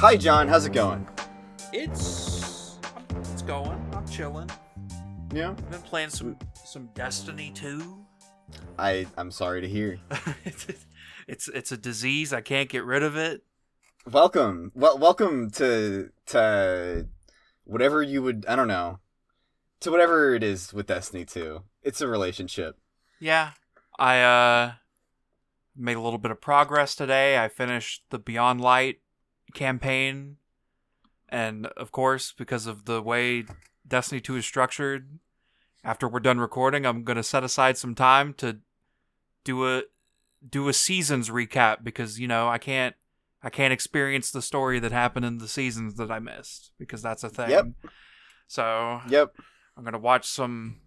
Hi, 0.00 0.16
John. 0.16 0.48
How's 0.48 0.64
it 0.64 0.72
going? 0.72 1.06
It's 1.74 2.78
it's 3.10 3.42
going. 3.42 3.78
I'm 3.92 4.08
chilling. 4.08 4.48
Yeah. 5.30 5.50
I've 5.50 5.70
been 5.70 5.82
playing 5.82 6.08
some 6.08 6.38
some 6.64 6.88
Destiny 6.94 7.50
2. 7.54 7.98
I 8.78 9.06
I'm 9.18 9.30
sorry 9.30 9.60
to 9.60 9.68
hear. 9.68 10.00
it's, 10.46 10.66
it's 11.28 11.48
it's 11.48 11.72
a 11.72 11.76
disease. 11.76 12.32
I 12.32 12.40
can't 12.40 12.70
get 12.70 12.86
rid 12.86 13.02
of 13.02 13.14
it. 13.14 13.42
Welcome. 14.10 14.72
Well, 14.74 14.96
welcome 14.96 15.50
to 15.50 16.08
to 16.28 17.06
whatever 17.64 18.02
you 18.02 18.22
would. 18.22 18.46
I 18.48 18.56
don't 18.56 18.68
know. 18.68 19.00
To 19.80 19.90
whatever 19.90 20.34
it 20.34 20.42
is 20.42 20.72
with 20.72 20.86
Destiny 20.86 21.26
2. 21.26 21.60
It's 21.82 22.00
a 22.00 22.08
relationship. 22.08 22.78
Yeah. 23.20 23.50
I 23.98 24.22
uh 24.22 24.72
made 25.76 25.98
a 25.98 26.00
little 26.00 26.18
bit 26.18 26.30
of 26.30 26.40
progress 26.40 26.94
today. 26.94 27.38
I 27.38 27.48
finished 27.48 28.04
the 28.08 28.18
Beyond 28.18 28.62
Light 28.62 29.00
campaign. 29.50 30.36
And 31.28 31.66
of 31.66 31.92
course, 31.92 32.32
because 32.36 32.66
of 32.66 32.84
the 32.84 33.02
way 33.02 33.44
Destiny 33.86 34.20
2 34.20 34.36
is 34.36 34.46
structured, 34.46 35.18
after 35.84 36.08
we're 36.08 36.20
done 36.20 36.40
recording, 36.40 36.84
I'm 36.84 37.04
going 37.04 37.16
to 37.16 37.22
set 37.22 37.44
aside 37.44 37.78
some 37.78 37.94
time 37.94 38.34
to 38.34 38.58
do 39.44 39.66
a 39.66 39.82
do 40.48 40.68
a 40.68 40.72
seasons 40.72 41.28
recap 41.28 41.84
because, 41.84 42.18
you 42.18 42.26
know, 42.26 42.48
I 42.48 42.58
can't 42.58 42.94
I 43.42 43.50
can't 43.50 43.72
experience 43.72 44.30
the 44.30 44.42
story 44.42 44.78
that 44.80 44.92
happened 44.92 45.24
in 45.24 45.38
the 45.38 45.48
seasons 45.48 45.94
that 45.96 46.10
I 46.10 46.18
missed 46.18 46.72
because 46.78 47.02
that's 47.02 47.24
a 47.24 47.30
thing. 47.30 47.50
Yep. 47.50 47.66
So, 48.46 49.00
Yep. 49.08 49.34
I'm 49.76 49.84
going 49.84 49.92
to 49.92 49.98
watch 49.98 50.26
some 50.26 50.80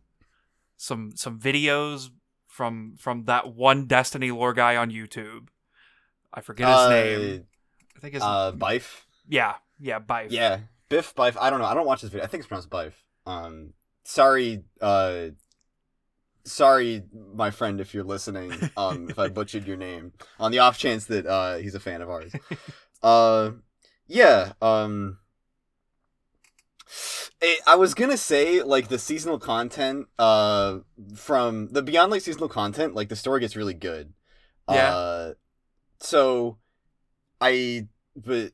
some 0.77 1.13
some 1.15 1.39
videos 1.39 2.09
from 2.47 2.95
from 2.99 3.25
that 3.25 3.53
one 3.55 3.87
Destiny 3.87 4.29
lore 4.31 4.53
guy 4.53 4.75
on 4.75 4.91
YouTube. 4.91 5.47
I 6.31 6.41
forget 6.41 6.67
his 6.67 6.77
uh, 6.77 6.89
name. 6.89 7.45
I 8.03 8.07
think 8.07 8.15
it's 8.15 8.23
Uh, 8.25 8.51
Byf. 8.51 9.03
yeah, 9.29 9.55
yeah, 9.79 9.99
Byf. 9.99 10.27
Yeah, 10.29 10.59
Biff 10.89 11.15
Byf. 11.15 11.37
I 11.39 11.49
don't 11.49 11.59
know. 11.59 11.65
I 11.65 11.73
don't 11.73 11.85
watch 11.87 12.01
this 12.01 12.11
video. 12.11 12.25
I 12.25 12.27
think 12.27 12.41
it's 12.41 12.47
pronounced 12.49 12.69
Byf. 12.69 12.91
Um, 13.25 13.73
sorry. 14.03 14.65
Uh, 14.81 15.27
sorry, 16.43 17.03
my 17.33 17.49
friend, 17.49 17.79
if 17.79 17.93
you're 17.93 18.03
listening. 18.03 18.51
Um, 18.75 19.09
if 19.09 19.17
I 19.17 19.29
butchered 19.29 19.65
your 19.65 19.77
name, 19.77 20.11
on 20.37 20.51
the 20.51 20.59
off 20.59 20.77
chance 20.77 21.05
that 21.05 21.25
uh 21.25 21.55
he's 21.57 21.75
a 21.75 21.79
fan 21.79 22.01
of 22.01 22.09
ours. 22.09 22.33
uh, 23.01 23.51
yeah. 24.07 24.51
Um. 24.61 25.19
eh, 27.41 27.55
I 27.65 27.75
was 27.75 27.93
gonna 27.93 28.17
say 28.17 28.61
like 28.61 28.89
the 28.89 28.99
seasonal 28.99 29.39
content 29.39 30.07
uh 30.19 30.79
from 31.15 31.69
the 31.69 31.81
Beyond 31.81 32.11
Light 32.11 32.23
seasonal 32.23 32.49
content 32.49 32.95
like 32.95 33.07
the 33.07 33.15
story 33.15 33.39
gets 33.39 33.55
really 33.55 33.73
good. 33.73 34.11
Yeah. 34.69 34.93
Uh, 34.95 35.33
so 36.01 36.57
I 37.39 37.87
but 38.15 38.51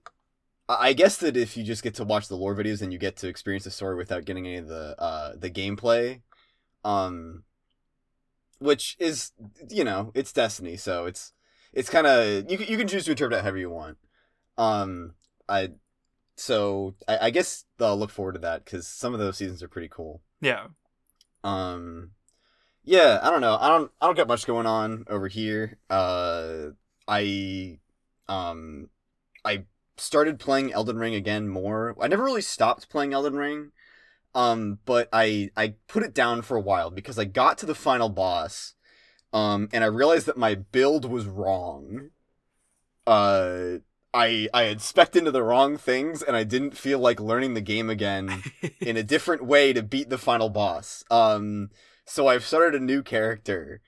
I 0.68 0.94
guess 0.94 1.18
that 1.18 1.36
if 1.36 1.58
you 1.58 1.64
just 1.64 1.84
get 1.84 1.96
to 1.96 2.04
watch 2.04 2.28
the 2.28 2.36
lore 2.36 2.56
videos 2.56 2.82
and 2.82 2.94
you 2.94 3.00
get 3.00 3.16
to 3.18 3.28
experience 3.28 3.64
the 3.64 3.72
story 3.72 3.96
without 3.96 4.26
getting 4.26 4.46
any 4.46 4.58
of 4.58 4.68
the 4.68 4.96
uh 5.02 5.34
the 5.38 5.50
gameplay, 5.50 6.22
um, 6.84 7.44
which 8.60 8.96
is 9.00 9.32
you 9.70 9.84
know 9.84 10.12
it's 10.14 10.34
Destiny, 10.34 10.78
so 10.78 11.06
it's 11.06 11.34
it's 11.74 11.90
kind 11.90 12.08
of 12.08 12.50
you 12.50 12.58
can- 12.58 12.68
you 12.68 12.78
can 12.78 12.88
choose 12.88 13.06
to 13.06 13.12
interpret 13.12 13.38
it 13.40 13.42
however 13.44 13.58
you 13.58 13.70
want. 13.70 13.98
Um, 14.58 15.14
I 15.48 15.72
so 16.36 16.96
I, 17.08 17.18
I 17.28 17.30
guess 17.32 17.66
I'll 17.80 17.98
look 17.98 18.12
forward 18.12 18.34
to 18.34 18.40
that 18.40 18.64
because 18.66 18.88
some 18.88 19.14
of 19.14 19.20
those 19.20 19.38
seasons 19.38 19.64
are 19.64 19.68
pretty 19.68 19.90
cool. 19.90 20.22
Yeah. 20.42 20.68
Um, 21.44 22.12
yeah, 22.84 23.20
I 23.22 23.30
don't 23.30 23.42
know. 23.42 23.58
I 23.60 23.70
don't. 23.70 23.92
I 24.02 24.06
don't 24.06 24.16
get 24.16 24.28
much 24.28 24.46
going 24.48 24.66
on 24.66 25.06
over 25.10 25.28
here. 25.28 25.78
Uh, 25.90 26.70
I, 27.08 27.80
um, 28.28 28.90
I 29.46 29.64
started 29.98 30.40
playing 30.40 30.74
Elden 30.74 30.98
Ring 30.98 31.16
again 31.16 31.48
more. 31.48 31.96
I 32.00 32.08
never 32.08 32.24
really 32.24 32.42
stopped 32.42 32.90
playing 32.90 33.14
Elden 33.14 33.36
Ring. 33.36 33.72
Um, 34.36 34.80
but 34.86 35.10
I 35.12 35.50
I 35.58 35.76
put 35.88 36.04
it 36.04 36.14
down 36.14 36.44
for 36.44 36.56
a 36.56 36.62
while 36.62 36.92
because 36.92 37.18
I 37.18 37.26
got 37.26 37.58
to 37.60 37.66
the 37.66 37.76
final 37.76 38.10
boss, 38.10 38.76
um, 39.34 39.70
and 39.74 39.84
I 39.84 39.88
realized 39.88 40.28
that 40.28 40.38
my 40.38 40.56
build 40.56 41.06
was 41.06 41.26
wrong. 41.26 42.10
Uh. 43.06 43.80
I, 44.12 44.50
I 44.56 44.64
had 44.64 44.80
specced 44.80 45.16
into 45.16 45.30
the 45.30 45.44
wrong 45.44 45.78
things 45.78 46.24
and 46.24 46.36
I 46.36 46.44
didn't 46.44 46.76
feel 46.76 46.98
like 46.98 47.20
learning 47.20 47.54
the 47.54 47.62
game 47.62 47.92
again 47.92 48.42
in 48.82 48.98
a 48.98 49.04
different 49.04 49.46
way 49.46 49.72
to 49.72 49.84
beat 49.84 50.10
the 50.10 50.18
final 50.18 50.50
boss. 50.50 51.04
Um, 51.12 51.70
so 52.06 52.26
I've 52.26 52.44
started 52.44 52.82
a 52.82 52.84
new 52.84 53.04
character, 53.04 53.82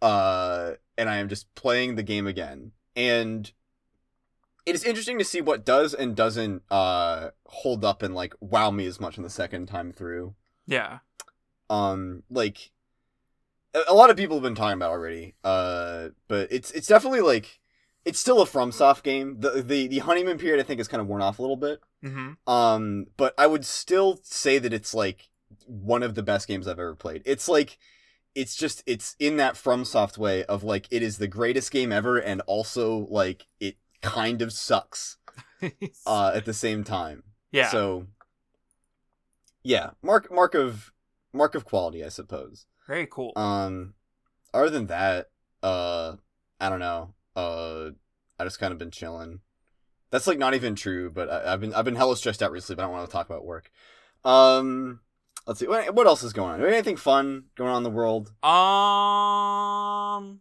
uh, 0.00 0.72
and 0.96 1.10
I 1.10 1.16
am 1.18 1.28
just 1.28 1.54
playing 1.54 1.96
the 1.96 2.02
game 2.02 2.26
again. 2.26 2.72
And 2.96 3.52
it 4.66 4.74
is 4.74 4.84
interesting 4.84 5.18
to 5.18 5.24
see 5.24 5.40
what 5.40 5.64
does 5.64 5.94
and 5.94 6.14
doesn't 6.14 6.62
uh 6.70 7.30
hold 7.46 7.84
up 7.84 8.02
and 8.02 8.14
like 8.14 8.34
wow 8.40 8.70
me 8.70 8.84
as 8.86 9.00
much 9.00 9.16
in 9.16 9.22
the 9.22 9.30
second 9.30 9.66
time 9.66 9.92
through. 9.92 10.34
yeah. 10.66 10.98
Um, 11.68 12.22
like 12.30 12.70
a, 13.88 13.94
lot 13.94 14.10
of 14.10 14.16
people 14.16 14.36
have 14.36 14.42
been 14.42 14.54
talking 14.54 14.74
about 14.74 14.90
already. 14.90 15.34
Uh, 15.42 16.08
but 16.28 16.48
it's 16.50 16.70
it's 16.72 16.86
definitely 16.86 17.20
like 17.20 17.60
it's 18.04 18.18
still 18.18 18.40
a 18.40 18.46
FromSoft 18.46 19.02
game. 19.02 19.40
The 19.40 19.62
the 19.62 19.88
the 19.88 19.98
honeymoon 19.98 20.38
period 20.38 20.60
I 20.60 20.62
think 20.62 20.80
is 20.80 20.88
kind 20.88 21.00
of 21.00 21.06
worn 21.06 21.22
off 21.22 21.38
a 21.38 21.42
little 21.42 21.56
bit. 21.56 21.80
Mm-hmm. 22.04 22.50
Um, 22.50 23.06
but 23.16 23.34
I 23.36 23.46
would 23.46 23.64
still 23.64 24.20
say 24.22 24.58
that 24.58 24.72
it's 24.72 24.94
like 24.94 25.28
one 25.66 26.02
of 26.02 26.14
the 26.14 26.22
best 26.22 26.46
games 26.48 26.68
I've 26.68 26.78
ever 26.78 26.94
played. 26.94 27.22
It's 27.24 27.48
like 27.48 27.78
it's 28.34 28.54
just 28.54 28.82
it's 28.86 29.16
in 29.18 29.36
that 29.38 29.54
FromSoft 29.54 30.18
way 30.18 30.44
of 30.44 30.62
like 30.62 30.86
it 30.90 31.02
is 31.02 31.18
the 31.18 31.28
greatest 31.28 31.70
game 31.70 31.90
ever 31.90 32.18
and 32.18 32.42
also 32.42 33.06
like 33.10 33.46
it 33.60 33.76
kind 34.06 34.42
of 34.42 34.52
sucks 34.52 35.16
uh 36.06 36.32
at 36.34 36.44
the 36.44 36.54
same 36.54 36.84
time. 36.84 37.22
yeah. 37.52 37.68
So 37.70 38.06
yeah, 39.62 39.90
mark 40.02 40.32
mark 40.32 40.54
of 40.54 40.92
mark 41.32 41.54
of 41.54 41.64
quality, 41.64 42.04
I 42.04 42.08
suppose. 42.08 42.66
Very 42.86 43.06
cool. 43.10 43.32
Um 43.36 43.94
other 44.54 44.70
than 44.70 44.86
that, 44.86 45.30
uh 45.62 46.16
I 46.60 46.68
don't 46.68 46.80
know. 46.80 47.14
Uh 47.34 47.90
I 48.38 48.44
just 48.44 48.58
kind 48.60 48.72
of 48.72 48.78
been 48.78 48.90
chilling. 48.90 49.40
That's 50.10 50.26
like 50.26 50.38
not 50.38 50.54
even 50.54 50.74
true, 50.76 51.10
but 51.10 51.28
I, 51.28 51.52
I've 51.52 51.60
been 51.60 51.74
I've 51.74 51.84
been 51.84 51.96
hella 51.96 52.16
stressed 52.16 52.42
out 52.42 52.52
recently, 52.52 52.76
but 52.76 52.82
I 52.82 52.86
don't 52.86 52.94
want 52.94 53.08
to 53.08 53.12
talk 53.12 53.26
about 53.26 53.44
work. 53.44 53.70
Um 54.24 55.00
let's 55.46 55.60
see. 55.60 55.66
What, 55.66 55.94
what 55.94 56.06
else 56.06 56.22
is 56.22 56.32
going 56.32 56.60
on? 56.62 56.66
Anything 56.66 56.96
fun 56.96 57.44
going 57.56 57.70
on 57.70 57.78
in 57.78 57.82
the 57.82 57.90
world? 57.90 58.32
um 58.44 60.40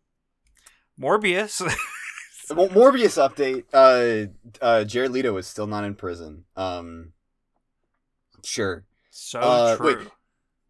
Morbius. 1.00 1.62
Mo- 2.54 2.68
Morbius 2.70 3.18
update. 3.18 3.64
Uh 3.74 4.32
uh 4.64 4.84
Jared 4.84 5.12
Leto 5.12 5.36
is 5.38 5.48
still 5.48 5.68
not 5.68 5.84
in 5.84 5.96
prison. 5.96 6.46
Um 6.56 7.14
sure. 8.44 8.86
so 9.10 9.40
Uh, 9.40 9.76
true. 9.78 9.86
wait. 9.98 10.08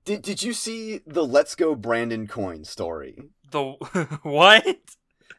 Did 0.06 0.22
did 0.22 0.44
you 0.44 0.54
see 0.54 1.02
the 1.06 1.26
Let's 1.26 1.56
Go 1.56 1.76
Brandon 1.76 2.28
coin 2.28 2.64
story? 2.64 3.18
The 3.52 3.72
what? 4.24 4.66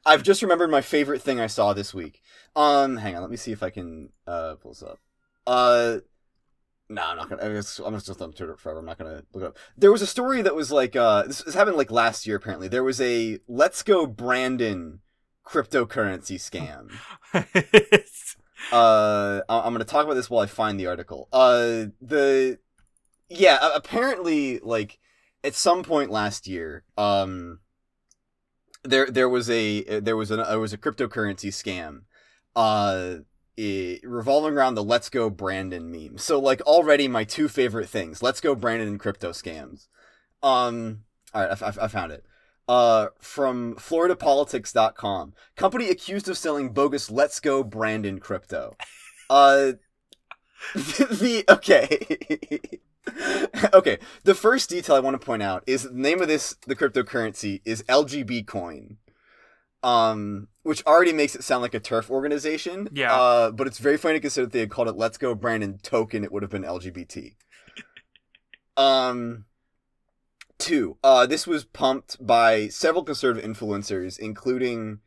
I've 0.05 0.23
just 0.23 0.43
remembered 0.43 0.71
my 0.71 0.81
favorite 0.83 1.23
thing 1.23 1.41
I 1.41 1.47
saw 1.47 1.73
this 1.73 1.93
week. 1.95 2.23
Um, 2.55 2.97
hang 2.97 3.15
on, 3.17 3.23
let 3.23 3.31
me 3.31 3.37
see 3.37 3.53
if 3.53 3.63
I 3.63 3.71
can 3.71 4.11
uh 4.27 4.55
pull 4.57 4.73
this 4.73 4.83
up. 4.83 4.99
Uh, 5.47 5.99
no, 6.89 7.03
I'm 7.03 7.17
not 7.17 7.29
gonna. 7.29 7.43
I'm 7.43 7.55
just, 7.55 7.79
I'm 7.81 7.99
just 7.99 8.21
on 8.23 8.33
Twitter 8.33 8.57
forever. 8.57 8.81
I'm 8.81 8.85
not 8.87 8.99
gonna 8.99 9.23
look 9.33 9.43
it 9.45 9.47
up. 9.47 9.57
There 9.77 9.93
was 9.93 10.03
a 10.03 10.07
story 10.07 10.43
that 10.43 10.55
was 10.55 10.71
like 10.73 10.95
uh, 10.97 11.25
this, 11.25 11.43
this 11.43 11.55
happened 11.55 11.77
like 11.77 11.91
last 11.91 12.27
year. 12.27 12.37
Apparently, 12.37 12.67
there 12.69 12.85
was 12.85 13.01
a 13.01 13.39
Let's 13.49 13.83
Go 13.83 14.07
Brandon 14.07 15.01
cryptocurrency 15.47 16.37
scam. 16.39 16.91
Uh, 18.73 19.43
I- 19.49 19.61
I'm 19.61 19.73
gonna 19.73 19.85
talk 19.85 20.05
about 20.05 20.15
this 20.15 20.29
while 20.31 20.43
I 20.43 20.47
find 20.47 20.81
the 20.81 20.87
article. 20.87 21.29
Uh, 21.33 21.87
the 22.01 22.59
yeah, 23.29 23.59
apparently, 23.75 24.59
like 24.61 24.99
at 25.45 25.55
some 25.55 25.83
point 25.85 26.11
last 26.11 26.49
year, 26.49 26.83
um, 26.97 27.61
there 28.83 29.07
there 29.11 29.29
was 29.29 29.51
a 29.51 30.01
there 30.01 30.17
was 30.17 30.31
an 30.31 30.39
there 30.41 30.59
was 30.59 30.73
a 30.73 30.79
cryptocurrency 30.79 31.49
scam, 31.51 32.03
uh, 32.57 33.19
i- 33.59 34.01
revolving 34.03 34.55
around 34.55 34.75
the 34.75 34.83
"Let's 34.85 35.11
Go 35.11 35.29
Brandon" 35.31 35.91
meme. 35.91 36.19
So 36.19 36.39
like 36.41 36.61
already 36.63 37.09
my 37.09 37.25
two 37.25 37.49
favorite 37.49 37.89
things: 37.89 38.23
"Let's 38.23 38.41
Go 38.41 38.55
Brandon" 38.55 38.89
and 38.89 39.01
crypto 39.01 39.31
scams. 39.31 39.89
Um, 40.43 41.05
all 41.35 41.43
right, 41.47 41.63
I, 41.63 41.67
I, 41.67 41.73
I 41.85 41.89
found 41.89 42.13
it. 42.13 42.25
Uh, 42.69 43.09
from 43.21 43.77
FloridaPolitics.com. 43.77 45.35
Company 45.55 45.89
accused 45.89 46.29
of 46.29 46.37
selling 46.37 46.71
bogus 46.71 47.11
Let's 47.11 47.39
Go 47.39 47.63
Brandon 47.63 48.19
crypto. 48.19 48.77
Uh, 49.31 49.73
the, 50.75 51.45
okay. 51.49 52.81
okay, 53.73 53.99
the 54.25 54.35
first 54.35 54.71
detail 54.71 54.97
I 54.97 55.01
want 55.01 55.21
to 55.21 55.25
point 55.25 55.43
out 55.43 55.63
is 55.67 55.85
the 55.85 55.91
name 55.93 56.21
of 56.21 56.29
this 56.29 56.57
the 56.67 56.77
cryptocurrency 56.77 57.61
is 57.65 57.83
LGB 57.85 58.47
coin. 58.47 58.99
Um, 59.83 60.49
which 60.65 60.85
already 60.85 61.13
makes 61.13 61.37
it 61.37 61.45
sound 61.45 61.63
like 61.63 61.75
a 61.75 61.79
TERF 61.79 62.11
organization. 62.11 62.89
Yeah. 62.93 63.15
Uh, 63.15 63.51
but 63.53 63.69
it's 63.69 63.79
very 63.79 63.97
funny 63.97 64.15
to 64.15 64.21
consider 64.21 64.47
if 64.47 64.53
they 64.53 64.61
had 64.61 64.71
called 64.71 64.89
it 64.89 64.97
Let's 64.97 65.17
Go 65.17 65.33
Brandon 65.35 65.79
Token, 65.81 66.25
it 66.25 66.33
would 66.33 66.43
have 66.43 66.51
been 66.51 66.65
LGBT. 66.65 67.37
um, 68.77 69.45
two. 70.59 70.97
Uh, 71.03 71.27
this 71.27 71.47
was 71.47 71.65
pumped 71.65 72.25
by 72.25 72.69
several 72.69 73.05
conservative 73.05 73.49
influencers, 73.49 74.19
including 74.19 75.01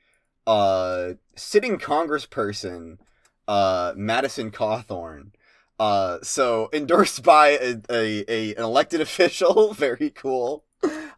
uh 0.47 1.13
sitting 1.35 1.77
congressperson 1.77 2.97
uh, 3.49 3.93
Madison 3.97 4.51
Cawthorn. 4.51 5.31
Uh, 5.79 6.19
so 6.21 6.69
endorsed 6.71 7.23
by 7.23 7.49
a, 7.49 7.75
a, 7.89 8.25
a 8.27 8.55
an 8.55 8.63
elected 8.63 9.01
official, 9.09 9.73
very 9.73 10.11
cool. 10.11 10.65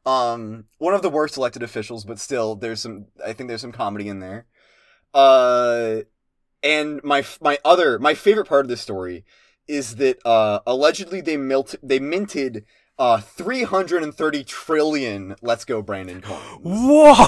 Um, 0.05 0.65
one 0.79 0.95
of 0.95 1.03
the 1.03 1.09
worst 1.09 1.37
elected 1.37 1.61
officials, 1.61 2.05
but 2.05 2.19
still, 2.19 2.55
there's 2.55 2.81
some. 2.81 3.07
I 3.23 3.33
think 3.33 3.49
there's 3.49 3.61
some 3.61 3.73
comedy 3.73 4.07
in 4.07 4.19
there. 4.19 4.47
Uh, 5.13 6.01
and 6.63 7.03
my 7.03 7.23
my 7.41 7.59
other 7.65 7.99
my 7.99 8.13
favorite 8.13 8.47
part 8.47 8.65
of 8.65 8.69
this 8.69 8.81
story 8.81 9.25
is 9.67 9.97
that 9.97 10.25
uh, 10.25 10.61
allegedly 10.65 11.21
they 11.21 11.37
milt 11.37 11.75
they 11.83 11.99
minted 11.99 12.65
uh 13.01 13.19
330 13.19 14.43
trillion 14.43 15.35
let's 15.41 15.65
go 15.65 15.81
brandon 15.81 16.21
coins. 16.21 16.59
Whoa! 16.61 17.25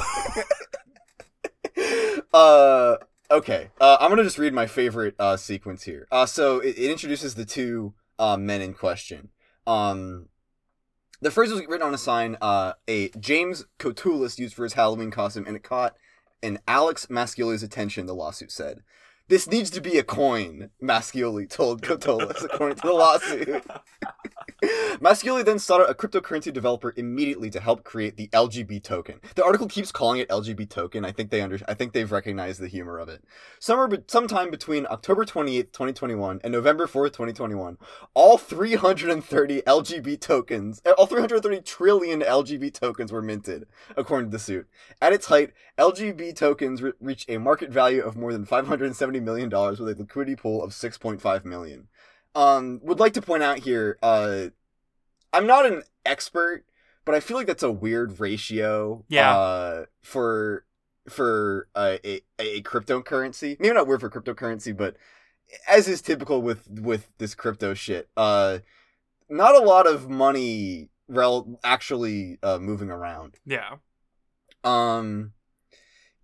uh 2.34 2.98
okay 3.32 3.72
uh 3.82 3.98
i'm 4.00 4.10
gonna 4.12 4.24
just 4.24 4.38
read 4.38 4.54
my 4.54 4.68
favorite 4.68 5.16
uh 5.18 5.36
sequence 5.36 5.82
here. 5.82 6.08
Uh 6.12 6.28
so 6.28 6.60
it, 6.60 6.78
it 6.78 6.92
introduces 6.92 7.34
the 7.34 7.44
two 7.44 7.96
uh 8.20 8.38
men 8.38 8.62
in 8.62 8.76
question. 8.76 9.30
Um 9.66 10.28
the 11.22 11.32
phrase 11.32 11.50
was 11.50 11.62
written 11.62 11.88
on 11.88 11.94
a 11.96 11.98
sign 11.98 12.38
uh 12.40 12.74
a 12.88 13.10
james 13.20 13.66
Koutoulas 13.80 14.38
used 14.38 14.54
for 14.54 14.66
his 14.66 14.74
halloween 14.74 15.10
costume 15.10 15.46
and 15.48 15.56
it 15.56 15.64
caught 15.64 15.96
an 16.44 16.60
alex 16.68 17.08
mascioli's 17.08 17.64
attention 17.64 18.06
the 18.06 18.14
lawsuit 18.14 18.52
said. 18.52 18.84
This 19.28 19.48
needs 19.48 19.72
to 19.72 19.82
be 19.82 19.98
a 19.98 20.04
coin 20.04 20.70
mascioli 20.80 21.50
told 21.50 21.82
Koutoulas 21.82 22.44
according 22.44 22.76
to 22.76 22.88
the 22.88 22.94
lawsuit 22.94 23.64
Mascioli 25.00 25.44
then 25.44 25.60
sought 25.60 25.82
out 25.82 25.90
a 25.90 25.94
cryptocurrency 25.94 26.54
developer 26.54 26.94
immediately 26.96 27.50
to 27.50 27.60
help 27.60 27.84
create 27.84 28.16
the 28.16 28.28
LGB 28.30 28.82
token. 28.84 29.20
The 29.36 29.44
article 29.44 29.68
keeps 29.68 29.92
calling 29.92 30.20
it 30.20 30.30
LGB 30.30 30.70
token. 30.70 31.04
I 31.04 31.12
think 31.12 31.30
they 31.30 31.42
under 31.42 31.60
I 31.68 31.74
think 31.74 31.94
they've 31.94 32.12
recognized 32.12 32.60
the 32.60 32.68
humor 32.68 32.98
of 32.98 33.10
it. 33.10 33.24
Somewhere 33.60 33.88
be- 33.88 34.04
sometime 34.08 34.50
between 34.52 34.86
October 34.90 35.26
28th, 35.26 35.72
2021 35.72 36.42
and 36.44 36.52
November 36.52 36.88
4th, 36.88 37.14
2021, 37.14 37.78
all 38.14 38.38
330 38.38 39.62
LGB 39.62 40.20
tokens, 40.20 40.82
uh, 40.86 40.92
all 40.92 41.06
330 41.06 41.62
trillion 41.62 42.22
LGB 42.22 42.74
tokens 42.74 43.12
were 43.12 43.22
minted, 43.22 43.66
according 43.98 44.30
to 44.30 44.38
the 44.38 44.40
suit. 44.44 44.68
At 45.02 45.14
its 45.14 45.28
height, 45.28 45.52
LGB 45.78 46.36
tokens 46.36 46.82
re- 46.82 46.94
reached 47.02 47.30
a 47.30 47.38
market 47.40 47.70
value 47.70 48.04
of 48.04 48.16
more 48.16 48.32
than 48.32 48.46
570 48.46 49.20
million 49.20 49.50
dollars 49.50 49.80
with 49.80 49.98
a 49.98 50.00
liquidity 50.00 50.36
pool 50.36 50.64
of 50.64 50.72
6.5 50.72 51.46
million 51.46 51.88
um 52.36 52.80
would 52.84 53.00
like 53.00 53.14
to 53.14 53.22
point 53.22 53.44
out 53.44 53.60
here 53.60 53.98
uh 54.04 54.46
i'm 55.32 55.46
not 55.48 55.66
an 55.66 55.84
expert 56.06 56.64
but 57.06 57.14
i 57.16 57.20
feel 57.20 57.38
like 57.38 57.48
that's 57.48 57.64
a 57.64 57.72
weird 57.72 58.20
ratio 58.20 59.04
Yeah. 59.08 59.36
uh 59.38 59.86
for 60.02 60.66
for 61.10 61.68
uh, 61.76 61.98
a 62.06 62.22
a 62.40 62.62
cryptocurrency 62.64 63.60
maybe 63.60 63.74
not 63.74 63.88
weird 63.88 64.00
for 64.02 64.10
cryptocurrency 64.10 64.76
but 64.76 64.96
as 65.68 65.88
is 65.88 66.02
typical 66.02 66.42
with 66.42 66.68
with 66.70 67.10
this 67.18 67.36
crypto 67.36 67.74
shit 67.74 68.10
uh 68.18 68.60
not 69.30 69.56
a 69.56 69.60
lot 69.60 69.86
of 69.86 70.10
money 70.10 70.90
rel- 71.08 71.60
actually 71.64 72.40
uh 72.42 72.58
moving 72.58 72.90
around 72.90 73.38
yeah. 73.46 73.76
um, 74.64 75.34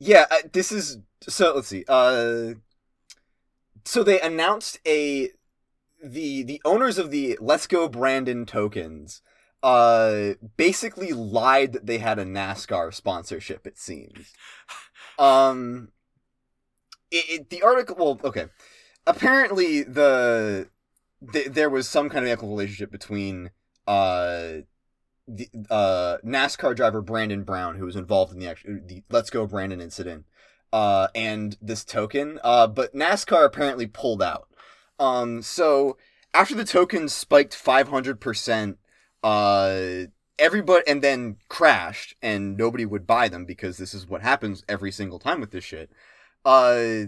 yeah, 0.02 0.26
uh, 0.32 0.38
this 0.54 0.72
is 0.72 1.00
so. 1.22 1.56
Let's 1.56 1.68
see. 1.68 1.84
Uh, 1.90 2.54
so 3.84 4.02
they 4.02 4.22
announced 4.22 4.80
a 4.88 5.32
the 6.04 6.44
the 6.44 6.62
owners 6.66 6.98
of 6.98 7.12
the 7.12 7.38
Let's 7.42 7.68
Go 7.68 7.88
Brandon 7.88 8.46
tokens. 8.46 9.22
Uh, 9.62 10.36
basically 10.56 11.12
lied 11.12 11.74
that 11.74 11.86
they 11.86 11.98
had 11.98 12.18
a 12.18 12.24
NASCAR 12.24 12.94
sponsorship. 12.94 13.68
It 13.68 13.78
seems. 13.78 14.34
Um, 15.18 15.90
it, 17.12 17.26
it 17.30 17.50
the 17.50 17.62
article. 17.62 17.96
Well, 18.00 18.20
okay. 18.24 18.46
Apparently, 19.06 19.84
the, 19.84 20.70
the 21.22 21.50
there 21.50 21.70
was 21.70 21.90
some 21.90 22.10
kind 22.10 22.24
of 22.24 22.32
ethical 22.32 22.50
relationship 22.50 22.90
between 22.90 23.52
uh 23.86 24.62
the 25.28 25.50
uh 25.70 26.18
NASCAR 26.26 26.76
driver 26.76 27.02
Brandon 27.02 27.44
Brown, 27.44 27.76
who 27.76 27.86
was 27.86 27.98
involved 27.98 28.32
in 28.32 28.40
the 28.40 28.48
actual 28.48 28.80
the 28.86 29.04
Let's 29.10 29.30
Go 29.30 29.46
Brandon 29.46 29.82
incident, 29.82 30.26
uh, 30.72 31.08
and 31.14 31.58
this 31.62 31.84
token. 31.84 32.40
Uh, 32.44 32.68
but 32.68 32.96
NASCAR 32.96 33.46
apparently 33.46 33.88
pulled 33.88 34.24
out. 34.24 34.48
Um, 35.00 35.42
so 35.42 35.98
after 36.34 36.56
the 36.56 36.66
tokens 36.66 37.14
spiked 37.14 37.56
five 37.56 37.88
hundred 37.88 38.20
percent, 38.20 38.78
uh, 39.24 40.06
everybody 40.38 40.84
and 40.88 41.02
then 41.02 41.38
crashed, 41.48 42.16
and 42.22 42.58
nobody 42.58 42.86
would 42.86 43.08
buy 43.08 43.30
them 43.30 43.46
because 43.46 43.78
this 43.78 43.94
is 43.94 44.08
what 44.08 44.22
happens 44.22 44.64
every 44.68 44.92
single 44.92 45.20
time 45.20 45.40
with 45.40 45.52
this 45.52 45.64
shit. 45.64 45.90
Uh. 46.46 47.06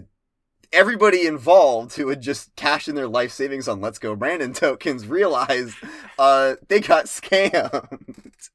Everybody 0.74 1.26
involved 1.26 1.96
who 1.96 2.08
had 2.08 2.22
just 2.22 2.56
cashed 2.56 2.88
in 2.88 2.94
their 2.94 3.06
life 3.06 3.30
savings 3.30 3.68
on 3.68 3.82
Let's 3.82 3.98
Go 3.98 4.16
Brandon 4.16 4.52
tokens 4.54 5.06
realized 5.06 5.76
uh, 6.18 6.54
they 6.68 6.80
got 6.80 7.04
scammed. 7.04 8.48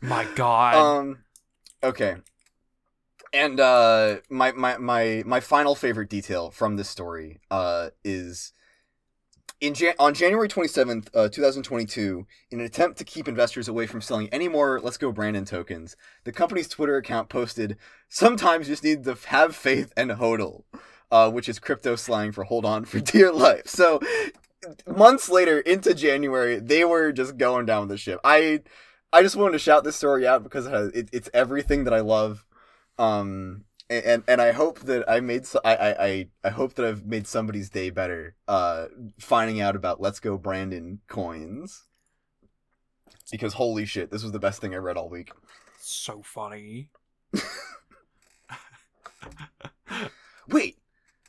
My 0.00 0.24
God. 0.36 0.76
Um, 0.76 1.18
okay. 1.82 2.16
And 3.36 3.60
uh, 3.60 4.16
my, 4.30 4.52
my 4.52 4.78
my 4.78 5.22
my 5.26 5.40
final 5.40 5.74
favorite 5.74 6.08
detail 6.08 6.50
from 6.50 6.76
this 6.76 6.88
story 6.88 7.38
uh, 7.50 7.90
is 8.02 8.54
in 9.60 9.74
Jan- 9.74 9.94
on 9.98 10.14
January 10.14 10.48
twenty 10.48 10.68
seventh, 10.68 11.10
uh, 11.14 11.28
two 11.28 11.42
thousand 11.42 11.64
twenty 11.64 11.84
two. 11.84 12.26
In 12.50 12.60
an 12.60 12.64
attempt 12.64 12.96
to 12.96 13.04
keep 13.04 13.28
investors 13.28 13.68
away 13.68 13.86
from 13.86 14.00
selling 14.00 14.30
any 14.32 14.48
more 14.48 14.80
Let's 14.80 14.96
Go 14.96 15.12
Brandon 15.12 15.44
tokens, 15.44 15.96
the 16.24 16.32
company's 16.32 16.66
Twitter 16.66 16.96
account 16.96 17.28
posted, 17.28 17.76
"Sometimes 18.08 18.68
you 18.68 18.72
just 18.72 18.84
need 18.84 19.04
to 19.04 19.18
have 19.26 19.54
faith 19.54 19.92
and 19.98 20.12
hodl." 20.12 20.62
Uh, 21.10 21.30
which 21.30 21.48
is 21.48 21.58
crypto 21.60 21.94
slang 21.94 22.32
for 22.32 22.44
hold 22.44 22.64
on 22.64 22.84
for 22.86 23.00
dear 23.12 23.30
life. 23.30 23.68
So, 23.68 24.00
months 24.88 25.28
later, 25.28 25.60
into 25.60 25.92
January, 25.92 26.58
they 26.58 26.86
were 26.86 27.12
just 27.12 27.36
going 27.36 27.66
down 27.66 27.88
the 27.88 27.98
ship. 27.98 28.18
I 28.24 28.62
I 29.12 29.22
just 29.22 29.36
wanted 29.36 29.52
to 29.52 29.58
shout 29.58 29.84
this 29.84 29.96
story 29.96 30.26
out 30.26 30.42
because 30.42 30.66
has, 30.66 30.88
it, 30.92 31.10
it's 31.12 31.28
everything 31.34 31.84
that 31.84 31.92
I 31.92 32.00
love. 32.00 32.45
Um, 32.98 33.64
and 33.88 34.24
and 34.26 34.40
I 34.40 34.52
hope 34.52 34.80
that 34.80 35.08
I 35.08 35.20
made 35.20 35.46
so, 35.46 35.60
I, 35.64 35.76
I 35.76 36.04
I 36.06 36.28
I 36.44 36.48
hope 36.50 36.74
that 36.74 36.84
I've 36.84 37.06
made 37.06 37.26
somebody's 37.26 37.70
day 37.70 37.90
better. 37.90 38.34
Uh, 38.48 38.86
finding 39.18 39.60
out 39.60 39.76
about 39.76 40.00
Let's 40.00 40.20
Go 40.20 40.36
Brandon 40.38 41.00
coins. 41.08 41.84
Because 43.30 43.54
holy 43.54 43.84
shit, 43.86 44.10
this 44.10 44.22
was 44.22 44.32
the 44.32 44.38
best 44.38 44.60
thing 44.60 44.74
I 44.74 44.78
read 44.78 44.96
all 44.96 45.08
week. 45.08 45.30
so 45.78 46.22
funny. 46.22 46.90
Wait, 50.48 50.78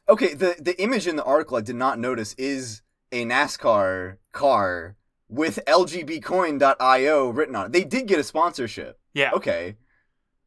okay. 0.08 0.34
The 0.34 0.56
the 0.60 0.80
image 0.82 1.08
in 1.08 1.16
the 1.16 1.24
article 1.24 1.58
I 1.58 1.62
did 1.62 1.76
not 1.76 2.00
notice 2.00 2.34
is 2.34 2.82
a 3.12 3.26
NASCAR 3.26 4.18
car 4.32 4.96
with 5.30 5.60
LGBcoin.io 5.68 7.30
written 7.30 7.56
on 7.56 7.66
it. 7.68 7.72
They 7.72 7.84
did 7.84 8.08
get 8.08 8.20
a 8.20 8.24
sponsorship. 8.24 9.00
Yeah. 9.14 9.32
Okay. 9.34 9.76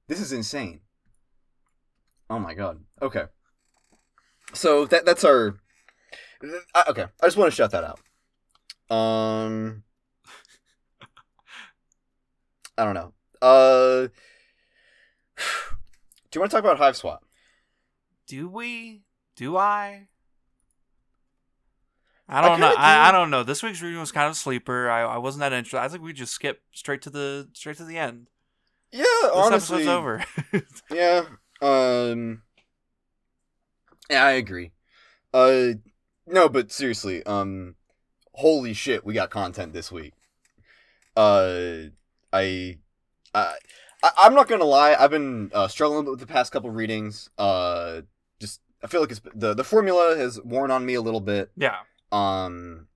This 0.08 0.20
is 0.20 0.32
insane. 0.32 0.80
Oh 2.30 2.38
my 2.38 2.54
god. 2.54 2.80
Okay. 3.02 3.24
So 4.54 4.86
that 4.86 5.04
that's 5.04 5.24
our 5.24 5.56
I- 6.74 6.84
okay. 6.88 7.04
I 7.20 7.26
just 7.26 7.36
want 7.36 7.50
to 7.50 7.56
shut 7.56 7.72
that 7.72 7.84
out. 7.84 8.00
Um 8.96 9.82
I 12.78 12.84
don't 12.84 12.94
know. 12.94 13.12
Uh 13.42 14.08
Do 15.36 16.36
you 16.36 16.40
want 16.40 16.50
to 16.50 16.56
talk 16.60 16.64
about 16.64 16.78
Hiveswap? 16.78 17.18
Do 18.26 18.48
we? 18.48 19.02
Do 19.36 19.56
I? 19.56 20.06
I 22.28 22.40
don't 22.42 22.52
kinda 22.52 22.68
know. 22.68 22.74
I, 22.78 23.08
I 23.08 23.10
do. 23.10 23.16
don't 23.18 23.30
know. 23.30 23.42
This 23.42 23.60
week's 23.62 23.82
reading 23.82 23.98
was 23.98 24.12
kind 24.12 24.26
of 24.26 24.32
a 24.32 24.36
sleeper. 24.36 24.88
I, 24.88 25.02
I 25.02 25.18
wasn't 25.18 25.40
that 25.40 25.52
interested. 25.52 25.78
I 25.80 25.88
think 25.88 26.02
we 26.04 26.12
just 26.12 26.32
skip 26.32 26.62
straight 26.72 27.02
to 27.02 27.10
the 27.10 27.48
straight 27.54 27.76
to 27.78 27.84
the 27.84 27.98
end. 27.98 28.28
Yeah, 28.92 29.02
This 29.22 29.30
honestly. 29.34 29.76
episode's 29.82 29.88
over. 29.88 30.24
Yeah. 30.92 31.22
Um 31.62 32.42
Yeah, 34.08 34.24
I 34.24 34.32
agree. 34.32 34.72
Uh 35.32 35.74
no, 36.26 36.48
but 36.48 36.70
seriously, 36.72 37.24
um 37.26 37.76
holy 38.34 38.72
shit, 38.72 39.04
we 39.04 39.14
got 39.14 39.30
content 39.30 39.72
this 39.72 39.90
week. 39.92 40.14
Uh 41.16 41.90
I 42.32 42.78
I 43.34 43.54
I'm 44.02 44.34
not 44.34 44.48
gonna 44.48 44.64
lie. 44.64 44.94
I've 44.98 45.10
been 45.10 45.50
uh, 45.52 45.68
struggling 45.68 46.06
with 46.06 46.20
the 46.20 46.26
past 46.26 46.52
couple 46.52 46.70
readings. 46.70 47.28
Uh, 47.36 48.02
just 48.40 48.60
I 48.82 48.86
feel 48.86 49.02
like 49.02 49.10
it's 49.10 49.20
the 49.34 49.52
the 49.54 49.64
formula 49.64 50.16
has 50.16 50.40
worn 50.40 50.70
on 50.70 50.86
me 50.86 50.94
a 50.94 51.02
little 51.02 51.20
bit. 51.20 51.50
yeah. 51.56 51.80
Um, 52.10 52.88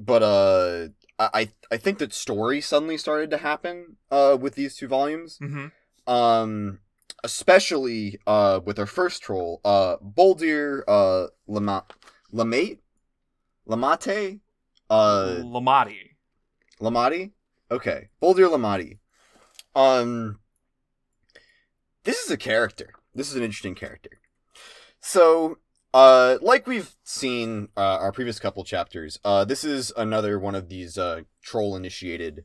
but 0.00 0.22
uh, 0.22 0.88
I 1.18 1.28
I- 1.42 1.52
I 1.70 1.76
think 1.76 1.98
that 1.98 2.12
story 2.12 2.60
suddenly 2.60 2.96
started 2.98 3.30
to 3.30 3.36
happen. 3.38 3.96
Uh, 4.10 4.36
with 4.40 4.54
these 4.56 4.76
two 4.76 4.88
volumes 4.88 5.38
hmm 5.38 5.66
um 6.08 6.80
especially 7.26 8.18
uh 8.26 8.60
with 8.64 8.78
our 8.78 8.86
first 8.86 9.20
troll 9.20 9.60
uh 9.64 9.96
boldir 10.18 10.82
uh 10.86 11.26
lama 11.48 11.84
lamate 12.32 12.78
lamate 13.68 14.38
uh 14.90 15.42
Lamati. 15.42 15.98
lamati 16.80 17.32
okay 17.68 18.08
boldir 18.22 18.48
lamati 18.48 18.98
um 19.74 20.38
this 22.04 22.18
is 22.24 22.30
a 22.30 22.36
character 22.36 22.90
this 23.12 23.28
is 23.28 23.34
an 23.36 23.42
interesting 23.42 23.74
character 23.74 24.20
so 25.00 25.58
Uh, 25.94 26.36
like 26.42 26.66
we've 26.66 26.92
seen 27.04 27.68
uh, 27.74 27.96
our 28.04 28.12
previous 28.12 28.38
couple 28.38 28.62
chapters, 28.64 29.18
uh, 29.24 29.46
this 29.46 29.64
is 29.64 29.90
another 29.96 30.38
one 30.38 30.54
of 30.54 30.68
these 30.68 30.98
uh, 30.98 31.22
troll 31.40 31.74
initiated 31.74 32.44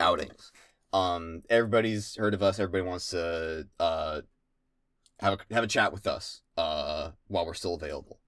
outings. 0.00 0.50
Um, 0.96 1.42
everybody's 1.50 2.16
heard 2.16 2.32
of 2.32 2.42
us. 2.42 2.58
Everybody 2.58 2.88
wants 2.88 3.08
to 3.08 3.68
uh, 3.78 4.22
have 5.20 5.34
a, 5.34 5.54
have 5.54 5.64
a 5.64 5.66
chat 5.66 5.92
with 5.92 6.06
us 6.06 6.40
uh, 6.56 7.10
while 7.28 7.44
we're 7.44 7.52
still 7.52 7.74
available. 7.74 8.20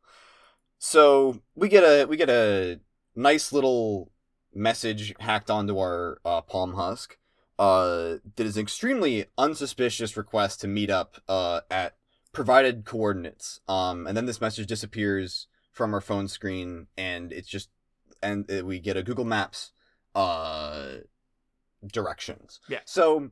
So 0.78 1.40
we 1.54 1.70
get 1.70 1.82
a 1.82 2.04
we 2.04 2.18
get 2.18 2.28
a 2.28 2.80
nice 3.16 3.54
little 3.54 4.12
message 4.54 5.14
hacked 5.18 5.50
onto 5.50 5.78
our 5.78 6.20
uh, 6.26 6.42
PalmHusk. 6.42 7.12
Uh, 7.58 8.18
that 8.36 8.46
is 8.46 8.58
an 8.58 8.62
extremely 8.62 9.24
unsuspicious 9.38 10.16
request 10.16 10.60
to 10.60 10.68
meet 10.68 10.90
up 10.90 11.22
uh, 11.26 11.62
at 11.70 11.96
provided 12.32 12.84
coordinates. 12.84 13.60
Um, 13.66 14.06
and 14.06 14.14
then 14.14 14.26
this 14.26 14.42
message 14.42 14.66
disappears 14.66 15.46
from 15.72 15.94
our 15.94 16.02
phone 16.02 16.28
screen, 16.28 16.88
and 16.98 17.32
it's 17.32 17.48
just 17.48 17.70
and 18.22 18.48
uh, 18.52 18.62
we 18.62 18.78
get 18.78 18.98
a 18.98 19.02
Google 19.02 19.24
Maps 19.24 19.72
uh 20.14 20.98
directions. 21.86 22.60
Yeah. 22.68 22.80
So 22.84 23.30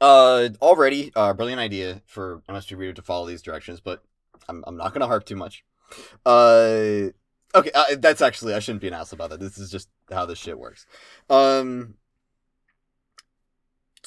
uh 0.00 0.50
already 0.60 1.10
uh 1.16 1.32
brilliant 1.32 1.60
idea 1.60 2.02
for 2.06 2.42
MSP 2.48 2.76
reader 2.76 2.92
to 2.94 3.02
follow 3.02 3.26
these 3.26 3.42
directions, 3.42 3.80
but 3.80 4.02
I'm 4.48 4.64
I'm 4.66 4.76
not 4.76 4.92
gonna 4.92 5.06
harp 5.06 5.24
too 5.24 5.36
much. 5.36 5.64
Uh 6.24 7.10
okay, 7.54 7.70
uh, 7.74 7.96
that's 7.98 8.20
actually 8.20 8.54
I 8.54 8.58
shouldn't 8.58 8.82
be 8.82 8.88
an 8.88 8.94
ass 8.94 9.12
about 9.12 9.30
that. 9.30 9.40
This 9.40 9.58
is 9.58 9.70
just 9.70 9.88
how 10.10 10.26
this 10.26 10.38
shit 10.38 10.58
works. 10.58 10.86
Um 11.30 11.94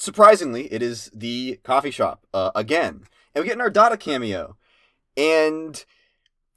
surprisingly, 0.00 0.72
it 0.72 0.82
is 0.82 1.10
the 1.14 1.60
coffee 1.62 1.90
shop 1.90 2.26
uh, 2.32 2.50
again, 2.54 3.04
and 3.34 3.44
we 3.44 3.48
get 3.48 3.58
an 3.58 3.64
Ardata 3.64 4.00
cameo, 4.00 4.56
and 5.16 5.84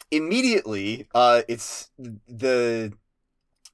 immediately, 0.09 1.07
uh, 1.13 1.41
it's 1.47 1.91
the. 1.97 2.93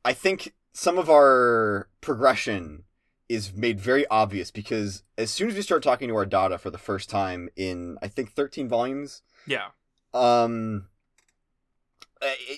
I 0.03 0.13
think 0.13 0.53
some 0.79 0.97
of 0.97 1.09
our 1.09 1.89
progression 1.99 2.83
is 3.27 3.53
made 3.53 3.79
very 3.81 4.07
obvious 4.07 4.49
because 4.49 5.03
as 5.17 5.29
soon 5.29 5.49
as 5.49 5.55
we 5.55 5.61
start 5.61 5.83
talking 5.83 6.07
to 6.07 6.13
Ardata 6.13 6.57
for 6.57 6.69
the 6.69 6.77
first 6.77 7.09
time 7.09 7.49
in 7.57 7.97
I 8.01 8.07
think 8.07 8.31
thirteen 8.31 8.69
volumes, 8.69 9.21
Yeah. 9.45 9.67
um, 10.13 10.87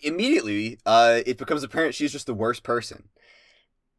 immediately, 0.03 0.77
uh, 0.85 1.21
it 1.25 1.37
becomes 1.39 1.63
apparent 1.63 1.95
she's 1.95 2.11
just 2.11 2.27
the 2.27 2.33
worst 2.33 2.61
person. 2.63 3.09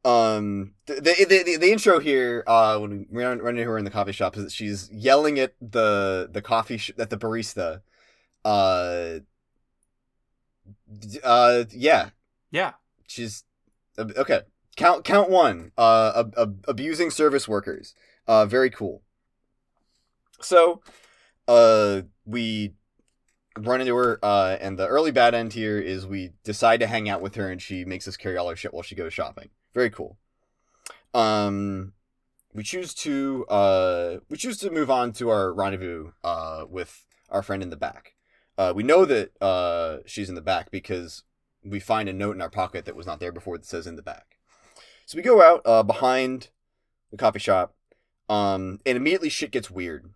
Um, 0.05 0.75
the 0.87 0.95
the, 0.95 1.43
the, 1.45 1.57
the 1.57 1.73
intro 1.73 1.99
here, 1.99 2.45
uh, 2.47 2.79
when 2.79 3.07
we 3.11 3.25
run, 3.25 3.39
run 3.41 3.57
into 3.59 3.71
her 3.71 3.79
in 3.79 3.85
the 3.85 3.91
coffee 3.91 4.13
shop, 4.13 4.37
is 4.37 4.45
that 4.45 4.53
she's 4.53 4.89
yelling 4.93 5.39
at 5.41 5.55
the 5.61 6.29
the 6.33 6.43
coffee 6.43 6.79
sh- 6.79 6.93
at 6.99 7.11
the 7.11 7.17
barista. 7.19 7.83
Uh, 8.45 9.19
uh, 11.25 11.65
yeah, 11.71 12.11
Yeah. 12.51 12.73
she's 13.07 13.45
okay. 13.99 14.41
Count 14.77 15.05
count 15.05 15.31
one. 15.31 15.73
Uh, 15.77 16.13
ab- 16.17 16.35
ab- 16.39 16.65
abusing 16.67 17.11
service 17.11 17.47
workers. 17.47 17.95
Uh, 18.27 18.47
very 18.47 18.71
cool. 18.71 19.03
So, 20.41 20.83
uh, 21.47 22.03
we 22.25 22.75
run 23.59 23.81
into 23.81 23.95
her. 23.95 24.19
Uh, 24.23 24.57
and 24.61 24.79
the 24.79 24.87
early 24.87 25.11
bad 25.11 25.35
end 25.35 25.53
here 25.53 25.79
is 25.79 26.07
we 26.07 26.31
decide 26.43 26.81
to 26.81 26.87
hang 26.87 27.09
out 27.09 27.21
with 27.21 27.35
her, 27.35 27.51
and 27.51 27.61
she 27.61 27.85
makes 27.85 28.09
us 28.09 28.17
carry 28.17 28.37
all 28.37 28.49
our 28.49 28.57
shit 28.57 28.73
while 28.73 28.83
she 28.83 28.95
goes 28.95 29.13
shopping. 29.13 29.51
Very 29.75 29.91
cool. 29.91 30.19
Um, 31.15 31.93
we 32.55 32.63
choose 32.63 32.95
to 32.95 33.45
uh 33.47 34.17
we 34.29 34.37
choose 34.37 34.59
to 34.59 34.71
move 34.71 34.91
on 34.91 35.13
to 35.13 35.31
our 35.31 35.53
rendezvous 35.53 36.13
uh 36.23 36.65
with 36.69 37.07
our 37.31 37.43
friend 37.43 37.63
in 37.63 37.71
the 37.71 37.77
back. 37.77 38.15
Uh, 38.59 38.73
we 38.75 38.83
know 38.83 39.05
that 39.05 39.33
uh 39.41 39.99
she's 40.07 40.29
in 40.29 40.35
the 40.35 40.43
back 40.43 40.71
because 40.71 41.25
we 41.65 41.81
find 41.81 42.09
a 42.09 42.13
note 42.13 42.35
in 42.35 42.43
our 42.43 42.51
pocket 42.51 42.85
that 42.85 42.97
was 42.97 43.07
not 43.07 43.21
there 43.21 43.33
before 43.33 43.57
that 43.57 43.67
says 43.67 43.87
in 43.87 43.97
the 43.97 44.03
back. 44.03 44.39
So 45.07 45.17
we 45.17 45.23
go 45.23 45.43
out 45.43 45.63
uh, 45.65 45.83
behind 45.83 46.49
the 47.11 47.17
coffee 47.17 47.39
shop, 47.39 47.75
um, 48.29 48.81
and 48.87 48.97
immediately 48.97 49.29
shit 49.29 49.51
gets 49.51 49.71
weird. 49.71 50.11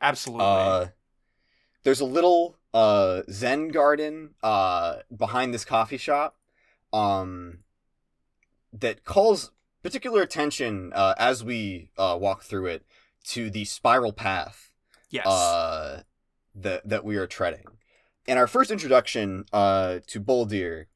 Absolutely. 0.00 0.44
Uh, 0.44 0.86
there's 1.84 2.00
a 2.00 2.04
little 2.04 2.56
uh, 2.74 3.22
Zen 3.30 3.68
garden 3.68 4.30
uh, 4.42 4.96
behind 5.14 5.54
this 5.54 5.64
coffee 5.64 5.96
shop 5.96 6.36
um, 6.92 7.58
that 8.72 9.04
calls 9.04 9.52
particular 9.82 10.22
attention 10.22 10.92
uh, 10.94 11.14
as 11.18 11.44
we 11.44 11.90
uh, 11.98 12.16
walk 12.20 12.42
through 12.42 12.66
it 12.66 12.84
to 13.24 13.50
the 13.50 13.64
spiral 13.64 14.12
path 14.12 14.72
yes. 15.10 15.26
uh, 15.26 16.02
that 16.54 16.88
that 16.88 17.04
we 17.04 17.16
are 17.16 17.26
treading. 17.26 17.66
And 18.26 18.38
our 18.38 18.46
first 18.46 18.70
introduction 18.70 19.44
uh, 19.52 19.98
to 20.06 20.20
Boldir 20.20 20.86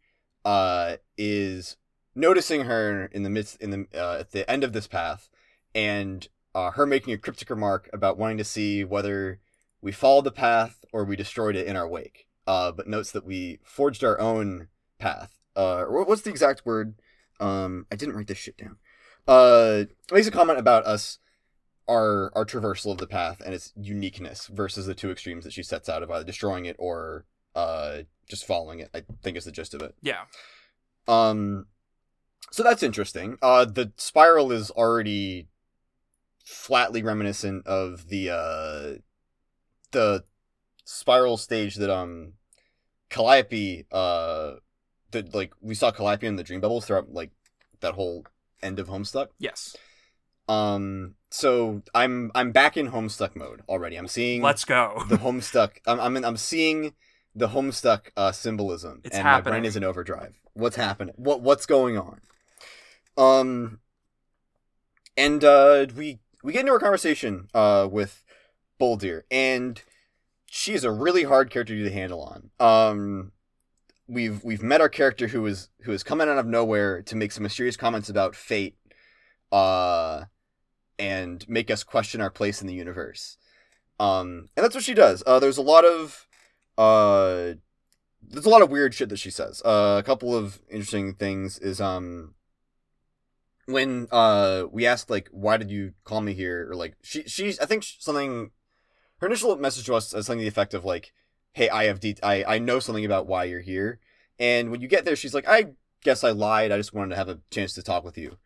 uh, 0.45 0.97
is 1.19 1.77
noticing 2.15 2.63
her 2.63 3.07
in 3.07 3.25
the 3.25 3.31
midst 3.31 3.61
in 3.61 3.71
the 3.71 3.87
uh, 3.95 4.21
at 4.21 4.31
the 4.31 4.49
end 4.51 4.63
of 4.63 4.73
this 4.73 4.87
path, 4.87 5.29
and 5.75 6.29
uh, 6.55 6.71
her 6.73 6.87
making 6.87 7.13
a 7.13 7.19
cryptic 7.19 7.51
remark 7.51 7.91
about 7.93 8.17
wanting 8.17 8.39
to 8.39 8.45
see 8.45 8.85
whether 8.85 9.41
we 9.83 9.93
followed 9.93 10.25
the 10.25 10.33
path 10.33 10.85
or 10.93 11.05
we 11.05 11.17
destroyed 11.17 11.57
it 11.57 11.67
in 11.67 11.77
our 11.77 11.89
wake. 11.89 12.27
Uh, 12.47 12.71
but 12.71 12.87
notes 12.87 13.11
that 13.11 13.27
we 13.27 13.59
forged 13.65 14.05
our 14.05 14.21
own 14.21 14.69
path. 15.01 15.37
Uh, 15.57 15.85
what's 15.85 16.23
the 16.23 16.31
exact 16.31 16.65
word? 16.65 16.95
Um, 17.41 17.87
I 17.91 17.97
didn't 17.97 18.15
write 18.15 18.29
this 18.29 18.39
shit 18.39 18.57
down. 18.57 18.77
Makes 20.13 20.29
a 20.29 20.31
comment 20.31 20.61
about 20.61 20.87
us 20.87 21.19
our 21.89 22.33
our 22.35 22.45
traversal 22.45 22.93
of 22.93 22.99
the 22.99 23.07
path 23.07 23.41
and 23.45 23.55
its 23.55 23.73
uniqueness 23.77 24.49
versus 24.49 24.87
the 24.87 24.95
two 24.95 25.11
extremes 25.11 25.45
that 25.45 25.53
she 25.53 25.63
sets 25.63 25.89
out 25.89 26.03
of 26.03 26.11
either 26.11 26.25
destroying 26.25 26.65
it 26.65 26.77
or 26.79 27.25
uh 27.55 27.99
just 28.29 28.45
following 28.47 28.81
it. 28.81 28.91
I 28.95 29.03
think 29.23 29.37
is 29.37 29.45
the 29.45 29.53
gist 29.53 29.75
of 29.75 29.83
it. 29.83 29.95
yeah. 30.03 30.23
Um, 31.09 31.67
so 32.51 32.65
that's 32.65 32.83
interesting. 32.83 33.39
Uh, 33.41 33.65
the 33.65 33.93
spiral 33.97 34.51
is 34.51 34.71
already 34.73 35.47
flatly 36.45 37.03
reminiscent 37.03 37.67
of 37.67 38.09
the 38.09 38.31
uh 38.31 38.99
the 39.93 40.25
spiral 40.85 41.37
stage 41.37 41.77
that 41.77 41.91
um 41.91 42.33
Calliope 43.09 43.87
uh 43.93 44.55
that 45.13 45.35
like 45.35 45.53
we 45.61 45.75
saw 45.75 45.91
Calliope 45.91 46.27
in 46.27 46.37
the 46.37 46.43
dream 46.43 46.61
bubbles 46.61 46.87
throughout 46.87 47.13
like 47.13 47.31
that 47.81 47.95
whole 47.95 48.25
end 48.63 48.79
of 48.79 48.89
Homestuck. 48.89 49.29
Yes. 49.39 49.77
Um, 50.49 51.15
so 51.37 51.83
I'm 51.95 52.31
I'm 52.35 52.51
back 52.53 52.77
in 52.77 52.91
Homestuck 52.91 53.37
mode 53.37 53.63
already. 53.69 53.97
I'm 53.97 54.09
seeing 54.09 54.43
Let's 54.43 54.65
go. 54.65 55.03
the 55.09 55.17
Homestuck. 55.19 55.73
I'm 55.87 56.01
I'm 56.01 56.17
in, 56.17 56.25
I'm 56.25 56.37
seeing 56.37 56.95
the 57.35 57.49
Homestuck 57.49 58.11
uh, 58.17 58.33
symbolism, 58.33 59.03
It's 59.05 59.15
and 59.17 59.25
my 59.25 59.31
happening. 59.31 59.53
brain 59.53 59.65
is 59.67 59.77
in 59.77 59.85
overdrive. 59.85 60.35
What's 60.55 60.77
happening? 60.77 61.15
What 61.19 61.43
what's 61.43 61.67
going 61.67 61.99
on? 61.99 62.21
Um, 63.19 63.81
and 65.17 65.45
uh, 65.45 65.87
we 65.95 66.21
we 66.43 66.53
get 66.53 66.61
into 66.61 66.73
a 66.75 66.81
conversation 66.81 67.49
uh 67.55 67.87
with 67.91 68.25
Boldir, 68.81 69.23
and 69.31 69.83
she 70.47 70.73
is 70.73 70.85
a 70.85 70.91
really 70.91 71.25
hard 71.25 71.51
character 71.51 71.75
to 71.75 71.91
handle 71.91 72.23
on. 72.23 72.51
Um, 72.59 73.33
we've 74.09 74.43
we've 74.43 74.63
met 74.63 74.81
our 74.81 74.89
character 74.89 75.29
who 75.29 75.45
is 75.45 75.69
who 75.83 75.93
is 75.93 76.03
coming 76.03 76.29
out 76.29 76.39
of 76.39 76.47
nowhere 76.47 77.03
to 77.03 77.17
make 77.17 77.33
some 77.33 77.43
mysterious 77.43 77.77
comments 77.77 78.09
about 78.09 78.35
fate, 78.35 78.77
uh, 79.53 80.25
and 80.99 81.49
make 81.49 81.71
us 81.71 81.85
question 81.85 82.21
our 82.21 82.31
place 82.31 82.61
in 82.61 82.67
the 82.67 82.75
universe. 82.75 83.37
Um, 83.99 84.49
and 84.57 84.65
that's 84.65 84.75
what 84.75 84.85
she 84.85 84.95
does. 84.95 85.23
Uh, 85.27 85.39
there's 85.39 85.59
a 85.59 85.63
lot 85.63 85.85
of 85.85 86.27
uh, 86.77 87.55
there's 88.23 88.47
a 88.47 88.51
lot 88.51 88.63
of 88.63 88.71
weird 88.71 88.95
shit 88.95 89.09
that 89.09 89.19
she 89.19 89.31
says. 89.31 89.63
Uh, 89.65 89.97
a 89.99 90.03
couple 90.03 90.35
of 90.35 90.61
interesting 90.71 91.15
things 91.15 91.59
is 91.59 91.81
um 91.81 92.35
when 93.67 94.07
uh 94.13 94.65
we 94.71 94.87
asked 94.87 95.11
like 95.11 95.29
why 95.33 95.57
did 95.57 95.71
you 95.71 95.93
call 96.05 96.21
me 96.21 96.33
here 96.35 96.69
or 96.71 96.77
like 96.77 96.95
she 97.03 97.25
she's 97.25 97.59
I 97.59 97.67
think 97.67 97.85
something 97.99 98.51
her 99.19 99.27
initial 99.27 99.57
message 99.57 99.87
to 99.87 99.95
us 99.95 100.15
is 100.15 100.27
something 100.27 100.39
to 100.39 100.45
the 100.45 100.49
effect 100.49 100.73
of 100.73 100.85
like 100.85 101.13
hey 101.53 101.69
I 101.69 101.85
have 101.85 101.99
de- 101.99 102.17
I 102.23 102.45
I 102.45 102.59
know 102.59 102.79
something 102.79 103.05
about 103.05 103.27
why 103.27 103.45
you're 103.45 103.61
here 103.61 103.99
and 104.39 104.71
when 104.71 104.81
you 104.81 104.89
get 104.89 105.05
there 105.05 105.17
she's 105.17 105.35
like 105.35 105.49
I 105.49 105.73
guess 106.05 106.23
I 106.23 106.31
lied 106.31 106.71
I 106.71 106.77
just 106.77 106.95
wanted 106.95 107.11
to 107.11 107.17
have 107.17 107.29
a 107.29 107.41
chance 107.51 107.75
to 107.75 107.83
talk 107.83 108.05
with 108.05 108.17
you 108.17 108.39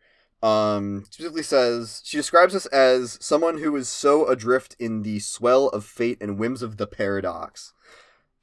um 0.43 1.03
specifically 1.05 1.43
says 1.43 2.01
she 2.03 2.17
describes 2.17 2.55
us 2.55 2.65
as 2.67 3.17
someone 3.21 3.59
who 3.59 3.75
is 3.75 3.87
so 3.87 4.27
adrift 4.27 4.75
in 4.79 5.03
the 5.03 5.19
swell 5.19 5.67
of 5.69 5.85
fate 5.85 6.17
and 6.19 6.39
whims 6.39 6.61
of 6.63 6.77
the 6.77 6.87
paradox 6.87 7.73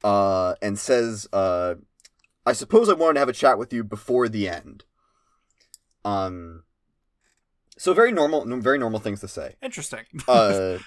uh 0.03 0.55
and 0.61 0.79
says 0.79 1.27
uh 1.33 1.75
I 2.45 2.53
suppose 2.53 2.89
I 2.89 2.93
wanted 2.93 3.15
to 3.15 3.19
have 3.19 3.29
a 3.29 3.33
chat 3.33 3.59
with 3.59 3.71
you 3.73 3.83
before 3.83 4.27
the 4.27 4.47
end. 4.47 4.85
Um 6.05 6.63
so 7.77 7.93
very 7.93 8.11
normal 8.11 8.45
very 8.61 8.77
normal 8.77 8.99
things 8.99 9.19
to 9.21 9.27
say. 9.27 9.55
Interesting. 9.61 10.05
uh 10.27 10.77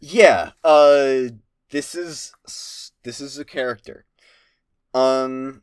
yeah 0.00 0.50
uh 0.64 1.28
this 1.70 1.94
is 1.94 2.32
this 3.04 3.20
is 3.20 3.38
a 3.38 3.44
character. 3.44 4.06
Um 4.92 5.62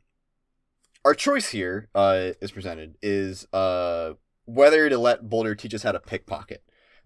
our 1.05 1.13
choice 1.13 1.49
here 1.49 1.89
uh 1.95 2.31
is 2.41 2.51
presented 2.51 2.95
is 3.01 3.47
uh 3.53 4.13
whether 4.45 4.89
to 4.89 4.97
let 4.97 5.25
Boldir 5.25 5.57
teach 5.57 5.73
us 5.73 5.83
how 5.83 5.91
to 5.91 5.99
pickpocket 5.99 6.63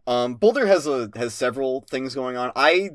um 0.08 0.38
Boldir 0.38 0.68
has 0.68 0.88
a 0.88 1.10
has 1.16 1.34
several 1.34 1.86
things 1.90 2.16
going 2.16 2.38
on 2.38 2.52
i 2.56 2.92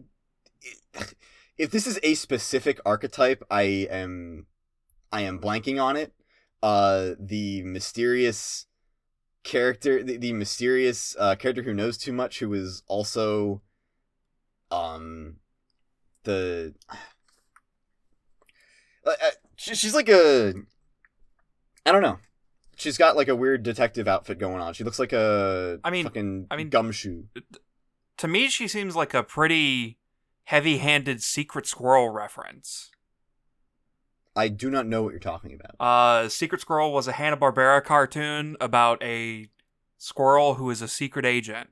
if 1.59 1.71
this 1.71 1.87
is 1.87 1.99
a 2.03 2.15
specific 2.15 2.81
archetype, 2.87 3.43
I 3.51 3.63
am 3.91 4.47
I 5.13 5.23
am 5.23 5.41
blanking 5.41 5.83
on 5.83 5.97
it. 5.97 6.13
Uh, 6.63 7.11
the 7.19 7.63
mysterious 7.63 8.67
character, 9.45 10.03
the, 10.03 10.17
the 10.17 10.33
mysterious 10.33 11.17
uh, 11.19 11.35
character 11.37 11.63
who 11.63 11.75
knows 11.75 11.97
too 11.99 12.13
much, 12.13 12.39
who 12.41 12.53
is 12.55 12.83
also 12.87 13.63
um 14.71 15.37
the 16.25 16.75
uh, 19.07 19.11
uh, 19.11 19.31
she, 19.57 19.75
she's 19.75 19.95
like 19.95 20.09
a 20.09 20.55
I 21.87 21.93
don't 21.93 22.03
know. 22.03 22.19
She's 22.77 22.97
got 22.99 23.17
like 23.17 23.29
a 23.29 23.35
weird 23.37 23.63
detective 23.63 24.07
outfit 24.07 24.39
going 24.39 24.61
on. 24.61 24.73
She 24.75 24.85
looks 24.85 24.99
like 24.99 25.13
a 25.13 25.81
I 25.83 25.91
mean- 25.91 26.05
fucking 26.05 26.47
I 26.51 26.57
mean- 26.57 26.69
gumshoe. 26.71 27.25
To 28.19 28.29
me, 28.29 28.49
she 28.49 28.67
seems 28.69 28.97
like 28.97 29.15
a 29.15 29.23
pretty 29.23 29.99
heavy-handed 30.45 31.23
Secret 31.23 31.67
Squirrel 31.67 32.09
reference. 32.11 32.91
I 34.35 34.49
do 34.49 34.71
not 34.71 34.87
know 34.87 35.03
what 35.03 35.11
you're 35.11 35.19
talking 35.21 35.53
about. 35.53 35.75
Uh, 35.81 36.29
Secret 36.29 36.61
Squirrel 36.61 36.93
was 36.93 37.09
a 37.09 37.13
Hanna 37.13 37.37
Barbera 37.37 37.83
cartoon 37.85 38.57
about 38.61 39.03
a 39.03 39.49
squirrel 39.97 40.55
who 40.55 40.71
is 40.71 40.81
a 40.81 40.87
secret 40.89 41.25
agent. 41.27 41.71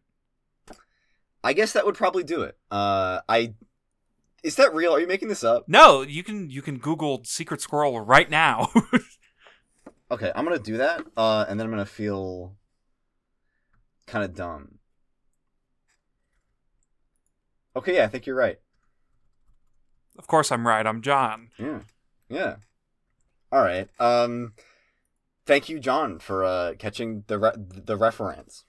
I 1.44 1.52
guess 1.52 1.72
that 1.75 1.86
would 1.86 1.94
probably 1.94 2.25
do 2.25 2.42
it. 2.42 2.58
Uh, 2.72 3.20
I 3.28 3.54
is 4.42 4.56
that 4.56 4.75
real? 4.75 4.92
Are 4.94 5.00
you 5.00 5.06
making 5.06 5.28
this 5.28 5.44
up? 5.44 5.64
No, 5.68 6.02
you 6.02 6.25
can 6.25 6.50
you 6.50 6.60
can 6.60 6.78
Google 6.78 7.22
Secret 7.25 7.60
Squirrel 7.60 8.00
right 8.00 8.28
now. 8.28 8.70
Okay, 10.10 10.30
I'm 10.34 10.44
gonna 10.44 10.58
do 10.58 10.76
that, 10.76 11.02
uh, 11.16 11.44
and 11.48 11.58
then 11.58 11.66
I'm 11.66 11.72
gonna 11.72 11.84
feel 11.86 12.54
kind 14.06 14.25
of 14.25 14.34
dumb. 14.34 14.78
Okay, 17.75 17.96
yeah, 17.96 18.04
I 18.04 18.08
think 18.08 18.26
you're 18.26 18.36
right. 18.36 18.58
of 20.18 20.26
course, 20.26 20.50
I'm 20.50 20.66
right. 20.66 20.86
I'm 20.86 21.02
John. 21.02 21.50
Yeah, 21.58 21.80
yeah. 22.28 22.56
All 23.52 23.62
right. 23.62 23.88
Um, 24.00 24.54
thank 25.44 25.68
you, 25.68 25.78
John, 25.78 26.18
for 26.18 26.44
uh 26.44 26.75
catching 26.78 27.25
the 27.26 27.38
re- 27.38 27.52
the 27.56 27.96
reference. 27.96 28.64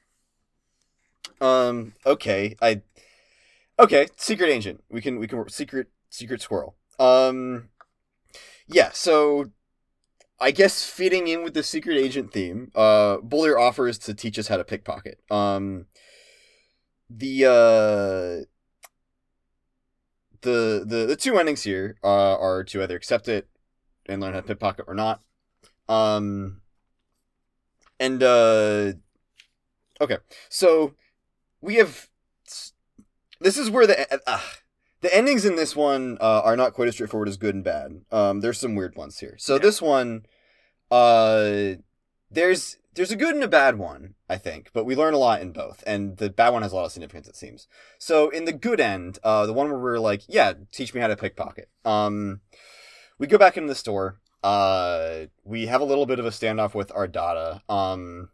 Um. 1.40 1.94
Okay. 2.06 2.56
I. 2.62 2.82
Okay. 3.80 4.08
Secret 4.16 4.50
agent. 4.50 4.84
We 4.90 5.02
can. 5.02 5.20
We 5.20 5.28
can. 5.28 5.38
work 5.38 5.50
Secret. 5.52 5.88
Secret 6.10 6.42
squirrel. 6.42 6.76
Um. 7.00 7.70
Yeah. 8.68 8.90
So. 8.94 9.52
I 10.40 10.52
guess 10.52 10.86
fitting 10.86 11.28
in 11.28 11.44
with 11.44 11.54
the 11.54 11.64
secret 11.64 11.98
agent 11.98 12.32
theme, 12.32 12.72
uh, 12.76 13.18
Boldir 13.18 13.60
offers 13.60 13.98
to 14.00 14.14
teach 14.14 14.38
us 14.38 14.48
how 14.48 14.58
to 14.58 14.64
pickpocket. 14.64 15.20
Um. 15.32 15.88
The 17.10 17.46
uh. 17.46 18.46
The 20.42 20.86
the 20.86 21.06
the 21.08 21.16
two 21.16 21.38
endings 21.38 21.64
here 21.64 21.98
uh, 22.04 22.38
are 22.38 22.64
to 22.66 22.84
either 22.84 22.96
accept 22.96 23.28
it 23.28 23.48
and 24.06 24.22
learn 24.22 24.34
how 24.34 24.42
to 24.42 24.48
pickpocket 24.48 24.86
or 24.88 24.94
not. 24.94 25.22
Um. 25.90 26.62
And 28.00 28.22
uh. 28.22 28.94
Okay, 30.00 30.18
so 30.50 30.94
we 31.62 31.76
have. 31.76 32.10
This 33.40 33.58
is 33.58 33.70
where 33.70 33.88
the 33.88 34.20
uh, 34.30 34.40
the 35.02 35.14
endings 35.16 35.46
in 35.46 35.56
this 35.56 35.76
one 35.76 36.18
uh, 36.22 36.42
are 36.44 36.56
not 36.58 36.74
quite 36.74 36.88
as 36.88 36.96
straightforward 36.96 37.28
as 37.30 37.38
good 37.38 37.56
and 37.56 37.64
bad. 37.64 38.02
Um, 38.12 38.40
there's 38.42 38.60
some 38.60 38.76
weird 38.76 38.96
ones 38.96 39.20
here. 39.20 39.36
So 39.38 39.56
Yeah. 39.56 39.62
this 39.62 39.82
one, 39.82 40.26
uh, 40.92 41.76
there's 42.32 42.78
there's 42.96 43.12
a 43.12 43.16
good 43.16 43.36
and 43.36 43.44
a 43.44 43.48
bad 43.48 43.78
one, 43.78 44.16
I 44.28 44.38
think, 44.40 44.72
but 44.74 44.84
we 44.84 44.96
learn 44.96 45.14
a 45.14 45.20
lot 45.20 45.40
in 45.40 45.52
both, 45.52 45.84
and 45.86 46.18
the 46.18 46.32
bad 46.32 46.50
one 46.50 46.64
has 46.64 46.72
a 46.72 46.76
lot 46.76 46.86
of 46.86 46.92
significance, 46.92 47.28
it 47.28 47.36
seems. 47.36 47.68
So 48.00 48.30
in 48.30 48.46
the 48.46 48.52
good 48.54 48.80
end, 48.80 49.20
uh, 49.24 49.46
the 49.46 49.54
one 49.54 49.70
where 49.70 49.78
we're 49.78 50.00
like, 50.00 50.24
yeah, 50.28 50.54
teach 50.72 50.96
me 50.96 51.02
how 51.02 51.08
to 51.08 51.16
pickpocket. 51.16 51.70
Um, 51.86 52.42
we 53.20 53.28
go 53.28 53.38
back 53.38 53.56
into 53.56 53.70
the 53.70 53.76
store. 53.76 54.20
Uh, 54.44 55.26
we 55.44 55.68
have 55.68 55.82
a 55.82 55.86
little 55.86 56.08
bit 56.08 56.18
of 56.18 56.26
a 56.26 56.32
standoff 56.32 56.74
with 56.74 56.90
Ardata. 56.90 57.62
Um, 57.70 58.30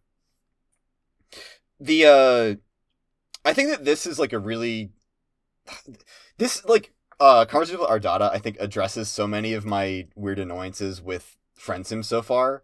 the 1.81 2.05
uh, 2.05 2.55
I 3.43 3.53
think 3.53 3.69
that 3.69 3.83
this 3.83 4.05
is 4.05 4.17
like 4.17 4.31
a 4.31 4.39
really 4.39 4.91
this 6.37 6.63
like 6.65 6.93
uh 7.19 7.45
conversation 7.45 7.79
with 7.79 7.89
Ardata. 7.89 8.31
I 8.31 8.39
think 8.39 8.57
addresses 8.59 9.09
so 9.09 9.27
many 9.27 9.53
of 9.53 9.65
my 9.65 10.07
weird 10.15 10.39
annoyances 10.39 11.01
with 11.01 11.37
FriendSim 11.59 12.03
so 12.03 12.21
far. 12.21 12.63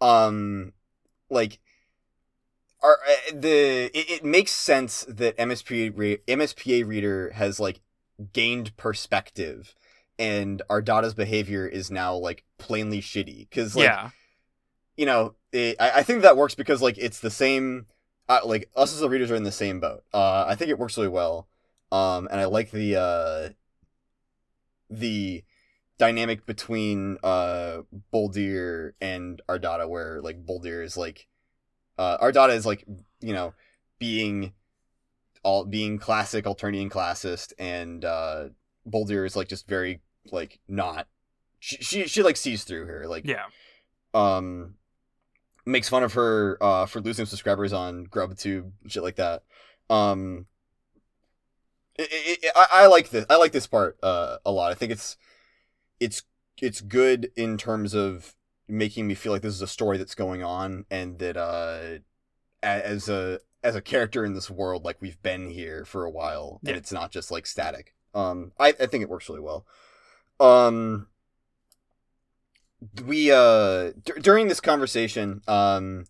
Um, 0.00 0.72
like. 1.30 1.58
Are, 2.82 2.98
uh, 3.08 3.32
the 3.32 3.90
it, 3.98 4.10
it 4.10 4.24
makes 4.24 4.52
sense 4.52 5.04
that 5.08 5.36
MSPA 5.38 5.92
re- 5.96 6.18
MSPA 6.28 6.86
reader 6.86 7.32
has 7.34 7.58
like 7.58 7.80
gained 8.32 8.76
perspective 8.76 9.74
and 10.18 10.62
Ardata's 10.70 11.14
behavior 11.14 11.66
is 11.66 11.90
now 11.90 12.14
like 12.14 12.44
plainly 12.58 13.00
shitty 13.00 13.48
because 13.48 13.76
like 13.76 13.84
yeah, 13.84 14.10
you 14.96 15.06
know 15.06 15.34
it, 15.52 15.76
I, 15.78 15.98
I 15.98 16.02
think 16.02 16.22
that 16.22 16.36
works 16.36 16.54
because 16.54 16.80
like 16.80 16.96
it's 16.98 17.20
the 17.20 17.30
same 17.30 17.86
uh, 18.28 18.40
like 18.44 18.70
us 18.74 18.92
as 18.92 19.00
the 19.00 19.08
readers 19.08 19.30
are 19.30 19.36
in 19.36 19.44
the 19.44 19.52
same 19.52 19.80
boat 19.80 20.02
uh 20.12 20.44
i 20.48 20.54
think 20.54 20.70
it 20.70 20.78
works 20.78 20.96
really 20.96 21.08
well 21.08 21.46
um 21.92 22.28
and 22.30 22.40
i 22.40 22.44
like 22.44 22.70
the 22.70 22.96
uh 22.96 23.48
the 24.90 25.42
dynamic 25.98 26.46
between 26.46 27.16
uh 27.22 27.78
boldir 28.12 28.92
and 29.00 29.40
ardata 29.48 29.88
where 29.88 30.20
like 30.20 30.44
boldir 30.44 30.84
is 30.84 30.96
like 30.96 31.26
uh 31.98 32.18
ardata 32.18 32.54
is 32.54 32.66
like 32.66 32.84
you 33.20 33.32
know 33.32 33.54
being 33.98 34.52
all 35.42 35.64
being 35.64 35.98
classic 35.98 36.44
alternian 36.44 36.90
classist 36.90 37.52
and 37.58 38.04
uh 38.04 38.48
boldir 38.88 39.24
is 39.24 39.36
like 39.36 39.48
just 39.48 39.66
very 39.66 40.00
like 40.32 40.58
not 40.68 41.06
she 41.60 41.76
she, 41.76 42.06
she 42.06 42.22
like 42.22 42.36
sees 42.36 42.64
through 42.64 42.86
her 42.86 43.06
like 43.06 43.24
yeah. 43.26 43.44
um 44.14 44.74
makes 45.64 45.88
fun 45.88 46.02
of 46.02 46.12
her 46.12 46.58
uh 46.60 46.86
for 46.86 47.00
losing 47.00 47.26
subscribers 47.26 47.72
on 47.72 48.06
GrubTube 48.06 48.70
shit 48.86 49.02
like 49.02 49.16
that. 49.16 49.42
Um 49.90 50.46
it, 51.98 52.38
it, 52.42 52.52
I, 52.54 52.66
I 52.70 52.86
like 52.86 53.10
this 53.10 53.26
I 53.28 53.36
like 53.36 53.52
this 53.52 53.66
part 53.66 53.98
uh 54.02 54.38
a 54.44 54.50
lot. 54.50 54.70
I 54.70 54.74
think 54.74 54.92
it's 54.92 55.16
it's 56.00 56.22
it's 56.60 56.80
good 56.80 57.30
in 57.36 57.58
terms 57.58 57.94
of 57.94 58.34
making 58.68 59.06
me 59.06 59.14
feel 59.14 59.32
like 59.32 59.42
this 59.42 59.54
is 59.54 59.62
a 59.62 59.66
story 59.66 59.96
that's 59.98 60.14
going 60.14 60.42
on 60.42 60.84
and 60.90 61.18
that 61.18 61.36
uh 61.36 61.98
as 62.62 63.08
a 63.08 63.40
as 63.62 63.74
a 63.74 63.80
character 63.80 64.24
in 64.24 64.34
this 64.34 64.50
world 64.50 64.84
like 64.84 64.96
we've 65.00 65.22
been 65.22 65.50
here 65.50 65.84
for 65.84 66.04
a 66.04 66.10
while 66.10 66.60
and 66.66 66.76
it's 66.76 66.92
not 66.92 67.10
just 67.10 67.30
like 67.30 67.46
static. 67.46 67.94
Um 68.14 68.52
I 68.58 68.68
I 68.68 68.86
think 68.86 69.02
it 69.02 69.08
works 69.08 69.28
really 69.28 69.40
well. 69.40 69.66
Um 70.40 71.08
we 73.04 73.30
uh 73.30 73.92
d- 74.04 74.20
during 74.20 74.48
this 74.48 74.60
conversation 74.60 75.42
um 75.48 76.04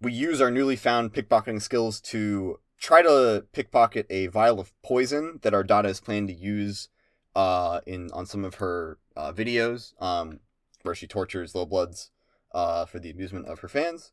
we 0.00 0.12
use 0.12 0.40
our 0.40 0.50
newly 0.50 0.76
found 0.76 1.12
pickpocketing 1.12 1.60
skills 1.60 2.00
to 2.00 2.58
try 2.80 3.02
to 3.02 3.44
pickpocket 3.52 4.06
a 4.10 4.26
vial 4.26 4.58
of 4.58 4.72
poison 4.82 5.38
that 5.42 5.52
Ardata 5.52 5.86
is 5.86 6.00
planning 6.00 6.26
to 6.26 6.34
use 6.34 6.88
uh 7.36 7.80
in 7.86 8.10
on 8.12 8.26
some 8.26 8.44
of 8.44 8.54
her 8.56 8.98
uh, 9.16 9.32
videos 9.32 9.92
um 10.02 10.40
where 10.82 10.96
she 10.96 11.06
tortures 11.06 11.54
low 11.54 11.64
bloods 11.64 12.10
uh 12.52 12.84
for 12.84 12.98
the 12.98 13.10
amusement 13.10 13.46
of 13.46 13.60
her 13.60 13.68
fans 13.68 14.10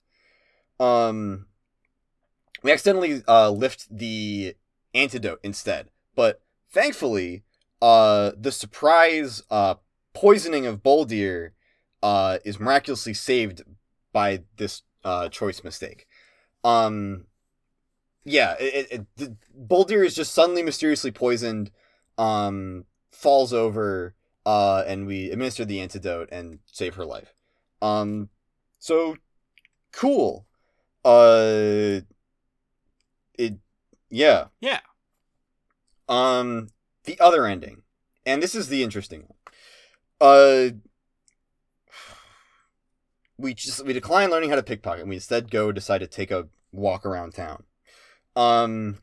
um 0.80 1.48
we 2.62 2.72
accidentally 2.72 3.24
uh 3.28 3.50
lift 3.50 3.88
the 3.90 4.56
antidote 4.94 5.40
instead 5.42 5.90
but 6.16 6.42
thankfully 6.70 7.42
uh 7.82 8.32
the 8.38 8.52
surprise 8.52 9.42
uh 9.50 9.74
poisoning 10.18 10.66
of 10.66 10.82
Boldir 10.82 11.52
uh, 12.02 12.40
is 12.44 12.60
miraculously 12.60 13.14
saved 13.14 13.62
by 14.12 14.42
this 14.58 14.82
uh, 15.04 15.30
choice 15.30 15.64
mistake. 15.64 16.08
Um, 16.64 17.26
yeah, 18.28 18.56
it, 18.60 18.88
it, 18.92 19.06
it, 19.18 19.38
Boldir 19.68 20.06
is 20.06 20.14
just 20.14 20.34
suddenly 20.34 20.62
mysteriously 20.62 21.12
poisoned, 21.12 21.72
um, 22.18 22.84
falls 23.10 23.54
over, 23.54 24.16
uh, 24.46 24.84
and 24.86 25.08
we 25.08 25.32
administer 25.32 25.64
the 25.64 25.80
antidote 25.80 26.28
and 26.30 26.60
save 26.66 26.96
her 26.96 27.06
life. 27.06 27.34
Um, 27.82 28.28
so 28.80 29.16
cool. 29.94 30.46
Uh, 31.06 32.02
it, 33.40 33.60
yeah. 34.10 34.48
Yeah. 34.60 34.82
Um, 36.10 36.68
the 37.06 37.18
other 37.22 37.46
ending, 37.46 37.84
and 38.26 38.44
this 38.44 38.56
is 38.56 38.68
the 38.68 38.84
interesting 38.84 39.22
one. 39.22 39.38
Uh, 40.20 40.72
we 43.38 43.54
just 43.54 43.86
we 43.86 43.94
decline 43.94 44.32
learning 44.32 44.50
how 44.50 44.58
to 44.58 44.64
pickpocket. 44.64 45.08
We 45.08 45.16
instead 45.16 45.50
go 45.50 45.72
decide 45.72 46.00
to 46.00 46.08
take 46.08 46.32
a 46.32 46.48
walk 46.74 47.06
around 47.06 47.34
town. 47.34 47.64
Um, 48.38 49.00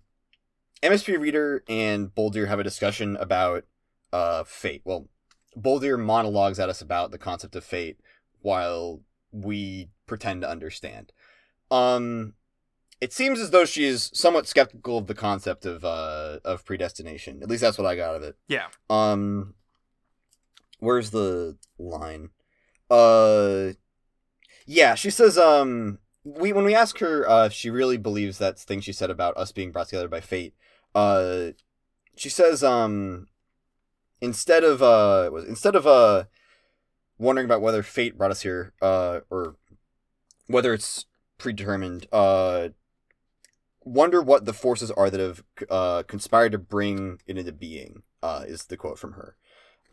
MSP 0.80 1.18
Reader 1.18 1.64
and 1.68 2.14
Boldir 2.14 2.46
have 2.46 2.60
a 2.60 2.64
discussion 2.64 3.16
about 3.16 3.64
uh 4.12 4.44
fate. 4.44 4.82
Well, 4.84 5.08
Boldir 5.58 5.98
monologues 5.98 6.60
at 6.60 6.68
us 6.68 6.80
about 6.80 7.10
the 7.10 7.18
concept 7.18 7.56
of 7.56 7.64
fate 7.64 7.98
while 8.40 9.00
we 9.32 9.88
pretend 10.06 10.42
to 10.42 10.48
understand. 10.48 11.12
Um, 11.70 12.34
it 13.00 13.12
seems 13.12 13.40
as 13.40 13.50
though 13.50 13.64
she 13.64 13.84
is 13.84 14.10
somewhat 14.14 14.46
skeptical 14.46 14.98
of 14.98 15.08
the 15.08 15.14
concept 15.14 15.66
of 15.66 15.84
uh 15.84 16.38
of 16.44 16.64
predestination. 16.64 17.42
At 17.42 17.50
least 17.50 17.62
that's 17.62 17.76
what 17.76 17.88
I 17.88 17.96
got 17.96 18.10
out 18.10 18.16
of 18.16 18.22
it. 18.22 18.36
Yeah. 18.46 18.68
Um, 18.88 19.54
where's 20.78 21.10
the 21.10 21.56
line? 21.76 22.30
Uh, 22.88 23.72
yeah, 24.64 24.94
she 24.94 25.10
says 25.10 25.36
um 25.36 25.98
we 26.24 26.52
when 26.52 26.64
we 26.64 26.74
ask 26.74 26.98
her 26.98 27.28
uh 27.28 27.46
if 27.46 27.52
she 27.52 27.70
really 27.70 27.98
believes 27.98 28.38
that 28.38 28.58
thing 28.58 28.80
she 28.80 28.92
said 28.92 29.10
about 29.10 29.36
us 29.36 29.52
being 29.52 29.70
brought 29.70 29.88
together 29.88 30.08
by 30.08 30.20
fate, 30.20 30.54
uh, 30.94 31.48
she 32.16 32.28
says 32.28 32.64
um 32.64 33.28
instead 34.20 34.64
of 34.64 34.82
uh 34.82 35.30
instead 35.46 35.76
of 35.76 35.86
uh 35.86 36.24
wondering 37.18 37.44
about 37.44 37.60
whether 37.60 37.82
fate 37.82 38.16
brought 38.16 38.30
us 38.30 38.42
here 38.42 38.72
uh 38.80 39.20
or 39.30 39.56
whether 40.46 40.72
it's 40.72 41.06
predetermined 41.38 42.06
uh 42.12 42.68
wonder 43.82 44.22
what 44.22 44.46
the 44.46 44.52
forces 44.52 44.90
are 44.92 45.10
that 45.10 45.20
have 45.20 45.44
uh 45.68 46.02
conspired 46.04 46.52
to 46.52 46.58
bring 46.58 47.18
it 47.26 47.36
into 47.36 47.52
being 47.52 48.02
uh 48.22 48.44
is 48.46 48.64
the 48.64 48.76
quote 48.76 48.98
from 48.98 49.12
her. 49.12 49.36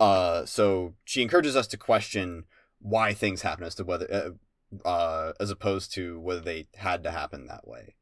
Uh 0.00 0.46
so 0.46 0.94
she 1.04 1.20
encourages 1.20 1.54
us 1.54 1.66
to 1.66 1.76
question 1.76 2.44
why 2.80 3.12
things 3.12 3.42
happen 3.42 3.64
as 3.64 3.74
to 3.74 3.84
whether 3.84 4.12
uh, 4.12 4.30
uh 4.84 5.32
as 5.40 5.50
opposed 5.50 5.92
to 5.92 6.18
whether 6.20 6.40
they 6.40 6.66
had 6.76 7.02
to 7.02 7.10
happen 7.10 7.46
that 7.46 7.66
way 7.66 7.94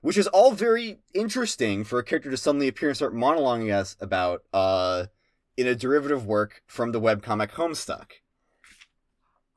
which 0.00 0.16
is 0.16 0.26
all 0.28 0.52
very 0.52 0.98
interesting 1.14 1.84
for 1.84 1.98
a 1.98 2.04
character 2.04 2.30
to 2.30 2.36
suddenly 2.36 2.68
appear 2.68 2.88
and 2.88 2.96
start 2.96 3.14
monologuing 3.14 3.72
us 3.72 3.96
about 4.00 4.42
uh 4.52 5.06
in 5.56 5.66
a 5.66 5.74
derivative 5.74 6.24
work 6.24 6.62
from 6.66 6.92
the 6.92 7.00
webcomic 7.00 7.50
Homestuck. 7.50 8.12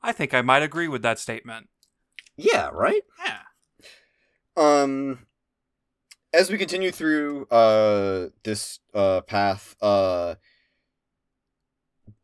I 0.02 0.12
think 0.12 0.34
I 0.34 0.42
might 0.42 0.62
agree 0.62 0.88
with 0.88 1.00
that 1.02 1.18
statement. 1.18 1.68
Yeah, 2.36 2.68
right? 2.72 3.02
Yeah. 3.24 3.38
Um 4.56 5.20
as 6.34 6.50
we 6.50 6.58
continue 6.58 6.90
through 6.90 7.46
uh 7.46 8.28
this 8.42 8.80
uh 8.92 9.22
path, 9.22 9.76
uh 9.80 10.34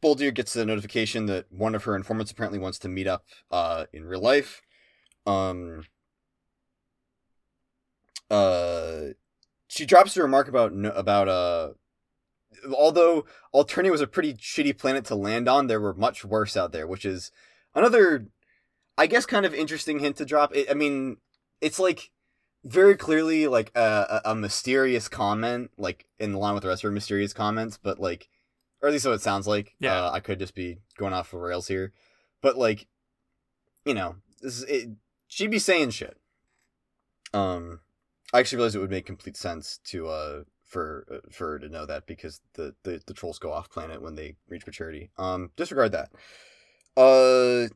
Boldir 0.02 0.32
gets 0.32 0.52
the 0.52 0.64
notification 0.64 1.26
that 1.26 1.46
one 1.50 1.74
of 1.74 1.84
her 1.84 1.94
informants 1.94 2.32
apparently 2.32 2.58
wants 2.58 2.78
to 2.80 2.88
meet 2.88 3.06
up 3.06 3.24
uh 3.50 3.86
in 3.92 4.04
real 4.04 4.20
life. 4.20 4.62
Um 5.26 5.84
uh 8.30 9.00
she 9.68 9.86
drops 9.86 10.16
a 10.16 10.22
remark 10.22 10.48
about 10.48 10.72
about 10.94 11.28
uh 11.28 11.70
although 12.76 13.24
Alternia 13.54 13.90
was 13.90 14.00
a 14.00 14.06
pretty 14.06 14.34
shitty 14.34 14.76
planet 14.76 15.04
to 15.06 15.14
land 15.14 15.48
on, 15.48 15.66
there 15.66 15.80
were 15.80 15.94
much 15.94 16.24
worse 16.24 16.56
out 16.56 16.72
there, 16.72 16.86
which 16.86 17.04
is 17.04 17.30
another 17.74 18.26
I 18.98 19.06
guess 19.06 19.24
kind 19.24 19.46
of 19.46 19.54
interesting 19.54 20.00
hint 20.00 20.16
to 20.16 20.26
drop. 20.26 20.54
It, 20.54 20.70
I 20.70 20.74
mean, 20.74 21.16
it's 21.62 21.78
like 21.78 22.10
very 22.64 22.96
clearly 22.96 23.46
like 23.46 23.72
a, 23.74 24.20
a, 24.24 24.32
a 24.32 24.34
mysterious 24.34 25.08
comment, 25.08 25.70
like 25.78 26.06
in 26.18 26.34
line 26.34 26.54
with 26.54 26.62
the 26.62 26.68
rest 26.68 26.84
of 26.84 26.88
her 26.88 26.92
mysterious 26.92 27.32
comments, 27.32 27.78
but 27.82 27.98
like, 27.98 28.28
or 28.82 28.88
at 28.88 28.92
least 28.92 29.04
so 29.04 29.12
it 29.12 29.20
sounds 29.20 29.46
like. 29.46 29.74
Yeah. 29.78 30.04
Uh, 30.04 30.10
I 30.12 30.20
could 30.20 30.38
just 30.38 30.54
be 30.54 30.78
going 30.96 31.12
off 31.12 31.30
the 31.30 31.38
rails 31.38 31.68
here, 31.68 31.92
but 32.42 32.56
like, 32.56 32.86
you 33.84 33.94
know, 33.94 34.16
this 34.40 34.58
is, 34.58 34.62
it, 34.64 34.88
she'd 35.28 35.50
be 35.50 35.58
saying 35.58 35.90
shit. 35.90 36.16
Um, 37.32 37.80
I 38.32 38.40
actually 38.40 38.56
realized 38.56 38.76
it 38.76 38.80
would 38.80 38.90
make 38.90 39.06
complete 39.06 39.36
sense 39.36 39.78
to 39.84 40.08
uh 40.08 40.42
for 40.64 41.06
uh, 41.10 41.28
for 41.30 41.52
her 41.52 41.58
to 41.58 41.68
know 41.68 41.84
that 41.84 42.06
because 42.06 42.40
the, 42.54 42.74
the 42.84 43.02
the 43.06 43.14
trolls 43.14 43.38
go 43.38 43.52
off 43.52 43.70
planet 43.70 44.00
when 44.00 44.14
they 44.14 44.36
reach 44.48 44.66
maturity. 44.66 45.10
Um, 45.18 45.50
disregard 45.56 45.92
that. 45.92 46.10
Uh, 46.96 47.68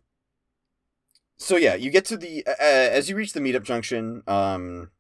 so 1.37 1.57
yeah, 1.57 1.75
you 1.75 1.91
get 1.91 2.05
to 2.07 2.17
the 2.17 2.45
uh, 2.47 2.55
as 2.59 3.11
you 3.11 3.17
reach 3.17 3.33
the 3.33 3.41
meetup 3.41 3.65
junction. 3.65 4.23
Um, 4.27 4.91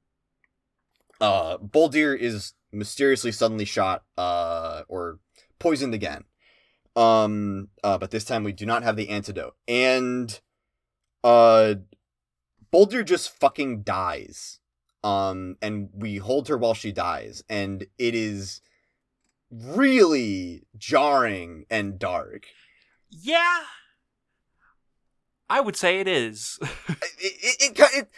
uh, 1.20 1.58
Boldir 1.58 2.18
is 2.18 2.54
mysteriously 2.72 3.30
suddenly 3.30 3.64
shot, 3.64 4.02
uh, 4.18 4.82
or 4.88 5.20
poisoned 5.58 5.94
again. 5.94 6.24
Um, 6.96 7.68
uh, 7.82 7.98
but 7.98 8.10
this 8.10 8.24
time 8.24 8.44
we 8.44 8.52
do 8.52 8.66
not 8.66 8.82
have 8.84 8.96
the 8.96 9.08
antidote, 9.08 9.56
and 9.66 10.40
uh, 11.24 11.74
Boldir 12.72 13.04
just 13.04 13.30
fucking 13.30 13.82
dies. 13.82 14.60
Um, 15.02 15.56
and 15.60 15.90
we 15.92 16.16
hold 16.16 16.48
her 16.48 16.56
while 16.56 16.72
she 16.74 16.90
dies, 16.92 17.44
and 17.48 17.86
it 17.98 18.14
is 18.14 18.62
really 19.50 20.62
jarring 20.78 21.66
and 21.68 21.98
dark. 21.98 22.46
Yeah. 23.10 23.60
I 25.50 25.60
would 25.60 25.76
say 25.76 26.00
it 26.00 26.08
is. 26.08 26.58
it, 26.88 26.98
it, 27.20 27.78
it, 27.78 28.08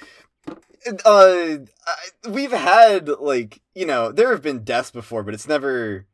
it 0.87 1.03
uh 1.05 1.59
I- 1.87 2.29
we've 2.29 2.53
had 2.53 3.09
like 3.09 3.61
you 3.75 3.85
know 3.85 4.13
there 4.13 4.31
have 4.31 4.43
been 4.43 4.63
deaths 4.63 4.93
before 4.93 5.25
but 5.25 5.35
it's 5.35 5.49
never 5.49 6.07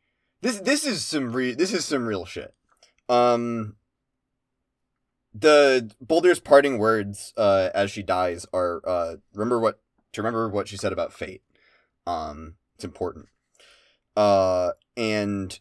this 0.42 0.60
this 0.60 0.84
is 0.84 1.04
some 1.04 1.32
re- 1.32 1.54
this 1.54 1.72
is 1.72 1.84
some 1.84 2.06
real 2.06 2.24
shit. 2.26 2.54
Um 3.08 3.76
the 5.34 5.90
Boldir's 6.04 6.40
parting 6.40 6.78
words 6.78 7.32
uh 7.36 7.70
as 7.74 7.90
she 7.90 8.02
dies 8.02 8.44
are 8.52 8.82
uh 8.86 9.16
remember 9.32 9.58
what 9.58 9.80
to 10.12 10.20
remember 10.20 10.48
what 10.48 10.68
she 10.68 10.76
said 10.76 10.92
about 10.92 11.12
fate. 11.12 11.42
Um 12.06 12.56
it's 12.74 12.84
important. 12.84 13.28
Uh 14.16 14.72
and 14.96 15.58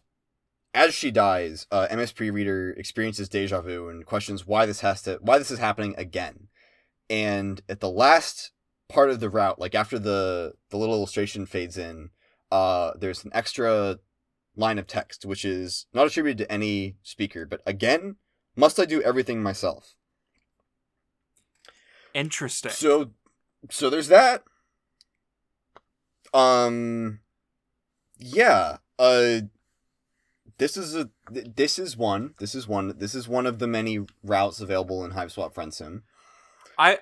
as 0.73 0.93
she 0.93 1.11
dies, 1.11 1.67
uh, 1.71 1.87
MSP 1.91 2.31
Reader 2.31 2.71
experiences 2.71 3.27
deja 3.27 3.61
vu 3.61 3.89
and 3.89 4.05
questions 4.05 4.47
why 4.47 4.65
this 4.65 4.79
has 4.81 5.01
to 5.03 5.19
why 5.21 5.37
this 5.37 5.51
is 5.51 5.59
happening 5.59 5.95
again. 5.97 6.47
And 7.09 7.61
at 7.67 7.81
the 7.81 7.89
last 7.89 8.51
part 8.87 9.09
of 9.09 9.19
the 9.19 9.29
route, 9.29 9.59
like 9.59 9.75
after 9.75 9.99
the 9.99 10.53
the 10.69 10.77
little 10.77 10.95
illustration 10.95 11.45
fades 11.45 11.77
in, 11.77 12.11
uh, 12.51 12.91
there's 12.97 13.23
an 13.25 13.31
extra 13.33 13.99
line 14.55 14.77
of 14.77 14.87
text 14.87 15.25
which 15.25 15.45
is 15.45 15.85
not 15.93 16.07
attributed 16.07 16.37
to 16.39 16.51
any 16.51 16.97
speaker, 17.03 17.45
but 17.45 17.61
again, 17.65 18.17
must 18.55 18.79
I 18.79 18.85
do 18.85 19.01
everything 19.01 19.41
myself? 19.41 19.95
Interesting. 22.13 22.71
So, 22.71 23.11
so 23.69 23.89
there's 23.89 24.09
that. 24.09 24.43
Um, 26.33 27.19
yeah. 28.17 28.77
Uh, 28.99 29.41
this 30.57 30.77
is 30.77 30.95
a 30.95 31.09
this 31.29 31.79
is 31.79 31.97
one. 31.97 32.35
This 32.39 32.53
is 32.53 32.67
one. 32.67 32.95
This 32.97 33.15
is 33.15 33.27
one 33.27 33.47
of 33.47 33.59
the 33.59 33.67
many 33.67 34.05
routes 34.23 34.61
available 34.61 35.03
in 35.03 35.11
Hiveswap 35.11 35.53
Friend 35.53 35.73
Sim. 35.73 36.03
I 36.77 36.99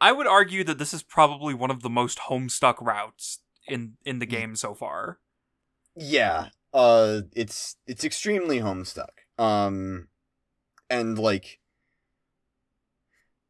I 0.00 0.12
would 0.12 0.26
argue 0.26 0.64
that 0.64 0.78
this 0.78 0.94
is 0.94 1.02
probably 1.02 1.52
one 1.52 1.70
of 1.70 1.82
the 1.82 1.90
most 1.90 2.18
homestuck 2.30 2.80
routes 2.80 3.40
in 3.68 3.96
in 4.04 4.18
the 4.18 4.26
game 4.26 4.56
so 4.56 4.74
far. 4.74 5.18
Yeah. 5.94 6.48
Uh, 6.72 7.22
it's 7.32 7.76
it's 7.86 8.04
extremely 8.04 8.60
homestuck. 8.60 9.08
Um, 9.38 10.08
and 10.88 11.18
like 11.18 11.58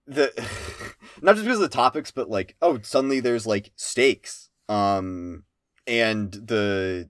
the 0.07 0.33
not 1.23 1.35
just 1.35 1.45
because 1.45 1.59
of 1.59 1.71
the 1.71 1.75
topics, 1.75 2.11
but 2.11 2.31
like 2.31 2.57
oh, 2.63 2.81
suddenly 2.83 3.21
there's 3.21 3.47
like 3.47 3.73
stakes. 3.77 4.51
Um, 4.69 5.45
and 5.87 6.33
the 6.33 7.09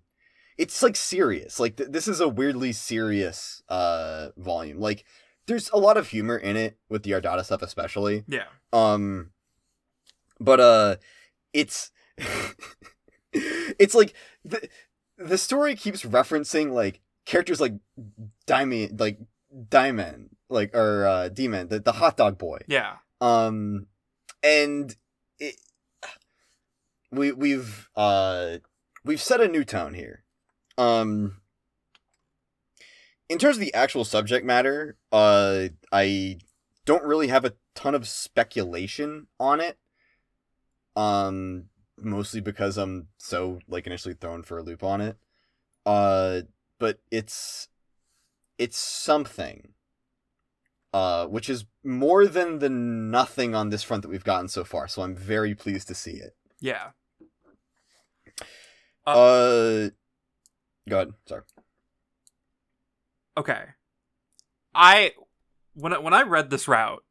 it's 0.58 0.82
like 0.82 0.96
serious. 0.96 1.60
Like 1.60 1.76
th- 1.76 1.90
this 1.90 2.08
is 2.08 2.20
a 2.20 2.28
weirdly 2.28 2.72
serious 2.72 3.62
uh 3.68 4.28
volume. 4.36 4.78
Like 4.78 5.04
there's 5.46 5.70
a 5.70 5.78
lot 5.78 5.96
of 5.96 6.08
humor 6.08 6.36
in 6.36 6.56
it 6.56 6.78
with 6.88 7.02
the 7.02 7.12
Ardata 7.12 7.44
stuff, 7.44 7.62
especially. 7.62 8.24
Yeah. 8.28 8.44
Um, 8.72 9.30
but 10.38 10.60
uh, 10.60 10.96
it's 11.52 11.90
it's 13.32 13.94
like 13.94 14.14
the 14.44 14.68
the 15.20 15.38
story 15.38 15.76
keeps 15.76 16.02
referencing 16.02 16.72
like 16.72 17.00
characters 17.26 17.60
like 17.60 17.74
Diamond, 18.46 18.98
like 18.98 19.18
Diamond, 19.68 20.30
like 20.48 20.74
or 20.74 21.06
uh, 21.06 21.28
Diemen, 21.28 21.68
the 21.68 21.78
the 21.78 21.92
hot 21.92 22.16
dog 22.16 22.38
boy. 22.38 22.58
Yeah. 22.66 22.96
Um, 23.20 23.86
and 24.42 24.96
it 25.38 25.56
we 27.12 27.32
we've 27.32 27.88
uh 27.94 28.58
we've 29.04 29.20
set 29.20 29.40
a 29.40 29.48
new 29.48 29.64
tone 29.64 29.94
here. 29.94 30.24
Um, 30.78 31.36
in 33.28 33.38
terms 33.38 33.56
of 33.56 33.60
the 33.60 33.74
actual 33.74 34.04
subject 34.04 34.46
matter, 34.46 34.96
uh, 35.12 35.68
I 35.92 36.38
don't 36.86 37.04
really 37.04 37.28
have 37.28 37.44
a 37.44 37.54
ton 37.74 37.94
of 37.94 38.08
speculation 38.08 39.26
on 39.38 39.60
it. 39.60 39.78
Um, 40.96 41.66
mostly 42.02 42.40
because 42.40 42.76
I'm 42.76 43.08
so 43.18 43.60
like 43.68 43.86
initially 43.86 44.14
thrown 44.14 44.42
for 44.42 44.58
a 44.58 44.62
loop 44.62 44.82
on 44.82 45.00
it. 45.00 45.16
Uh, 45.86 46.42
but 46.78 46.98
it's 47.10 47.68
it's 48.58 48.78
something. 48.78 49.74
Uh, 50.92 51.24
which 51.26 51.48
is 51.48 51.66
more 51.84 52.26
than 52.26 52.58
the 52.58 52.68
nothing 52.68 53.54
on 53.54 53.70
this 53.70 53.84
front 53.84 54.02
that 54.02 54.08
we've 54.08 54.24
gotten 54.24 54.48
so 54.48 54.64
far. 54.64 54.88
So 54.88 55.02
I'm 55.02 55.14
very 55.14 55.54
pleased 55.54 55.86
to 55.86 55.94
see 55.94 56.14
it. 56.14 56.34
Yeah. 56.60 56.90
Uh, 59.06 59.90
go 60.88 60.96
ahead. 60.96 61.14
Sorry. 61.26 61.42
Okay. 63.36 63.62
I 64.74 65.12
when 65.74 65.92
I, 65.92 65.98
when 65.98 66.12
I 66.12 66.22
read 66.22 66.50
this 66.50 66.66
route, 66.66 67.04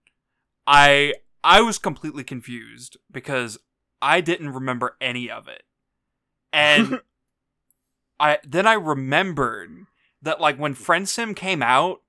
I 0.67 1.13
I 1.43 1.61
was 1.61 1.77
completely 1.77 2.23
confused 2.23 2.97
because 3.09 3.57
I 4.01 4.21
didn't 4.21 4.49
remember 4.51 4.95
any 5.01 5.29
of 5.29 5.47
it. 5.47 5.63
And 6.51 7.01
I 8.19 8.39
then 8.43 8.65
I 8.65 8.73
remembered 8.73 9.85
that 10.23 10.41
like 10.41 10.57
when 10.57 10.73
FriendSim 10.73 11.35
came 11.35 11.61
out, 11.61 12.01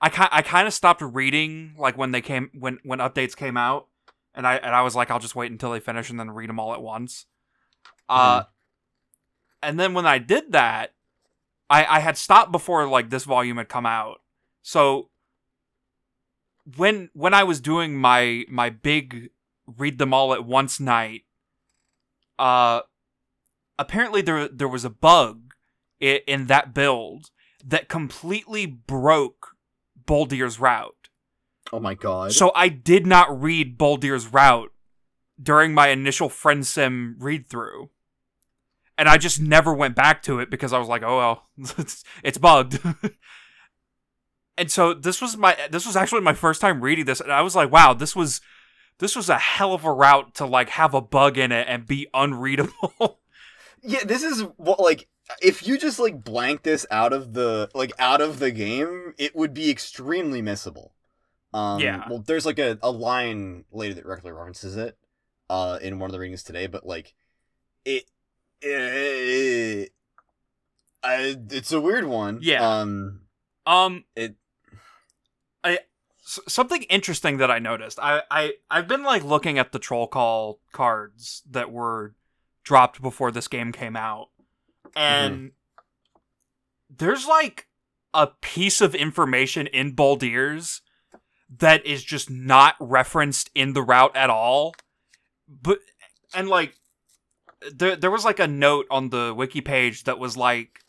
I 0.00 0.08
ki- 0.08 0.32
I 0.32 0.40
kind 0.40 0.66
of 0.66 0.72
stopped 0.72 1.02
reading 1.02 1.74
like 1.76 1.98
when 1.98 2.10
they 2.12 2.22
came 2.22 2.50
when 2.58 2.78
when 2.84 3.00
updates 3.00 3.36
came 3.36 3.58
out, 3.58 3.88
and 4.34 4.46
I 4.46 4.56
and 4.56 4.74
I 4.74 4.80
was 4.80 4.96
like, 4.96 5.10
I'll 5.10 5.18
just 5.18 5.36
wait 5.36 5.52
until 5.52 5.72
they 5.72 5.78
finish 5.80 6.08
and 6.08 6.18
then 6.18 6.30
read 6.30 6.48
them 6.48 6.58
all 6.58 6.72
at 6.72 6.82
once. 6.82 7.26
Uh, 8.08 8.44
and 9.62 9.78
then 9.78 9.94
when 9.94 10.06
I 10.06 10.18
did 10.18 10.52
that, 10.52 10.94
I 11.68 11.84
I 11.84 11.98
had 12.00 12.16
stopped 12.16 12.50
before 12.50 12.86
like 12.88 13.10
this 13.10 13.24
volume 13.24 13.58
had 13.58 13.68
come 13.68 13.86
out, 13.86 14.22
so 14.62 15.10
when 16.76 17.10
when 17.12 17.34
I 17.34 17.44
was 17.44 17.60
doing 17.60 17.96
my 17.96 18.44
my 18.48 18.70
big 18.70 19.30
read 19.66 19.98
them 19.98 20.12
all 20.12 20.32
at 20.34 20.44
once 20.44 20.80
night, 20.80 21.22
uh, 22.38 22.80
apparently 23.78 24.22
there 24.22 24.48
there 24.48 24.68
was 24.68 24.84
a 24.84 24.90
bug 24.90 25.52
in, 26.00 26.20
in 26.26 26.46
that 26.46 26.74
build 26.74 27.30
that 27.64 27.88
completely 27.88 28.66
broke 28.66 29.56
Boldir's 30.04 30.58
route. 30.58 31.08
Oh 31.72 31.80
my 31.80 31.94
god. 31.94 32.32
So 32.32 32.52
I 32.54 32.68
did 32.68 33.06
not 33.06 33.40
read 33.40 33.78
Boldir's 33.78 34.26
route 34.26 34.72
during 35.40 35.74
my 35.74 35.88
initial 35.88 36.28
FriendSim 36.28 37.14
read 37.18 37.48
through. 37.48 37.90
And 38.98 39.08
I 39.08 39.16
just 39.16 39.40
never 39.40 39.72
went 39.72 39.96
back 39.96 40.22
to 40.24 40.38
it 40.38 40.50
because 40.50 40.72
I 40.72 40.78
was 40.78 40.88
like, 40.88 41.02
oh 41.02 41.16
well, 41.16 41.48
it's, 41.78 42.04
it's 42.22 42.38
bugged. 42.38 42.80
and 44.58 44.70
so 44.70 44.92
this 44.94 45.20
was 45.20 45.36
my 45.36 45.56
this 45.70 45.86
was 45.86 45.96
actually 45.96 46.20
my 46.20 46.34
first 46.34 46.60
time 46.60 46.80
reading 46.80 47.04
this 47.04 47.20
and 47.20 47.32
I 47.32 47.42
was 47.42 47.56
like, 47.56 47.70
wow, 47.70 47.94
this 47.94 48.14
was 48.14 48.40
this 49.02 49.16
was 49.16 49.28
a 49.28 49.36
hell 49.36 49.74
of 49.74 49.84
a 49.84 49.92
route 49.92 50.32
to 50.36 50.46
like 50.46 50.68
have 50.70 50.94
a 50.94 51.00
bug 51.00 51.36
in 51.36 51.50
it 51.50 51.66
and 51.68 51.88
be 51.88 52.06
unreadable. 52.14 53.18
yeah, 53.82 54.04
this 54.04 54.22
is 54.22 54.42
what 54.58 54.78
like 54.78 55.08
if 55.42 55.66
you 55.66 55.76
just 55.76 55.98
like 55.98 56.22
blank 56.22 56.62
this 56.62 56.86
out 56.88 57.12
of 57.12 57.32
the 57.32 57.68
like 57.74 57.92
out 57.98 58.20
of 58.20 58.38
the 58.38 58.52
game, 58.52 59.12
it 59.18 59.34
would 59.34 59.52
be 59.52 59.70
extremely 59.70 60.40
missable. 60.40 60.90
Um, 61.52 61.80
Yeah. 61.80 62.04
Well, 62.08 62.20
there's 62.20 62.46
like 62.46 62.60
a, 62.60 62.78
a 62.80 62.92
line 62.92 63.64
later 63.72 63.94
that 63.94 64.04
directly 64.04 64.30
references 64.30 64.76
it, 64.76 64.96
uh, 65.50 65.80
in 65.82 65.98
one 65.98 66.08
of 66.08 66.12
the 66.12 66.20
readings 66.20 66.44
today, 66.44 66.68
but 66.68 66.86
like, 66.86 67.14
it, 67.84 68.04
it, 68.60 69.90
I, 71.02 71.36
it's 71.50 71.72
a 71.72 71.80
weird 71.80 72.06
one. 72.06 72.38
Yeah. 72.40 72.80
Um, 72.80 73.22
um 73.66 74.04
it, 74.14 74.36
s- 75.64 75.78
something 76.48 76.82
interesting 76.84 77.38
that 77.38 77.50
I 77.50 77.58
noticed. 77.58 77.98
I, 78.00 78.22
I 78.30 78.52
I've 78.70 78.88
been 78.88 79.02
like 79.02 79.24
looking 79.24 79.58
at 79.58 79.72
the 79.72 79.78
troll 79.78 80.06
call 80.06 80.60
cards 80.72 81.42
that 81.50 81.72
were 81.72 82.14
dropped 82.64 83.02
before 83.02 83.30
this 83.30 83.48
game 83.48 83.72
came 83.72 83.96
out, 83.96 84.28
and 84.94 85.34
mm-hmm. 85.34 85.46
there's 86.90 87.26
like 87.26 87.68
a 88.14 88.28
piece 88.40 88.80
of 88.80 88.94
information 88.94 89.66
in 89.66 89.94
Boldir's 89.94 90.82
that 91.58 91.84
is 91.84 92.02
just 92.02 92.30
not 92.30 92.76
referenced 92.80 93.50
in 93.54 93.72
the 93.72 93.82
route 93.82 94.16
at 94.16 94.30
all. 94.30 94.74
But 95.48 95.78
and 96.34 96.48
like 96.48 96.74
there 97.72 97.96
there 97.96 98.10
was 98.10 98.24
like 98.24 98.38
a 98.40 98.46
note 98.46 98.86
on 98.90 99.10
the 99.10 99.34
wiki 99.36 99.60
page 99.60 100.04
that 100.04 100.18
was 100.18 100.36
like 100.36 100.80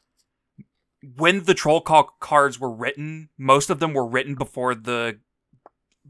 when 1.18 1.44
the 1.44 1.54
troll 1.54 1.82
call 1.82 2.16
cards 2.20 2.60
were 2.60 2.72
written, 2.72 3.30
most 3.38 3.70
of 3.70 3.80
them 3.80 3.94
were 3.94 4.08
written 4.08 4.36
before 4.36 4.74
the 4.74 5.20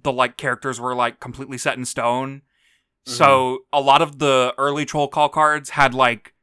the 0.02 0.12
like 0.12 0.38
characters 0.38 0.80
were 0.80 0.96
like 0.96 1.20
completely 1.20 1.58
set 1.58 1.78
in 1.78 1.86
stone. 1.86 2.42
So 3.06 3.60
a 3.74 3.82
lot 3.82 4.02
of 4.02 4.20
the 4.20 4.54
early 4.58 4.86
troll 4.86 5.10
call 5.10 5.28
cards 5.28 5.72
had 5.72 5.94
like 5.94 6.34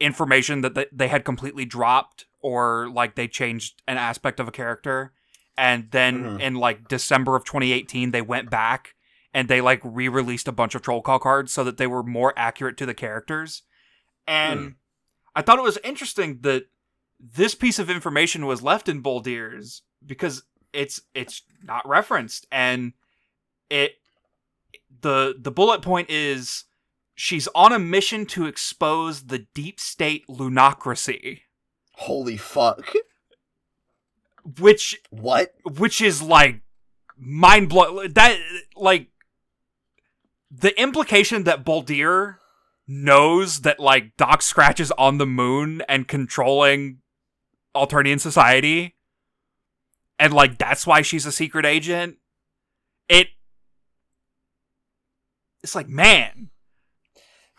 information 0.00 0.60
that 0.60 0.74
th- 0.76 0.88
they 0.92 1.08
had 1.08 1.24
completely 1.24 1.64
dropped 1.64 2.26
or 2.40 2.88
like 2.88 3.14
they 3.16 3.26
changed 3.28 3.82
an 3.88 3.98
aspect 3.98 4.38
of 4.40 4.46
a 4.48 4.52
character. 4.52 5.12
And 5.56 5.90
then 5.90 6.22
Mhm. 6.24 6.40
in 6.40 6.54
like 6.54 6.88
December 6.88 7.34
of 7.36 7.44
2018 7.44 8.10
they 8.12 8.22
went 8.22 8.48
back 8.48 8.94
and 9.34 9.48
they 9.48 9.60
like 9.60 9.80
re-released 9.82 10.46
a 10.48 10.52
bunch 10.52 10.74
of 10.74 10.82
troll 10.82 11.02
call 11.02 11.18
cards 11.18 11.52
so 11.52 11.64
that 11.64 11.78
they 11.78 11.86
were 11.86 12.02
more 12.02 12.32
accurate 12.36 12.76
to 12.78 12.86
the 12.86 12.94
characters. 12.94 13.62
And 14.26 14.60
Hmm. 14.60 14.68
I 15.34 15.42
thought 15.42 15.58
it 15.58 15.62
was 15.62 15.78
interesting 15.82 16.40
that 16.42 16.66
this 17.18 17.54
piece 17.54 17.78
of 17.78 17.90
information 17.90 18.46
was 18.46 18.62
left 18.62 18.88
in 18.88 19.02
Boldir's 19.02 19.82
because 20.04 20.44
it's 20.72 21.00
it's 21.14 21.42
not 21.62 21.86
referenced 21.86 22.46
and 22.50 22.92
it 23.70 23.92
the 25.00 25.34
the 25.38 25.50
bullet 25.50 25.82
point 25.82 26.10
is 26.10 26.64
she's 27.14 27.48
on 27.54 27.72
a 27.72 27.78
mission 27.78 28.26
to 28.26 28.46
expose 28.46 29.24
the 29.24 29.46
deep 29.54 29.78
state 29.78 30.24
lunocracy 30.28 31.40
holy 31.94 32.36
fuck. 32.36 32.92
which 34.58 35.00
What? 35.10 35.54
which 35.78 36.00
is 36.00 36.22
like 36.22 36.60
mind 37.16 37.68
blowing 37.68 38.12
that 38.14 38.38
like 38.76 39.08
the 40.50 40.78
implication 40.80 41.44
that 41.44 41.64
Boldir 41.64 42.36
knows 42.86 43.60
that 43.60 43.80
like 43.80 44.16
Doc 44.16 44.42
Scratch 44.42 44.80
is 44.80 44.90
on 44.92 45.18
the 45.18 45.26
moon 45.26 45.82
and 45.88 46.06
controlling 46.06 46.98
Alternian 47.74 48.20
society 48.20 48.96
and 50.22 50.32
like 50.32 50.56
that's 50.56 50.86
why 50.86 51.02
she's 51.02 51.26
a 51.26 51.32
secret 51.32 51.66
agent. 51.66 52.18
It 53.08 53.26
it's 55.64 55.74
like 55.74 55.88
man. 55.88 56.50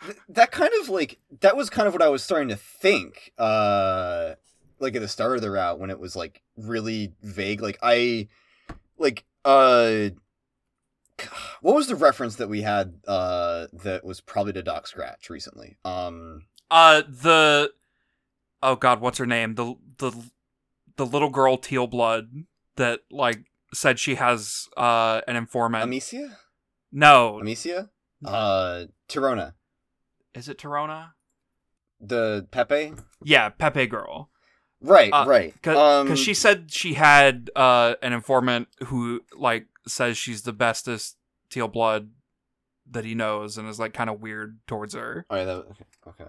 Th- 0.02 0.16
that 0.30 0.50
kind 0.50 0.70
of 0.80 0.88
like 0.88 1.18
that 1.40 1.58
was 1.58 1.68
kind 1.68 1.86
of 1.86 1.92
what 1.92 2.02
I 2.02 2.08
was 2.08 2.24
starting 2.24 2.48
to 2.48 2.56
think 2.56 3.32
uh 3.36 4.32
like 4.78 4.96
at 4.96 5.02
the 5.02 5.08
start 5.08 5.36
of 5.36 5.42
the 5.42 5.50
route 5.50 5.78
when 5.78 5.90
it 5.90 6.00
was 6.00 6.16
like 6.16 6.42
really 6.56 7.12
vague. 7.22 7.60
Like 7.60 7.78
I 7.82 8.28
like 8.96 9.26
uh 9.44 10.08
what 11.60 11.74
was 11.74 11.88
the 11.88 11.96
reference 11.96 12.36
that 12.36 12.48
we 12.48 12.62
had 12.62 12.94
uh 13.06 13.66
that 13.74 14.04
was 14.04 14.22
probably 14.22 14.54
to 14.54 14.62
Doc 14.62 14.86
Scratch 14.86 15.28
recently? 15.28 15.76
Um 15.84 16.46
uh 16.70 17.02
the 17.06 17.72
oh 18.62 18.76
god 18.76 19.02
what's 19.02 19.18
her 19.18 19.26
name? 19.26 19.54
The 19.54 19.74
the 19.98 20.30
the 20.96 21.04
little 21.04 21.28
girl 21.28 21.58
teal 21.58 21.86
blood 21.86 22.46
that 22.76 23.00
like 23.10 23.44
said 23.72 23.98
she 23.98 24.14
has 24.16 24.68
uh 24.76 25.20
an 25.26 25.36
informant. 25.36 25.84
Amicia? 25.84 26.36
No. 26.92 27.40
Amicia? 27.40 27.90
Uh 28.24 28.84
Tirona 29.08 29.54
is 30.34 30.48
it 30.48 30.58
Torona? 30.58 31.12
the 32.00 32.46
Pepe? 32.50 32.92
Yeah 33.22 33.48
pepe 33.50 33.86
girl. 33.86 34.30
Right 34.80 35.10
Uh, 35.12 35.24
right. 35.26 35.52
because 35.54 35.76
um 36.08 36.16
she 36.16 36.34
said 36.34 36.70
she 36.72 36.94
had 36.94 37.50
uh 37.56 37.94
an 38.02 38.12
informant 38.12 38.68
who 38.86 39.22
like 39.36 39.66
says 39.86 40.16
she's 40.18 40.42
the 40.42 40.52
bestest 40.52 41.16
teal 41.50 41.68
blood 41.68 42.10
that 42.90 43.04
he 43.04 43.14
knows 43.14 43.56
and 43.56 43.68
is 43.68 43.78
like 43.78 43.94
kind 43.94 44.10
of 44.10 44.20
weird 44.20 44.58
towards 44.66 44.94
her. 44.94 45.24
Oh, 45.30 45.36
yeah, 45.36 45.44
that, 45.44 45.56
okay, 45.56 45.84
okay. 46.08 46.24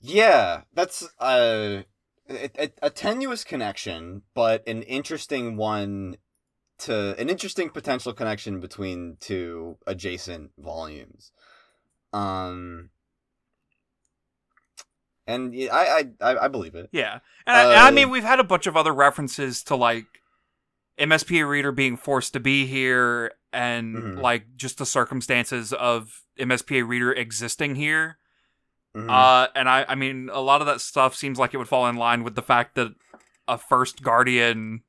Yeah, 0.00 0.62
that's 0.72 1.06
uh, 1.18 1.82
a, 2.28 2.50
a, 2.64 2.70
a 2.82 2.90
tenuous 2.90 3.44
connection, 3.44 4.22
but 4.34 4.66
an 4.66 4.82
interesting 4.82 5.56
one 5.56 6.16
to 6.78 7.14
an 7.18 7.28
interesting 7.28 7.70
potential 7.70 8.12
connection 8.12 8.60
between 8.60 9.16
two 9.20 9.76
adjacent 9.86 10.52
volumes. 10.58 11.32
Um, 12.12 12.90
and 15.26 15.54
I, 15.70 16.08
I 16.20 16.36
I 16.44 16.48
believe 16.48 16.74
it. 16.74 16.88
Yeah, 16.92 17.18
and, 17.46 17.56
I, 17.56 17.86
I 17.86 17.88
Uh, 17.88 17.92
mean 17.92 18.10
we've 18.10 18.22
had 18.24 18.40
a 18.40 18.44
bunch 18.44 18.66
of 18.66 18.76
other 18.76 18.94
references 18.94 19.62
to 19.64 19.76
like 19.76 20.06
MSPA 20.98 21.48
reader 21.48 21.70
being 21.72 21.96
forced 21.96 22.32
to 22.32 22.40
be 22.40 22.66
here, 22.66 23.32
and 23.52 23.94
Mhm. 23.96 24.22
like 24.22 24.56
just 24.56 24.78
the 24.78 24.86
circumstances 24.86 25.72
of 25.72 26.22
MSPA 26.38 26.86
reader 26.86 27.12
existing 27.12 27.74
here. 27.74 28.18
Mhm. 29.06 29.10
Uh, 29.10 29.48
and 29.54 29.68
I 29.68 29.84
I 29.88 29.94
mean 29.94 30.28
a 30.32 30.40
lot 30.40 30.60
of 30.60 30.66
that 30.66 30.80
stuff 30.80 31.14
seems 31.14 31.38
like 31.38 31.54
it 31.54 31.58
would 31.58 31.68
fall 31.68 31.86
in 31.88 31.96
line 31.96 32.24
with 32.24 32.34
the 32.34 32.42
fact 32.42 32.74
that 32.74 32.94
a 33.46 33.56
first 33.58 34.02
guardian 34.02 34.82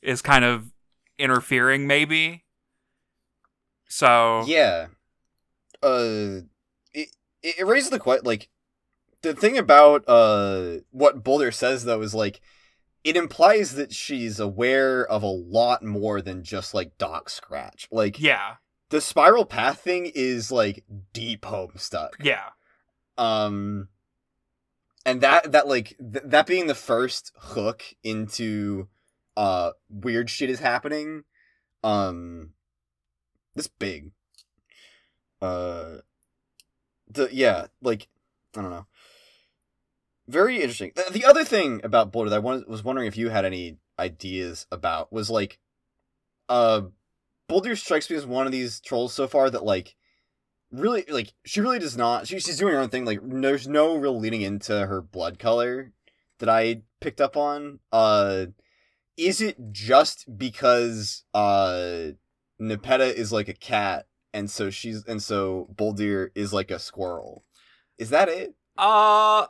is 0.00 0.22
kind 0.22 0.44
of 0.44 0.70
interfering, 1.18 1.86
maybe. 1.86 2.44
So 3.88 4.44
Yeah. 4.46 4.86
Uh, 5.82 6.42
it 6.94 7.08
it 7.42 7.66
raises 7.66 7.90
the 7.90 7.98
question. 7.98 8.24
Like, 8.24 8.48
the 9.22 9.34
thing 9.34 9.58
about 9.58 10.04
uh 10.08 10.78
what 10.90 11.22
Boldir 11.22 11.52
says 11.52 11.84
though 11.84 12.02
is 12.02 12.14
like, 12.14 12.40
it 13.04 13.16
implies 13.16 13.74
that 13.74 13.92
she's 13.92 14.38
aware 14.38 15.04
of 15.06 15.22
a 15.22 15.26
lot 15.26 15.82
more 15.82 16.22
than 16.22 16.44
just 16.44 16.72
like 16.74 16.96
Doc 16.98 17.28
Scratch. 17.30 17.88
Like, 17.90 18.20
yeah, 18.20 18.56
the 18.90 19.00
spiral 19.00 19.44
path 19.44 19.80
thing 19.80 20.10
is 20.14 20.52
like 20.52 20.84
deep 21.12 21.42
Homestuck. 21.42 22.10
yeah, 22.22 22.50
Um, 23.18 23.88
and 25.04 25.20
that 25.20 25.52
that 25.52 25.68
like 25.68 25.96
th- 25.98 26.24
that 26.24 26.46
being 26.46 26.66
the 26.66 26.74
first 26.74 27.32
hook 27.36 27.82
into 28.02 28.88
uh 29.36 29.72
weird 29.88 30.30
shit 30.30 30.50
is 30.50 30.60
happening. 30.60 31.24
Um, 31.82 32.50
this 33.54 33.68
big. 33.68 34.12
Uh, 35.40 35.98
the 37.10 37.28
yeah, 37.32 37.66
like 37.82 38.08
I 38.56 38.62
don't 38.62 38.70
know. 38.70 38.86
Very 40.28 40.56
interesting. 40.56 40.92
The, 40.94 41.10
the 41.10 41.24
other 41.24 41.44
thing 41.44 41.80
about 41.82 42.12
Boldir 42.12 42.30
that 42.30 42.36
I 42.36 42.38
wanted, 42.38 42.68
was 42.68 42.84
wondering 42.84 43.08
if 43.08 43.16
you 43.16 43.28
had 43.28 43.44
any 43.44 43.78
ideas 43.98 44.66
about 44.70 45.12
was 45.12 45.28
like 45.28 45.58
uh 46.48 46.82
Boldir 47.50 47.76
strikes 47.76 48.08
me 48.08 48.16
as 48.16 48.24
one 48.24 48.46
of 48.46 48.52
these 48.52 48.80
trolls 48.80 49.12
so 49.12 49.26
far 49.26 49.50
that 49.50 49.64
like 49.64 49.96
really 50.72 51.04
like 51.08 51.32
she 51.44 51.60
really 51.60 51.78
does 51.78 51.96
not 51.96 52.26
she, 52.26 52.40
she's 52.40 52.58
doing 52.58 52.72
her 52.74 52.80
own 52.80 52.88
thing 52.88 53.04
like 53.04 53.20
there's 53.22 53.68
no 53.68 53.94
real 53.96 54.18
leading 54.18 54.40
into 54.42 54.86
her 54.86 55.00
blood 55.02 55.38
color 55.38 55.92
that 56.38 56.48
I 56.48 56.82
picked 57.00 57.20
up 57.20 57.36
on. 57.36 57.78
Uh 57.92 58.46
is 59.16 59.40
it 59.40 59.56
just 59.72 60.36
because 60.38 61.24
uh 61.34 62.08
Nepeta 62.60 63.12
is 63.12 63.32
like 63.32 63.48
a 63.48 63.54
cat 63.54 64.06
and 64.32 64.50
so 64.50 64.70
she's 64.70 65.04
and 65.04 65.22
so 65.22 65.68
Boldir 65.74 66.30
is 66.34 66.52
like 66.52 66.70
a 66.70 66.78
squirrel? 66.78 67.44
Is 67.98 68.10
that 68.10 68.28
it? 68.28 68.54
Uh, 68.78 69.46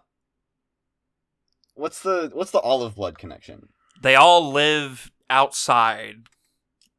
What's 1.74 2.02
the 2.02 2.30
what's 2.34 2.50
the 2.50 2.60
olive 2.60 2.96
blood 2.96 3.18
connection? 3.18 3.68
they 4.02 4.14
all 4.16 4.52
live 4.52 5.10
outside 5.30 6.24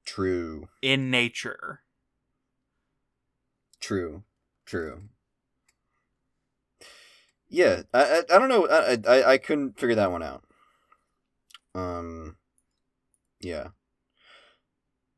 True. 0.05 0.69
in 0.81 1.11
nature. 1.11 1.81
True. 3.83 4.23
True. 4.65 5.01
Yeah, 7.49 7.81
I 7.93 7.99
I, 8.29 8.35
I 8.35 8.39
don't 8.39 8.47
know. 8.47 8.65
I, 8.65 8.97
I 9.05 9.31
I 9.33 9.37
couldn't 9.37 9.77
figure 9.77 9.95
that 9.95 10.09
one 10.09 10.23
out. 10.23 10.45
Um, 11.75 12.37
yeah, 13.41 13.67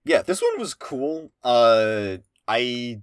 yeah. 0.04 0.23
This 0.23 0.41
one 0.41 0.60
was 0.60 0.73
cool. 0.73 1.32
Uh, 1.43 2.17
I 2.47 3.01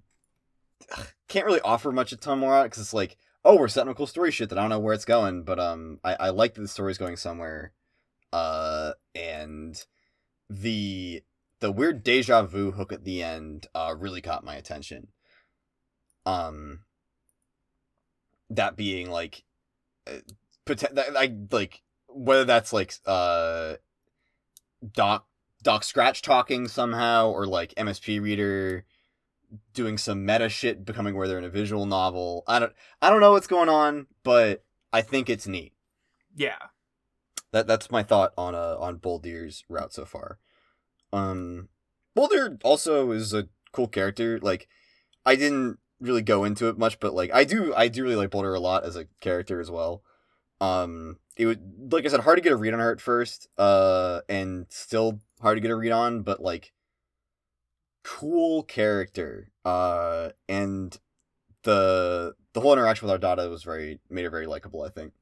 can't 1.28 1.46
really 1.46 1.60
offer 1.60 1.92
much 1.92 2.10
a 2.10 2.16
ton 2.16 2.40
more 2.40 2.64
because 2.64 2.80
it's 2.80 2.92
like, 2.92 3.16
oh, 3.44 3.56
we're 3.56 3.68
setting 3.68 3.92
a 3.92 3.94
cool 3.94 4.08
story 4.08 4.32
shit 4.32 4.48
that 4.48 4.58
I 4.58 4.62
don't 4.62 4.70
know 4.70 4.80
where 4.80 4.94
it's 4.94 5.04
going, 5.04 5.44
but 5.44 5.60
um, 5.60 6.00
I 6.02 6.14
I 6.14 6.30
like 6.30 6.54
that 6.54 6.62
the 6.62 6.66
story's 6.66 6.98
going 6.98 7.16
somewhere. 7.16 7.72
Uh, 8.32 8.94
and 9.14 9.80
the 10.50 11.22
the 11.60 11.70
weird 11.70 12.02
deja 12.02 12.42
vu 12.42 12.72
hook 12.72 12.92
at 12.92 13.04
the 13.04 13.22
end 13.22 13.68
uh 13.76 13.94
really 13.96 14.20
caught 14.20 14.44
my 14.44 14.56
attention 14.56 15.06
um 16.26 16.80
that 18.50 18.76
being 18.76 19.10
like 19.10 19.44
uh, 20.06 20.18
poten- 20.66 20.98
I 21.16 21.34
like 21.50 21.82
whether 22.08 22.44
that's 22.44 22.72
like 22.72 22.94
uh 23.06 23.74
doc 24.92 25.26
doc 25.62 25.84
scratch 25.84 26.22
talking 26.22 26.68
somehow 26.68 27.30
or 27.30 27.46
like 27.46 27.74
MSP 27.76 28.20
reader 28.20 28.84
doing 29.74 29.98
some 29.98 30.24
meta 30.24 30.48
shit 30.48 30.84
becoming 30.84 31.14
where 31.14 31.28
they're 31.28 31.38
in 31.38 31.44
a 31.44 31.50
visual 31.50 31.86
novel. 31.86 32.42
I 32.46 32.58
don't 32.58 32.72
I 33.00 33.10
don't 33.10 33.20
know 33.20 33.32
what's 33.32 33.46
going 33.46 33.68
on, 33.68 34.06
but 34.22 34.64
I 34.92 35.02
think 35.02 35.28
it's 35.28 35.46
neat. 35.46 35.72
Yeah. 36.34 36.58
That 37.52 37.66
that's 37.66 37.90
my 37.90 38.02
thought 38.02 38.32
on 38.36 38.54
uh 38.54 38.76
on 38.78 38.98
Boldir's 38.98 39.64
route 39.68 39.92
so 39.92 40.04
far. 40.04 40.38
Um 41.12 41.68
Boldir 42.16 42.60
also 42.64 43.10
is 43.12 43.32
a 43.32 43.48
cool 43.72 43.88
character. 43.88 44.38
Like 44.40 44.68
I 45.24 45.36
didn't 45.36 45.78
really 46.02 46.22
go 46.22 46.44
into 46.44 46.68
it 46.68 46.76
much, 46.76 47.00
but 47.00 47.14
like 47.14 47.32
I 47.32 47.44
do 47.44 47.74
I 47.74 47.88
do 47.88 48.02
really 48.02 48.16
like 48.16 48.30
Boldir 48.30 48.54
a 48.54 48.60
lot 48.60 48.84
as 48.84 48.96
a 48.96 49.06
character 49.20 49.60
as 49.60 49.70
well. 49.70 50.02
Um 50.60 51.18
it 51.36 51.46
would 51.46 51.92
like 51.92 52.04
I 52.04 52.08
said, 52.08 52.20
hard 52.20 52.36
to 52.36 52.42
get 52.42 52.52
a 52.52 52.56
read 52.56 52.74
on 52.74 52.80
her 52.80 52.92
at 52.92 53.00
first, 53.00 53.48
uh 53.56 54.20
and 54.28 54.66
still 54.68 55.20
hard 55.40 55.56
to 55.56 55.60
get 55.60 55.70
a 55.70 55.76
read 55.76 55.92
on, 55.92 56.22
but 56.22 56.42
like 56.42 56.72
cool 58.02 58.64
character. 58.64 59.50
Uh 59.64 60.30
and 60.48 60.98
the 61.62 62.34
the 62.52 62.60
whole 62.60 62.72
interaction 62.72 63.08
with 63.08 63.24
our 63.24 63.36
Ardata 63.36 63.48
was 63.48 63.62
very 63.62 64.00
made 64.10 64.24
her 64.24 64.30
very 64.30 64.46
likable, 64.46 64.82
I 64.82 64.88
think. 64.88 65.12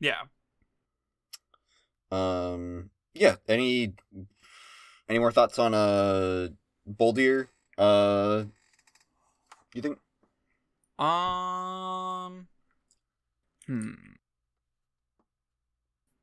Yeah. 0.00 0.22
Um 2.10 2.90
yeah, 3.14 3.36
any 3.46 3.94
any 5.08 5.18
more 5.18 5.32
thoughts 5.32 5.58
on 5.58 5.74
uh 5.74 6.48
Boldir? 6.90 7.48
Uh 7.76 8.44
you 9.74 9.82
think 9.82 9.98
Um. 10.98 12.48
Hmm. 13.66 13.92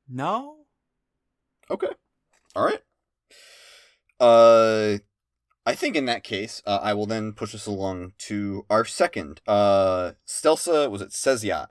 No. 0.08 0.58
Okay. 1.70 1.90
All 2.56 2.66
right. 2.66 2.82
Uh, 4.20 5.00
I 5.66 5.76
think 5.76 5.96
in 5.96 6.06
that 6.06 6.24
case, 6.24 6.62
uh, 6.66 6.80
I 6.82 6.94
will 6.94 7.06
then 7.06 7.34
push 7.34 7.54
us 7.54 7.66
along 7.66 8.14
to 8.20 8.66
our 8.70 8.86
second. 8.86 9.42
Uh, 9.48 10.14
Stelsa 10.28 10.90
was 10.90 11.02
it 11.02 11.10
Sezyat? 11.10 11.68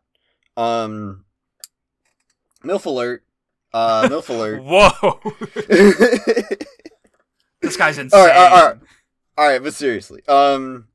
Um, 0.56 1.24
Milf 2.64 2.86
alert. 2.86 3.24
Uh, 3.72 4.02
Milf 4.08 4.28
alert. 4.28 4.62
Whoa. 4.62 5.20
this 7.60 7.76
guy's 7.76 7.98
insane. 7.98 8.18
All 8.18 8.26
right, 8.26 8.36
all 8.36 8.44
right, 8.44 8.52
all 8.52 8.68
right. 8.68 8.78
All 9.36 9.48
right, 9.48 9.62
but 9.62 9.74
seriously. 9.74 10.22
Um 10.26 10.88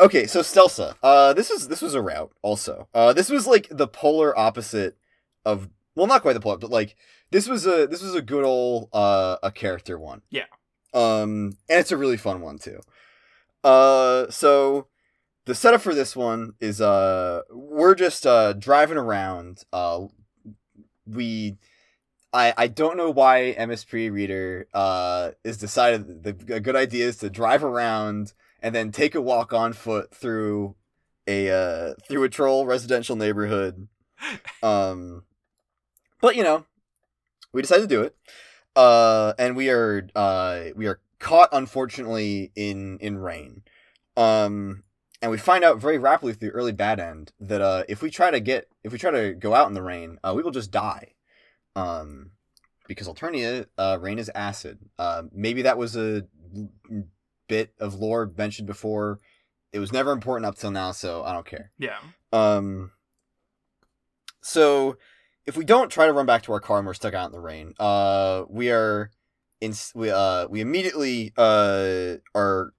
okay, 0.00 0.26
so 0.26 0.40
Stelsa. 0.40 0.94
Uh 1.02 1.32
this 1.32 1.50
was 1.50 1.68
this 1.68 1.82
was 1.82 1.94
a 1.94 2.02
route 2.02 2.32
also. 2.42 2.88
Uh 2.94 3.12
this 3.12 3.30
was 3.30 3.46
like 3.46 3.68
the 3.70 3.88
polar 3.88 4.38
opposite 4.38 4.96
of 5.44 5.68
well 5.94 6.06
not 6.06 6.22
quite 6.22 6.34
the 6.34 6.40
polar, 6.40 6.58
but 6.58 6.70
like 6.70 6.96
this 7.30 7.48
was 7.48 7.66
a 7.66 7.86
this 7.86 8.02
was 8.02 8.14
a 8.14 8.22
good 8.22 8.44
old 8.44 8.88
uh 8.92 9.36
a 9.42 9.50
character 9.50 9.98
one. 9.98 10.22
Yeah. 10.30 10.46
Um 10.94 11.56
and 11.68 11.80
it's 11.80 11.92
a 11.92 11.96
really 11.96 12.16
fun 12.16 12.40
one 12.40 12.58
too. 12.58 12.80
Uh 13.64 14.30
so 14.30 14.88
the 15.44 15.54
setup 15.54 15.80
for 15.80 15.94
this 15.94 16.14
one 16.14 16.54
is 16.60 16.80
uh 16.80 17.42
we're 17.50 17.94
just 17.94 18.26
uh 18.26 18.52
driving 18.52 18.98
around 18.98 19.64
uh 19.72 20.06
we 21.06 21.56
I, 22.30 22.52
I 22.58 22.66
don't 22.66 22.98
know 22.98 23.10
why 23.10 23.56
MSP 23.58 24.12
Reader 24.12 24.68
uh 24.74 25.30
is 25.44 25.56
decided 25.56 26.22
that 26.22 26.46
the 26.46 26.54
a 26.56 26.60
good 26.60 26.76
idea 26.76 27.06
is 27.06 27.16
to 27.18 27.30
drive 27.30 27.64
around 27.64 28.34
and 28.60 28.74
then 28.74 28.90
take 28.92 29.14
a 29.14 29.20
walk 29.20 29.52
on 29.52 29.72
foot 29.72 30.14
through 30.14 30.74
a 31.26 31.50
uh 31.50 31.94
through 32.08 32.24
a 32.24 32.28
troll 32.28 32.66
residential 32.66 33.16
neighborhood. 33.16 33.88
Um 34.62 35.24
but 36.20 36.36
you 36.36 36.42
know, 36.42 36.64
we 37.52 37.62
decided 37.62 37.88
to 37.88 37.94
do 37.94 38.02
it. 38.02 38.16
Uh 38.74 39.34
and 39.38 39.56
we 39.56 39.70
are 39.70 40.08
uh 40.14 40.64
we 40.74 40.86
are 40.86 41.00
caught 41.18 41.50
unfortunately 41.52 42.52
in 42.56 42.98
in 42.98 43.18
rain. 43.18 43.62
Um 44.16 44.84
and 45.20 45.30
we 45.30 45.38
find 45.38 45.64
out 45.64 45.78
very 45.78 45.98
rapidly 45.98 46.32
through 46.32 46.50
early 46.50 46.72
bad 46.72 47.00
end 47.00 47.32
that 47.40 47.60
uh 47.60 47.84
if 47.88 48.02
we 48.02 48.10
try 48.10 48.30
to 48.30 48.40
get 48.40 48.68
if 48.82 48.92
we 48.92 48.98
try 48.98 49.10
to 49.10 49.34
go 49.34 49.54
out 49.54 49.68
in 49.68 49.74
the 49.74 49.82
rain, 49.82 50.18
uh 50.24 50.32
we 50.34 50.42
will 50.42 50.50
just 50.50 50.70
die 50.70 51.14
um, 51.78 52.32
because 52.86 53.08
Alternia, 53.08 53.66
uh, 53.76 53.98
rain 54.00 54.18
is 54.18 54.30
acid. 54.34 54.78
Uh, 54.98 55.24
maybe 55.32 55.62
that 55.62 55.78
was 55.78 55.96
a 55.96 56.24
bit 57.48 57.72
of 57.80 57.94
lore 57.94 58.30
mentioned 58.36 58.66
before. 58.66 59.18
It 59.72 59.80
was 59.80 59.92
never 59.92 60.12
important 60.12 60.46
up 60.46 60.56
till 60.56 60.70
now, 60.70 60.92
so 60.92 61.22
I 61.24 61.32
don't 61.32 61.46
care. 61.46 61.72
Yeah. 61.78 61.98
Um, 62.32 62.92
so 64.42 64.96
if 65.46 65.56
we 65.56 65.64
don't 65.64 65.90
try 65.90 66.06
to 66.06 66.12
run 66.12 66.26
back 66.26 66.42
to 66.44 66.52
our 66.52 66.60
car 66.60 66.78
and 66.78 66.86
we're 66.86 66.94
stuck 66.94 67.14
out 67.14 67.26
in 67.26 67.32
the 67.32 67.40
rain, 67.40 67.74
uh, 67.78 68.44
we 68.48 68.70
are 68.70 69.10
in 69.60 69.74
we 69.94 70.10
uh 70.10 70.46
we 70.48 70.60
immediately 70.60 71.32
uh 71.36 72.14
are 72.34 72.72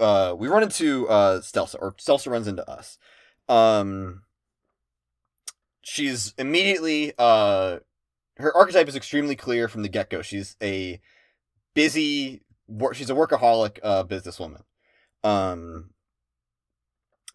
uh 0.00 0.34
we 0.36 0.48
run 0.48 0.62
into 0.62 1.08
uh 1.08 1.40
Stelsa 1.40 1.76
or 1.80 1.92
Stelsa 1.92 2.30
runs 2.30 2.48
into 2.48 2.68
us. 2.68 2.98
Um, 3.48 4.22
she's 5.82 6.34
immediately 6.38 7.12
uh 7.18 7.78
her 8.36 8.56
archetype 8.56 8.88
is 8.88 8.96
extremely 8.96 9.36
clear 9.36 9.68
from 9.68 9.82
the 9.82 9.88
get 9.88 10.10
go. 10.10 10.22
She's 10.22 10.56
a 10.62 11.00
busy, 11.74 12.42
she's 12.92 13.10
a 13.10 13.14
workaholic 13.14 13.78
uh, 13.82 14.04
businesswoman. 14.04 14.62
Um, 15.22 15.90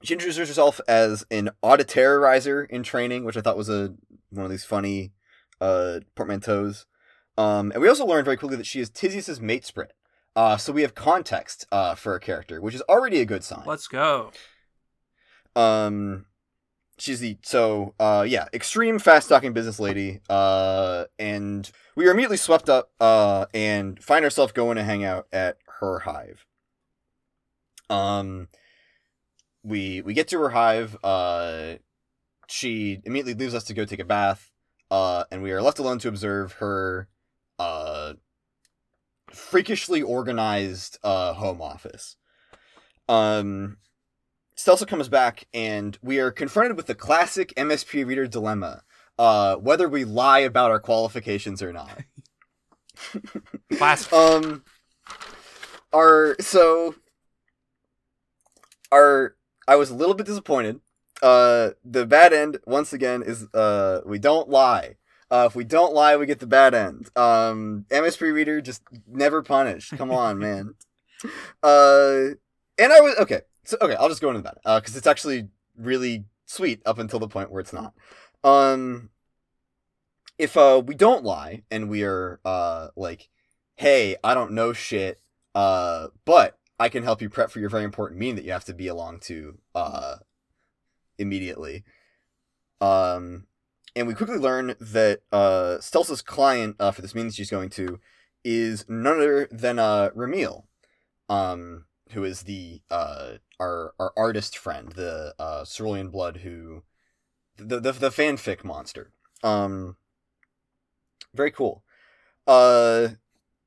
she 0.04 0.14
introduces 0.14 0.48
herself 0.48 0.80
as 0.88 1.26
an 1.30 1.50
auditerrorizer 1.64 2.70
in 2.70 2.84
training, 2.84 3.26
which 3.26 3.38
I 3.38 3.42
thought 3.42 3.58
was 3.58 3.70
a 3.70 3.96
one 4.30 4.46
of 4.46 4.52
these 4.52 4.64
funny 4.64 5.12
uh, 5.60 6.00
portmanteaus. 6.16 6.86
Um, 7.38 7.72
and 7.72 7.82
we 7.82 7.88
also 7.88 8.06
learned 8.06 8.26
very 8.26 8.38
quickly 8.38 8.58
that 8.58 8.66
she 8.66 8.80
is 8.80 8.90
Tyzias's 8.90 9.42
mate 9.42 9.66
sprint. 9.66 9.92
Uh, 10.36 10.58
so 10.58 10.72
we 10.72 10.84
have 10.84 10.96
context 10.96 11.66
uh, 11.72 11.96
for 11.96 12.16
a 12.16 12.20
character, 12.20 12.62
which 12.62 12.76
is 12.76 12.82
already 12.84 13.20
a 13.20 13.26
good 13.26 13.44
sign. 13.44 13.64
Let's 13.66 13.88
go. 13.88 14.32
Um, 15.56 16.26
she's 17.00 17.20
the 17.20 17.38
so 17.42 17.94
uh 18.00 18.26
yeah, 18.28 18.46
extreme 18.54 19.00
fast 19.00 19.30
talking 19.30 19.54
business 19.54 19.80
lady. 19.80 20.20
Uh, 20.30 21.06
and 21.18 21.72
we 21.96 22.08
are 22.08 22.12
immediately 22.12 22.38
swept 22.38 22.70
up 22.70 22.92
uh 23.00 23.46
and 23.54 24.02
find 24.04 24.24
ourselves 24.24 24.52
going 24.52 24.76
to 24.76 24.84
hang 24.84 25.04
out 25.04 25.28
at 25.34 25.58
her 25.80 26.00
hive. 26.00 26.46
Um, 27.90 28.48
we 29.64 30.02
we 30.02 30.14
get 30.14 30.28
to 30.30 30.40
her 30.40 30.50
hive. 30.50 30.98
Uh, 31.04 31.76
she 32.48 33.02
immediately 33.06 33.34
leaves 33.34 33.56
us 33.56 33.64
to 33.66 33.74
go 33.74 33.86
take 33.86 34.00
a 34.00 34.06
bath. 34.06 34.52
Uh, 34.92 35.24
and 35.32 35.44
we 35.44 35.52
are 35.52 35.62
left 35.62 35.80
alone 35.80 36.00
to 36.00 36.08
observe 36.08 36.54
her. 36.54 37.08
Uh, 37.58 38.14
freakishly 39.32 40.02
organized 40.02 40.98
uh 41.04 41.34
home 41.34 41.62
office. 41.62 42.16
Um, 43.08 43.78
Stelsa 44.60 44.86
comes 44.86 45.08
back, 45.08 45.48
and 45.54 45.98
we 46.02 46.20
are 46.20 46.32
confronted 46.32 46.76
with 46.76 46.86
the 46.86 46.94
classic 46.94 47.54
MSP 47.56 48.06
reader 48.06 48.28
dilemma: 48.28 48.84
uh, 49.18 49.56
whether 49.56 49.88
we 49.88 50.04
lie 50.04 50.40
about 50.40 50.70
our 50.70 50.82
qualifications 50.82 51.62
or 51.62 51.72
not. 51.72 52.04
Classic. 53.78 54.12
um, 54.12 54.66
our 55.94 56.36
so 56.42 56.94
our 58.92 59.38
I 59.66 59.78
was 59.78 59.92
a 59.92 59.96
little 59.96 60.14
bit 60.14 60.26
disappointed. 60.26 60.82
Uh, 61.24 61.70
the 61.86 62.06
bad 62.06 62.34
end 62.34 62.60
once 62.66 62.92
again 62.92 63.24
is 63.24 63.48
uh 63.54 64.02
we 64.06 64.20
don't 64.20 64.50
lie. 64.50 64.98
Uh, 65.32 65.46
if 65.48 65.56
we 65.56 65.64
don't 65.64 65.94
lie, 65.94 66.18
we 66.18 66.26
get 66.26 66.40
the 66.40 66.48
bad 66.48 66.74
end. 66.74 67.10
Um, 67.16 67.86
MSP 67.90 68.34
reader 68.34 68.60
just 68.60 68.82
never 69.08 69.42
punished. 69.42 69.96
Come 69.96 70.12
on, 70.12 70.38
man. 70.40 70.74
Uh, 71.64 72.36
and 72.78 72.92
I 72.92 73.00
was 73.00 73.16
okay. 73.20 73.42
So 73.70 73.78
okay, 73.82 73.94
I'll 73.94 74.10
just 74.10 74.20
go 74.20 74.30
into 74.30 74.42
that 74.42 74.58
uh, 74.66 74.80
because 74.80 74.96
it's 74.96 75.06
actually 75.06 75.48
really 75.78 76.26
sweet 76.48 76.82
up 76.88 76.98
until 76.98 77.20
the 77.20 77.28
point 77.28 77.52
where 77.52 77.62
it's 77.62 77.72
not. 77.72 77.94
Um, 78.44 79.12
if 80.40 80.58
uh 80.58 80.82
we 80.84 80.96
don't 80.96 81.24
lie 81.24 81.62
and 81.70 81.88
we 81.88 82.04
are 82.04 82.40
uh 82.44 82.88
like, 82.96 83.30
hey, 83.76 84.16
I 84.24 84.34
don't 84.34 84.54
know 84.54 84.74
shit, 84.74 85.22
uh, 85.54 86.08
but 86.26 86.58
I 86.80 86.90
can 86.90 87.04
help 87.04 87.22
you 87.22 87.30
prep 87.30 87.52
for 87.52 87.60
your 87.60 87.70
very 87.70 87.84
important 87.84 88.20
meeting 88.20 88.38
that 88.38 88.44
you 88.44 88.54
have 88.54 88.66
to 88.66 88.74
be 88.74 88.88
along 88.88 89.20
to 89.26 89.60
uh 89.76 90.16
immediately. 91.20 91.84
Um, 92.82 93.46
and 93.96 94.08
we 94.08 94.16
quickly 94.16 94.38
learn 94.38 94.74
that 94.80 95.20
uh 95.32 95.78
Stelsa's 95.80 96.24
client 96.24 96.76
uh, 96.80 96.90
for 96.90 97.04
this 97.04 97.14
meeting 97.14 97.30
she's 97.30 97.52
going 97.52 97.70
to 97.70 98.00
is 98.44 98.84
none 98.90 99.18
other 99.18 99.48
than 99.52 99.78
uh 99.78 100.10
Ramil, 100.16 100.64
um, 101.30 101.86
who 102.14 102.24
is 102.24 102.42
the 102.42 102.82
uh 102.90 103.34
our 103.60 103.94
our 104.00 104.14
artist 104.16 104.58
friend, 104.58 104.94
the 104.94 105.34
uh 105.40 105.66
Cerulean 105.66 106.10
Blood 106.10 106.38
who 106.38 106.84
the 107.58 107.80
the 107.80 107.92
the 107.92 108.10
fanfic 108.10 108.64
monster. 108.64 109.12
Um 109.44 109.98
very 111.34 111.52
cool. 111.52 111.84
Uh 112.48 113.10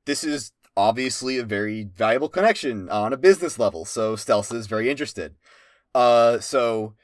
this 0.05 0.23
is 0.23 0.51
obviously 0.75 1.37
a 1.37 1.43
very 1.43 1.83
valuable 1.83 2.29
connection 2.29 2.89
on 2.89 3.13
a 3.13 3.17
business 3.17 3.59
level, 3.59 3.85
so 3.85 4.15
Stelsa 4.15 4.55
is 4.55 4.67
very 4.67 4.89
interested. 4.89 5.35
Uh 5.93 6.39
so 6.39 6.95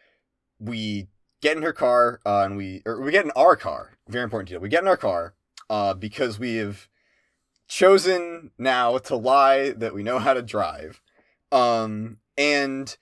we 0.60 1.08
get 1.42 1.56
in 1.56 1.64
her 1.64 1.74
car 1.74 2.20
uh, 2.26 2.44
and 2.44 2.58
we 2.58 2.82
or 2.86 3.02
we 3.02 3.12
get 3.12 3.26
in 3.26 3.32
our 3.32 3.56
car. 3.56 3.98
Very 4.08 4.24
important 4.24 4.50
detail. 4.50 4.62
We 4.62 4.70
get 4.70 4.82
in 4.82 4.88
our 4.88 4.98
car 4.98 5.36
uh 5.70 5.94
because 5.94 6.40
we 6.40 6.56
have 6.56 6.88
chosen 7.68 8.50
now 8.58 8.98
to 8.98 9.16
lie 9.16 9.70
that 9.70 9.94
we 9.94 10.02
know 10.02 10.18
how 10.20 10.34
to 10.34 10.42
drive. 10.42 11.02
Um 11.52 12.18
and 12.40 12.98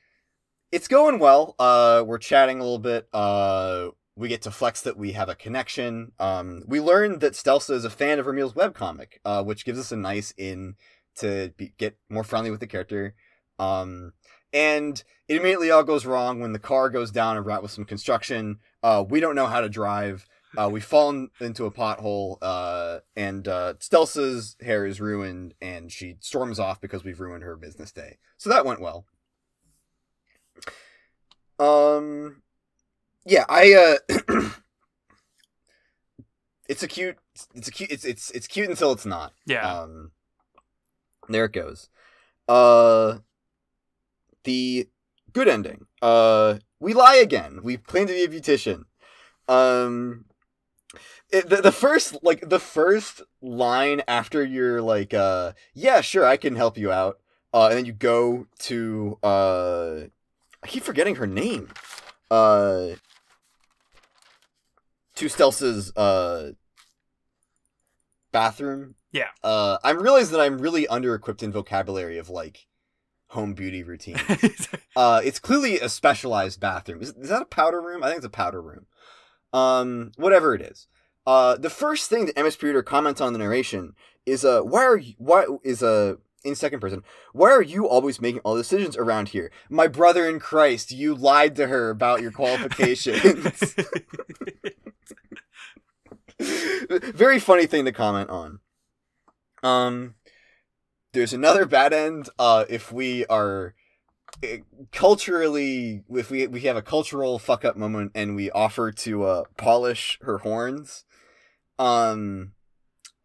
it's 0.71 0.87
going 0.87 1.19
well. 1.19 1.55
Uh, 1.59 2.03
we're 2.05 2.17
chatting 2.17 2.59
a 2.59 2.63
little 2.63 2.79
bit. 2.79 3.07
Uh, 3.13 3.89
we 4.17 4.27
get 4.27 4.41
to 4.41 4.51
flex 4.51 4.81
that 4.81 4.97
we 4.97 5.11
have 5.11 5.29
a 5.29 5.35
connection. 5.35 6.11
Um, 6.19 6.63
we 6.67 6.81
learn 6.81 7.19
that 7.19 7.33
Stelsa 7.33 7.71
is 7.75 7.85
a 7.85 7.89
fan 7.89 8.17
of 8.17 8.25
Ramil's 8.25 8.53
webcomic, 8.53 9.19
uh, 9.23 9.43
which 9.43 9.63
gives 9.63 9.79
us 9.79 9.91
a 9.91 9.95
nice 9.95 10.33
in 10.37 10.75
to 11.17 11.53
be, 11.55 11.73
get 11.77 11.97
more 12.09 12.23
friendly 12.23 12.49
with 12.49 12.59
the 12.59 12.67
character. 12.67 13.13
Um, 13.59 14.13
and 14.51 15.03
it 15.27 15.35
immediately 15.35 15.69
all 15.69 15.83
goes 15.83 16.05
wrong 16.05 16.39
when 16.39 16.53
the 16.53 16.59
car 16.59 16.89
goes 16.89 17.11
down 17.11 17.37
a 17.37 17.41
route 17.41 17.61
with 17.61 17.71
some 17.71 17.85
construction. 17.85 18.57
Uh, 18.81 19.05
we 19.07 19.19
don't 19.19 19.35
know 19.35 19.45
how 19.45 19.61
to 19.61 19.69
drive. 19.69 20.27
Uh, 20.57 20.69
we 20.71 20.79
fall 20.79 21.09
in, 21.09 21.29
into 21.39 21.65
a 21.65 21.71
pothole, 21.71 22.37
uh, 22.41 22.99
and 23.15 23.47
uh, 23.47 23.73
Stelsa's 23.79 24.55
hair 24.61 24.85
is 24.85 24.99
ruined, 24.99 25.53
and 25.61 25.91
she 25.91 26.15
storms 26.21 26.57
off 26.57 26.81
because 26.81 27.03
we've 27.03 27.19
ruined 27.19 27.43
her 27.43 27.55
business 27.55 27.91
day. 27.91 28.17
So 28.37 28.49
that 28.49 28.65
went 28.65 28.81
well. 28.81 29.05
Um, 31.59 32.41
yeah, 33.25 33.45
I 33.49 33.97
uh, 34.09 34.49
it's 36.67 36.83
a 36.83 36.87
cute, 36.87 37.17
it's 37.55 37.67
a 37.67 37.71
cute, 37.71 37.91
it's 37.91 38.05
it's 38.05 38.31
it's 38.31 38.47
cute 38.47 38.69
until 38.69 38.91
it's 38.91 39.05
not. 39.05 39.33
yeah. 39.45 39.67
Um, 39.69 40.11
there 41.29 41.45
it 41.45 41.53
goes. 41.53 41.89
Uh, 42.47 43.19
the 44.43 44.87
good 45.33 45.47
ending. 45.47 45.87
Uh, 46.01 46.55
we 46.79 46.93
lie 46.93 47.15
again. 47.15 47.59
We 47.63 47.77
claim 47.77 48.07
to 48.07 48.13
be 48.13 48.23
a 48.23 48.27
beautician. 48.27 48.83
Um, 49.47 50.25
it, 51.29 51.49
the, 51.49 51.57
the 51.57 51.71
first 51.71 52.17
like 52.23 52.47
the 52.49 52.59
first 52.59 53.21
line 53.41 54.01
after 54.07 54.43
you're 54.43 54.81
like, 54.81 55.13
uh, 55.13 55.53
yeah, 55.73 56.01
sure, 56.01 56.25
I 56.25 56.37
can 56.37 56.55
help 56.55 56.77
you 56.77 56.91
out. 56.91 57.19
Uh, 57.53 57.67
and 57.67 57.77
then 57.77 57.85
you 57.85 57.93
go 57.93 58.47
to 58.59 59.17
uh, 59.23 59.99
I 60.67 60.69
keep 60.69 60.83
forgetting 60.83 61.15
her 61.15 61.27
name. 61.27 61.69
Uh, 62.29 62.89
to 65.15 65.25
Stelsa's 65.27 65.95
uh 65.95 66.51
bathroom. 68.33 68.95
Yeah. 69.13 69.29
Uh, 69.41 69.77
I'm 69.81 69.99
realizing 69.99 70.33
that 70.33 70.43
I'm 70.43 70.57
really 70.57 70.85
under 70.89 71.15
equipped 71.15 71.41
in 71.41 71.53
vocabulary 71.53 72.17
of 72.17 72.29
like 72.29 72.67
home 73.27 73.53
beauty 73.53 73.81
routine. 73.81 74.19
uh, 74.97 75.21
it's 75.23 75.39
clearly 75.39 75.79
a 75.79 75.87
specialized 75.87 76.59
bathroom. 76.59 77.01
Is, 77.01 77.11
is 77.11 77.29
that 77.29 77.41
a 77.41 77.45
powder 77.45 77.81
room? 77.81 78.03
I 78.03 78.07
think 78.07 78.17
it's 78.17 78.25
a 78.25 78.29
powder 78.29 78.61
room. 78.61 78.87
Um, 79.53 80.11
whatever 80.17 80.53
it 80.53 80.61
is. 80.61 80.87
Uh, 81.25 81.55
the 81.55 81.69
first 81.69 82.09
thing 82.09 82.25
that 82.25 82.37
MS 82.37 82.61
Reader 82.61 82.83
comments 82.83 83.21
on 83.21 83.31
the 83.31 83.39
narration 83.39 83.93
is 84.25 84.43
uh, 84.43 84.59
why 84.61 84.83
are 84.83 84.97
you, 84.97 85.13
why 85.17 85.45
is 85.63 85.81
uh 85.81 86.15
in 86.43 86.55
second 86.55 86.79
person? 86.79 87.03
Why 87.33 87.51
are 87.51 87.61
you 87.61 87.87
always 87.87 88.21
making 88.21 88.41
all 88.41 88.55
decisions 88.55 88.95
around 88.97 89.29
here? 89.29 89.51
My 89.69 89.87
brother 89.87 90.27
in 90.27 90.39
Christ, 90.39 90.91
you 90.91 91.15
lied 91.15 91.55
to 91.57 91.67
her 91.67 91.89
about 91.89 92.21
your 92.21 92.31
qualifications. 92.31 93.75
Very 96.39 97.39
funny 97.39 97.65
thing 97.65 97.85
to 97.85 97.91
comment 97.91 98.29
on. 98.29 98.59
Um, 99.63 100.15
there's 101.13 101.33
another 101.33 101.65
bad 101.65 101.93
end. 101.93 102.29
Uh, 102.37 102.65
if 102.69 102.91
we 102.91 103.25
are 103.25 103.73
eh, 104.43 104.59
culturally, 104.91 106.03
if 106.09 106.29
we 106.29 106.45
we 106.47 106.61
have 106.61 106.77
a 106.77 106.81
cultural 106.81 107.39
fuck 107.39 107.65
up 107.65 107.75
moment 107.75 108.11
and 108.13 108.35
we 108.35 108.51
offer 108.51 108.91
to 108.91 109.23
uh 109.23 109.43
polish 109.57 110.19
her 110.21 110.39
horns, 110.39 111.05
um, 111.79 112.53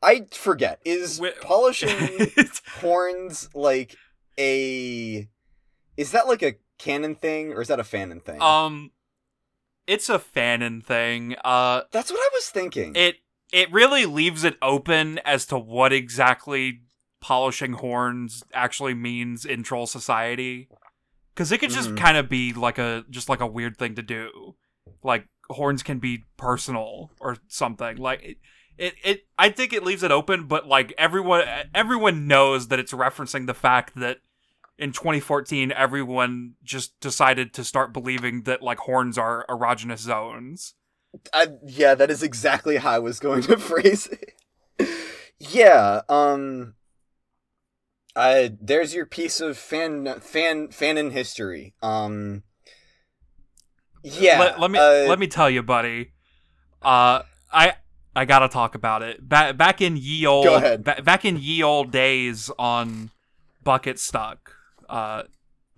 I 0.02 0.26
forget 0.32 0.80
is 0.84 1.20
Wh- 1.20 1.40
polishing 1.40 2.30
horns 2.80 3.48
like 3.54 3.96
a 4.38 5.28
is 5.96 6.10
that 6.12 6.26
like 6.26 6.42
a 6.42 6.56
canon 6.78 7.14
thing 7.14 7.52
or 7.52 7.60
is 7.62 7.68
that 7.68 7.78
a 7.80 7.84
fanon 7.84 8.22
thing? 8.22 8.40
um, 8.40 8.90
it's 9.86 10.08
a 10.08 10.18
fanon 10.18 10.82
thing. 10.84 11.36
Uh, 11.44 11.82
That's 11.90 12.10
what 12.10 12.18
I 12.20 12.30
was 12.34 12.48
thinking. 12.48 12.92
it 12.96 13.16
it 13.52 13.70
really 13.72 14.06
leaves 14.06 14.44
it 14.44 14.56
open 14.62 15.18
as 15.24 15.44
to 15.46 15.58
what 15.58 15.92
exactly 15.92 16.80
polishing 17.20 17.74
horns 17.74 18.42
actually 18.52 18.94
means 18.94 19.44
in 19.44 19.62
troll 19.62 19.86
society 19.86 20.68
because 21.34 21.52
it 21.52 21.58
could 21.58 21.70
just 21.70 21.90
Mhm. 21.90 21.96
kind 21.96 22.16
of 22.16 22.28
be 22.28 22.52
like 22.52 22.78
a 22.78 23.04
just 23.10 23.28
like 23.28 23.40
a 23.40 23.46
weird 23.46 23.76
thing 23.76 23.94
to 23.94 24.02
do 24.02 24.56
like 25.04 25.26
horns 25.48 25.82
can 25.84 25.98
be 25.98 26.24
personal 26.36 27.10
or 27.20 27.36
something 27.48 27.96
like 27.98 28.38
it, 28.82 28.94
it 29.04 29.26
i 29.38 29.48
think 29.48 29.72
it 29.72 29.84
leaves 29.84 30.02
it 30.02 30.10
open 30.10 30.46
but 30.46 30.66
like 30.66 30.92
everyone 30.98 31.44
everyone 31.74 32.26
knows 32.26 32.68
that 32.68 32.78
it's 32.78 32.92
referencing 32.92 33.46
the 33.46 33.54
fact 33.54 33.94
that 33.96 34.18
in 34.78 34.92
2014 34.92 35.72
everyone 35.72 36.54
just 36.62 36.98
decided 37.00 37.54
to 37.54 37.64
start 37.64 37.92
believing 37.92 38.42
that 38.42 38.62
like 38.62 38.78
horns 38.78 39.16
are 39.16 39.46
erogenous 39.48 39.98
zones 39.98 40.74
I, 41.32 41.48
yeah, 41.64 41.94
that 41.94 42.10
is 42.10 42.22
exactly 42.22 42.78
how 42.78 42.92
I 42.92 42.98
was 42.98 43.20
going 43.20 43.42
to 43.42 43.56
phrase 43.58 44.08
it. 44.08 44.98
yeah, 45.38 46.02
um 46.08 46.74
I 48.14 48.56
there's 48.60 48.94
your 48.94 49.06
piece 49.06 49.40
of 49.40 49.58
fan 49.58 50.06
fan 50.20 50.68
fan 50.68 50.96
fanon 50.96 51.12
history. 51.12 51.74
Um 51.82 52.42
Yeah. 54.02 54.38
let, 54.38 54.60
let 54.60 54.70
me 54.70 54.78
uh, 54.78 55.04
let 55.08 55.18
me 55.18 55.26
tell 55.26 55.50
you, 55.50 55.62
buddy. 55.62 56.12
Uh, 56.82 57.22
I 57.52 57.74
I 58.14 58.24
gotta 58.24 58.48
talk 58.48 58.74
about 58.74 59.02
it. 59.02 59.26
Back 59.26 59.56
back 59.56 59.80
in 59.80 59.96
ye 59.96 60.26
old 60.26 60.44
Go 60.44 60.56
ahead. 60.56 60.84
ba- 60.84 61.02
back 61.02 61.24
in 61.24 61.36
ye 61.38 61.62
old 61.62 61.90
days 61.90 62.50
on 62.58 63.10
Bucket 63.64 63.98
Stuck. 63.98 64.54
Uh, 64.88 65.22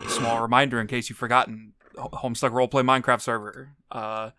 small 0.09 0.43
reminder 0.43 0.81
in 0.81 0.87
case 0.87 1.09
you've 1.09 1.19
forgotten. 1.19 1.73
Homestuck 1.97 2.51
roleplay 2.51 2.85
Minecraft 2.85 3.21
server. 3.21 3.71
Uh, 3.91 4.31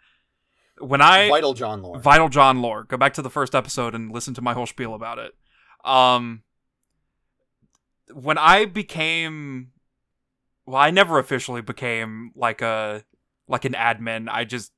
when 0.79 1.01
I 1.01 1.29
Vital 1.29 1.53
John 1.53 1.81
Lore. 1.81 1.99
Vital 1.99 2.27
John 2.27 2.61
lore. 2.61 2.83
Go 2.83 2.97
back 2.97 3.13
to 3.13 3.21
the 3.21 3.29
first 3.29 3.55
episode 3.55 3.95
and 3.95 4.11
listen 4.11 4.33
to 4.33 4.41
my 4.41 4.53
whole 4.53 4.65
spiel 4.65 4.93
about 4.93 5.19
it. 5.19 5.33
Um, 5.85 6.43
when 8.13 8.37
I 8.37 8.65
became, 8.65 9.71
well, 10.65 10.81
I 10.81 10.91
never 10.91 11.17
officially 11.17 11.61
became 11.61 12.31
like 12.35 12.61
a 12.61 13.03
like 13.47 13.63
an 13.63 13.73
admin. 13.73 14.27
I 14.29 14.43
just 14.43 14.73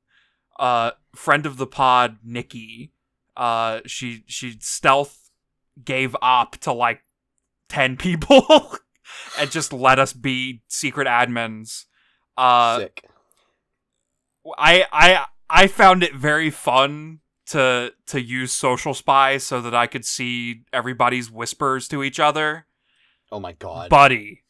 uh 0.59 0.91
friend 1.15 1.45
of 1.47 1.57
the 1.57 1.68
pod 1.68 2.18
Nikki. 2.24 2.91
Uh, 3.38 3.81
she 3.85 4.23
she 4.25 4.57
stealth 4.59 5.29
gave 5.85 6.15
op 6.23 6.57
to 6.57 6.73
like 6.73 7.03
ten 7.69 7.95
people 7.95 8.43
and 9.39 9.51
just 9.51 9.71
let 9.71 9.99
us 9.99 10.11
be 10.11 10.63
secret 10.67 11.07
admins. 11.07 11.85
Uh, 12.35 12.79
Sick. 12.79 13.05
I 14.57 14.85
I 14.91 15.25
I 15.49 15.67
found 15.67 16.03
it 16.03 16.15
very 16.15 16.49
fun 16.49 17.19
to 17.47 17.93
to 18.07 18.21
use 18.21 18.51
social 18.51 18.95
spy 18.95 19.38
so 19.38 19.61
that 19.61 19.75
I 19.75 19.85
could 19.85 20.03
see 20.03 20.63
everybody's 20.73 21.31
whispers 21.31 21.88
to 21.89 22.03
each 22.03 22.19
other. 22.19 22.65
Oh 23.31 23.39
my 23.39 23.53
god. 23.53 23.89
Buddy. 23.89 24.43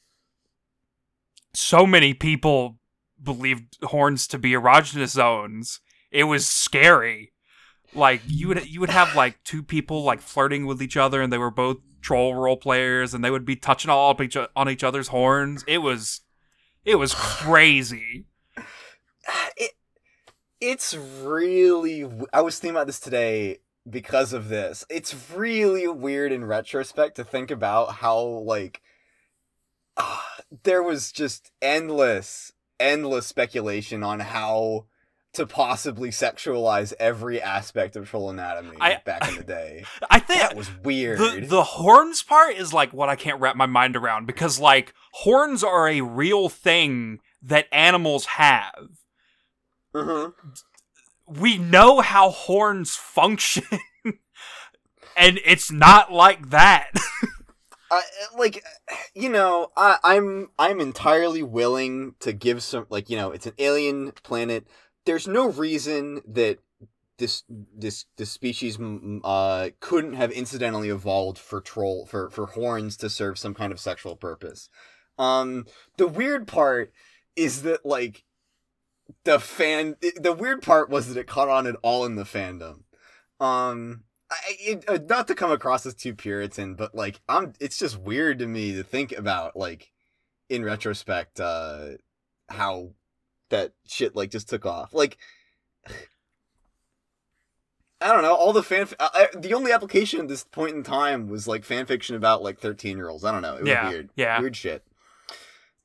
So 1.53 1.85
many 1.85 2.13
people 2.13 2.77
believed 3.21 3.77
horns 3.83 4.27
to 4.27 4.38
be 4.38 4.51
erogenous 4.51 5.09
zones. 5.09 5.79
It 6.11 6.25
was 6.25 6.47
scary. 6.47 7.33
Like 7.93 8.21
you 8.27 8.49
would 8.49 8.67
you 8.67 8.79
would 8.79 8.89
have 8.89 9.15
like 9.15 9.43
two 9.43 9.63
people 9.63 10.03
like 10.03 10.21
flirting 10.21 10.65
with 10.65 10.81
each 10.81 10.97
other 10.97 11.21
and 11.21 11.31
they 11.31 11.38
were 11.38 11.51
both 11.51 11.77
troll 12.01 12.35
role 12.35 12.57
players 12.57 13.13
and 13.13 13.23
they 13.23 13.31
would 13.31 13.45
be 13.45 13.55
touching 13.55 13.89
all 13.89 14.11
up 14.11 14.21
each, 14.21 14.38
on 14.55 14.69
each 14.69 14.83
other's 14.83 15.09
horns. 15.09 15.63
It 15.67 15.79
was 15.79 16.21
it 16.85 16.95
was 16.95 17.13
crazy. 17.13 18.25
it 19.57 19.71
it's 20.59 20.95
really 20.95 22.09
I 22.33 22.41
was 22.41 22.59
thinking 22.59 22.75
about 22.75 22.88
this 22.88 22.99
today 22.99 23.59
because 23.89 24.33
of 24.33 24.49
this. 24.49 24.85
It's 24.89 25.15
really 25.33 25.88
weird 25.88 26.31
in 26.31 26.45
retrospect 26.45 27.15
to 27.15 27.23
think 27.23 27.51
about 27.51 27.95
how 27.95 28.19
like 28.19 28.81
ah, 29.97 30.25
there 30.63 30.83
was 30.83 31.11
just 31.11 31.51
endless 31.61 32.51
endless 32.79 33.25
speculation 33.25 34.03
on 34.03 34.19
how 34.19 34.85
to 35.38 35.47
possibly 35.47 36.09
sexualize 36.09 36.93
every 36.99 37.41
aspect 37.41 37.95
of 37.95 38.07
troll 38.09 38.29
anatomy 38.29 38.77
I- 38.79 39.01
back 39.05 39.27
in 39.29 39.35
the 39.35 39.43
day. 39.43 39.85
I 40.09 40.19
think 40.19 40.41
that 40.41 40.55
was 40.55 40.69
weird. 40.83 41.17
the 41.19 41.45
the 41.47 41.63
horns 41.63 42.21
part 42.21 42.55
is 42.55 42.73
like 42.73 42.93
what 42.93 43.09
I 43.09 43.15
can't 43.15 43.39
wrap 43.39 43.55
my 43.55 43.65
mind 43.65 43.95
around 43.95 44.27
because 44.27 44.59
like 44.59 44.93
horns 45.13 45.63
are 45.63 45.88
a 45.88 46.01
real 46.01 46.49
thing 46.49 47.19
that 47.41 47.67
animals 47.71 48.25
have. 48.25 48.89
Mhm. 49.95 50.33
We 51.25 51.57
know 51.57 52.01
how 52.01 52.29
horns 52.29 52.95
function. 52.95 53.63
and 55.17 55.39
it's 55.45 55.71
not 55.71 56.11
like 56.11 56.49
that. 56.49 56.91
I, 57.89 58.01
like 58.38 58.61
you 59.15 59.29
know 59.29 59.71
I, 59.77 59.95
i'm 60.03 60.49
i'm 60.59 60.81
entirely 60.81 61.41
willing 61.41 62.15
to 62.19 62.33
give 62.33 62.61
some 62.61 62.85
like 62.89 63.09
you 63.09 63.15
know 63.15 63.31
it's 63.31 63.45
an 63.47 63.53
alien 63.59 64.11
planet 64.23 64.67
there's 65.08 65.28
no 65.28 65.49
reason 65.49 66.22
that 66.28 66.60
this 67.18 67.43
this 67.49 68.05
this 68.18 68.30
species 68.30 68.78
uh 69.24 69.70
couldn't 69.80 70.14
have 70.14 70.32
incidentally 70.32 70.89
evolved 70.89 71.39
for 71.39 71.62
troll 71.62 72.05
for 72.05 72.30
for 72.30 72.47
horns 72.47 72.95
to 72.97 73.10
serve 73.10 73.39
some 73.39 73.55
kind 73.55 73.72
of 73.72 73.80
sexual 73.80 74.16
purpose. 74.16 74.70
Um 75.18 75.66
the 75.95 76.08
weird 76.08 76.45
part 76.45 76.91
is 77.36 77.64
that 77.64 77.86
like 77.86 78.24
the 79.24 79.39
fan 79.39 79.95
the 80.18 80.34
weird 80.34 80.62
part 80.62 80.89
was 80.89 81.08
that 81.08 81.20
it 81.20 81.26
caught 81.26 81.49
on 81.49 81.66
at 81.66 81.78
all 81.82 82.05
in 82.05 82.16
the 82.16 82.24
fandom. 82.24 82.82
Um 83.39 84.03
I, 84.30 84.36
it, 84.60 84.89
uh, 84.89 84.99
not 85.08 85.30
to 85.30 85.36
come 85.36 85.51
across 85.51 85.86
as 85.86 85.95
too 85.95 86.14
puritan 86.14 86.76
but 86.76 86.93
like 86.93 87.22
i'm 87.30 87.53
it's 87.62 87.80
just 87.80 87.97
weird 87.97 88.39
to 88.39 88.45
me 88.45 88.74
to 88.74 88.84
think 88.84 89.14
about 89.14 89.55
like 89.55 89.93
in 90.49 90.66
retrospect 90.66 91.39
uh 91.39 91.91
how 92.49 92.89
that 93.49 93.73
shit 93.87 94.15
like 94.15 94.29
just 94.31 94.49
took 94.49 94.65
off. 94.65 94.93
Like 94.93 95.17
i 97.99 98.13
don't 98.13 98.21
know 98.21 98.35
all 98.35 98.53
the 98.53 98.61
fan 98.61 98.87
I, 98.99 99.27
I- 99.33 99.37
the 99.39 99.53
only 99.53 99.71
application 99.71 100.19
at 100.19 100.27
this 100.27 100.43
point 100.43 100.75
in 100.75 100.83
time 100.83 101.29
was 101.29 101.47
like 101.47 101.63
fan 101.63 101.85
fiction 101.87 102.15
about 102.15 102.43
like 102.43 102.59
13 102.59 102.95
year 102.97 103.09
olds 103.09 103.23
i 103.25 103.31
don't 103.31 103.41
know 103.41 103.55
it 103.55 103.61
was 103.61 103.69
Yeah, 103.69 103.89
weird 103.89 104.09
yeah. 104.15 104.39
weird 104.39 104.55
shit. 104.55 104.85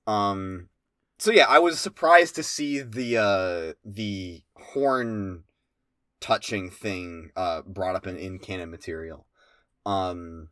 Um 0.06 0.68
so 1.18 1.30
yeah 1.30 1.46
i 1.48 1.58
was 1.58 1.78
surprised 1.80 2.34
to 2.34 2.42
see 2.42 2.80
the 2.80 3.16
uh 3.16 3.72
the 3.84 4.42
horn 4.56 5.44
touching 6.20 6.68
thing 6.70 7.30
uh 7.36 7.62
brought 7.62 7.96
up 7.96 8.06
in 8.06 8.16
in 8.16 8.38
canon 8.38 8.70
material. 8.70 9.26
Um 9.86 10.48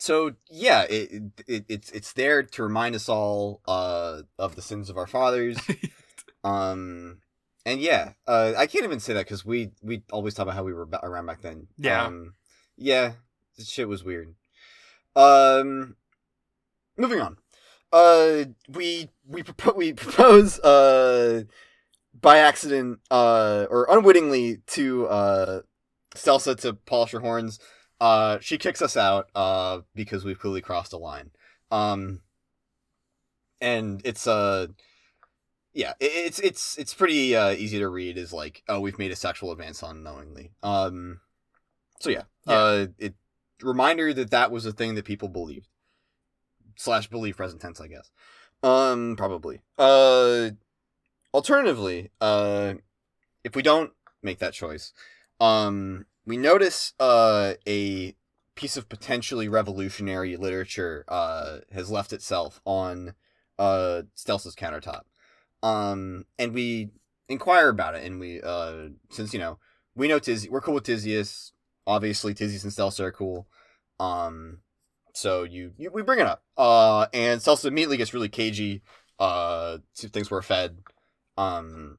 so 0.00 0.32
yeah 0.50 0.82
it, 0.88 1.22
it 1.46 1.64
it's 1.68 1.90
it's 1.90 2.12
there 2.14 2.42
to 2.42 2.62
remind 2.62 2.94
us 2.94 3.08
all 3.08 3.60
uh 3.68 4.22
of 4.38 4.56
the 4.56 4.62
sins 4.62 4.88
of 4.88 4.96
our 4.96 5.06
fathers 5.06 5.58
um 6.44 7.18
and 7.66 7.80
yeah 7.82 8.12
uh 8.26 8.54
i 8.56 8.66
can't 8.66 8.84
even 8.84 8.98
say 8.98 9.12
that 9.12 9.26
because 9.26 9.44
we 9.44 9.70
we 9.82 10.02
always 10.10 10.32
talk 10.34 10.44
about 10.44 10.54
how 10.56 10.64
we 10.64 10.72
were 10.72 10.88
around 11.02 11.26
back 11.26 11.42
then 11.42 11.66
Yeah. 11.76 12.06
um 12.06 12.32
yeah 12.76 13.12
this 13.58 13.68
shit 13.68 13.88
was 13.88 14.02
weird 14.02 14.34
um 15.14 15.96
moving 16.96 17.20
on 17.20 17.36
uh 17.92 18.44
we 18.70 19.10
we 19.28 19.42
propo- 19.42 19.76
we 19.76 19.92
propose 20.04 20.58
uh 20.60 21.42
by 22.18 22.38
accident 22.38 23.00
uh 23.10 23.66
or 23.68 23.86
unwittingly 23.90 24.62
to 24.68 25.06
uh 25.08 25.60
to 26.14 26.78
polish 26.86 27.12
her 27.12 27.20
horns. 27.20 27.58
Uh 28.00 28.38
she 28.40 28.56
kicks 28.58 28.80
us 28.82 28.96
out 28.96 29.28
uh 29.34 29.80
because 29.94 30.24
we've 30.24 30.38
clearly 30.38 30.60
crossed 30.60 30.92
a 30.92 30.96
line. 30.96 31.30
Um 31.70 32.20
and 33.60 34.00
it's 34.04 34.26
uh 34.26 34.68
yeah, 35.72 35.92
it's 36.00 36.38
it's 36.40 36.78
it's 36.78 36.94
pretty 36.94 37.36
uh 37.36 37.50
easy 37.52 37.78
to 37.78 37.88
read 37.88 38.16
is 38.16 38.32
like 38.32 38.62
oh 38.68 38.80
we've 38.80 38.98
made 38.98 39.10
a 39.10 39.16
sexual 39.16 39.52
advance 39.52 39.82
unknowingly. 39.82 40.52
Um 40.62 41.20
so 42.00 42.10
yeah, 42.10 42.22
Yeah. 42.46 42.54
uh 42.54 42.86
it 42.98 43.14
reminder 43.62 44.12
that 44.14 44.30
that 44.30 44.50
was 44.50 44.64
a 44.66 44.72
thing 44.72 44.94
that 44.94 45.04
people 45.04 45.28
believed. 45.28 45.68
Slash 46.76 47.08
believe 47.08 47.36
present 47.36 47.60
tense, 47.60 47.80
I 47.80 47.88
guess. 47.88 48.10
Um 48.62 49.14
probably. 49.16 49.60
Uh 49.78 50.50
alternatively, 51.32 52.10
uh, 52.20 52.74
if 53.44 53.54
we 53.54 53.62
don't 53.62 53.92
make 54.22 54.40
that 54.40 54.52
choice, 54.52 54.92
um, 55.38 56.04
we 56.26 56.36
notice 56.36 56.92
uh, 57.00 57.54
a 57.66 58.14
piece 58.54 58.76
of 58.76 58.88
potentially 58.88 59.48
revolutionary 59.48 60.36
literature 60.36 61.04
uh, 61.08 61.58
has 61.72 61.90
left 61.90 62.12
itself 62.12 62.60
on 62.64 63.14
uh, 63.58 64.02
Stelsa's 64.16 64.54
countertop. 64.54 65.02
Um, 65.62 66.26
and 66.38 66.54
we 66.54 66.90
inquire 67.28 67.68
about 67.68 67.94
it, 67.94 68.04
and 68.04 68.20
we, 68.20 68.40
uh, 68.40 68.88
since, 69.10 69.32
you 69.32 69.38
know, 69.38 69.58
we 69.94 70.08
know 70.08 70.18
Tiz, 70.18 70.48
we're 70.48 70.60
cool 70.60 70.74
with 70.74 70.84
Tyzias. 70.84 71.52
Obviously, 71.86 72.34
Tyzias 72.34 72.64
and 72.64 72.72
Stelsa 72.72 73.00
are 73.00 73.12
cool. 73.12 73.48
Um, 73.98 74.58
so 75.14 75.42
you, 75.42 75.72
you 75.76 75.90
we 75.90 76.02
bring 76.02 76.20
it 76.20 76.26
up. 76.26 76.44
Uh, 76.56 77.06
and 77.12 77.40
Stelsa 77.40 77.66
immediately 77.66 77.96
gets 77.96 78.14
really 78.14 78.28
cagey. 78.28 78.82
Uh, 79.18 79.78
things 79.94 80.30
were 80.30 80.40
fed 80.40 80.78
um 81.40 81.98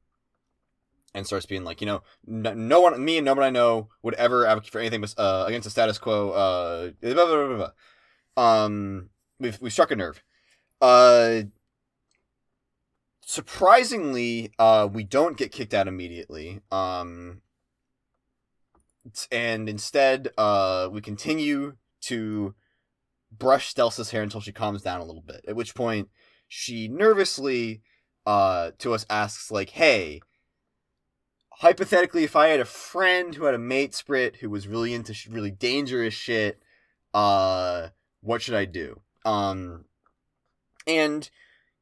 and 1.14 1.26
starts 1.26 1.46
being 1.46 1.64
like 1.64 1.82
you 1.82 1.88
know 1.88 2.02
no, 2.26 2.54
no 2.54 2.82
one 2.82 3.04
me 3.04 3.18
and 3.18 3.26
no 3.26 3.34
one 3.34 3.44
i 3.44 3.50
know 3.50 3.90
would 4.02 4.14
ever 4.16 4.46
advocate 4.46 4.72
for 4.72 4.80
anything 4.80 5.02
bes- 5.02 5.18
uh, 5.18 5.46
against 5.48 5.66
the 5.66 5.70
status 5.70 5.98
quo 5.98 6.32
uh 6.32 6.92
blah, 7.02 7.26
blah, 7.26 7.72
blah. 8.38 8.62
um 8.64 9.10
we've 9.40 9.60
we 9.62 9.70
struck 9.70 9.92
a 9.92 9.96
nerve 9.96 10.24
uh 10.82 11.42
surprisingly 13.26 14.52
uh 14.60 14.88
we 14.92 15.04
don't 15.04 15.38
get 15.38 15.52
kicked 15.52 15.74
out 15.74 15.88
immediately 15.88 16.62
um 16.72 17.42
and 19.32 19.68
instead 19.68 20.30
uh 20.38 20.90
we 20.92 21.02
continue 21.02 21.76
to 22.02 22.54
brush 23.32 23.74
Stelsa's 23.74 24.12
hair 24.12 24.22
until 24.22 24.42
she 24.42 24.52
calms 24.52 24.82
down 24.82 25.02
a 25.02 25.06
little 25.06 25.22
bit 25.22 25.46
at 25.48 25.56
which 25.56 25.74
point 25.76 26.10
she 26.48 26.88
nervously 26.88 27.82
uh 28.26 28.72
to 28.80 28.94
us 28.94 29.06
asks 29.10 29.50
like 29.50 29.70
hey 29.72 30.22
hypothetically 31.62 32.24
if 32.24 32.36
i 32.36 32.48
had 32.48 32.60
a 32.60 32.66
friend 32.66 33.36
who 33.36 33.46
had 33.46 33.54
a 33.54 33.60
matesprit 33.60 34.38
who 34.38 34.50
was 34.50 34.68
really 34.68 34.94
into 34.94 35.14
sh- 35.14 35.28
really 35.28 35.52
dangerous 35.52 36.14
shit 36.14 36.62
uh 37.14 37.88
what 38.22 38.42
should 38.42 38.56
i 38.56 38.66
do? 38.66 39.02
Um 39.26 39.86
and 40.88 41.30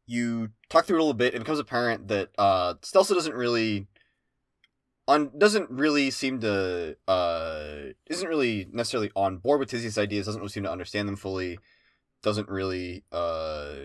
you 0.06 0.50
talk 0.70 0.86
through 0.86 0.98
it 0.98 1.00
a 1.00 1.04
little 1.04 1.14
bit 1.14 1.34
it 1.34 1.40
becomes 1.40 1.60
apparent 1.60 2.08
that 2.10 2.30
uh 2.38 2.74
stelsa 2.82 3.14
doesn't 3.14 3.36
really 3.36 3.88
on 5.08 5.32
doesn't 5.38 5.70
really 5.70 6.12
seem 6.12 6.42
to 6.42 6.98
uh 7.08 7.76
isn't 8.08 8.28
really 8.28 8.68
necessarily 8.72 9.12
on 9.16 9.38
board 9.38 9.60
with 9.60 9.70
Tizzy's 9.70 9.98
ideas 9.98 10.26
doesn't 10.26 10.42
really 10.42 10.52
seem 10.52 10.64
to 10.64 10.72
understand 10.72 11.08
them 11.08 11.16
fully 11.16 11.58
doesn't 12.22 12.50
really 12.50 13.04
uh 13.12 13.76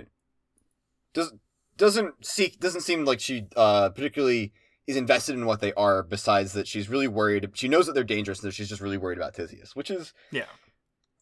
does 1.13 1.33
doesn't 1.77 2.25
seek 2.25 2.59
doesn't 2.59 2.81
seem 2.81 3.05
like 3.05 3.21
she 3.21 3.47
uh 3.57 3.91
particularly 3.91 4.53
is 4.87 4.97
invested 4.97 5.35
in 5.35 5.47
what 5.47 5.61
they 5.61 5.73
are 5.75 6.03
besides 6.03 6.53
that 6.53 6.69
she's 6.69 6.89
really 6.89 7.09
worried 7.09 7.49
she 7.55 7.69
knows 7.69 7.87
that 7.87 7.95
they're 7.95 8.05
dangerous 8.05 8.41
and 8.41 8.49
that 8.49 8.55
she's 8.55 8.69
just 8.69 8.81
really 8.83 8.99
worried 8.99 9.19
about 9.19 9.35
Tyzias 9.35 9.75
which 9.75 9.91
is 9.91 10.13
Yeah. 10.31 10.45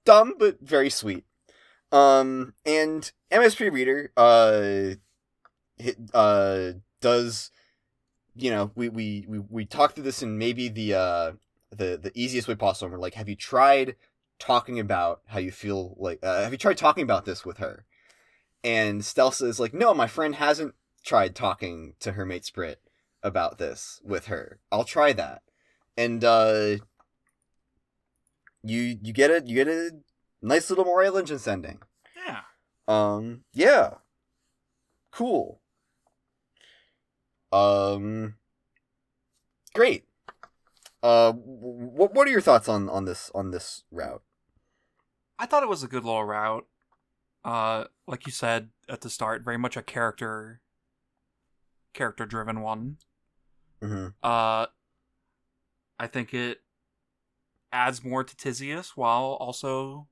dumb 0.04 0.34
but 0.38 0.58
very 0.60 0.90
sweet. 0.90 1.24
Um 1.90 2.54
and 2.64 3.12
MSP 3.30 3.70
reader 3.72 4.12
uh 4.16 4.94
hit, 5.76 5.96
uh 6.14 6.72
does 7.00 7.50
you 8.34 8.50
know 8.50 8.70
we 8.74 8.88
we 8.88 9.26
we, 9.28 9.38
we 9.38 9.64
talk 9.64 9.94
through 9.94 10.04
this 10.04 10.22
in 10.22 10.38
maybe 10.38 10.68
the 10.68 10.94
uh 10.94 11.32
the 11.70 11.98
the 12.02 12.12
easiest 12.14 12.48
way 12.48 12.54
possible. 12.54 12.90
We're 12.92 12.98
like 12.98 13.14
have 13.14 13.28
you 13.28 13.36
tried 13.36 13.96
talking 14.38 14.80
about 14.80 15.20
how 15.26 15.38
you 15.38 15.52
feel 15.52 15.94
like 15.98 16.18
uh, 16.22 16.42
have 16.42 16.50
you 16.52 16.58
tried 16.58 16.76
talking 16.78 17.04
about 17.04 17.24
this 17.24 17.44
with 17.44 17.58
her? 17.58 17.84
And 18.64 19.02
Stelsa 19.02 19.46
is 19.46 19.58
like, 19.60 19.72
no, 19.74 19.92
my 19.94 20.06
friend 20.06 20.34
hasn't 20.36 20.74
tried 21.04 21.34
talking 21.34 21.94
to 22.00 22.12
her 22.12 22.24
matesprit 22.24 22.76
about 23.23 23.59
this 23.59 24.01
with 24.05 24.27
her. 24.27 24.59
I'll 24.70 24.85
try 24.85 25.12
that. 25.12 25.43
and 25.97 26.25
uh, 26.25 26.77
you 28.62 28.99
you 29.03 29.12
get 29.12 29.31
a 29.31 29.43
you 29.47 29.55
get 29.55 29.68
a 29.68 29.91
nice 30.41 30.70
little 30.70 30.85
Moria 30.85 31.11
Legends 31.12 31.47
ending. 31.47 31.81
Yeah. 32.16 32.41
Um, 32.89 33.45
yeah, 33.53 33.95
cool. 35.11 35.61
Um, 37.53 38.37
great. 39.75 40.05
Uh, 41.03 41.33
what 41.33 42.14
what 42.14 42.27
are 42.29 42.31
your 42.31 42.41
thoughts 42.41 42.68
on 42.68 42.89
on 42.89 43.05
this 43.05 43.31
on 43.35 43.51
this 43.51 43.85
route? 43.91 44.23
I 45.39 45.47
thought 45.47 45.62
it 45.62 45.68
was 45.68 45.83
a 45.83 45.89
good 45.89 46.05
little 46.05 46.25
route. 46.25 46.66
Uh, 47.45 47.85
like 48.07 48.25
you 48.27 48.33
said 48.33 48.68
at 48.89 49.01
the 49.01 49.11
start, 49.11 49.43
very 49.43 49.59
much 49.59 49.77
a 49.77 49.83
character 49.83 50.61
character 51.93 52.25
driven 52.25 52.61
one. 52.61 52.99
Mm-hmm. 53.83 54.07
Uh, 54.22 54.66
I 55.99 56.07
think 56.07 56.33
it 56.35 56.61
adds 57.72 58.05
more 58.05 58.22
to 58.22 58.37
Tyzias 58.37 58.91
while 58.91 59.37
also 59.41 60.09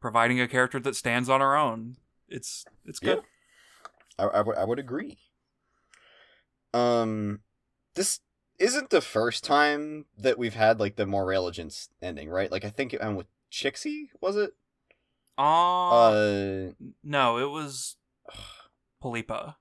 providing 0.00 0.40
a 0.40 0.48
character 0.48 0.80
that 0.80 0.96
stands 0.96 1.28
on 1.28 1.40
her 1.40 1.56
own. 1.56 1.96
It's 2.28 2.64
it's 2.84 2.98
good. 2.98 3.22
I, 4.18 4.24
I, 4.24 4.40
would, 4.42 4.56
I 4.56 4.64
would 4.64 4.78
agree. 4.78 5.18
Um, 6.74 7.40
this 7.94 8.20
isn't 8.58 8.90
the 8.90 9.00
first 9.00 9.44
time 9.44 10.06
that 10.16 10.38
we've 10.38 10.54
had 10.54 10.80
like 10.80 10.96
the 10.96 11.06
more 11.06 11.24
Legends 11.38 11.90
ending, 12.00 12.28
right? 12.28 12.50
Like 12.50 12.64
I 12.64 12.70
think 12.70 12.94
it 12.94 13.00
ended 13.00 13.16
with 13.16 13.26
Chixie, 13.50 14.08
was 14.20 14.36
it? 14.36 14.54
Uh, 15.38 16.10
Uh, 16.10 16.72
no, 17.02 17.38
it 17.38 17.50
was 17.50 17.96
Polypa. 19.02 19.56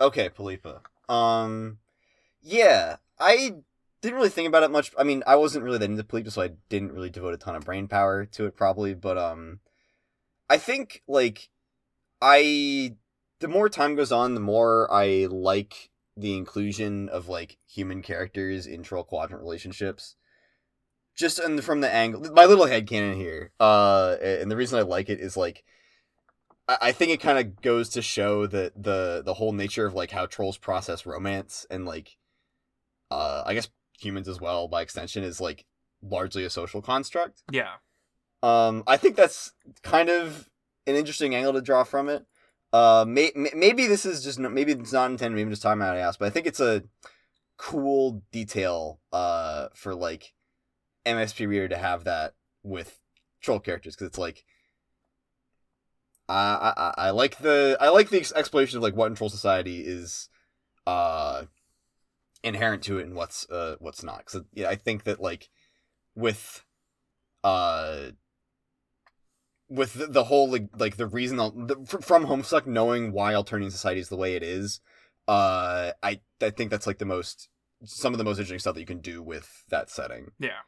okay, 0.00 0.28
Polypa. 0.28 0.80
Um, 1.08 1.78
yeah, 2.42 2.96
I 3.18 3.54
didn't 4.02 4.16
really 4.16 4.28
think 4.28 4.48
about 4.48 4.62
it 4.62 4.70
much. 4.70 4.92
I 4.98 5.04
mean, 5.04 5.22
I 5.26 5.36
wasn't 5.36 5.64
really 5.64 5.78
that 5.78 5.90
into 5.90 6.04
Polypa, 6.04 6.30
so 6.30 6.42
I 6.42 6.50
didn't 6.68 6.92
really 6.92 7.10
devote 7.10 7.34
a 7.34 7.38
ton 7.38 7.56
of 7.56 7.64
brain 7.64 7.88
power 7.88 8.24
to 8.26 8.46
it, 8.46 8.56
probably. 8.56 8.94
But 8.94 9.18
um, 9.18 9.60
I 10.48 10.58
think 10.58 11.02
like 11.08 11.48
I, 12.20 12.96
the 13.40 13.48
more 13.48 13.68
time 13.68 13.96
goes 13.96 14.12
on, 14.12 14.34
the 14.34 14.40
more 14.40 14.92
I 14.92 15.26
like 15.30 15.90
the 16.16 16.36
inclusion 16.36 17.08
of 17.08 17.28
like 17.28 17.58
human 17.66 18.02
characters 18.02 18.66
in 18.66 18.82
troll 18.82 19.04
quadrant 19.04 19.42
relationships. 19.42 20.16
Just 21.14 21.38
and 21.38 21.62
from 21.64 21.80
the 21.80 21.92
angle, 21.92 22.30
my 22.34 22.44
little 22.44 22.66
head 22.66 22.86
headcanon 22.86 23.16
here, 23.16 23.50
uh, 23.58 24.16
and 24.20 24.50
the 24.50 24.56
reason 24.56 24.78
I 24.78 24.82
like 24.82 25.08
it 25.08 25.18
is 25.18 25.34
like, 25.34 25.64
I, 26.68 26.92
think 26.92 27.12
it 27.12 27.20
kind 27.20 27.38
of 27.38 27.60
goes 27.62 27.90
to 27.90 28.02
show 28.02 28.46
that 28.46 28.82
the 28.82 29.22
the 29.24 29.34
whole 29.34 29.52
nature 29.52 29.86
of 29.86 29.94
like 29.94 30.10
how 30.10 30.26
trolls 30.26 30.58
process 30.58 31.06
romance 31.06 31.64
and 31.70 31.86
like, 31.86 32.16
uh, 33.10 33.44
I 33.46 33.54
guess 33.54 33.68
humans 33.98 34.28
as 34.28 34.40
well 34.40 34.66
by 34.66 34.82
extension 34.82 35.22
is 35.22 35.40
like 35.40 35.64
largely 36.02 36.44
a 36.44 36.50
social 36.50 36.82
construct. 36.82 37.42
Yeah. 37.50 37.74
Um, 38.42 38.82
I 38.86 38.96
think 38.96 39.16
that's 39.16 39.52
kind 39.82 40.08
of 40.08 40.50
an 40.86 40.96
interesting 40.96 41.34
angle 41.34 41.52
to 41.52 41.62
draw 41.62 41.84
from 41.84 42.08
it. 42.08 42.26
Uh, 42.72 43.04
may, 43.06 43.32
may, 43.34 43.50
maybe 43.54 43.86
this 43.86 44.04
is 44.04 44.24
just 44.24 44.38
maybe 44.38 44.72
it's 44.72 44.92
not 44.92 45.10
intended. 45.10 45.36
Maybe 45.36 45.44
I'm 45.44 45.50
just 45.50 45.62
talking 45.62 45.82
out 45.82 45.94
of 45.96 46.00
ass, 46.00 46.16
but 46.16 46.26
I 46.26 46.30
think 46.30 46.46
it's 46.46 46.60
a 46.60 46.82
cool 47.56 48.22
detail. 48.32 49.00
Uh, 49.12 49.68
for 49.74 49.94
like 49.94 50.34
MSP 51.06 51.46
reader 51.46 51.68
to 51.68 51.78
have 51.78 52.04
that 52.04 52.34
with 52.64 52.98
troll 53.40 53.60
characters 53.60 53.94
because 53.94 54.08
it's 54.08 54.18
like. 54.18 54.44
I, 56.28 56.72
I 56.76 56.94
I 57.06 57.10
like 57.10 57.38
the 57.38 57.76
I 57.80 57.88
like 57.90 58.10
the 58.10 58.18
explanation 58.34 58.78
of 58.78 58.82
like 58.82 58.96
what 58.96 59.06
in 59.06 59.14
troll 59.14 59.30
society 59.30 59.80
is, 59.80 60.28
uh, 60.86 61.44
inherent 62.42 62.82
to 62.84 62.98
it 62.98 63.06
and 63.06 63.14
what's 63.14 63.48
uh 63.50 63.76
what's 63.78 64.02
not. 64.02 64.18
Because 64.18 64.42
yeah, 64.52 64.68
I 64.68 64.76
think 64.76 65.04
that 65.04 65.20
like 65.20 65.48
with, 66.14 66.64
uh, 67.44 68.10
with 69.68 69.94
the, 69.94 70.06
the 70.06 70.24
whole 70.24 70.50
like, 70.50 70.68
like 70.78 70.96
the 70.96 71.06
reason 71.06 71.36
the, 71.36 71.98
from 72.00 72.26
Homestuck 72.26 72.66
knowing 72.66 73.12
why 73.12 73.32
Alternian 73.32 73.72
society 73.72 74.00
is 74.00 74.08
the 74.08 74.16
way 74.16 74.34
it 74.34 74.42
is, 74.42 74.80
uh, 75.28 75.92
I 76.02 76.20
I 76.40 76.50
think 76.50 76.70
that's 76.70 76.86
like 76.86 76.98
the 76.98 77.04
most 77.04 77.48
some 77.84 78.14
of 78.14 78.18
the 78.18 78.24
most 78.24 78.38
interesting 78.38 78.58
stuff 78.58 78.74
that 78.74 78.80
you 78.80 78.86
can 78.86 79.00
do 79.00 79.22
with 79.22 79.64
that 79.70 79.90
setting. 79.90 80.32
Yeah. 80.38 80.60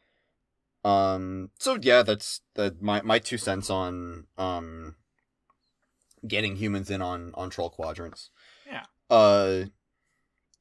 Um. 0.83 1.49
So 1.59 1.77
yeah, 1.81 2.03
that's 2.03 2.41
that 2.55 2.81
my 2.81 3.01
my 3.01 3.19
two 3.19 3.37
cents 3.37 3.69
on 3.69 4.27
um 4.37 4.95
getting 6.27 6.55
humans 6.55 6.89
in 6.89 7.01
on 7.01 7.31
on 7.35 7.49
troll 7.49 7.69
quadrants. 7.69 8.29
Yeah. 8.67 8.83
Uh. 9.09 9.65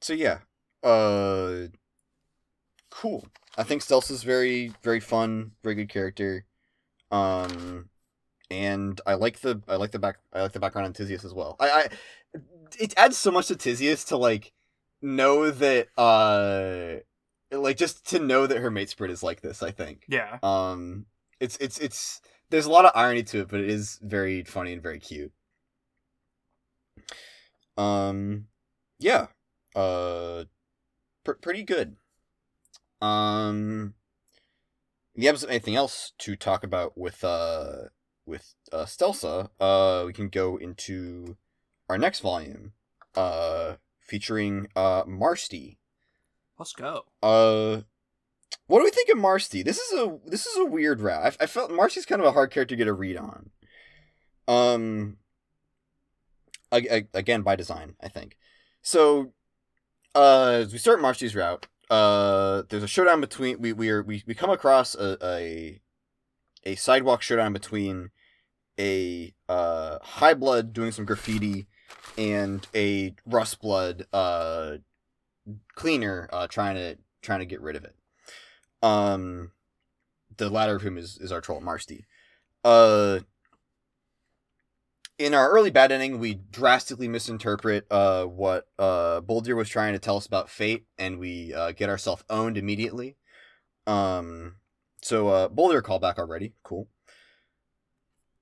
So 0.01 0.13
yeah. 0.13 0.39
Uh. 0.83 1.69
Cool. 2.91 3.27
I 3.57 3.65
think 3.65 3.83
Stelsa 3.83 4.13
is 4.13 4.23
very 4.23 4.73
very 4.83 5.01
fun, 5.01 5.53
very 5.63 5.75
good 5.75 5.89
character. 5.89 6.45
Um 7.11 7.89
and 8.51 9.01
I 9.07 9.15
like 9.15 9.41
the 9.41 9.63
I 9.69 9.77
like 9.77 9.91
the 9.91 9.99
back 9.99 10.19
I 10.33 10.43
like 10.43 10.53
the 10.53 10.61
background 10.61 10.87
on 10.87 10.93
Tyzias 10.95 11.25
as 11.25 11.35
well. 11.35 11.57
I, 11.61 11.71
I 11.71 11.89
it 12.79 12.95
adds 12.97 13.17
so 13.17 13.31
much 13.31 13.49
to 13.49 13.55
Tyzias 13.57 14.07
to 14.09 14.17
like 14.17 14.53
know 15.03 15.51
that 15.51 15.89
uh 15.99 17.01
like 17.57 17.77
just 17.77 18.09
to 18.11 18.19
know 18.19 18.47
that 18.47 18.59
her 18.59 18.71
matesprit 18.71 19.11
is 19.11 19.23
like 19.23 19.41
this, 19.41 19.63
I 19.63 19.71
think. 19.71 20.05
Yeah. 20.09 20.39
Um 20.43 21.07
it's 21.41 21.57
it's 21.59 21.79
it's 21.79 22.21
there's 22.51 22.67
a 22.67 22.71
lot 22.71 22.85
of 22.85 22.93
irony 22.95 23.23
to 23.25 23.41
it, 23.41 23.49
but 23.49 23.61
it 23.61 23.69
is 23.69 23.99
very 24.03 24.45
funny 24.45 24.73
and 24.73 24.83
very 24.83 24.99
cute. 24.99 25.33
Um 27.77 28.47
yeah. 28.99 29.29
Uh 29.75 30.45
pr- 31.25 31.33
pretty 31.33 31.63
good. 31.63 31.97
Um 33.01 33.95
you 35.15 35.27
have 35.27 35.43
anything 35.49 35.77
else 35.77 36.13
to 36.19 36.37
talk 36.37 36.63
about 36.63 36.97
with 36.97 37.25
uh 37.25 37.89
with 38.29 38.55
uh, 38.73 38.85
Stelsa, 38.85 39.49
uh, 39.59 40.05
we 40.07 40.13
can 40.13 40.29
go 40.29 40.57
into 40.57 41.37
our 41.89 41.99
next 41.99 42.21
volume, 42.21 42.73
uh, 43.17 43.77
featuring 44.01 44.69
uh, 44.77 45.05
Marsti. 45.05 45.79
Let's 46.59 46.75
go. 46.75 47.05
Uh, 47.23 47.83
what 48.67 48.81
do 48.81 48.85
we 48.85 48.91
think 48.91 49.09
of 49.09 49.19
Marsti? 49.19 49.65
This 49.65 49.79
is 49.79 49.99
a 49.99 50.19
this 50.27 50.47
is 50.47 50.57
a 50.59 50.67
weird 50.67 51.01
route. 51.01 51.37
I, 51.41 51.45
I 51.45 51.47
felt 51.47 51.71
Marsti's 51.71 52.07
kind 52.07 52.21
of 52.21 52.27
a 52.27 52.33
hard 52.33 52.51
character 52.51 52.75
to 52.75 52.77
get 52.77 52.89
a 52.89 52.93
read 52.93 53.17
on. 53.17 53.51
Um, 54.47 55.17
again 56.71 57.43
by 57.43 57.57
design, 57.57 57.95
I 58.03 58.09
think. 58.09 58.37
So, 58.83 59.33
uh, 60.15 60.61
as 60.63 60.73
we 60.73 60.79
start 60.79 61.01
Marsti's 61.01 61.35
route, 61.35 61.67
uh, 61.91 62.63
there's 62.69 62.83
a 62.83 62.89
showdown 62.89 63.21
between 63.21 63.61
we 63.61 63.73
we 63.73 63.91
are 63.91 64.03
we, 64.03 64.23
we 64.27 64.35
come 64.35 64.51
across 64.51 64.95
a, 64.95 65.17
a 65.23 65.81
a 66.65 66.75
sidewalk 66.75 67.23
showdown 67.23 67.53
between 67.53 68.11
a 68.79 69.33
uh, 69.49 69.99
high 70.03 70.35
blood 70.35 70.73
doing 70.73 70.93
some 70.93 71.05
graffiti 71.05 71.67
and 72.17 72.67
a 72.75 73.15
rust 73.27 73.61
blood 73.61 74.07
uh, 74.13 74.77
cleaner 75.75 76.29
uh, 76.33 76.47
trying 76.47 76.75
to 76.75 76.99
trying 77.23 77.41
to 77.41 77.47
get 77.47 77.61
rid 77.61 77.77
of 77.77 77.85
it. 77.85 77.95
Um, 78.83 79.53
the 80.37 80.51
latter 80.51 80.77
of 80.77 80.83
whom 80.83 80.99
is 80.99 81.19
is 81.19 81.33
our 81.33 81.41
troll 81.41 81.61
Marsti. 81.61 82.05
Uh, 82.65 83.21
in 85.19 85.35
our 85.35 85.51
early 85.51 85.71
bad 85.71 85.93
ending, 85.93 86.19
we 86.19 86.35
drastically 86.51 87.09
misinterpret 87.09 87.87
uh, 87.91 88.25
what 88.25 88.69
uh, 88.79 89.21
was 89.27 89.69
trying 89.69 89.93
to 89.93 89.99
tell 89.99 90.17
us 90.17 90.27
about 90.27 90.49
fate, 90.49 90.87
and 90.99 91.19
we 91.19 91.53
uh, 91.53 91.73
get 91.73 91.91
ourselves 91.91 92.25
owned 92.31 92.57
immediately. 92.57 93.17
Um, 93.87 94.57
so 95.03 95.29
uh, 95.29 95.49
Boldir 95.49 95.83
callback 95.83 96.19
already, 96.19 96.55
cool 96.63 96.89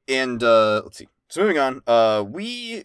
and 0.08 0.42
uh, 0.42 0.82
let's 0.84 0.98
see. 0.98 1.08
So 1.28 1.42
moving 1.42 1.58
on, 1.58 1.82
uh, 1.86 2.24
we 2.26 2.84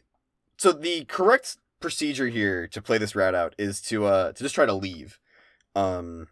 so 0.58 0.72
the 0.72 1.06
correct 1.06 1.58
procedure 1.80 2.28
here 2.28 2.68
to 2.68 2.82
play 2.82 2.98
this 2.98 3.16
route 3.16 3.34
out 3.34 3.56
is 3.58 3.82
to 3.82 4.06
uh 4.06 4.32
to 4.34 4.44
just 4.44 4.56
try 4.56 4.66
to 4.66 4.74
leave. 4.74 5.20
Um, 5.76 6.28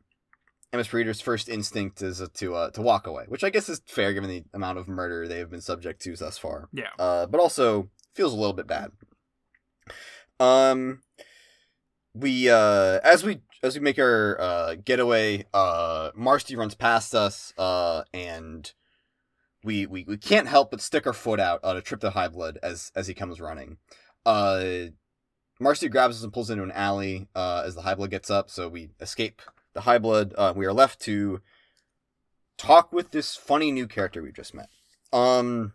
MS 0.73 0.93
Reader's 0.93 1.21
first 1.21 1.49
instinct 1.49 2.01
is 2.01 2.21
to 2.31 2.55
uh 2.55 2.69
to 2.71 2.81
walk 2.81 3.07
away, 3.07 3.25
which 3.27 3.43
I 3.43 3.49
guess 3.49 3.69
is 3.69 3.81
fair 3.85 4.13
given 4.13 4.29
the 4.29 4.43
amount 4.53 4.77
of 4.77 4.87
murder 4.87 5.27
they 5.27 5.39
have 5.39 5.49
been 5.49 5.61
subject 5.61 6.01
to 6.03 6.15
thus 6.15 6.37
far. 6.37 6.69
Yeah. 6.71 6.89
Uh, 6.97 7.25
but 7.25 7.41
also 7.41 7.89
feels 8.13 8.33
a 8.33 8.37
little 8.37 8.53
bit 8.53 8.67
bad. 8.67 8.91
Um, 10.39 11.01
we 12.13 12.49
uh 12.49 12.99
as 13.03 13.23
we 13.23 13.41
as 13.63 13.75
we 13.75 13.81
make 13.81 13.97
our 13.99 14.39
uh 14.39 14.75
getaway, 14.75 15.45
uh 15.53 16.11
Marsti 16.11 16.55
runs 16.55 16.75
past 16.75 17.15
us, 17.15 17.53
uh 17.57 18.03
and 18.13 18.71
we, 19.63 19.85
we 19.85 20.05
we 20.07 20.17
can't 20.17 20.47
help 20.47 20.71
but 20.71 20.81
stick 20.81 21.05
our 21.05 21.13
foot 21.13 21.39
out 21.39 21.63
on 21.63 21.75
a 21.75 21.81
trip 21.81 22.01
to 22.01 22.11
high 22.11 22.27
blood 22.27 22.59
as 22.63 22.91
as 22.95 23.07
he 23.07 23.13
comes 23.13 23.41
running. 23.41 23.77
Uh, 24.25 24.85
Marcy 25.59 25.89
grabs 25.89 26.17
us 26.17 26.23
and 26.23 26.31
pulls 26.31 26.49
into 26.49 26.63
an 26.63 26.71
alley 26.71 27.27
uh, 27.35 27.63
as 27.65 27.75
the 27.75 27.81
high 27.81 27.95
blood 27.95 28.11
gets 28.11 28.29
up, 28.29 28.49
so 28.49 28.69
we 28.69 28.89
escape 29.01 29.41
the 29.73 29.81
high 29.81 29.97
blood. 29.99 30.33
Uh, 30.37 30.53
we 30.55 30.65
are 30.65 30.73
left 30.73 30.99
to 31.01 31.41
talk 32.57 32.91
with 32.91 33.11
this 33.11 33.35
funny 33.35 33.71
new 33.71 33.87
character 33.87 34.21
we 34.21 34.31
just 34.31 34.53
met. 34.53 34.69
Um, 35.11 35.73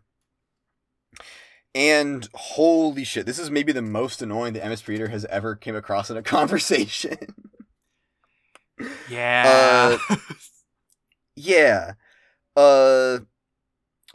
and 1.74 2.28
holy 2.34 3.03
shit, 3.05 3.26
this 3.26 3.38
is 3.38 3.51
maybe 3.51 3.72
the 3.72 3.82
most 3.82 4.22
annoying 4.22 4.53
the 4.53 4.61
MS 4.61 4.86
Reader 4.86 5.09
has 5.09 5.24
ever 5.26 5.57
came 5.57 5.74
across 5.74 6.09
in 6.09 6.16
a 6.16 6.22
conversation. 6.36 7.18
Yeah. 9.09 9.99
Yeah. 11.36 11.92
Uh 12.57 13.20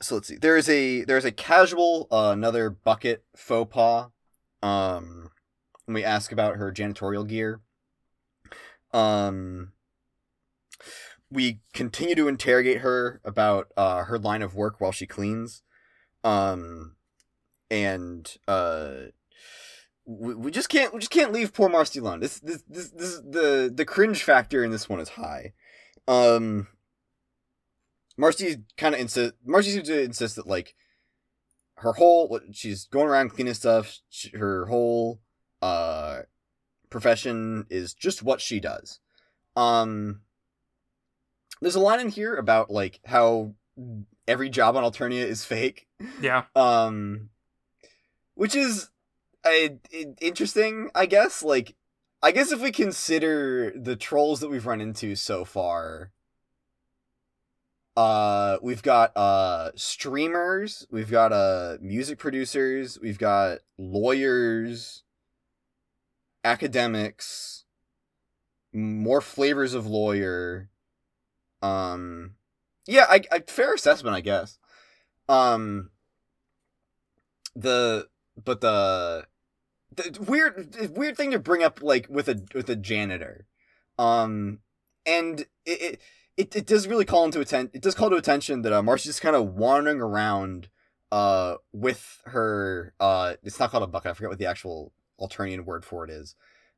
so 0.02 0.16
let's 0.16 0.30
see. 0.30 0.38
There 0.38 0.56
is 0.56 0.70
a 0.70 1.04
there's 1.04 1.26
a 1.26 1.32
casual 1.32 2.08
uh, 2.12 2.32
another 2.32 2.70
bucket 2.70 3.24
faux 3.36 3.74
pas. 3.74 4.08
Um 4.64 5.30
when 5.86 5.96
we 5.96 6.04
ask 6.04 6.32
about 6.32 6.58
her 6.58 6.72
janitorial 6.72 7.28
gear. 7.28 7.62
Um 8.94 9.74
we 11.32 11.60
continue 11.74 12.16
to 12.16 12.28
interrogate 12.28 12.80
her 12.80 13.22
about 13.24 13.72
uh 13.78 14.06
her 14.06 14.18
line 14.18 14.42
of 14.42 14.56
work 14.56 14.80
while 14.80 14.92
she 14.92 15.06
cleans. 15.06 15.62
Um 16.24 16.96
and 17.70 18.36
uh 18.48 18.94
we, 20.06 20.34
we 20.34 20.52
just 20.52 20.70
can't 20.70 20.94
we 20.94 21.00
just 21.00 21.12
can't 21.12 21.32
leave 21.32 21.54
poor 21.54 21.70
Marcy 21.70 22.00
alone. 22.00 22.20
This 22.20 22.40
this 22.40 22.64
this, 22.68 22.90
this 22.90 23.18
the 23.18 23.72
the 23.74 23.86
cringe 23.86 24.24
factor 24.24 24.64
in 24.64 24.72
this 24.72 24.90
one 24.90 25.00
is 25.00 25.10
high. 25.10 25.54
Um 26.08 26.68
Marcy 28.18 28.64
kind 28.76 28.96
of 28.96 29.02
insist. 29.02 29.36
Marcy 29.46 29.72
seems 29.72 29.88
to 29.88 30.02
insist 30.02 30.36
that 30.36 30.48
like 30.48 30.76
her 31.76 31.94
whole 31.94 32.40
she's 32.52 32.86
going 32.86 33.08
around 33.08 33.30
cleaning 33.30 33.54
stuff. 33.54 34.00
She, 34.10 34.30
her 34.36 34.66
whole 34.66 35.22
uh 35.62 36.22
profession 36.90 37.66
is 37.70 37.94
just 37.94 38.24
what 38.24 38.42
she 38.42 38.60
does. 38.60 39.00
Um, 39.56 40.22
there's 41.62 41.76
a 41.76 41.80
line 41.80 42.00
in 42.00 42.10
here 42.10 42.36
about 42.36 42.70
like 42.70 43.00
how 43.06 43.54
every 44.28 44.50
job 44.50 44.76
on 44.76 44.84
Alternia 44.84 45.26
is 45.26 45.44
fake. 45.46 45.88
yeah. 46.22 46.44
Um, 46.56 47.30
which 48.36 48.56
is 48.56 48.90
a, 49.46 49.78
interesting, 50.22 50.90
I 50.96 51.06
guess. 51.06 51.44
Like, 51.44 51.76
I 52.22 52.32
guess 52.32 52.52
if 52.52 52.62
we 52.62 52.72
consider 52.72 53.72
the 53.76 53.96
trolls 53.96 54.40
that 54.40 54.50
we've 54.50 54.66
run 54.66 54.82
into 54.82 55.16
so 55.16 55.46
far, 55.46 56.12
uh, 57.98 58.58
we've 58.62 58.84
got 58.84 59.12
uh 59.18 59.72
streamers, 59.76 60.88
we've 60.90 61.12
got 61.12 61.34
uh 61.34 61.78
music 61.82 62.18
producers, 62.18 62.98
we've 63.02 63.18
got 63.18 63.60
lawyers, 63.78 65.04
academics, 66.44 67.66
more 68.74 69.22
flavors 69.22 69.74
of 69.74 69.88
lawyer. 69.88 70.70
Um, 71.62 72.36
yeah, 72.88 73.06
I, 73.10 73.22
I 73.32 73.40
fair 73.40 73.74
assessment, 73.74 74.16
I 74.16 74.22
guess. 74.22 74.58
Um, 75.28 75.92
the 77.56 78.08
but 78.44 78.62
the, 78.62 79.28
the 79.96 80.18
weird 80.22 80.92
weird 80.96 81.18
thing 81.18 81.32
to 81.32 81.40
bring 81.40 81.64
up 81.64 81.82
like 81.82 82.08
with 82.10 82.28
a 82.28 82.42
with 82.54 82.70
a 82.70 82.76
janitor, 82.76 83.46
um, 83.98 84.60
and 85.06 85.42
it, 85.66 85.82
it 85.82 86.02
it, 86.38 86.56
it 86.56 86.66
does 86.66 86.88
really 86.88 87.06
call 87.06 87.26
into 87.26 87.42
attention. 87.42 87.72
It 87.74 87.82
does 87.82 87.96
call 87.96 88.10
to 88.10 88.16
attention 88.16 88.62
that 88.62 88.74
uh, 88.74 88.82
Marcy's 88.82 89.08
just 89.08 89.22
kind 89.22 89.36
of 89.36 89.54
wandering 89.54 90.02
around 90.02 90.70
uh 91.12 91.56
with 91.74 92.22
her 92.26 92.94
uh 93.00 93.34
it's 93.42 93.60
not 93.60 93.72
called 93.72 93.84
a 93.84 93.88
bucket. 93.88 94.12
I 94.12 94.14
forget 94.14 94.30
what 94.30 94.38
the 94.38 94.46
actual 94.46 94.94
Alternian 95.20 95.66
word 95.66 95.86
for 95.86 96.04
it 96.04 96.10
is. 96.10 96.36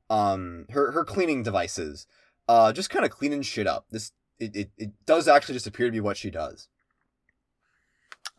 Um, 0.10 0.66
her 0.72 0.92
her 0.92 1.06
cleaning 1.06 1.44
devices, 1.44 2.08
uh, 2.48 2.74
just 2.74 2.90
kind 2.90 3.06
of 3.06 3.12
cleaning 3.12 3.42
shit 3.42 3.68
up. 3.68 3.86
This 3.92 4.12
it, 4.40 4.56
it 4.56 4.72
it 4.78 4.92
does 5.06 5.28
actually 5.28 5.54
just 5.54 5.68
appear 5.68 5.88
to 5.88 5.92
be 5.92 6.00
what 6.00 6.18
she 6.18 6.30
does. 6.30 6.68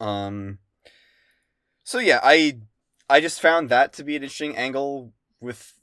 Um. 0.00 0.58
So 1.84 1.98
yeah, 1.98 2.20
I 2.22 2.58
I 3.08 3.20
just 3.20 3.40
found 3.40 3.68
that 3.68 3.92
to 3.94 4.04
be 4.04 4.16
an 4.16 4.22
interesting 4.22 4.56
angle 4.56 5.12
with 5.40 5.74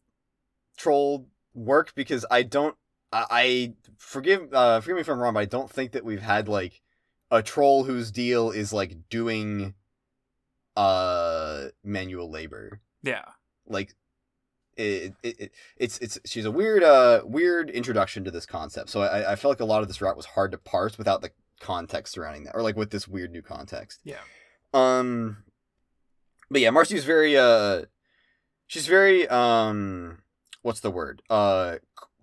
troll 0.78 1.28
work 1.54 1.94
because 1.96 2.26
I 2.32 2.44
don't 2.44 2.76
I, 3.12 3.26
I 3.30 3.74
forgive 3.98 4.54
uh 4.54 4.82
forgive 4.82 4.96
me 4.96 5.02
if 5.02 5.10
I'm 5.10 5.20
wrong, 5.20 5.34
but 5.34 5.42
I 5.42 5.46
don't 5.46 5.70
think 5.70 5.92
that 5.92 6.06
we've 6.06 6.22
had 6.22 6.48
like 6.48 6.82
a 7.32 7.44
troll 7.44 7.84
whose 7.84 8.12
deal 8.12 8.52
is 8.52 8.74
like 8.74 9.10
doing 9.10 9.74
uh 10.76 11.66
manual 11.84 12.32
labor. 12.32 12.82
Yeah. 13.04 13.26
Like 13.68 13.94
it, 14.80 15.14
it, 15.24 15.40
it, 15.40 15.52
it's 15.78 15.98
it's 16.00 16.20
she's 16.26 16.46
a 16.46 16.52
weird 16.52 16.84
uh 16.84 17.22
weird 17.26 17.70
introduction 17.70 18.24
to 18.24 18.32
this 18.32 18.46
concept. 18.46 18.90
So 18.90 19.02
I 19.02 19.34
I 19.34 19.36
felt 19.36 19.52
like 19.52 19.60
a 19.60 19.66
lot 19.66 19.82
of 19.82 19.88
this 19.88 20.02
route 20.02 20.18
was 20.18 20.26
hard 20.26 20.52
to 20.52 20.58
parse 20.58 20.98
without 20.98 21.22
the 21.22 21.32
context 21.60 22.14
surrounding 22.14 22.46
that, 22.46 22.56
or 22.56 22.62
like 22.62 22.78
with 22.78 22.92
this 22.92 23.08
weird 23.08 23.32
new 23.32 23.42
context. 23.42 24.00
Yeah. 24.04 24.20
Um. 24.74 25.44
But 26.52 26.62
yeah, 26.62 26.72
Marcy's 26.72 27.06
very 27.06 27.38
uh, 27.38 27.84
she's 28.68 28.88
very 28.88 29.28
um, 29.28 30.20
what's 30.62 30.80
the 30.80 30.92
word? 30.92 31.22
Uh, 31.30 31.76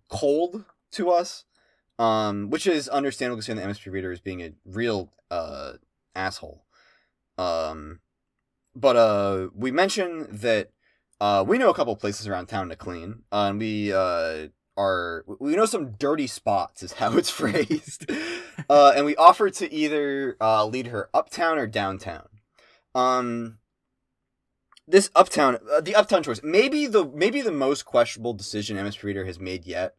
cold 0.09 0.64
to 0.92 1.11
us, 1.11 1.44
um, 1.98 2.50
which 2.50 2.66
is 2.66 2.88
understandable 2.88 3.36
considering 3.36 3.66
the 3.66 3.74
MSP 3.74 3.92
reader 3.92 4.11
is 4.11 4.20
being 4.20 4.42
a 4.42 4.52
real 4.64 5.12
uh 5.30 5.74
asshole. 6.14 6.64
Um, 7.38 8.00
but 8.74 8.96
uh, 8.96 9.48
we 9.54 9.70
mentioned 9.70 10.40
that 10.40 10.70
uh, 11.20 11.44
we 11.46 11.58
know 11.58 11.70
a 11.70 11.74
couple 11.74 11.96
places 11.96 12.28
around 12.28 12.46
town 12.46 12.68
to 12.68 12.76
clean, 12.76 13.22
uh, 13.32 13.46
and 13.50 13.58
we 13.58 13.92
uh 13.92 14.48
are 14.76 15.24
we 15.40 15.56
know 15.56 15.66
some 15.66 15.92
dirty 15.92 16.26
spots 16.26 16.82
is 16.82 16.92
how 16.94 17.16
it's 17.16 17.30
phrased, 17.30 18.10
uh, 18.70 18.92
and 18.96 19.06
we 19.06 19.16
offer 19.16 19.50
to 19.50 19.72
either 19.72 20.36
uh 20.40 20.64
lead 20.66 20.88
her 20.88 21.08
uptown 21.14 21.58
or 21.58 21.66
downtown. 21.66 22.28
Um, 22.94 23.58
this 24.88 25.10
uptown, 25.14 25.58
uh, 25.70 25.80
the 25.80 25.94
uptown 25.94 26.22
choice, 26.22 26.40
maybe 26.42 26.86
the 26.86 27.04
maybe 27.04 27.40
the 27.40 27.52
most 27.52 27.84
questionable 27.84 28.34
decision 28.34 28.76
MS 28.76 29.02
Reader 29.02 29.24
has 29.24 29.40
made 29.40 29.66
yet. 29.66 29.96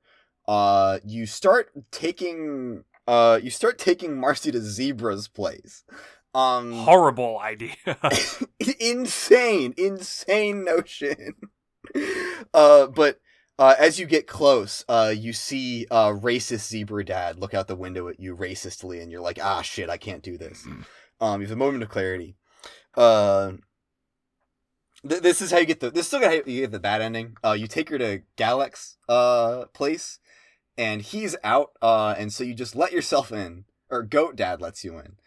Uh, 0.47 0.99
you 1.03 1.25
start 1.25 1.71
taking 1.91 2.83
uh 3.07 3.39
you 3.41 3.49
start 3.49 3.79
taking 3.79 4.19
Marcy 4.19 4.51
to 4.51 4.59
Zebruh's 4.59 5.27
place. 5.27 5.83
Um, 6.33 6.71
horrible 6.73 7.39
idea. 7.39 7.75
insane, 8.79 9.73
insane 9.77 10.63
notion. 10.63 11.35
uh, 12.53 12.87
but 12.87 13.19
uh, 13.59 13.75
as 13.79 13.99
you 13.99 14.05
get 14.05 14.27
close, 14.27 14.85
uh, 14.87 15.13
you 15.15 15.33
see 15.33 15.87
uh, 15.89 16.09
racist 16.09 16.67
zebra 16.67 17.03
dad 17.03 17.39
look 17.39 17.53
out 17.53 17.67
the 17.67 17.75
window 17.75 18.07
at 18.07 18.19
you 18.19 18.35
racistly, 18.35 19.01
and 19.01 19.11
you're 19.11 19.21
like, 19.21 19.39
ah, 19.41 19.61
shit, 19.61 19.89
I 19.89 19.97
can't 19.97 20.21
do 20.21 20.37
this. 20.37 20.65
Um, 21.19 21.41
you 21.41 21.47
have 21.47 21.55
a 21.55 21.55
moment 21.55 21.83
of 21.83 21.89
clarity. 21.89 22.35
Uh, 22.95 23.53
th- 25.07 25.21
this 25.21 25.41
is 25.41 25.51
how 25.51 25.57
you 25.57 25.65
get 25.65 25.79
the. 25.79 25.89
This 25.89 26.01
is 26.01 26.07
still 26.07 26.21
how 26.21 26.31
you 26.31 26.43
get 26.43 26.71
the 26.71 26.79
bad 26.79 27.01
ending. 27.01 27.35
Uh, 27.43 27.53
you 27.53 27.67
take 27.67 27.89
her 27.89 27.97
to 27.97 28.21
Galekh 28.37 28.95
uh 29.09 29.65
place, 29.73 30.19
and 30.77 31.01
he's 31.01 31.35
out. 31.43 31.71
Uh, 31.81 32.13
and 32.17 32.31
so 32.31 32.43
you 32.43 32.53
just 32.53 32.75
let 32.75 32.91
yourself 32.91 33.31
in, 33.31 33.65
or 33.89 34.03
Goat 34.03 34.35
Dad 34.35 34.61
lets 34.61 34.83
you 34.83 34.99
in. 34.99 35.17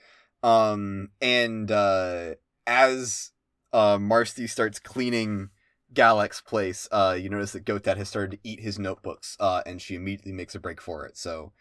Um, 0.43 1.11
and 1.21 1.71
uh, 1.71 2.35
as 2.67 3.33
uh, 3.73 3.99
Marcy 4.01 4.47
starts 4.47 4.79
cleaning 4.79 5.51
Galekh's 5.93 6.41
place, 6.41 6.89
uh, 6.91 7.17
you 7.19 7.29
notice 7.29 7.53
that 7.53 7.65
Goat 7.65 7.85
Dad 7.85 7.99
has 7.99 8.09
started 8.09 8.33
to 8.33 8.49
eat 8.49 8.61
his 8.61 8.79
notebooks, 8.79 9.37
uh, 9.41 9.63
and 9.67 9.81
she 9.83 9.95
immediately 9.95 10.33
makes 10.33 10.55
a 10.55 10.61
break 10.61 10.81
for 10.81 11.05
it. 11.05 11.17
So 11.17 11.53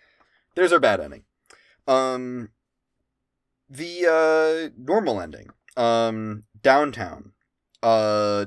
there's 0.56 0.74
our 0.74 0.80
bad 0.80 1.00
ending. 1.00 1.24
Um, 1.88 2.50
the 3.70 4.06
uh, 4.08 4.74
normal 4.78 5.20
ending. 5.20 5.50
Um, 5.78 6.44
downtown. 6.62 7.32
Uh, 7.82 8.46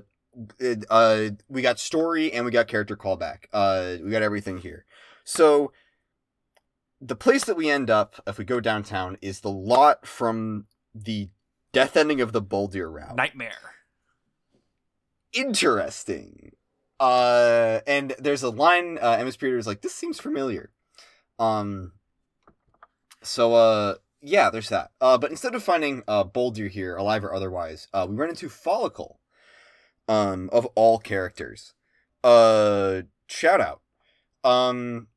it, 0.59 0.85
uh, 0.91 1.31
we 1.49 1.63
got 1.63 1.79
story 1.79 2.33
and 2.33 2.45
we 2.45 2.51
got 2.51 2.69
character 2.69 2.97
callback. 2.97 3.45
Uh, 3.53 3.97
we 4.05 4.11
got 4.11 4.23
everything 4.23 4.59
here. 4.59 4.85
So 5.25 5.73
the 7.03 7.17
place 7.17 7.45
that 7.45 7.57
we 7.57 7.69
end 7.69 7.91
up 7.91 8.23
if 8.27 8.39
we 8.39 8.45
go 8.45 8.61
downtown 8.61 9.19
is 9.21 9.41
the 9.41 9.51
lot 9.51 10.07
from 10.07 10.67
the 10.95 11.29
death 11.73 11.97
ending 11.97 12.21
of 12.21 12.33
the 12.33 12.41
Boldir 12.41 12.91
route. 12.91 13.17
Nightmare. 13.17 13.75
Interesting. 15.33 16.53
Uh, 17.01 17.81
and 17.87 18.15
there's 18.19 18.45
a 18.45 18.51
line. 18.51 18.99
Uh, 19.01 19.31
Peter 19.39 19.59
is 19.59 19.67
like, 19.67 19.83
"This 19.83 19.95
seems 19.95 20.21
familiar." 20.21 20.71
Um. 21.39 21.93
So, 23.23 23.55
uh, 23.55 23.95
yeah, 24.21 24.51
there's 24.51 24.69
that. 24.69 24.93
Uh, 25.01 25.19
but 25.19 25.31
instead 25.31 25.55
of 25.55 25.63
finding 25.65 26.05
uh 26.07 26.23
Boldir 26.25 26.71
here, 26.71 26.95
alive 26.97 27.25
or 27.25 27.35
otherwise, 27.35 27.89
uh, 27.93 28.07
we 28.09 28.15
run 28.15 28.29
into 28.29 28.49
Folykl. 28.49 29.17
Um, 30.09 30.51
of 30.53 30.67
all 30.75 30.99
characters. 30.99 31.75
Uh, 32.25 33.03
shout 33.29 33.61
out. 33.61 33.81
Um, 34.45 35.09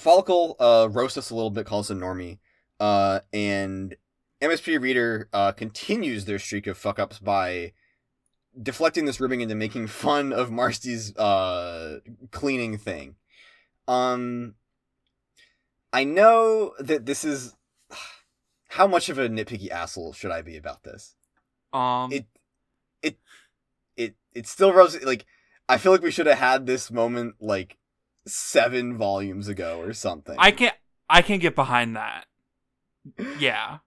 Folykl 0.00 0.56
uh, 0.58 0.88
roasts 0.90 1.18
us 1.18 1.30
a 1.30 1.34
little 1.34 1.50
bit, 1.50 1.66
calls 1.66 1.90
us 1.90 1.96
a 1.96 2.00
normie, 2.00 2.38
uh, 2.78 3.20
and 3.32 3.96
MSP 4.40 4.80
Reader 4.80 5.28
uh, 5.32 5.52
continues 5.52 6.24
their 6.24 6.38
streak 6.38 6.66
of 6.66 6.78
fuck 6.78 6.98
ups 6.98 7.18
by 7.18 7.72
deflecting 8.60 9.04
this 9.04 9.20
ribbing 9.20 9.40
into 9.42 9.54
making 9.54 9.86
fun 9.88 10.32
of 10.32 10.50
Marcy's 10.50 11.14
uh, 11.16 12.00
cleaning 12.30 12.78
thing. 12.78 13.16
Um, 13.86 14.54
I 15.92 16.04
know 16.04 16.72
that 16.78 17.06
this 17.06 17.24
is. 17.24 17.54
How 18.74 18.86
much 18.86 19.08
of 19.08 19.18
a 19.18 19.28
nitpicky 19.28 19.68
asshole 19.68 20.12
should 20.12 20.30
I 20.30 20.42
be 20.42 20.56
about 20.56 20.84
this? 20.84 21.16
Um, 21.72 22.12
it, 22.12 22.26
it, 23.02 23.18
it, 23.96 24.14
it 24.32 24.46
still 24.46 24.72
rubs 24.72 25.02
like 25.02 25.26
I 25.68 25.76
feel 25.76 25.90
like 25.90 26.02
we 26.02 26.12
should 26.12 26.26
have 26.26 26.38
had 26.38 26.66
this 26.66 26.88
moment 26.88 27.34
like 27.40 27.78
seven 28.26 28.96
volumes 28.96 29.48
ago 29.48 29.80
or 29.80 29.92
something. 29.92 30.36
I 30.38 30.50
can't. 30.50 30.74
I 31.08 31.22
can 31.22 31.38
get 31.38 31.54
behind 31.54 31.96
that. 31.96 32.26
Yeah. 33.38 33.78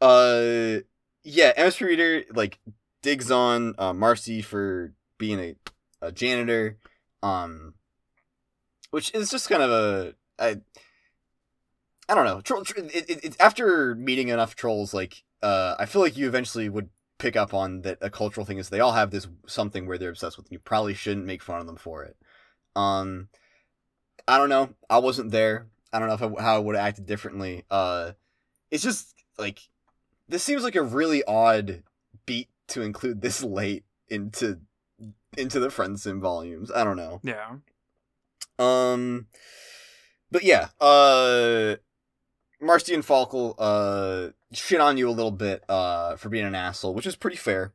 uh 0.00 0.80
yeah 1.24 1.52
ms 1.56 1.80
reader 1.80 2.22
like 2.34 2.58
digs 3.02 3.30
on 3.30 3.74
uh, 3.78 3.94
marcy 3.94 4.42
for 4.42 4.92
being 5.18 5.40
a, 5.40 5.54
a 6.02 6.12
janitor 6.12 6.76
um 7.22 7.72
which 8.90 9.12
is 9.14 9.30
just 9.30 9.48
kind 9.48 9.62
of 9.62 9.70
a 9.70 10.14
i 10.38 10.56
i 12.10 12.14
don't 12.14 12.26
know 12.26 12.42
troll, 12.42 12.62
tr- 12.62 12.78
it, 12.78 13.08
it, 13.10 13.24
it, 13.24 13.36
after 13.40 13.94
meeting 13.94 14.28
enough 14.28 14.54
trolls 14.54 14.92
like 14.92 15.24
uh 15.42 15.74
i 15.78 15.86
feel 15.86 16.02
like 16.02 16.16
you 16.16 16.28
eventually 16.28 16.68
would 16.68 16.90
pick 17.18 17.34
up 17.36 17.54
on 17.54 17.80
that 17.80 17.96
a 18.02 18.10
cultural 18.10 18.44
thing 18.44 18.58
is 18.58 18.68
they 18.68 18.80
all 18.80 18.92
have 18.92 19.10
this 19.10 19.26
something 19.46 19.86
where 19.86 19.96
they're 19.96 20.10
obsessed 20.10 20.36
with 20.36 20.46
and 20.46 20.52
you 20.52 20.58
probably 20.58 20.92
shouldn't 20.92 21.24
make 21.26 21.42
fun 21.42 21.60
of 21.60 21.66
them 21.66 21.76
for 21.76 22.04
it 22.04 22.16
um 22.76 23.28
i 24.28 24.38
don't 24.38 24.48
know 24.48 24.70
i 24.90 24.98
wasn't 24.98 25.30
there 25.30 25.66
i 25.92 25.98
don't 25.98 26.08
know 26.08 26.14
if 26.14 26.22
I, 26.22 26.42
how 26.42 26.56
i 26.56 26.58
would 26.58 26.76
have 26.76 26.86
acted 26.86 27.06
differently 27.06 27.64
uh 27.70 28.12
it's 28.70 28.82
just 28.82 29.14
like 29.38 29.60
this 30.28 30.42
seems 30.42 30.62
like 30.62 30.76
a 30.76 30.82
really 30.82 31.22
odd 31.24 31.82
beat 32.24 32.48
to 32.68 32.82
include 32.82 33.20
this 33.20 33.42
late 33.42 33.84
into 34.08 34.58
into 35.36 35.60
the 35.60 35.70
friend 35.70 35.98
sim 36.00 36.20
volumes. 36.20 36.70
I 36.74 36.84
don't 36.84 36.96
know. 36.96 37.20
Yeah. 37.22 37.56
Um 38.58 39.26
but 40.30 40.44
yeah, 40.44 40.68
uh 40.80 41.76
Marcy 42.60 42.94
and 42.94 43.04
Folykl 43.04 43.54
uh 43.58 44.32
shit 44.52 44.80
on 44.80 44.96
you 44.96 45.08
a 45.08 45.10
little 45.10 45.30
bit 45.30 45.62
uh 45.68 46.16
for 46.16 46.28
being 46.28 46.46
an 46.46 46.54
asshole, 46.54 46.94
which 46.94 47.06
is 47.06 47.16
pretty 47.16 47.36
fair. 47.36 47.72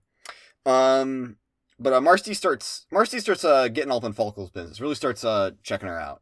Um 0.65 1.37
but 1.79 1.93
uh, 1.93 2.01
Marcy 2.01 2.33
starts 2.33 2.85
Marcy 2.91 3.19
starts 3.19 3.45
uh 3.45 3.67
getting 3.67 3.91
all 3.91 3.97
up 3.97 4.03
in 4.03 4.13
Folykl's 4.13 4.49
business. 4.49 4.81
Really 4.81 4.95
starts 4.95 5.23
uh 5.23 5.51
checking 5.63 5.87
her 5.87 5.99
out. 5.99 6.21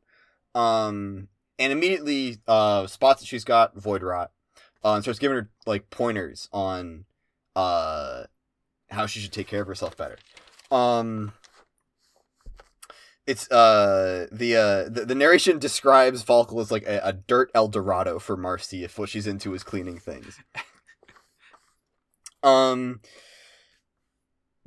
Um 0.56 1.28
and 1.58 1.72
immediately 1.72 2.38
uh 2.48 2.88
spots 2.88 3.22
that 3.22 3.28
she's 3.28 3.44
got 3.44 3.76
void 3.76 4.02
rot 4.04 4.32
uh, 4.84 4.94
and 4.94 5.04
starts 5.04 5.20
giving 5.20 5.38
her 5.38 5.50
like 5.66 5.90
pointers 5.90 6.50
on 6.52 7.06
uh 7.56 8.24
how 8.90 9.06
she 9.06 9.20
should 9.20 9.34
take 9.34 9.48
care 9.48 9.62
of 9.62 9.68
herself 9.68 9.96
better. 9.98 10.18
Um 10.72 11.34
it's 13.28 13.50
uh 13.52 14.28
the 14.32 14.56
uh 14.56 14.90
the, 14.90 15.06
the 15.06 15.16
narration 15.16 15.60
describes 15.60 16.24
Folykl 16.24 16.62
as 16.62 16.72
like 16.72 16.84
a, 16.88 17.00
a 17.04 17.14
dirt 17.14 17.52
El 17.54 17.68
Dorado 17.68 18.18
for 18.18 18.36
Marcy 18.36 18.84
if 18.84 18.98
what 18.98 19.10
she's 19.10 19.28
into 19.28 19.54
is 19.54 19.64
cleaning 19.64 20.00
things. 20.00 20.40
um 22.44 23.02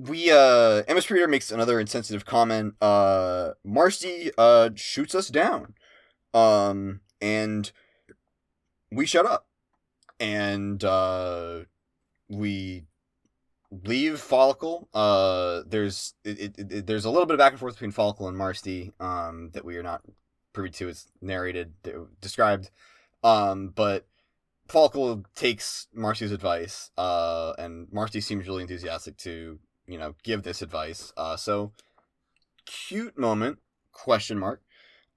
we 0.09 0.30
uh 0.30 0.82
MSP 0.84 1.11
Reader 1.11 1.28
makes 1.28 1.50
another 1.50 1.80
insensitive 1.80 2.24
comment. 2.24 2.74
Uh 2.80 3.53
Marcy 3.64 4.30
uh 4.38 4.70
shoots 4.74 5.14
us 5.14 5.28
down. 5.28 5.74
Um 6.34 7.00
and 7.20 7.70
we 8.90 9.07
shut 9.07 9.26
up 9.26 9.46
and 10.22 10.82
uh, 10.84 11.61
we 12.28 12.84
leave 13.70 14.14
Folykl. 14.14 14.86
Uh, 14.94 15.62
there's 15.66 16.14
it, 16.24 16.38
it, 16.40 16.72
it, 16.72 16.86
there's 16.86 17.05
a 17.05 17.11
little 17.11 17.26
bit 17.26 17.34
of 17.34 17.38
back 17.38 17.53
and 17.53 17.61
forth 17.61 17.74
between 17.74 17.92
Folykl 17.92 18.28
and 18.28 18.38
Marcy 18.38 18.92
um, 19.00 19.50
that 19.53 19.64
we 19.64 19.76
are 19.76 19.82
not 19.82 20.03
privy 20.53 20.70
to. 20.70 20.88
It's 20.88 21.09
narrated, 21.20 21.72
described, 22.20 22.70
um, 23.24 23.72
but 23.74 24.07
Folykl 24.68 25.24
takes 25.34 25.88
Marcy's 25.92 26.32
advice, 26.32 26.92
uh, 26.96 27.55
and 27.59 27.88
Marcy 27.92 28.20
seems 28.20 28.46
really 28.46 28.62
enthusiastic 28.62 29.16
to 29.18 29.59
you 29.93 29.99
know 29.99 30.14
give 30.22 30.43
this 30.43 30.62
advice. 30.62 31.12
Uh, 31.16 31.36
so 31.36 31.72
cute 32.64 33.18
moment 33.18 33.59
question 33.93 34.38
mark. 34.38 34.62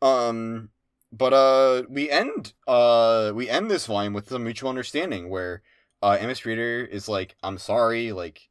Um, 0.01 0.69
but 1.11 1.33
uh 1.33 1.83
we 1.89 2.09
end 2.09 2.53
uh 2.67 3.31
we 3.33 3.49
end 3.49 3.71
this 3.71 3.85
volume 3.85 4.13
with 4.13 4.29
some 4.29 4.43
mutual 4.43 4.69
understanding 4.69 5.29
where 5.29 5.61
uh 6.01 6.17
MS 6.21 6.45
Reader 6.45 6.85
is 6.85 7.07
like, 7.07 7.35
I'm 7.41 7.57
sorry, 7.57 8.11
like 8.11 8.49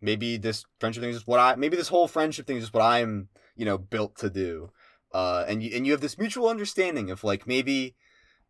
maybe 0.00 0.36
this 0.36 0.64
friendship 0.78 1.02
thing 1.02 1.10
is 1.10 1.26
what 1.26 1.40
I 1.40 1.54
maybe 1.56 1.76
this 1.76 1.88
whole 1.88 2.08
friendship 2.08 2.46
thing 2.46 2.56
is 2.56 2.72
what 2.72 2.82
I'm, 2.82 3.28
you 3.56 3.64
know, 3.64 3.78
built 3.78 4.16
to 4.18 4.30
do. 4.30 4.70
Uh 5.12 5.44
and 5.46 5.62
you 5.62 5.70
and 5.76 5.86
you 5.86 5.92
have 5.92 6.00
this 6.00 6.18
mutual 6.18 6.48
understanding 6.48 7.10
of 7.10 7.24
like 7.24 7.46
maybe 7.46 7.94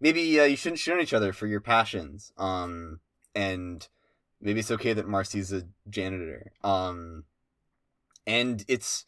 maybe 0.00 0.38
uh, 0.38 0.44
you 0.44 0.56
shouldn't 0.56 0.78
shit 0.78 0.94
on 0.94 1.00
each 1.00 1.14
other 1.14 1.32
for 1.32 1.46
your 1.46 1.60
passions. 1.60 2.32
Um 2.36 3.00
and 3.34 3.88
maybe 4.40 4.60
it's 4.60 4.70
okay 4.70 4.92
that 4.92 5.08
Marcy's 5.08 5.52
a 5.52 5.64
janitor. 5.88 6.52
Um 6.62 7.24
and 8.26 8.64
it's 8.68 9.04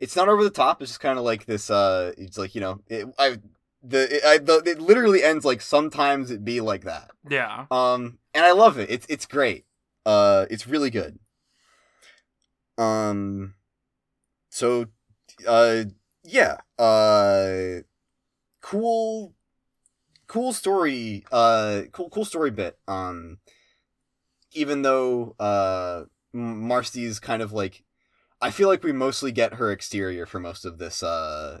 it's 0.00 0.16
not 0.16 0.28
over 0.28 0.42
the 0.42 0.50
top. 0.50 0.80
It's 0.80 0.92
just 0.92 1.00
kind 1.00 1.18
of 1.18 1.24
like 1.24 1.44
this. 1.44 1.70
Uh, 1.70 2.12
it's 2.16 2.38
like 2.38 2.54
you 2.54 2.60
know, 2.60 2.80
it, 2.88 3.06
I 3.18 3.38
the 3.82 4.16
it, 4.16 4.24
I, 4.24 4.38
the 4.38 4.62
it 4.66 4.80
literally 4.80 5.22
ends 5.22 5.44
like 5.44 5.60
sometimes 5.60 6.30
it 6.30 6.44
be 6.44 6.60
like 6.60 6.84
that. 6.84 7.10
Yeah. 7.28 7.66
Um, 7.70 8.18
and 8.34 8.44
I 8.44 8.52
love 8.52 8.78
it. 8.78 8.90
It's 8.90 9.06
it's 9.08 9.26
great. 9.26 9.66
Uh, 10.04 10.46
it's 10.50 10.66
really 10.66 10.90
good. 10.90 11.18
Um, 12.78 13.54
so, 14.48 14.86
uh, 15.46 15.84
yeah. 16.24 16.56
Uh, 16.78 17.82
cool, 18.62 19.34
cool 20.26 20.54
story. 20.54 21.24
Uh, 21.30 21.82
cool 21.92 22.08
cool 22.08 22.24
story 22.24 22.50
bit. 22.50 22.78
Um, 22.88 23.38
even 24.52 24.82
though 24.82 25.34
uh 25.38 26.04
Marcy's 26.32 27.18
kind 27.18 27.42
of 27.42 27.52
like, 27.52 27.84
I 28.40 28.50
feel 28.50 28.68
like 28.68 28.82
we 28.84 28.92
mostly 28.92 29.32
get 29.32 29.54
her 29.54 29.70
exterior 29.72 30.26
for 30.26 30.40
most 30.40 30.64
of 30.64 30.78
this 30.78 31.02
uh 31.02 31.60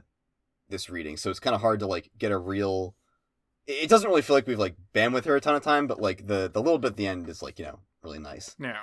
this 0.68 0.88
reading, 0.88 1.16
so 1.16 1.30
it's 1.30 1.40
kind 1.40 1.54
of 1.54 1.60
hard 1.60 1.80
to 1.80 1.86
like 1.86 2.10
get 2.18 2.32
a 2.32 2.38
real. 2.38 2.94
It 3.66 3.88
doesn't 3.88 4.08
really 4.08 4.22
feel 4.22 4.36
like 4.36 4.46
we've 4.46 4.58
like 4.58 4.76
been 4.92 5.12
with 5.12 5.24
her 5.26 5.36
a 5.36 5.40
ton 5.40 5.54
of 5.54 5.62
time, 5.62 5.86
but 5.86 6.00
like 6.00 6.26
the 6.26 6.50
the 6.52 6.62
little 6.62 6.78
bit 6.78 6.92
at 6.92 6.96
the 6.96 7.06
end 7.06 7.28
is 7.28 7.42
like 7.42 7.58
you 7.58 7.66
know 7.66 7.80
really 8.02 8.18
nice. 8.18 8.54
Yeah. 8.58 8.78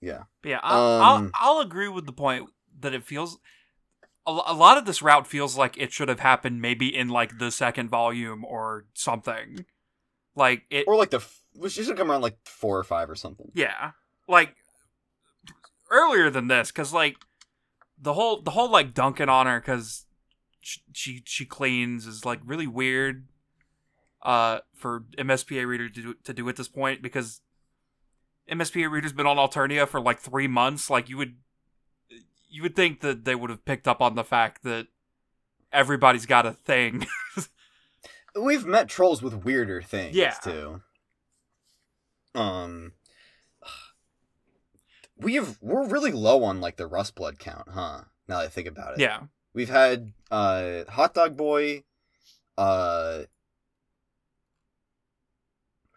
Yeah. 0.00 0.24
But 0.42 0.48
yeah, 0.50 0.60
I'll, 0.62 1.02
I'll 1.02 1.16
Um, 1.16 1.30
I'll 1.34 1.58
agree 1.60 1.88
with 1.88 2.06
the 2.06 2.12
point 2.12 2.50
that 2.80 2.94
it 2.94 3.04
feels 3.04 3.38
a, 4.26 4.30
a 4.30 4.54
lot 4.54 4.78
of 4.78 4.84
this 4.84 5.02
route 5.02 5.26
feels 5.26 5.56
like 5.56 5.76
it 5.76 5.92
should 5.92 6.08
have 6.08 6.20
happened 6.20 6.62
maybe 6.62 6.94
in 6.94 7.08
like 7.08 7.38
the 7.38 7.50
second 7.50 7.88
volume 7.88 8.44
or 8.44 8.86
something. 8.94 9.64
Like 10.36 10.62
it 10.70 10.86
Or 10.86 10.94
like 10.96 11.10
the 11.10 11.26
which 11.58 11.72
should 11.72 11.96
come 11.96 12.10
around 12.10 12.22
like 12.22 12.38
four 12.44 12.78
or 12.78 12.84
five 12.84 13.10
or 13.10 13.14
something. 13.14 13.50
Yeah, 13.54 13.92
like 14.28 14.54
earlier 15.90 16.30
than 16.30 16.48
this, 16.48 16.70
because 16.70 16.92
like 16.92 17.16
the 18.00 18.14
whole 18.14 18.42
the 18.42 18.52
whole 18.52 18.70
like 18.70 18.94
dunking 18.94 19.28
on 19.28 19.46
her 19.46 19.60
because 19.60 20.06
she, 20.60 20.80
she 20.92 21.22
she 21.24 21.44
cleans 21.44 22.06
is 22.06 22.24
like 22.24 22.40
really 22.44 22.66
weird. 22.66 23.26
Uh, 24.20 24.58
for 24.74 25.04
MSPA 25.16 25.64
reader 25.64 25.88
to 25.88 26.02
do, 26.02 26.14
to 26.24 26.34
do 26.34 26.48
at 26.48 26.56
this 26.56 26.66
point 26.66 27.00
because 27.02 27.40
MSPA 28.50 28.90
reader's 28.90 29.12
been 29.12 29.26
on 29.28 29.36
Alternia 29.36 29.86
for 29.86 30.00
like 30.00 30.18
three 30.18 30.48
months. 30.48 30.90
Like 30.90 31.08
you 31.08 31.16
would 31.16 31.36
you 32.50 32.62
would 32.62 32.74
think 32.74 33.00
that 33.00 33.24
they 33.24 33.36
would 33.36 33.48
have 33.48 33.64
picked 33.64 33.86
up 33.86 34.00
on 34.02 34.16
the 34.16 34.24
fact 34.24 34.64
that 34.64 34.88
everybody's 35.72 36.26
got 36.26 36.46
a 36.46 36.52
thing. 36.52 37.06
We've 38.40 38.66
met 38.66 38.88
trolls 38.88 39.22
with 39.22 39.44
weirder 39.44 39.82
things 39.82 40.16
Yeah. 40.16 40.32
too. 40.32 40.82
Um 42.34 42.92
we've 45.16 45.56
we're 45.60 45.86
really 45.88 46.12
low 46.12 46.44
on 46.44 46.60
like 46.60 46.76
the 46.76 46.86
rust 46.86 47.14
blood 47.14 47.38
count, 47.38 47.68
huh? 47.70 48.02
Now 48.28 48.38
that 48.38 48.44
I 48.44 48.48
think 48.48 48.68
about 48.68 48.94
it. 48.94 49.00
yeah, 49.00 49.20
We've 49.54 49.68
had 49.70 50.12
uh 50.30 50.84
Hot 50.90 51.14
Dog 51.14 51.36
Boy, 51.36 51.84
uh 52.56 53.22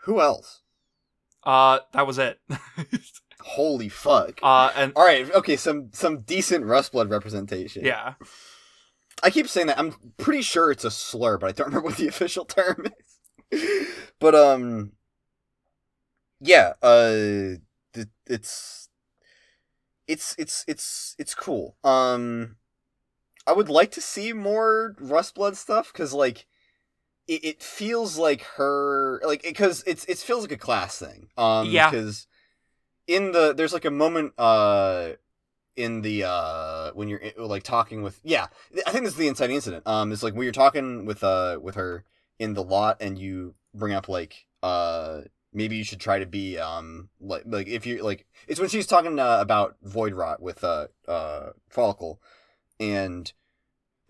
who 0.06 0.20
else? 0.22 0.62
uh, 1.44 1.80
that 1.94 2.06
was 2.08 2.18
it. 2.20 2.40
Holy 3.42 3.90
fuck. 3.90 4.40
uh, 4.44 4.72
and 4.76 4.94
All 4.96 5.06
right, 5.06 5.30
okay, 5.34 5.56
some 5.56 5.90
some 5.94 6.22
decent 6.22 6.66
rust 6.66 6.92
blood 6.92 7.10
representation. 7.10 7.84
yeah, 7.86 8.14
I 9.24 9.30
keep 9.32 9.48
saying 9.48 9.68
that. 9.68 9.80
I'm 9.80 9.94
pretty 10.18 10.42
sure 10.44 10.72
it's 10.72 10.86
a 10.86 10.92
slur, 10.92 11.38
but 11.38 11.48
I 11.50 11.52
don't 11.52 11.68
remember 11.68 11.88
what 11.90 11.98
the 11.98 12.08
official 12.14 12.46
term 12.46 12.86
is. 13.52 13.88
but 14.20 14.34
um 14.36 14.94
yeah, 16.42 16.74
uh 16.82 17.58
th- 17.94 18.08
it's 18.28 18.90
it's 20.08 20.36
it's 20.38 20.66
it's 20.68 21.16
it's 21.18 21.36
cool. 21.36 21.78
Um 21.84 22.58
I 23.48 23.54
would 23.54 23.70
like 23.70 23.92
to 23.92 24.02
see 24.02 24.34
more 24.34 24.96
Rustblood 25.00 25.56
stuff 25.56 25.94
cuz 25.94 26.14
like 26.14 26.46
it, 27.28 27.46
it 27.46 27.64
feels 27.64 28.18
like 28.18 28.42
her 28.58 29.22
like 29.26 29.44
because 29.44 29.84
it's 29.86 30.06
it 30.06 30.18
feels 30.18 30.42
like 30.42 30.52
a 30.52 30.58
class 30.58 30.98
thing. 31.00 31.30
Um 31.38 31.72
Yeah. 31.72 31.90
cuz 31.92 32.28
in 33.08 33.32
the 33.32 33.54
there's 33.54 33.74
like 33.74 33.86
a 33.86 33.92
moment 33.92 34.34
uh 34.38 35.12
in 35.76 36.02
the 36.02 36.24
uh 36.24 36.92
when 36.94 37.08
you're 37.08 37.22
like 37.38 37.64
talking 37.64 38.04
with 38.04 38.20
yeah 38.24 38.48
i 38.86 38.92
think 38.92 39.04
this 39.06 39.14
is 39.14 39.18
the 39.20 39.28
inciting 39.28 39.56
incident 39.56 39.86
um 39.88 40.12
it's 40.12 40.22
like 40.22 40.34
when 40.34 40.44
you're 40.44 40.52
talking 40.52 41.06
with 41.06 41.24
uh 41.24 41.58
with 41.62 41.76
her 41.76 42.04
in 42.40 42.54
the 42.54 42.64
lot 42.64 42.98
and 43.02 43.18
you 43.18 43.56
bring 43.74 43.94
up 43.94 44.10
like 44.10 44.46
uh 44.64 45.22
maybe 45.54 45.76
you 45.76 45.84
should 45.84 46.00
try 46.00 46.20
to 46.20 46.26
be 46.26 46.58
um 46.58 47.10
like 47.20 47.44
like 47.46 47.68
if 47.68 47.86
you 47.86 48.04
like 48.04 48.26
it's 48.48 48.60
when 48.60 48.70
she's 48.70 48.88
talking 48.88 49.20
uh, 49.20 49.40
about 49.40 49.76
void 49.84 50.14
rot 50.14 50.42
with 50.42 50.64
uh 50.64 50.88
uh 51.08 51.50
Folykl 51.74 52.18
and 52.80 53.34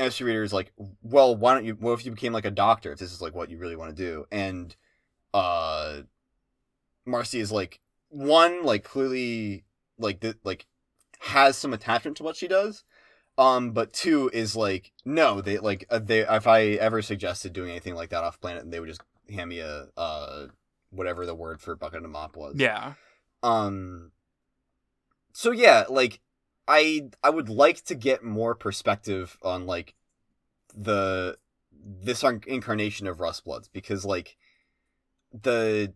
MSP 0.01 0.25
reader 0.25 0.43
is 0.43 0.53
like, 0.53 0.71
well, 1.03 1.35
why 1.35 1.53
don't 1.53 1.65
you? 1.65 1.75
What 1.75 1.93
if 1.93 2.05
you 2.05 2.11
became 2.11 2.33
like 2.33 2.45
a 2.45 2.51
doctor? 2.51 2.91
If 2.91 2.99
this 2.99 3.13
is 3.13 3.21
like 3.21 3.35
what 3.35 3.49
you 3.49 3.57
really 3.57 3.75
want 3.75 3.95
to 3.95 4.03
do, 4.03 4.25
and 4.31 4.75
uh, 5.33 6.01
Marcy 7.05 7.39
is 7.39 7.51
like 7.51 7.79
one 8.09 8.63
like 8.63 8.83
clearly 8.83 9.63
like 9.99 10.21
the, 10.21 10.35
like 10.43 10.65
has 11.19 11.55
some 11.57 11.73
attachment 11.73 12.17
to 12.17 12.23
what 12.23 12.35
she 12.35 12.47
does. 12.47 12.83
Um, 13.37 13.71
but 13.71 13.93
two 13.93 14.29
is 14.33 14.55
like 14.55 14.91
no, 15.05 15.39
they 15.39 15.59
like 15.59 15.85
uh, 15.89 15.99
they 15.99 16.21
if 16.21 16.47
I 16.47 16.63
ever 16.63 17.01
suggested 17.01 17.53
doing 17.53 17.69
anything 17.69 17.95
like 17.95 18.09
that 18.09 18.23
off 18.23 18.41
planet, 18.41 18.69
they 18.71 18.79
would 18.79 18.89
just 18.89 19.03
hand 19.29 19.49
me 19.49 19.59
a 19.59 19.87
uh 19.95 20.47
whatever 20.91 21.25
the 21.25 21.35
word 21.35 21.59
for 21.59 21.75
bucket 21.75 22.03
and 22.03 22.11
mop 22.11 22.35
was. 22.35 22.55
Yeah. 22.57 22.93
Um. 23.41 24.11
So 25.33 25.51
yeah, 25.51 25.85
like 25.89 26.19
I 26.67 27.09
I 27.23 27.29
would 27.29 27.49
like 27.49 27.83
to 27.85 27.95
get 27.95 28.23
more 28.23 28.55
perspective 28.55 29.37
on 29.41 29.65
like 29.65 29.95
the 30.75 31.37
this 31.73 32.23
incarnation 32.23 33.07
of 33.07 33.17
Rustbloods 33.17 33.69
because 33.71 34.05
like 34.05 34.37
the 35.33 35.93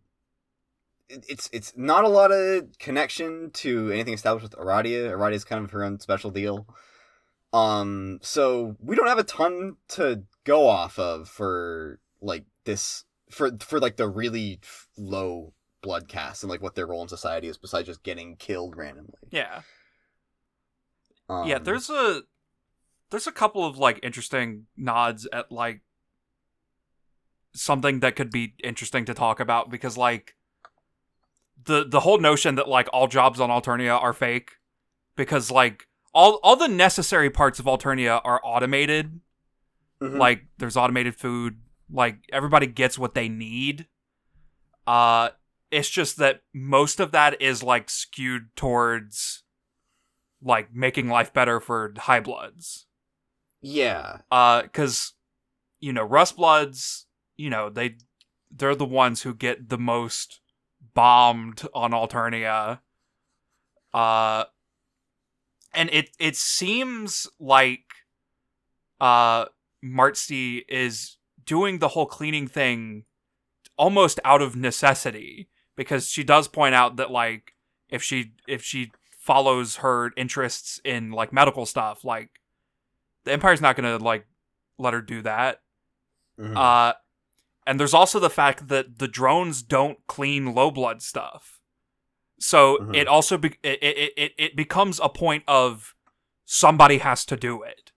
it's 1.10 1.50
it's 1.54 1.74
not 1.76 2.04
a 2.04 2.10
lot 2.10 2.32
of 2.32 2.78
connection 2.80 3.52
to 3.52 3.92
anything 3.92 4.14
established 4.14 4.44
with 4.44 4.60
Aradia. 4.60 5.12
Aradia 5.12 5.34
is 5.34 5.46
kind 5.46 5.64
of 5.64 5.72
her 5.72 5.84
own 5.84 6.00
special 6.00 6.32
deal. 6.32 6.68
Um, 7.54 8.20
so 8.22 8.76
we 8.82 8.96
don't 8.96 9.08
have 9.08 9.20
a 9.20 9.24
ton 9.24 9.78
to 9.90 10.24
go 10.44 10.68
off 10.68 11.00
of 11.00 11.30
for 11.30 12.00
like 12.22 12.46
this 12.66 13.06
for 13.30 13.52
for 13.60 13.80
like 13.80 13.98
the 13.98 14.08
really 14.08 14.60
low 14.98 15.54
blood 15.82 16.08
cast 16.08 16.44
and 16.44 16.50
like 16.50 16.62
what 16.62 16.76
their 16.76 16.88
role 16.88 17.02
in 17.02 17.08
society 17.08 17.48
is 17.48 17.58
besides 17.58 17.88
just 17.88 18.04
getting 18.04 18.36
killed 18.36 18.76
randomly. 18.76 19.14
Yeah. 19.30 19.62
Um, 21.30 21.48
yeah, 21.48 21.60
there's 21.60 21.90
a 21.90 22.22
there's 23.12 23.28
a 23.28 23.32
couple 23.32 23.66
of 23.66 23.78
like 23.78 24.00
interesting 24.04 24.66
nods 24.78 25.28
at 25.32 25.52
like 25.52 25.82
something 27.54 28.00
that 28.02 28.16
could 28.16 28.32
be 28.32 28.54
interesting 28.64 29.06
to 29.06 29.14
talk 29.14 29.40
about 29.40 29.70
because 29.70 29.98
like 29.98 30.36
the 31.64 31.86
the 31.88 32.02
whole 32.02 32.20
notion 32.20 32.56
that 32.56 32.68
like 32.68 32.88
all 32.94 33.08
jobs 33.08 33.40
on 33.40 33.50
Alternia 33.50 34.00
are 34.00 34.14
fake 34.14 34.52
because 35.16 35.50
like 35.50 35.88
all 36.14 36.40
all 36.44 36.56
the 36.56 36.68
necessary 36.68 37.30
parts 37.30 37.60
of 37.60 37.66
Alternia 37.66 38.22
are 38.24 38.40
automated. 38.44 39.20
mhm. 40.02 40.18
Like 40.18 40.46
there's 40.58 40.78
automated 40.78 41.16
food, 41.16 41.60
like 41.92 42.18
everybody 42.32 42.68
gets 42.68 42.98
what 42.98 43.14
they 43.14 43.30
need. 43.30 43.88
Uh 44.88 45.30
it's 45.72 45.90
just 45.90 46.18
that 46.18 46.42
most 46.54 47.00
of 47.00 47.12
that 47.12 47.42
is 47.42 47.64
like 47.64 47.90
skewed 47.90 48.56
towards 48.56 49.44
like 50.42 50.74
making 50.74 51.10
life 51.10 51.34
better 51.34 51.60
for 51.60 51.94
high 51.98 52.20
bloods. 52.20 52.86
yeah, 53.62 54.20
Uh 54.32 54.64
cuz 54.74 55.14
you 55.80 55.94
know, 55.94 56.04
rust 56.04 56.36
bloods, 56.38 57.06
you 57.38 57.50
know, 57.50 57.70
they 57.70 57.98
they're 58.52 58.76
the 58.76 58.86
ones 58.86 59.22
who 59.24 59.34
get 59.34 59.70
the 59.70 59.78
most 59.78 60.40
bombed 60.94 61.64
on 61.74 61.92
Alternia. 61.92 62.80
Uh 63.94 64.46
and 65.74 65.90
it 65.92 66.10
it 66.20 66.36
seems 66.36 67.28
like 67.40 67.86
uh 69.00 69.46
Marsti 69.84 70.64
is 70.70 71.15
doing 71.46 71.80
the 71.80 71.90
whole 71.90 72.06
cleaning 72.06 72.48
thing 72.48 73.04
almost 73.78 74.20
out 74.24 74.42
of 74.42 74.56
necessity 74.56 75.50
because 75.76 76.10
she 76.10 76.24
does 76.24 76.48
point 76.48 76.74
out 76.76 76.96
that 76.96 77.12
like 77.12 77.54
if 77.90 78.02
she 78.02 78.32
if 78.48 78.64
she 78.64 78.92
follows 79.20 79.78
her 79.78 80.12
interests 80.16 80.80
in 80.86 81.12
like 81.12 81.34
medical 81.34 81.66
stuff 81.66 82.04
like 82.06 82.30
the 83.26 83.32
empire's 83.32 83.60
not 83.62 83.76
going 83.76 83.98
to 84.00 84.04
like 84.04 84.26
let 84.78 84.94
her 84.94 85.02
do 85.02 85.22
that 85.22 85.62
Mhm. 86.40 86.56
uh 86.58 86.94
and 87.68 87.80
there's 87.80 87.94
also 87.94 88.20
the 88.20 88.30
fact 88.30 88.68
that 88.68 89.00
the 89.00 89.08
drones 89.08 89.64
don't 89.64 89.98
clean 90.08 90.54
low 90.54 90.70
blood 90.70 91.02
stuff 91.02 91.60
so 92.40 92.78
Mhm. 92.78 92.96
it 92.96 93.08
also 93.08 93.38
be- 93.38 93.58
it, 93.64 93.80
it, 94.18 94.34
it 94.38 94.56
becomes 94.56 95.00
a 95.02 95.10
point 95.10 95.44
of 95.48 95.96
somebody 96.46 96.98
has 97.00 97.26
to 97.26 97.36
do 97.38 97.64
it 97.64 97.92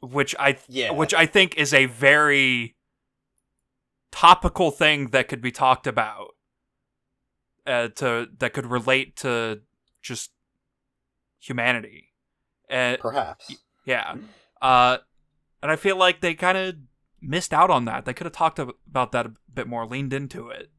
which 0.00 0.34
i 0.38 0.52
th- 0.52 0.64
yeah, 0.68 0.90
which 0.90 1.14
I 1.14 1.26
think 1.26 1.56
is 1.56 1.74
a 1.74 1.86
very 1.86 2.76
topical 4.12 4.70
thing 4.70 5.08
that 5.08 5.28
could 5.28 5.40
be 5.40 5.50
talked 5.50 5.86
about 5.86 6.34
uh, 7.66 7.88
to 7.96 8.28
that 8.38 8.52
could 8.52 8.66
relate 8.66 9.16
to 9.16 9.60
just 10.02 10.30
humanity. 11.40 12.12
Uh, 12.70 12.96
perhaps. 13.00 13.54
yeah, 13.84 14.16
uh, 14.60 14.98
and 15.62 15.72
I 15.72 15.76
feel 15.76 15.96
like 15.96 16.20
they 16.20 16.34
kind 16.34 16.58
of 16.58 16.76
missed 17.20 17.52
out 17.52 17.70
on 17.70 17.84
that. 17.86 18.04
They 18.04 18.14
could 18.14 18.26
have 18.26 18.32
talked 18.32 18.58
about 18.58 19.12
that 19.12 19.26
a 19.26 19.32
bit 19.52 19.66
more, 19.66 19.86
leaned 19.86 20.12
into 20.12 20.48
it. 20.48 20.70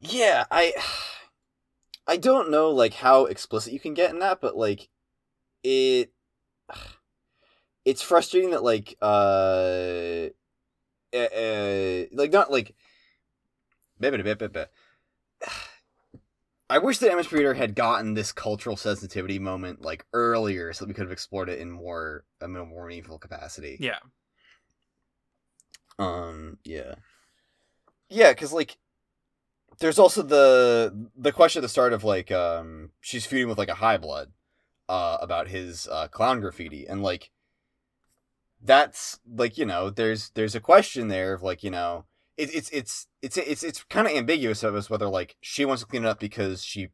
Yeah, 0.00 0.44
I 0.50 0.74
I 2.06 2.16
don't 2.16 2.50
know 2.50 2.70
like 2.70 2.94
how 2.94 3.24
explicit 3.26 3.72
you 3.72 3.80
can 3.80 3.94
get 3.94 4.10
in 4.10 4.18
that, 4.18 4.40
but 4.40 4.56
like 4.56 4.88
it 5.62 6.12
it's 7.84 8.02
frustrating 8.02 8.50
that 8.50 8.62
like 8.62 8.96
uh, 9.02 10.28
uh, 11.14 11.18
uh 11.18 12.04
like 12.12 12.32
not 12.32 12.50
like. 12.50 12.74
I 16.70 16.78
wish 16.78 16.98
that 16.98 17.12
MSP 17.12 17.32
Reader 17.32 17.54
had 17.54 17.74
gotten 17.74 18.14
this 18.14 18.32
cultural 18.32 18.76
sensitivity 18.76 19.38
moment 19.38 19.82
like 19.82 20.06
earlier, 20.14 20.72
so 20.72 20.84
that 20.84 20.88
we 20.88 20.94
could 20.94 21.04
have 21.04 21.12
explored 21.12 21.50
it 21.50 21.60
in 21.60 21.70
more 21.70 22.24
a 22.40 22.48
more 22.48 22.86
meaningful 22.86 23.18
capacity. 23.18 23.76
Yeah, 23.80 23.98
Um. 25.98 26.58
Yeah. 26.64 26.94
Yeah, 28.08 28.32
because 28.32 28.52
like, 28.52 28.78
there's 29.78 29.98
also 29.98 30.22
the 30.22 31.08
the 31.16 31.32
question 31.32 31.60
at 31.60 31.62
the 31.62 31.68
start 31.68 31.92
of 31.92 32.04
like, 32.04 32.30
um, 32.30 32.90
she's 33.00 33.26
feuding 33.26 33.48
with 33.48 33.58
like 33.58 33.68
a 33.68 33.74
high 33.74 33.98
blood, 33.98 34.32
uh, 34.88 35.18
about 35.20 35.48
his 35.48 35.88
uh 35.90 36.08
clown 36.08 36.40
graffiti, 36.40 36.86
and 36.86 37.02
like, 37.02 37.30
that's 38.62 39.20
like 39.26 39.58
you 39.58 39.66
know, 39.66 39.90
there's 39.90 40.30
there's 40.30 40.54
a 40.54 40.60
question 40.60 41.08
there 41.08 41.34
of 41.34 41.42
like 41.42 41.62
you 41.62 41.70
know, 41.70 42.04
it, 42.36 42.54
it's 42.54 42.70
it's 42.70 43.06
it's 43.22 43.36
it's 43.36 43.62
it's 43.62 43.84
kind 43.84 44.06
of 44.06 44.12
ambiguous 44.12 44.62
of 44.62 44.74
us 44.74 44.90
whether 44.90 45.08
like 45.08 45.36
she 45.40 45.64
wants 45.64 45.82
to 45.82 45.88
clean 45.88 46.04
it 46.04 46.08
up 46.08 46.20
because 46.20 46.62
she 46.64 46.88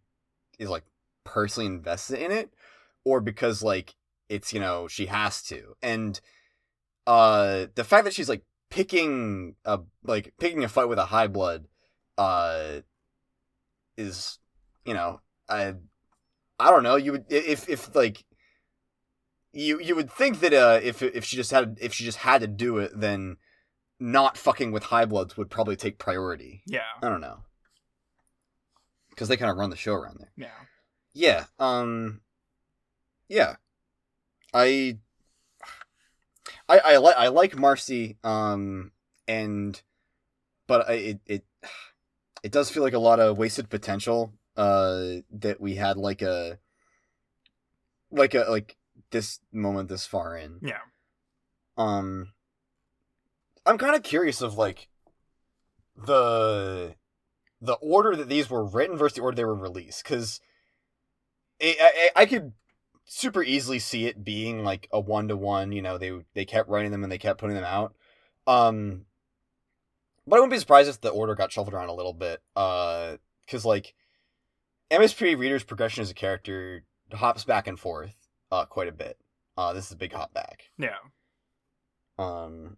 is 0.58 0.68
like 0.68 0.84
personally 1.24 1.66
invested 1.66 2.18
in 2.18 2.30
it, 2.30 2.50
or 3.04 3.20
because 3.20 3.62
like 3.62 3.94
it's 4.28 4.52
you 4.52 4.60
know 4.60 4.88
she 4.88 5.06
has 5.06 5.42
to, 5.44 5.74
and 5.82 6.20
uh, 7.06 7.66
the 7.74 7.84
fact 7.84 8.04
that 8.04 8.14
she's 8.14 8.28
like 8.28 8.44
picking 8.70 9.56
a 9.64 9.80
like 10.04 10.32
picking 10.38 10.64
a 10.64 10.68
fight 10.68 10.88
with 10.88 10.98
a 10.98 11.06
high 11.06 11.26
blood 11.26 11.66
uh 12.16 12.80
is 13.96 14.38
you 14.84 14.94
know 14.94 15.20
i 15.48 15.74
i 16.60 16.70
don't 16.70 16.82
know 16.82 16.96
you 16.96 17.12
would 17.12 17.24
if 17.28 17.68
if 17.68 17.94
like 17.94 18.24
you 19.52 19.80
you 19.80 19.96
would 19.96 20.10
think 20.10 20.40
that 20.40 20.52
uh 20.52 20.78
if 20.82 21.02
if 21.02 21.24
she 21.24 21.36
just 21.36 21.50
had 21.50 21.78
if 21.80 21.92
she 21.92 22.04
just 22.04 22.18
had 22.18 22.40
to 22.40 22.46
do 22.46 22.78
it 22.78 22.92
then 22.94 23.36
not 24.00 24.38
fucking 24.38 24.72
with 24.72 24.84
high 24.84 25.04
bloods 25.04 25.36
would 25.36 25.50
probably 25.50 25.76
take 25.76 25.98
priority. 25.98 26.62
Yeah, 26.66 26.80
i 27.02 27.08
don't 27.08 27.20
know. 27.20 27.40
Because 29.10 29.28
they 29.28 29.36
kind 29.36 29.50
of 29.50 29.58
run 29.58 29.70
the 29.70 29.76
show 29.76 29.92
around 29.92 30.18
there. 30.18 30.32
Yeah. 30.36 30.48
yeah 31.12 31.44
um 31.58 32.20
yeah. 33.28 33.56
I 34.54 34.98
i 36.68 36.78
i 36.78 36.96
like 36.96 37.16
i 37.16 37.28
like 37.28 37.52
Marsti 37.56 38.16
um 38.24 38.92
and 39.28 39.80
but 40.66 40.88
I, 40.88 40.92
it 40.94 41.20
it 41.26 41.44
it 42.42 42.52
does 42.52 42.70
feel 42.70 42.82
like 42.82 42.94
a 42.94 42.98
lot 42.98 43.20
of 43.20 43.36
wasted 43.36 43.68
potential 43.68 44.32
uh 44.60 45.22
that 45.30 45.60
we 45.60 45.76
had 45.76 45.96
like 45.96 46.22
a 46.22 46.58
like 48.10 48.34
a 48.34 48.44
like 48.48 48.76
this 49.10 49.40
moment 49.52 49.88
this 49.88 50.06
far 50.06 50.36
in 50.36 50.58
Yeah. 50.62 50.80
um 51.76 52.32
i'm 53.64 53.78
kind 53.78 53.96
of 53.96 54.02
curious 54.02 54.42
of 54.42 54.58
like 54.58 54.88
the 55.96 56.94
the 57.60 57.74
order 57.74 58.16
that 58.16 58.28
these 58.28 58.48
were 58.50 58.64
written 58.64 58.96
versus 58.96 59.16
the 59.16 59.22
order 59.22 59.36
they 59.36 59.44
were 59.44 59.54
released 59.54 60.02
because 60.02 60.40
I, 61.62 61.76
I, 62.16 62.22
I 62.22 62.26
could 62.26 62.52
super 63.04 63.42
easily 63.42 63.78
see 63.78 64.06
it 64.06 64.24
being 64.24 64.64
like 64.64 64.88
a 64.90 64.98
one 64.98 65.28
to 65.28 65.36
one. 65.36 65.72
You 65.72 65.82
know, 65.82 65.98
they 65.98 66.12
they 66.32 66.46
kept 66.46 66.70
writing 66.70 66.90
them 66.90 67.02
and 67.02 67.12
they 67.12 67.18
kept 67.18 67.38
putting 67.38 67.54
them 67.54 67.64
out. 67.66 67.94
Um, 68.46 69.04
but 70.26 70.36
I 70.36 70.38
wouldn't 70.38 70.52
be 70.52 70.58
surprised 70.58 70.88
if 70.88 71.02
the 71.02 71.10
order 71.10 71.34
got 71.34 71.52
shuffled 71.52 71.74
around 71.74 71.90
a 71.90 71.94
little 71.94 72.14
bit. 72.14 72.40
Uh, 72.56 73.16
because 73.44 73.66
like 73.66 73.92
MSP 74.90 75.38
Reader's 75.38 75.64
progression 75.64 76.02
as 76.02 76.10
a 76.10 76.14
character 76.14 76.84
hops 77.12 77.44
back 77.44 77.66
and 77.66 77.78
forth 77.78 78.14
uh 78.52 78.64
quite 78.64 78.88
a 78.88 78.92
bit. 78.92 79.18
Uh, 79.56 79.72
this 79.72 79.86
is 79.86 79.92
a 79.92 79.96
big 79.96 80.12
hop 80.12 80.32
back. 80.32 80.70
Yeah. 80.78 80.96
Um, 82.18 82.76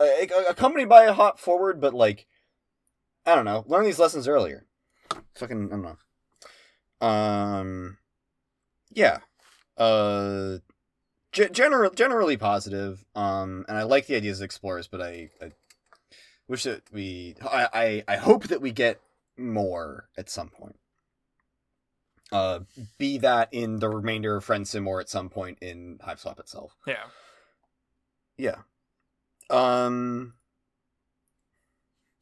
accompanied 0.00 0.88
by 0.88 1.04
a 1.04 1.12
hop 1.12 1.38
forward, 1.38 1.80
but 1.80 1.94
like 1.94 2.26
I 3.24 3.34
don't 3.34 3.44
know, 3.44 3.64
learn 3.66 3.84
these 3.84 3.98
lessons 3.98 4.28
earlier. 4.28 4.66
Fucking 5.34 5.66
I 5.66 5.70
don't 5.70 5.82
know. 5.82 7.06
Um, 7.06 7.98
yeah. 8.92 9.18
Uh, 9.76 10.58
G- 11.32 11.50
general, 11.50 11.90
generally 11.90 12.38
positive. 12.38 13.04
Um, 13.14 13.66
and 13.68 13.76
I 13.76 13.82
like 13.82 14.06
the 14.06 14.16
ideas 14.16 14.40
of 14.40 14.44
explorers, 14.44 14.88
but 14.88 15.02
I, 15.02 15.28
I 15.42 15.50
wish 16.48 16.62
that 16.62 16.82
we. 16.92 17.34
I, 17.42 17.68
I, 18.08 18.14
I 18.14 18.16
hope 18.16 18.44
that 18.48 18.62
we 18.62 18.72
get 18.72 19.00
more 19.36 20.08
at 20.16 20.30
some 20.30 20.48
point. 20.48 20.78
Uh, 22.32 22.60
be 22.98 23.18
that 23.18 23.48
in 23.52 23.78
the 23.78 23.88
remainder 23.88 24.36
of 24.36 24.44
FriendSim 24.44 24.86
or 24.86 25.00
at 25.00 25.08
some 25.08 25.28
point 25.28 25.58
in 25.60 25.98
Hiveswap 26.04 26.40
itself. 26.40 26.76
Yeah. 26.86 27.04
Yeah. 28.36 28.56
Um. 29.48 30.34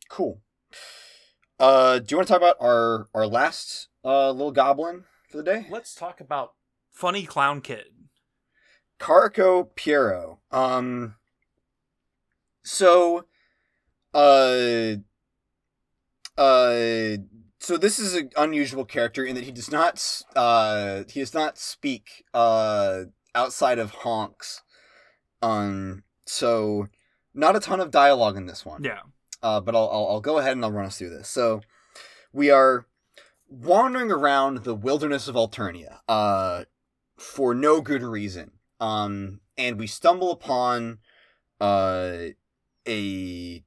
Cool. 0.08 0.40
Uh, 1.58 1.98
do 1.98 2.06
you 2.10 2.16
want 2.18 2.28
to 2.28 2.32
talk 2.32 2.40
about 2.40 2.56
our 2.60 3.08
our 3.14 3.26
last 3.26 3.88
uh 4.04 4.30
little 4.30 4.52
goblin 4.52 5.04
for 5.30 5.38
the 5.38 5.42
day? 5.42 5.66
Let's 5.70 5.94
talk 5.94 6.20
about 6.20 6.52
Funny 6.92 7.24
Clown 7.24 7.60
Kid. 7.62 7.86
Karako 9.00 9.68
Pierot. 9.74 10.38
Um. 10.50 11.16
So, 12.62 13.26
uh, 14.14 14.94
uh, 16.38 17.16
so 17.64 17.76
this 17.78 17.98
is 17.98 18.14
an 18.14 18.30
unusual 18.36 18.84
character 18.84 19.24
in 19.24 19.34
that 19.34 19.44
he 19.44 19.50
does 19.50 19.70
not, 19.70 20.22
uh, 20.36 21.04
he 21.08 21.20
does 21.20 21.32
not 21.32 21.58
speak, 21.58 22.24
uh, 22.34 23.04
outside 23.34 23.78
of 23.78 23.90
honks. 23.90 24.62
Um, 25.40 26.04
so 26.26 26.88
not 27.32 27.56
a 27.56 27.60
ton 27.60 27.80
of 27.80 27.90
dialogue 27.90 28.36
in 28.36 28.46
this 28.46 28.64
one. 28.66 28.84
Yeah. 28.84 29.00
Uh, 29.42 29.60
but 29.60 29.74
I'll, 29.74 29.90
I'll 29.90 30.06
I'll 30.08 30.20
go 30.20 30.38
ahead 30.38 30.52
and 30.52 30.64
I'll 30.64 30.72
run 30.72 30.86
us 30.86 30.98
through 30.98 31.10
this. 31.10 31.28
So, 31.28 31.60
we 32.32 32.50
are 32.50 32.86
wandering 33.48 34.10
around 34.10 34.64
the 34.64 34.74
wilderness 34.74 35.28
of 35.28 35.34
Alternia, 35.34 36.00
uh, 36.08 36.64
for 37.16 37.54
no 37.54 37.80
good 37.80 38.02
reason. 38.02 38.52
Um, 38.80 39.40
and 39.58 39.78
we 39.78 39.86
stumble 39.86 40.30
upon, 40.30 40.98
uh, 41.60 42.28
a 42.86 43.64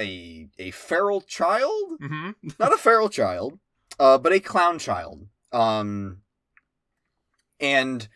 a 0.00 0.48
a 0.58 0.70
feral 0.72 1.20
child, 1.20 2.00
Mm-hmm. 2.00 2.30
not 2.58 2.72
a 2.72 2.78
feral 2.78 3.08
child, 3.08 3.58
uh, 3.98 4.18
but 4.18 4.32
a 4.32 4.40
clown 4.40 4.78
child. 4.78 5.26
Um, 5.52 6.22
and 7.60 8.08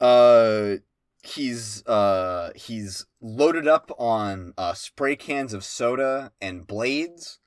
uh, 0.00 0.76
he's 1.22 1.86
uh 1.86 2.50
he's 2.56 3.06
loaded 3.20 3.68
up 3.68 3.92
on 3.98 4.52
uh 4.58 4.74
spray 4.74 5.14
cans 5.16 5.52
of 5.54 5.64
soda 5.64 6.32
and 6.40 6.66
blades. 6.66 7.38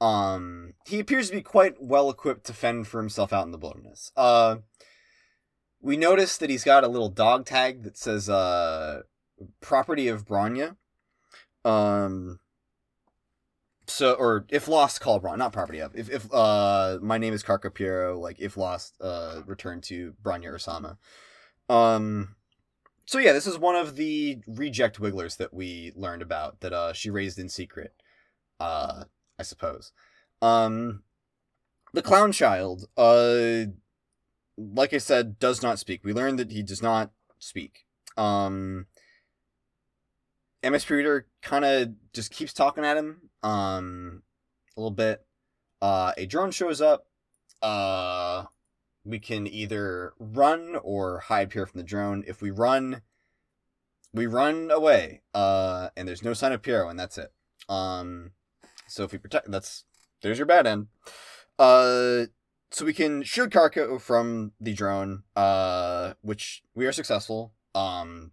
Um, 0.00 0.74
he 0.86 1.00
appears 1.00 1.28
to 1.30 1.34
be 1.36 1.42
quite 1.42 1.82
well 1.82 2.08
equipped 2.08 2.46
to 2.46 2.52
fend 2.52 2.86
for 2.86 3.00
himself 3.00 3.32
out 3.32 3.46
in 3.46 3.50
the 3.50 3.58
wilderness. 3.58 4.12
Uh, 4.16 4.58
we 5.80 5.96
notice 5.96 6.38
that 6.38 6.50
he's 6.50 6.62
got 6.62 6.84
a 6.84 6.88
little 6.88 7.08
dog 7.08 7.46
tag 7.46 7.82
that 7.82 7.96
says 7.98 8.28
uh 8.30 9.02
property 9.60 10.06
of 10.08 10.24
Bronya. 10.24 10.76
Um 11.64 12.38
so 13.88 14.12
or 14.14 14.44
if 14.50 14.68
lost 14.68 15.00
call 15.00 15.18
Bron, 15.18 15.38
not 15.38 15.52
property 15.52 15.80
of. 15.80 15.94
If 15.96 16.10
if 16.10 16.32
uh 16.32 16.98
my 17.02 17.18
name 17.18 17.34
is 17.34 17.42
Carco 17.42 17.70
Pierot, 17.70 18.20
like 18.20 18.38
if 18.38 18.56
lost, 18.56 18.94
uh 19.00 19.42
return 19.46 19.80
to 19.82 20.14
Bronya 20.22 20.52
Ursama. 20.54 20.96
Um 21.72 22.36
so 23.06 23.18
yeah, 23.18 23.32
this 23.32 23.46
is 23.46 23.58
one 23.58 23.76
of 23.76 23.96
the 23.96 24.38
reject 24.46 25.00
wigglers 25.00 25.36
that 25.36 25.54
we 25.54 25.92
learned 25.96 26.22
about 26.22 26.60
that 26.60 26.72
uh 26.72 26.92
she 26.92 27.10
raised 27.10 27.38
in 27.38 27.48
secret. 27.48 27.94
Uh 28.60 29.04
I 29.38 29.42
suppose. 29.42 29.92
Um 30.42 31.02
the 31.94 32.02
clown 32.02 32.32
child, 32.32 32.88
uh 32.96 33.64
like 34.56 34.92
I 34.92 34.98
said, 34.98 35.38
does 35.38 35.62
not 35.62 35.78
speak. 35.78 36.04
We 36.04 36.12
learned 36.12 36.38
that 36.38 36.52
he 36.52 36.62
does 36.62 36.82
not 36.82 37.10
speak. 37.38 37.86
Um 38.16 38.86
MSP 40.62 40.90
Reader 40.90 41.26
kind 41.40 41.64
of 41.64 41.94
just 42.12 42.32
keeps 42.32 42.52
talking 42.52 42.84
at 42.84 42.96
him 42.96 43.27
um 43.42 44.22
a 44.76 44.80
little 44.80 44.90
bit. 44.90 45.24
Uh 45.80 46.12
a 46.16 46.26
drone 46.26 46.50
shows 46.50 46.80
up. 46.80 47.06
Uh 47.62 48.44
we 49.04 49.18
can 49.18 49.46
either 49.46 50.12
run 50.18 50.76
or 50.82 51.20
hide 51.20 51.52
here 51.52 51.66
from 51.66 51.78
the 51.78 51.86
drone. 51.86 52.24
If 52.26 52.42
we 52.42 52.50
run, 52.50 53.02
we 54.12 54.26
run 54.26 54.70
away. 54.70 55.22
Uh 55.34 55.90
and 55.96 56.06
there's 56.06 56.24
no 56.24 56.34
sign 56.34 56.52
of 56.52 56.62
Pierot 56.62 56.90
and 56.90 56.98
that's 56.98 57.18
it. 57.18 57.32
Um 57.68 58.32
so 58.86 59.04
if 59.04 59.12
we 59.12 59.18
protect 59.18 59.50
that's 59.50 59.84
there's 60.22 60.38
your 60.38 60.46
bad 60.46 60.66
end. 60.66 60.88
Uh 61.58 62.26
so 62.70 62.84
we 62.84 62.92
can 62.92 63.22
shoot 63.22 63.50
Carco 63.50 64.00
from 64.00 64.52
the 64.60 64.74
drone, 64.74 65.22
uh, 65.34 66.14
which 66.20 66.62
we 66.74 66.86
are 66.86 66.92
successful. 66.92 67.54
Um, 67.74 68.32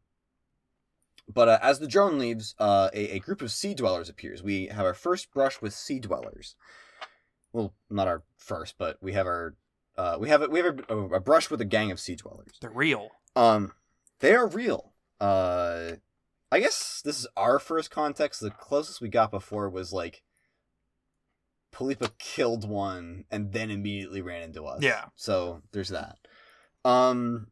but 1.28 1.48
uh, 1.48 1.60
as 1.62 1.80
the 1.80 1.88
drone 1.88 2.20
leaves, 2.20 2.56
uh, 2.60 2.90
a, 2.94 3.16
a 3.16 3.20
group 3.20 3.42
of 3.42 3.52
sea 3.52 3.74
dwellers 3.74 4.10
appears. 4.10 4.44
We 4.44 4.68
have 4.68 4.86
our 4.86 4.94
first 4.94 5.32
brush 5.32 5.62
with 5.62 5.74
sea 5.74 6.00
dwellers. 6.00 6.56
Well, 7.52 7.74
not 7.90 8.08
our 8.08 8.24
first, 8.38 8.76
but 8.78 8.98
we 9.02 9.14
have 9.14 9.28
our 9.28 9.56
uh, 9.98 10.18
we 10.20 10.30
have 10.30 10.42
a, 10.42 10.48
we 10.50 10.60
have 10.60 10.80
a, 10.90 10.98
a 10.98 11.20
brush 11.20 11.50
with 11.50 11.62
a 11.62 11.66
gang 11.66 11.92
of 11.92 12.00
sea 12.00 12.16
dwellers. 12.16 12.58
They're 12.62 12.70
real. 12.70 13.10
Um, 13.36 13.72
they 14.20 14.34
are 14.36 14.48
real. 14.48 14.94
Uh, 15.20 15.94
I 16.52 16.60
guess 16.60 17.02
this 17.04 17.20
is 17.20 17.28
our 17.36 17.60
first 17.60 17.92
context. 17.92 18.42
The 18.42 18.52
closest 18.52 19.02
we 19.02 19.10
got 19.10 19.32
before 19.32 19.70
was 19.70 19.94
like 19.94 20.24
Polypa 21.74 22.18
killed 22.18 22.68
one 22.68 23.26
and 23.32 23.52
then 23.52 23.72
immediately 23.72 24.22
ran 24.22 24.44
into 24.44 24.66
us. 24.66 24.82
Yeah. 24.82 25.06
So 25.16 25.62
there's 25.72 25.90
that. 25.90 26.18
Um, 26.84 27.48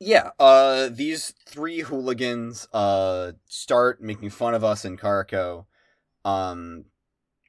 yeah. 0.00 0.30
Uh, 0.38 0.88
these 0.90 1.32
three 1.46 1.80
hooligans 1.80 2.66
uh 2.72 3.32
start 3.48 4.02
making 4.02 4.30
fun 4.30 4.54
of 4.54 4.64
us 4.64 4.84
in 4.84 4.96
Karako. 4.96 5.66
Um, 6.24 6.86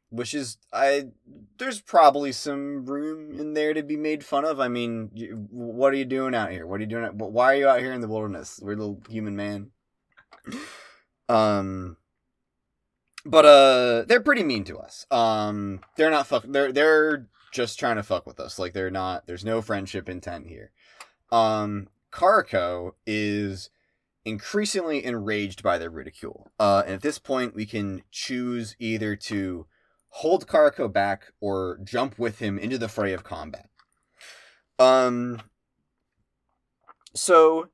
which 0.10 0.34
is 0.34 0.58
I 0.72 1.08
there's 1.58 1.82
probably 1.82 2.32
some 2.32 2.86
room 2.86 3.40
in 3.40 3.54
there 3.54 3.74
to 3.74 3.84
be 3.84 3.98
made 3.98 4.24
fun 4.24 4.46
of. 4.46 4.60
I 4.60 4.68
mean, 4.68 5.10
you, 5.14 5.48
what 5.50 5.94
are 5.94 5.98
you 5.98 6.06
doing 6.06 6.36
out 6.36 6.52
here? 6.52 6.66
What 6.66 6.78
are 6.78 6.84
you 6.84 6.90
doing? 6.90 7.04
out- 7.06 7.16
Why 7.16 7.54
are 7.54 7.58
you 7.58 7.68
out 7.68 7.80
here 7.80 7.94
in 7.94 8.02
the 8.02 8.08
wilderness? 8.08 8.60
We're 8.62 8.76
little 8.76 9.02
human 9.10 9.36
man. 9.36 9.72
Um, 11.28 11.98
but 13.26 13.46
uh, 13.46 14.04
they're 14.08 14.22
pretty 14.22 14.44
mean 14.44 14.64
to 14.66 14.78
us. 14.78 15.08
Um, 15.10 15.80
they're 15.98 16.12
not 16.12 16.28
fuck. 16.28 16.46
They're 16.48 16.72
they're 16.72 17.28
just 17.52 17.80
trying 17.80 17.96
to 17.96 18.04
fuck 18.04 18.28
with 18.28 18.40
us. 18.40 18.60
Like 18.60 18.74
they're 18.74 18.92
not. 18.92 19.26
There's 19.26 19.44
no 19.46 19.62
friendship 19.62 20.08
intent 20.08 20.46
here. 20.48 20.72
Um, 21.32 21.88
Karako 22.16 22.94
is 23.06 23.70
increasingly 24.24 25.04
enraged 25.04 25.62
by 25.62 25.78
their 25.78 25.90
ridicule. 25.90 26.50
Uh, 26.58 26.84
and 26.86 26.96
at 26.96 27.02
this 27.02 27.20
point, 27.20 27.54
we 27.54 27.66
can 27.66 28.04
choose 28.10 28.76
either 28.80 29.16
to 29.18 29.68
hold 30.08 30.48
Karako 30.48 30.92
back 30.92 31.34
or 31.42 31.78
jump 31.84 32.18
with 32.18 32.40
him 32.40 32.58
into 32.58 32.78
the 32.78 32.88
fray 32.88 33.14
of 33.14 33.24
combat. 33.24 33.70
Um. 34.80 35.42
So, 37.14 37.70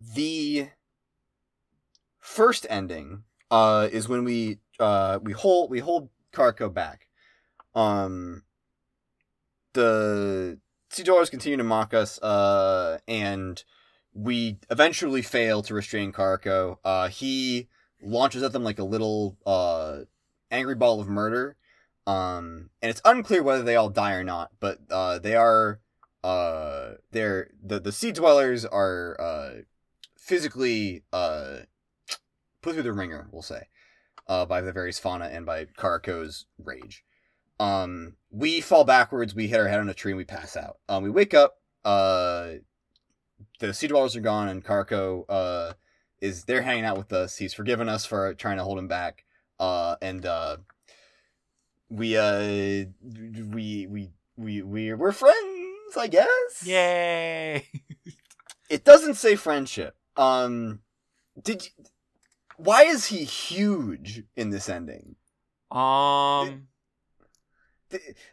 the 0.00 0.68
first 2.18 2.66
ending 2.70 3.24
uh 3.50 3.88
is 3.92 4.08
when 4.08 4.24
we 4.24 4.58
uh 4.80 5.18
we 5.22 5.32
hold 5.32 5.70
we 5.70 5.80
hold 5.80 6.10
Karako 6.32 6.72
back. 6.72 7.08
Um. 7.74 8.42
The 9.72 10.58
Dwellers 11.00 11.30
continue 11.30 11.56
to 11.56 11.64
mock 11.64 11.94
us, 11.94 12.20
uh, 12.22 12.98
and 13.08 13.64
we 14.12 14.58
eventually 14.70 15.22
fail 15.22 15.62
to 15.62 15.72
restrain 15.72 16.12
Karako. 16.12 16.76
Uh, 16.84 17.08
he 17.08 17.68
launches 18.02 18.42
at 18.42 18.52
them 18.52 18.64
like 18.64 18.78
a 18.78 18.84
little 18.84 19.38
uh 19.46 20.00
angry 20.50 20.74
ball 20.74 21.00
of 21.00 21.08
murder. 21.08 21.56
Um, 22.06 22.70
and 22.82 22.90
it's 22.90 23.00
unclear 23.04 23.42
whether 23.42 23.62
they 23.62 23.76
all 23.76 23.88
die 23.88 24.14
or 24.14 24.24
not, 24.24 24.50
but 24.60 24.80
uh, 24.90 25.18
they 25.18 25.34
are 25.34 25.80
uh, 26.22 26.92
they're 27.10 27.50
the 27.62 27.80
the 27.80 27.92
sea 27.92 28.12
dwellers 28.12 28.64
are 28.64 29.16
uh 29.20 29.50
physically 30.16 31.02
uh 31.12 31.60
put 32.60 32.74
through 32.74 32.82
the 32.82 32.92
ringer, 32.92 33.28
we'll 33.32 33.42
say, 33.42 33.68
uh, 34.28 34.44
by 34.44 34.60
the 34.60 34.72
various 34.72 34.98
fauna 34.98 35.26
and 35.26 35.46
by 35.46 35.64
Karako's 35.64 36.46
rage. 36.58 37.04
Um, 37.62 38.14
we 38.30 38.60
fall 38.60 38.84
backwards, 38.84 39.34
we 39.34 39.46
hit 39.46 39.60
our 39.60 39.68
head 39.68 39.80
on 39.80 39.88
a 39.88 39.94
tree, 39.94 40.12
and 40.12 40.18
we 40.18 40.24
pass 40.24 40.56
out. 40.56 40.78
Um, 40.88 41.02
we 41.02 41.10
wake 41.10 41.34
up. 41.34 41.58
Uh, 41.84 42.54
the 43.60 43.72
sea 43.72 43.86
dwellers 43.86 44.16
are 44.16 44.20
gone, 44.20 44.48
and 44.48 44.64
Karako 44.64 45.24
uh 45.28 45.74
is 46.20 46.44
there 46.44 46.62
hanging 46.62 46.84
out 46.84 46.96
with 46.96 47.12
us. 47.12 47.36
He's 47.36 47.52
forgiven 47.54 47.88
us 47.88 48.06
for 48.06 48.34
trying 48.34 48.56
to 48.56 48.64
hold 48.64 48.78
him 48.78 48.88
back. 48.88 49.24
Uh, 49.58 49.96
and 50.00 50.24
uh, 50.24 50.56
we 51.88 52.16
uh 52.16 52.86
we 53.50 53.86
we 53.86 54.10
we 54.36 54.62
we 54.62 54.94
we're 54.94 55.12
friends, 55.12 55.96
I 55.96 56.08
guess. 56.08 56.64
Yay! 56.64 57.66
It 58.68 58.84
doesn't 58.84 59.14
say 59.14 59.36
friendship. 59.36 59.94
Um, 60.16 60.80
did 61.42 61.64
you, 61.64 61.84
why 62.56 62.84
is 62.84 63.06
he 63.06 63.24
huge 63.24 64.24
in 64.34 64.50
this 64.50 64.68
ending? 64.68 65.16
um, 65.70 66.68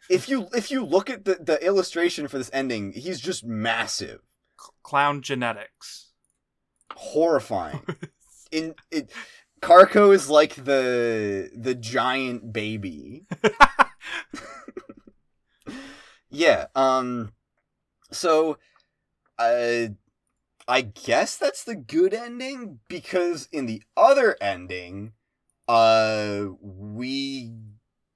If 0.10 0.30
you 0.30 0.48
if 0.53 0.72
you 0.72 0.86
look 0.86 1.10
at 1.10 1.26
the 1.26 1.36
the 1.36 1.64
illustration 1.65 2.27
for 2.27 2.38
this 2.38 2.49
ending, 2.53 2.94
he's 2.94 3.19
just 3.19 3.45
massive. 3.45 4.22
clown 4.84 5.22
genetics. 5.22 6.11
horrifying. 6.95 7.81
In 8.52 8.76
it, 8.91 9.11
Karko 9.61 10.14
is 10.14 10.30
like 10.30 10.56
the 10.56 11.49
the 11.56 11.76
giant 11.76 12.52
baby. 12.53 13.26
yeah. 16.30 16.68
Um. 16.76 17.31
So, 18.11 18.57
uh, 19.38 19.88
I 20.68 20.81
guess 20.81 21.38
that's 21.38 21.64
the 21.64 21.76
good 21.76 22.14
ending 22.14 22.80
because 22.88 23.48
in 23.52 23.65
the 23.68 23.84
other 23.95 24.36
ending, 24.41 25.14
uh, 25.68 26.45
we 26.61 27.52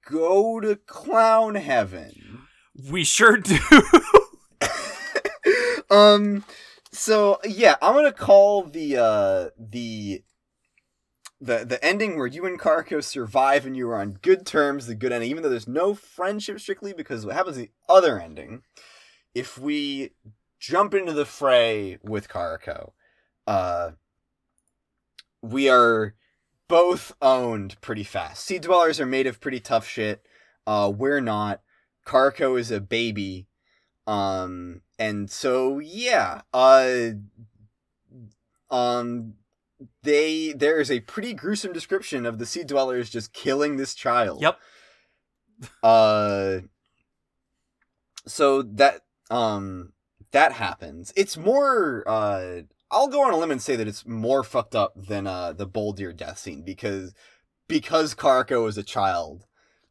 go 0.04 0.60
to 0.60 0.76
clown 0.76 1.54
heaven. 1.54 2.42
we 2.90 3.04
sure 3.04 3.36
do. 3.36 3.58
um 5.90 6.44
so 6.90 7.38
yeah 7.44 7.76
i'm 7.82 7.94
gonna 7.94 8.12
call 8.12 8.64
the 8.64 8.96
uh 8.96 9.48
the 9.58 10.22
the 11.40 11.64
the 11.64 11.84
ending 11.84 12.16
where 12.16 12.26
you 12.26 12.46
and 12.46 12.58
Karko 12.58 13.02
survive 13.02 13.66
and 13.66 13.76
you 13.76 13.88
are 13.88 14.00
on 14.00 14.18
good 14.22 14.46
terms 14.46 14.86
the 14.86 14.94
good 14.94 15.12
ending 15.12 15.30
even 15.30 15.42
though 15.42 15.50
there's 15.50 15.68
no 15.68 15.94
friendship 15.94 16.60
strictly 16.60 16.92
because 16.92 17.26
what 17.26 17.34
happens 17.34 17.56
in 17.56 17.64
the 17.64 17.70
other 17.88 18.18
ending 18.18 18.62
if 19.34 19.58
we 19.58 20.12
jump 20.58 20.94
into 20.94 21.12
the 21.12 21.26
fray 21.26 21.98
with 22.02 22.28
Karko 22.28 22.92
uh 23.46 23.90
we 25.42 25.68
are 25.68 26.14
both 26.68 27.12
owned 27.20 27.80
pretty 27.80 28.04
fast. 28.04 28.44
Sea 28.44 28.58
dwellers 28.58 29.00
are 29.00 29.06
made 29.06 29.26
of 29.26 29.40
pretty 29.40 29.60
tough 29.60 29.86
shit. 29.86 30.24
Uh 30.66 30.92
we're 30.94 31.20
not. 31.20 31.60
Karko 32.06 32.58
is 32.58 32.70
a 32.70 32.80
baby. 32.80 33.46
Um 34.06 34.82
and 34.98 35.30
so 35.30 35.78
yeah 35.78 36.42
uh 36.52 37.10
um 38.70 39.34
they 40.02 40.52
there 40.52 40.80
is 40.80 40.90
a 40.90 41.00
pretty 41.00 41.34
gruesome 41.34 41.72
description 41.72 42.26
of 42.26 42.38
the 42.38 42.46
sea 42.46 42.64
dwellers 42.64 43.10
just 43.10 43.32
killing 43.32 43.76
this 43.76 43.94
child. 43.94 44.42
Yep. 44.42 44.58
uh 45.82 46.58
so 48.26 48.62
that 48.62 49.02
um 49.30 49.92
that 50.32 50.52
happens. 50.52 51.12
It's 51.16 51.36
more 51.36 52.04
uh 52.06 52.62
i'll 52.94 53.08
go 53.08 53.22
on 53.22 53.32
a 53.32 53.36
limb 53.36 53.50
and 53.50 53.60
say 53.60 53.76
that 53.76 53.88
it's 53.88 54.06
more 54.06 54.42
fucked 54.42 54.74
up 54.74 54.92
than 54.96 55.26
uh 55.26 55.52
the 55.52 55.66
boldir 55.66 56.16
death 56.16 56.38
scene 56.38 56.62
because 56.62 57.12
because 57.68 58.14
karko 58.14 58.66
is 58.68 58.78
a 58.78 58.82
child 58.82 59.44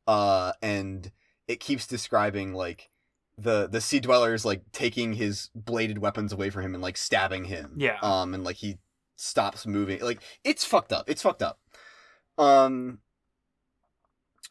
uh 0.07 0.53
and 0.61 1.11
it 1.47 1.59
keeps 1.59 1.85
describing 1.85 2.53
like 2.53 2.89
the 3.37 3.67
the 3.67 3.81
sea 3.81 3.99
dwellers 3.99 4.45
like 4.45 4.61
taking 4.71 5.13
his 5.13 5.49
bladed 5.55 5.97
weapons 5.97 6.31
away 6.31 6.49
from 6.49 6.63
him 6.63 6.73
and 6.73 6.83
like 6.83 6.97
stabbing 6.97 7.45
him 7.45 7.73
Yeah. 7.77 7.97
um 8.01 8.33
and 8.33 8.43
like 8.43 8.57
he 8.57 8.77
stops 9.15 9.65
moving. 9.65 10.01
Like 10.01 10.21
it's 10.43 10.65
fucked 10.65 10.91
up. 10.91 11.09
It's 11.09 11.21
fucked 11.21 11.41
up. 11.41 11.59
Um 12.37 12.99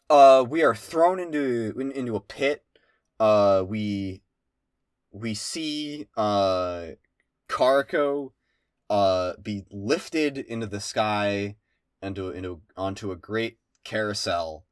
uh 0.09 0.45
we 0.47 0.63
are 0.63 0.75
thrown 0.75 1.19
into 1.19 1.73
in, 1.79 1.91
into 1.91 2.15
a 2.15 2.19
pit. 2.21 2.63
Uh 3.19 3.63
we 3.65 4.21
we 5.11 5.33
see 5.33 6.07
uh 6.17 6.87
Karko 7.49 8.31
uh 8.89 9.33
be 9.41 9.65
lifted 9.71 10.37
into 10.37 10.67
the 10.67 10.79
sky 10.79 11.55
and 12.01 12.17
into 12.17 12.29
into 12.31 12.61
onto 12.75 13.11
a 13.11 13.15
great 13.15 13.57
carousel 13.83 14.65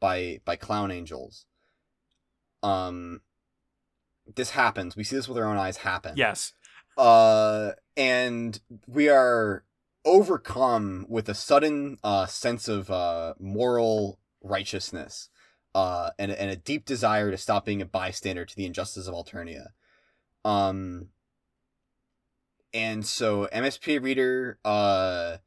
by 0.00 0.40
by 0.44 0.56
clown 0.56 0.90
angels. 0.90 1.46
Um 2.62 3.20
this 4.36 4.50
happens. 4.50 4.96
We 4.96 5.04
see 5.04 5.16
this 5.16 5.28
with 5.28 5.38
our 5.38 5.44
own 5.44 5.56
eyes 5.56 5.78
happen. 5.78 6.14
Yes. 6.16 6.52
uh 6.96 7.72
and 7.96 8.60
we 8.86 9.08
are 9.08 9.64
overcome 10.04 11.06
with 11.08 11.28
a 11.28 11.34
sudden 11.34 11.98
uh 12.04 12.26
sense 12.26 12.68
of 12.68 12.90
uh 12.90 13.34
moral 13.38 14.18
righteousness 14.42 15.30
uh 15.74 16.10
and, 16.18 16.30
and 16.30 16.50
a 16.50 16.56
deep 16.56 16.84
desire 16.84 17.30
to 17.30 17.38
stop 17.38 17.64
being 17.64 17.80
a 17.80 17.86
bystander 17.86 18.44
to 18.44 18.54
the 18.54 18.66
injustice 18.66 19.06
of 19.08 19.14
alternia. 19.14 19.68
Um 20.44 21.08
and 22.74 23.06
so 23.06 23.48
msp 23.52 24.02
reader 24.02 24.58
uh 24.64 25.38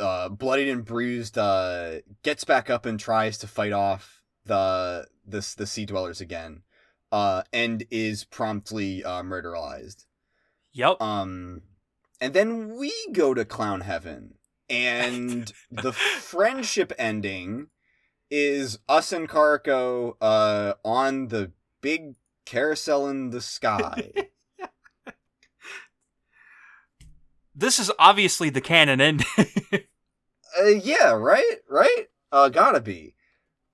uh 0.00 0.28
bloodied 0.30 0.68
and 0.68 0.84
bruised 0.86 1.36
uh 1.36 1.96
gets 2.22 2.44
back 2.44 2.70
up 2.70 2.86
and 2.86 2.98
tries 2.98 3.36
to 3.36 3.46
fight 3.46 3.72
off 3.72 4.22
the 4.46 5.06
the, 5.26 5.54
the 5.58 5.66
sea 5.66 5.84
dwellers 5.84 6.20
again 6.22 6.62
uh 7.10 7.42
and 7.52 7.84
is 7.90 8.24
promptly 8.24 9.04
uh 9.04 9.22
murderized 9.22 10.06
Yep. 10.72 11.02
um, 11.02 11.62
and 12.20 12.32
then 12.34 12.76
we 12.76 12.92
go 13.12 13.34
to 13.34 13.44
clown 13.44 13.82
heaven, 13.82 14.34
and 14.70 15.52
the 15.70 15.92
friendship 15.92 16.92
ending 16.98 17.68
is 18.30 18.78
us 18.88 19.12
and 19.12 19.28
Karko 19.28 20.14
uh 20.20 20.74
on 20.84 21.28
the 21.28 21.52
big 21.82 22.14
carousel 22.46 23.06
in 23.08 23.30
the 23.30 23.40
sky. 23.42 24.12
This 27.54 27.78
is 27.78 27.90
obviously 27.98 28.50
the 28.50 28.60
canon 28.60 29.00
ending. 29.00 29.26
uh, 29.38 30.66
yeah, 30.66 31.10
right, 31.12 31.58
right. 31.68 32.06
Uh, 32.30 32.48
gotta 32.48 32.80
be. 32.80 33.14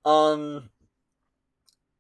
Um. 0.05 0.71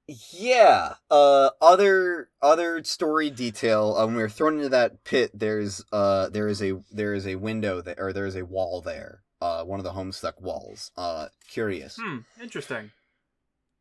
Yeah. 0.06 0.94
Uh. 1.10 1.50
Other 1.60 2.30
other 2.42 2.82
story 2.84 3.30
detail. 3.30 3.94
Um. 3.96 4.08
When 4.08 4.16
we 4.16 4.22
were 4.22 4.28
thrown 4.28 4.56
into 4.56 4.68
that 4.70 5.04
pit. 5.04 5.30
There's 5.34 5.84
uh. 5.92 6.28
There 6.30 6.48
is 6.48 6.62
a 6.62 6.80
there 6.90 7.14
is 7.14 7.26
a 7.26 7.36
window 7.36 7.80
there 7.80 7.96
or 7.98 8.12
there 8.12 8.26
is 8.26 8.36
a 8.36 8.44
wall 8.44 8.80
there. 8.80 9.22
Uh. 9.40 9.62
One 9.64 9.78
of 9.78 9.84
the 9.84 9.92
homestuck 9.92 10.40
walls. 10.40 10.90
Uh. 10.96 11.28
Curious. 11.48 11.98
hmm. 12.00 12.18
Interesting. 12.42 12.90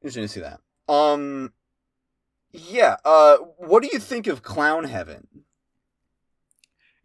Interesting 0.02 0.24
to 0.24 0.28
see 0.28 0.42
that. 0.42 0.60
Um. 0.88 1.54
Yeah. 2.52 2.98
Uh. 3.04 3.38
What 3.58 3.82
do 3.82 3.90
you 3.92 4.00
think 4.00 4.28
of 4.28 4.44
Clown 4.44 4.84
Heaven? 4.84 5.28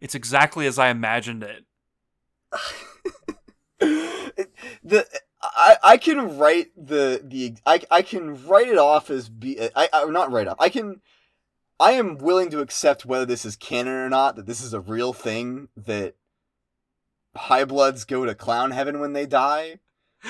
It's 0.03 0.15
exactly 0.15 0.67
as 0.67 0.77
I 0.77 0.89
imagined 0.89 1.43
it. 1.43 1.63
the 4.83 5.07
I, 5.41 5.77
I 5.81 5.97
can 5.97 6.37
write 6.37 6.71
the 6.75 7.21
the 7.23 7.55
I, 7.65 7.81
I 7.89 8.01
can 8.01 8.45
write 8.45 8.67
it 8.67 8.77
off 8.77 9.09
as 9.09 9.29
be 9.29 9.57
I, 9.73 9.87
I 9.93 10.03
not 10.07 10.29
write 10.29 10.49
off. 10.49 10.57
I 10.59 10.67
can 10.67 10.99
I 11.79 11.93
am 11.93 12.17
willing 12.17 12.49
to 12.49 12.59
accept 12.59 13.05
whether 13.05 13.25
this 13.25 13.45
is 13.45 13.55
canon 13.55 13.93
or 13.93 14.09
not 14.09 14.35
that 14.35 14.45
this 14.45 14.61
is 14.61 14.73
a 14.73 14.81
real 14.81 15.13
thing 15.13 15.69
that 15.77 16.15
high 17.33 17.63
bloods 17.63 18.03
go 18.03 18.25
to 18.25 18.35
clown 18.35 18.71
heaven 18.71 18.99
when 18.99 19.13
they 19.13 19.25
die. 19.25 19.79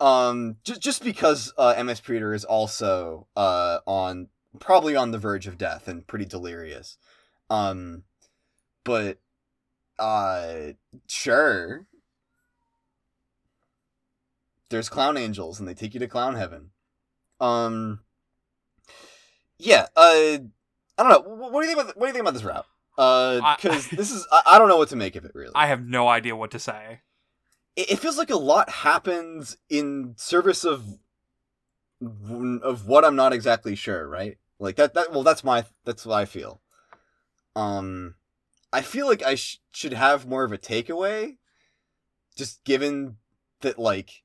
Um 0.00 0.56
just 0.64 0.80
just 0.82 1.04
because 1.04 1.54
uh 1.56 1.72
MSP 1.74 2.08
Reader 2.08 2.34
is 2.34 2.44
also 2.44 3.28
uh 3.36 3.78
on 3.86 4.26
probably 4.58 4.96
on 4.96 5.12
the 5.12 5.18
verge 5.18 5.46
of 5.46 5.56
death 5.56 5.86
and 5.86 6.04
pretty 6.04 6.24
delirious. 6.24 6.98
Um 7.48 8.02
but 8.84 9.18
uh 9.98 10.72
sure 11.06 11.86
there's 14.70 14.88
clown 14.88 15.16
angels 15.16 15.58
and 15.58 15.68
they 15.68 15.74
take 15.74 15.94
you 15.94 16.00
to 16.00 16.08
clown 16.08 16.34
heaven. 16.34 16.70
Um 17.40 18.00
Yeah, 19.58 19.86
uh 19.96 20.38
I 20.96 21.02
don't 21.02 21.08
know. 21.08 21.48
What 21.48 21.62
do 21.62 21.68
you 21.68 21.74
think 21.74 21.84
about 21.84 21.96
what 21.96 22.06
do 22.06 22.08
you 22.08 22.12
think 22.12 22.22
about 22.22 22.34
this 22.34 22.44
route? 22.44 22.66
Uh 22.98 23.56
cuz 23.58 23.88
this 23.92 24.10
is 24.10 24.26
I, 24.32 24.42
I 24.46 24.58
don't 24.58 24.68
know 24.68 24.76
what 24.76 24.88
to 24.90 24.96
make 24.96 25.16
of 25.16 25.24
it 25.24 25.32
really. 25.34 25.52
I 25.54 25.66
have 25.66 25.84
no 25.86 26.08
idea 26.08 26.36
what 26.36 26.50
to 26.52 26.58
say. 26.58 27.00
it, 27.76 27.92
it 27.92 27.98
feels 27.98 28.18
like 28.18 28.30
a 28.30 28.36
lot 28.36 28.68
happens 28.70 29.56
in 29.68 30.14
service 30.16 30.64
of 30.64 30.98
of 32.62 32.86
what 32.86 33.04
I'm 33.04 33.16
not 33.16 33.32
exactly 33.32 33.74
sure, 33.74 34.06
right? 34.08 34.36
Like 34.58 34.76
that 34.76 34.94
that 34.94 35.12
well 35.12 35.22
that's 35.22 35.44
my 35.44 35.64
that's 35.84 36.04
what 36.06 36.14
I 36.16 36.24
feel. 36.24 36.60
Um 37.56 38.14
I 38.74 38.82
feel 38.82 39.06
like 39.06 39.22
I 39.22 39.36
sh- 39.36 39.60
should 39.70 39.92
have 39.92 40.26
more 40.26 40.42
of 40.42 40.50
a 40.50 40.58
takeaway 40.58 41.36
just 42.34 42.64
given 42.64 43.18
that 43.60 43.78
like 43.78 44.24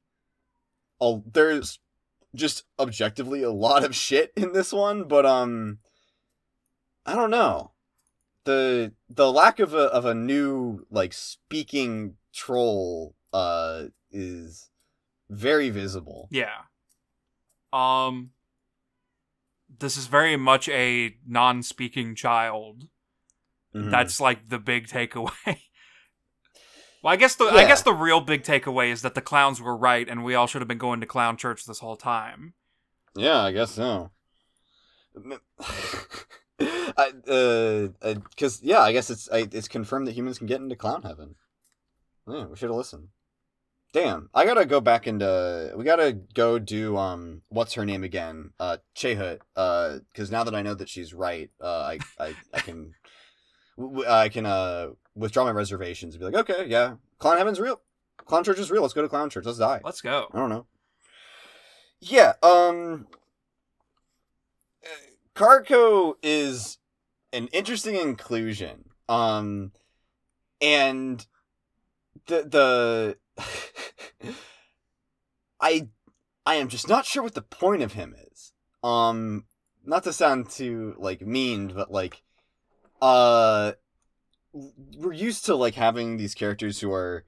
a, 0.99 1.19
there's 1.31 1.77
just 2.33 2.63
objectively 2.79 3.43
a 3.43 3.51
lot 3.51 3.83
of 3.83 3.95
shit 3.95 4.33
in 4.35 4.53
this 4.53 4.73
one, 4.73 5.03
but 5.03 5.23
um 5.23 5.77
I 7.05 7.15
don't 7.15 7.29
know. 7.29 7.73
The 8.45 8.93
the 9.07 9.31
lack 9.31 9.59
of 9.59 9.75
a 9.75 9.83
of 9.83 10.05
a 10.05 10.15
new 10.15 10.87
like 10.89 11.13
speaking 11.13 12.15
troll 12.33 13.13
uh 13.31 13.83
is 14.09 14.71
very 15.29 15.69
visible. 15.69 16.27
Yeah. 16.31 16.63
Um 17.71 18.31
this 19.77 19.95
is 19.95 20.07
very 20.07 20.37
much 20.37 20.67
a 20.69 21.17
non-speaking 21.27 22.15
child. 22.15 22.87
Mhm. 23.75 23.91
That's 23.91 24.19
like 24.19 24.49
the 24.49 24.59
big 24.59 24.87
takeaway. 24.87 25.31
well, 27.03 27.13
I 27.13 27.15
guess 27.15 27.35
the 27.35 27.45
I 27.45 27.67
guess 27.67 27.81
the 27.83 27.93
real 27.93 28.21
big 28.21 28.43
takeaway 28.43 28.91
is 28.91 29.01
that 29.03 29.15
the 29.15 29.21
clowns 29.21 29.61
were 29.61 29.77
right 29.77 30.07
and 30.07 30.23
we 30.23 30.35
all 30.35 30.47
should 30.47 30.61
have 30.61 30.67
been 30.67 30.77
going 30.77 31.01
to 31.01 31.05
clown 31.05 31.37
church 31.37 31.65
this 31.65 31.79
whole 31.79 31.97
time. 31.97 32.53
Yeah, 33.15 33.39
I 33.39 33.51
guess 33.51 33.71
so. 33.71 34.11
I, 36.97 37.11
uh, 37.27 38.13
because 38.29 38.61
yeah, 38.61 38.81
I 38.81 38.91
guess 38.91 39.09
it's 39.09 39.29
I, 39.31 39.47
it's 39.51 39.67
confirmed 39.67 40.07
that 40.07 40.15
humans 40.15 40.37
can 40.37 40.47
get 40.47 40.61
into 40.61 40.75
clown 40.75 41.03
heaven. 41.03 41.35
Yeah, 42.27 42.45
we 42.45 42.55
should 42.55 42.69
have 42.69 42.77
listened. 42.77 43.09
Damn, 43.91 44.29
I 44.35 44.45
gotta 44.45 44.65
go 44.65 44.81
back 44.81 45.07
into. 45.07 45.73
We 45.75 45.83
gotta 45.83 46.13
go 46.13 46.59
do 46.59 46.95
um, 46.97 47.41
what's 47.49 47.73
her 47.73 47.85
name 47.85 48.03
again? 48.03 48.51
Uh, 48.59 48.77
Chahut. 48.95 49.39
Uh, 49.55 49.99
because 50.11 50.29
now 50.29 50.43
that 50.43 50.53
I 50.53 50.61
know 50.61 50.75
that 50.75 50.89
she's 50.89 51.13
right, 51.13 51.49
uh, 51.59 51.81
I 51.81 51.99
I 52.19 52.35
I 52.53 52.59
can, 52.59 52.93
w- 53.79 54.07
I 54.07 54.29
can 54.29 54.45
uh 54.45 54.89
withdraw 55.15 55.43
my 55.45 55.51
reservations 55.51 56.13
and 56.13 56.19
be 56.19 56.25
like, 56.25 56.49
okay, 56.49 56.67
yeah, 56.67 56.95
clown 57.17 57.37
heaven's 57.37 57.59
real. 57.59 57.81
Clown 58.17 58.43
church 58.43 58.59
is 58.59 58.69
real. 58.69 58.81
Let's 58.81 58.93
go 58.93 59.01
to 59.01 59.09
clown 59.09 59.29
church. 59.29 59.45
Let's 59.45 59.57
die. 59.57 59.81
Let's 59.83 60.01
go. 60.01 60.27
I 60.33 60.37
don't 60.37 60.49
know. 60.49 60.65
Yeah, 62.01 62.33
um 62.43 63.07
Carco 65.35 66.15
is 66.21 66.77
an 67.33 67.47
interesting 67.47 67.95
inclusion. 67.95 68.85
Um 69.07 69.71
and 70.61 71.25
the 72.27 73.17
the 73.37 73.45
I 75.61 75.87
I 76.45 76.55
am 76.55 76.67
just 76.67 76.87
not 76.87 77.05
sure 77.05 77.23
what 77.23 77.35
the 77.35 77.41
point 77.41 77.81
of 77.81 77.93
him 77.93 78.15
is. 78.31 78.53
Um 78.83 79.45
not 79.83 80.03
to 80.03 80.13
sound 80.13 80.49
too 80.49 80.95
like 80.97 81.21
mean, 81.21 81.71
but 81.73 81.91
like 81.91 82.21
uh 83.01 83.73
we're 84.97 85.13
used 85.13 85.45
to 85.45 85.55
like 85.55 85.75
having 85.75 86.17
these 86.17 86.33
characters 86.33 86.79
who 86.79 86.91
are 86.91 87.23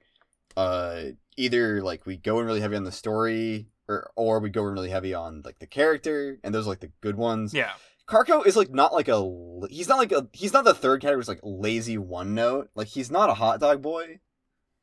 uh 0.56 1.02
either 1.36 1.82
like 1.82 2.04
we 2.04 2.16
go 2.16 2.40
in 2.40 2.46
really 2.46 2.60
heavy 2.60 2.76
on 2.76 2.84
the 2.84 2.92
story 2.92 3.68
or 3.88 4.10
or 4.16 4.38
we 4.40 4.50
go 4.50 4.66
in 4.66 4.74
really 4.74 4.90
heavy 4.90 5.14
on 5.14 5.42
like 5.44 5.58
the 5.58 5.66
character 5.66 6.38
and 6.42 6.54
those 6.54 6.66
are 6.66 6.70
like 6.70 6.80
the 6.80 6.92
good 7.00 7.16
ones. 7.16 7.54
Yeah. 7.54 7.72
Carco 8.06 8.44
is 8.44 8.56
like 8.56 8.70
not 8.70 8.92
like 8.92 9.08
a 9.08 9.66
he's 9.70 9.88
not 9.88 9.98
like 9.98 10.12
a 10.12 10.28
he's 10.32 10.52
not 10.52 10.64
the 10.64 10.74
third 10.74 11.00
category 11.00 11.20
who's 11.20 11.28
like 11.28 11.40
lazy 11.42 11.96
one 11.96 12.34
note. 12.34 12.70
Like 12.74 12.88
he's 12.88 13.10
not 13.10 13.30
a 13.30 13.34
hot 13.34 13.60
dog 13.60 13.80
boy. 13.80 14.20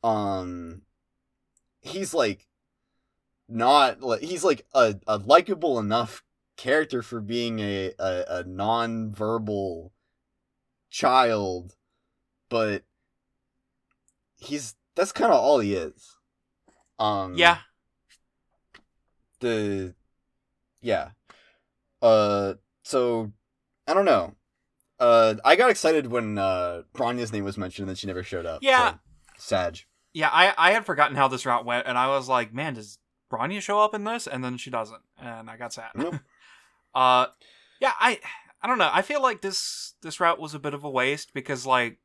Um 0.03 0.83
he's 1.81 2.13
like 2.13 2.47
not 3.47 4.01
like 4.01 4.21
he's 4.21 4.43
like 4.43 4.65
a, 4.73 4.95
a 5.07 5.17
likable 5.17 5.79
enough 5.79 6.23
character 6.57 7.01
for 7.01 7.21
being 7.21 7.59
a, 7.59 7.91
a, 7.99 8.23
a 8.27 8.43
non-verbal 8.43 9.93
child 10.89 11.75
but 12.49 12.83
he's 14.37 14.75
that's 14.95 15.11
kind 15.11 15.31
of 15.31 15.39
all 15.39 15.59
he 15.59 15.73
is 15.73 16.17
um 16.97 17.33
Yeah. 17.35 17.59
the 19.39 19.93
yeah 20.81 21.09
uh 22.01 22.53
so 22.83 23.31
i 23.87 23.93
don't 23.93 24.05
know 24.05 24.33
uh 24.99 25.35
i 25.45 25.55
got 25.55 25.69
excited 25.69 26.07
when 26.07 26.37
uh 26.37 26.81
Bronya's 26.93 27.31
name 27.31 27.43
was 27.43 27.57
mentioned 27.57 27.83
and 27.83 27.89
then 27.89 27.95
she 27.95 28.07
never 28.07 28.23
showed 28.23 28.45
up 28.45 28.59
Yeah. 28.63 28.91
so, 28.91 28.99
sag 29.37 29.79
Yeah, 30.13 30.29
I, 30.31 30.53
I 30.57 30.71
had 30.71 30.85
forgotten 30.85 31.15
how 31.15 31.27
this 31.27 31.45
route 31.45 31.65
went, 31.65 31.85
and 31.87 31.97
I 31.97 32.07
was 32.07 32.27
like, 32.27 32.51
man, 32.53 32.73
does 32.73 32.97
Bronya 33.31 33.61
show 33.61 33.79
up 33.79 33.93
in 33.93 34.03
this? 34.03 34.25
And 34.27 34.43
then 34.43 34.57
she 34.57 34.69
doesn't, 34.71 35.01
and 35.21 35.49
I 35.49 35.55
got 35.55 35.71
sad. 35.71 35.91
Nope. 35.95 36.15
uh, 36.95 37.27
yeah, 37.79 37.93
I 37.99 38.19
I 38.61 38.67
don't 38.67 38.77
know. 38.77 38.89
I 38.91 39.01
feel 39.01 39.21
like 39.21 39.41
this 39.41 39.93
this 40.01 40.19
route 40.19 40.39
was 40.39 40.53
a 40.53 40.59
bit 40.59 40.73
of 40.73 40.83
a 40.83 40.89
waste 40.89 41.33
because 41.33 41.65
like, 41.65 41.97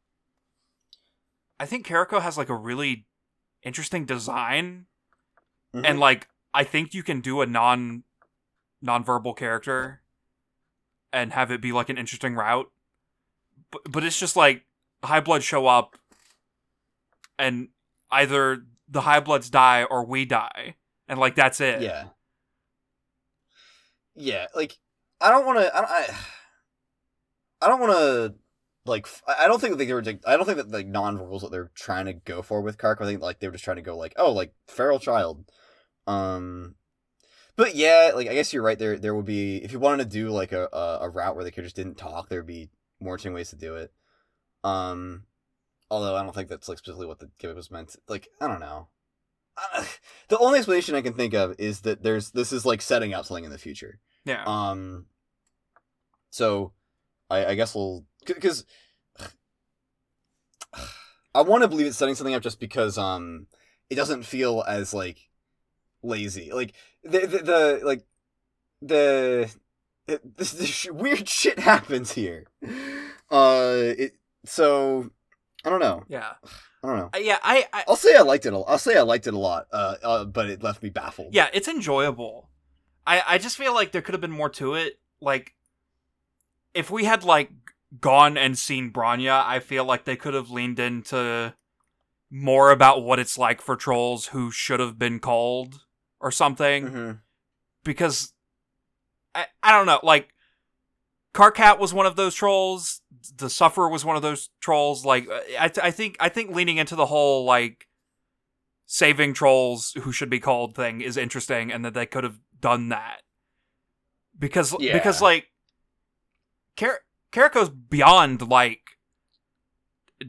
I 1.59 1.66
think 1.66 1.86
Karako 1.86 2.20
has 2.22 2.36
like 2.39 2.48
a 2.48 2.55
really 2.55 3.06
interesting 3.62 4.05
design, 4.05 4.86
Mhm. 5.74 5.82
and 5.85 5.98
like 6.01 6.28
I 6.52 6.62
think 6.64 6.94
you 6.94 7.02
can 7.02 7.20
do 7.20 7.40
a 7.40 7.47
non 7.47 8.05
non-verbal 8.82 9.35
character 9.35 10.02
and 11.12 11.32
have 11.32 11.51
it 11.51 11.60
be 11.60 11.72
like 11.72 11.89
an 11.89 11.98
interesting 11.98 12.35
route. 12.35 12.70
But 13.70 13.82
but 13.90 14.05
it's 14.05 14.18
just 14.18 14.36
like 14.36 14.64
high 15.02 15.20
blood 15.20 15.43
show 15.43 15.66
up 15.66 15.97
and 17.39 17.68
either 18.10 18.64
the 18.89 19.01
high 19.01 19.20
bloods 19.20 19.51
die 19.51 19.85
or 19.85 20.05
we 20.05 20.24
die. 20.24 20.76
And 21.09 21.18
like 21.18 21.35
that's 21.35 21.60
it. 21.60 21.82
yeah 21.82 22.09
yeah 24.16 24.47
like 24.55 24.78
i 25.20 25.28
don't 25.31 25.44
want 25.44 25.59
to 25.59 25.74
I, 25.76 25.81
I 25.82 26.16
i 27.65 27.69
don't 27.69 27.81
want 27.81 27.93
to 27.93 28.35
like 28.86 29.07
I 29.27 29.47
don't 29.49 29.61
think 29.61 29.77
that 29.78 29.85
they 29.85 29.93
were 29.93 30.03
like, 30.03 30.20
i 30.27 30.36
don't 30.36 30.45
think 30.45 30.59
that 30.59 30.70
like 30.70 30.86
non-verbals 30.86 31.43
that 31.43 31.51
they're 31.51 31.70
trying 31.74 32.05
to 32.07 32.12
go 32.12 32.43
for 32.43 32.61
with 32.61 32.77
Kark. 32.78 33.01
i 33.01 33.07
think 33.07 33.23
like 33.23 33.41
they 33.41 33.49
were 33.49 33.53
just 33.53 33.65
trying 33.65 33.77
to 33.77 33.82
go 33.82 33.97
like 33.97 34.12
oh 34.16 34.31
like 34.32 34.53
feral 34.69 34.99
child 34.99 35.51
um 36.07 36.74
but 37.57 37.74
yeah 37.74 38.12
like 38.15 38.28
i 38.28 38.35
guess 38.35 38.53
you're 38.53 38.62
right 38.62 38.78
there 38.78 38.99
there 38.99 39.15
would 39.15 39.24
be 39.24 39.57
if 39.65 39.73
you 39.73 39.78
wanted 39.78 40.05
to 40.05 40.11
do 40.19 40.28
like 40.31 40.53
a 40.53 40.69
a, 40.73 40.99
a 41.03 41.09
route 41.09 41.35
where 41.35 41.45
the 41.45 41.51
characters 41.51 41.73
didn't 41.73 41.97
talk 41.97 42.28
there 42.28 42.41
would 42.41 42.47
be 42.47 42.69
more 43.01 43.15
interesting 43.15 43.32
ways 43.32 43.51
to 43.51 43.57
do 43.57 43.74
it 43.74 43.93
um 44.65 45.24
although 45.91 46.15
i 46.16 46.23
don't 46.23 46.35
think 46.35 46.49
that's 46.49 46.69
like 46.69 46.78
specifically 46.78 47.07
what 47.07 47.19
the 47.20 47.31
gimmick 47.39 47.57
was 47.57 47.70
meant 47.70 47.89
to, 47.91 47.99
like 48.09 48.28
i 48.41 48.47
don't 48.47 48.61
know 48.61 48.89
I- 49.57 49.86
the 50.28 50.39
only 50.39 50.59
explanation 50.59 50.95
i 50.95 51.01
can 51.01 51.15
think 51.15 51.32
of 51.32 51.55
is 51.59 51.81
that 51.82 52.03
there's 52.03 52.32
this 52.32 52.53
is 52.53 52.66
like 52.66 52.82
setting 52.82 53.15
up 53.15 53.24
something 53.24 53.45
in 53.45 53.51
the 53.51 53.59
future 53.59 53.99
Yeah. 54.27 54.45
um, 54.47 55.07
so 56.31 56.73
I, 57.35 57.51
I 57.51 57.55
guess 57.55 57.74
we'll 57.74 58.05
because 58.27 58.65
I 61.35 61.43
want 61.43 61.62
to 61.62 61.69
believe 61.69 61.86
it's 61.86 61.97
setting 61.97 62.15
something 62.15 62.35
up 62.35 62.43
just 62.43 62.61
because 62.61 62.97
um 62.98 63.47
it 63.90 63.97
doesn't 63.97 64.24
feel 64.24 64.65
as 64.66 64.94
like 64.94 65.28
lazy 66.02 66.51
like 66.52 66.74
the 67.02 67.20
the, 67.20 67.39
the 67.39 67.81
like 67.85 68.05
the 68.82 69.51
it, 70.06 70.20
this, 70.36 70.52
this 70.52 70.69
sh- 70.69 70.90
weird 70.90 71.28
shit 71.28 71.59
happens 71.59 72.12
here 72.12 72.47
uh 73.31 73.73
it 73.98 74.12
so 74.44 75.11
I 75.65 75.70
don't 75.70 75.81
know 75.81 76.05
yeah. 76.09 76.35
I 76.82 76.86
don't 76.86 76.98
know 76.98 77.11
Uh, 77.15 77.19
yeah, 77.19 77.39
I, 77.43 77.66
I 77.73 77.85
I'll 77.89 77.97
say 77.97 78.15
I 78.15 78.20
liked 78.20 78.44
it 78.44 78.52
a, 78.52 78.59
I'll 78.59 78.78
say 78.78 78.97
I 78.98 79.02
liked 79.02 79.27
it 79.27 79.32
a 79.35 79.39
lot 79.39 79.66
uh, 79.73 79.97
uh 80.02 80.24
but 80.27 80.51
it 80.51 80.62
left 80.62 80.82
me 80.82 80.90
baffled 80.90 81.35
yeah, 81.35 81.48
it's 81.55 81.69
enjoyable. 81.69 82.51
I 83.06 83.23
I 83.27 83.39
just 83.39 83.56
feel 83.56 83.73
like 83.74 83.93
there 83.93 84.02
could 84.02 84.12
have 84.15 84.20
been 84.20 84.31
more 84.31 84.51
to 84.51 84.74
it. 84.74 84.98
Like 85.20 85.53
if 86.74 86.90
we 86.90 87.05
had 87.05 87.24
like 87.24 87.51
gone 88.01 88.36
and 88.36 88.59
seen 88.59 88.92
Bronya, 88.92 89.44
I 89.46 89.60
feel 89.60 89.84
like 89.84 90.05
they 90.05 90.16
could 90.16 90.34
have 90.34 90.51
leaned 90.51 90.78
into 90.78 91.55
more 92.30 92.70
about 92.70 93.02
what 93.05 93.18
it's 93.20 93.38
like 93.38 93.60
for 93.62 93.76
trolls 93.76 94.26
who 94.26 94.51
should 94.51 94.80
have 94.80 94.98
been 94.98 95.20
called 95.20 95.80
or 96.20 96.30
something. 96.30 96.88
Mhm. 96.90 97.20
because 97.84 98.32
I, 99.34 99.46
I 99.62 99.72
don't 99.72 99.86
know, 99.86 100.01
like 100.02 100.30
Karkat 101.34 101.78
was 101.78 101.92
one 101.92 102.06
of 102.06 102.16
those 102.16 102.34
trolls, 102.34 103.02
the 103.36 103.51
Sufferer 103.51 103.88
was 103.88 104.05
one 104.05 104.16
of 104.16 104.22
those 104.22 104.48
trolls. 104.60 105.05
Like 105.05 105.28
I, 105.59 105.70
I 105.82 105.90
think 105.90 106.16
I 106.20 106.28
think 106.28 106.55
leaning 106.55 106.76
into 106.78 106.94
the 106.96 107.06
whole 107.06 107.44
like 107.44 107.88
saving 108.86 109.34
trolls 109.34 109.92
who 110.02 110.12
should 110.12 110.30
be 110.30 110.38
called 110.40 110.74
thing 110.74 111.01
is 111.01 111.16
interesting, 111.16 111.70
and 111.72 111.84
that 111.84 111.94
they 111.94 112.06
could 112.06 112.24
have 112.24 112.38
done 112.60 112.88
that 112.90 113.22
because 114.38 114.74
Yeah. 114.80 114.92
because 114.92 115.20
like 115.20 115.48
Car- 116.76 117.01
Karako's 117.32 117.68
beyond 117.70 118.48
like 118.48 118.80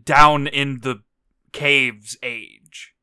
down 0.04 0.48
in 0.48 0.80
the 0.82 1.02
caves 1.52 2.18
age. 2.24 2.94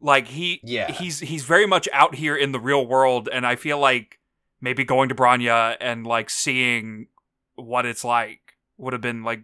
Like 0.00 0.28
he 0.28 0.60
Yeah. 0.64 0.90
he's 0.90 1.20
he's 1.20 1.44
very 1.44 1.66
much 1.66 1.88
out 1.92 2.16
here 2.16 2.36
in 2.36 2.52
the 2.52 2.60
real 2.60 2.86
world 2.86 3.28
and 3.32 3.46
I 3.46 3.56
feel 3.56 3.78
like 3.78 4.18
maybe 4.60 4.84
going 4.84 5.08
to 5.08 5.14
Bronya 5.14 5.76
and 5.80 6.06
like 6.06 6.28
seeing 6.30 7.06
what 7.54 7.86
it's 7.86 8.04
like 8.04 8.40
would 8.78 8.92
have 8.92 9.02
been 9.02 9.22
like 9.22 9.42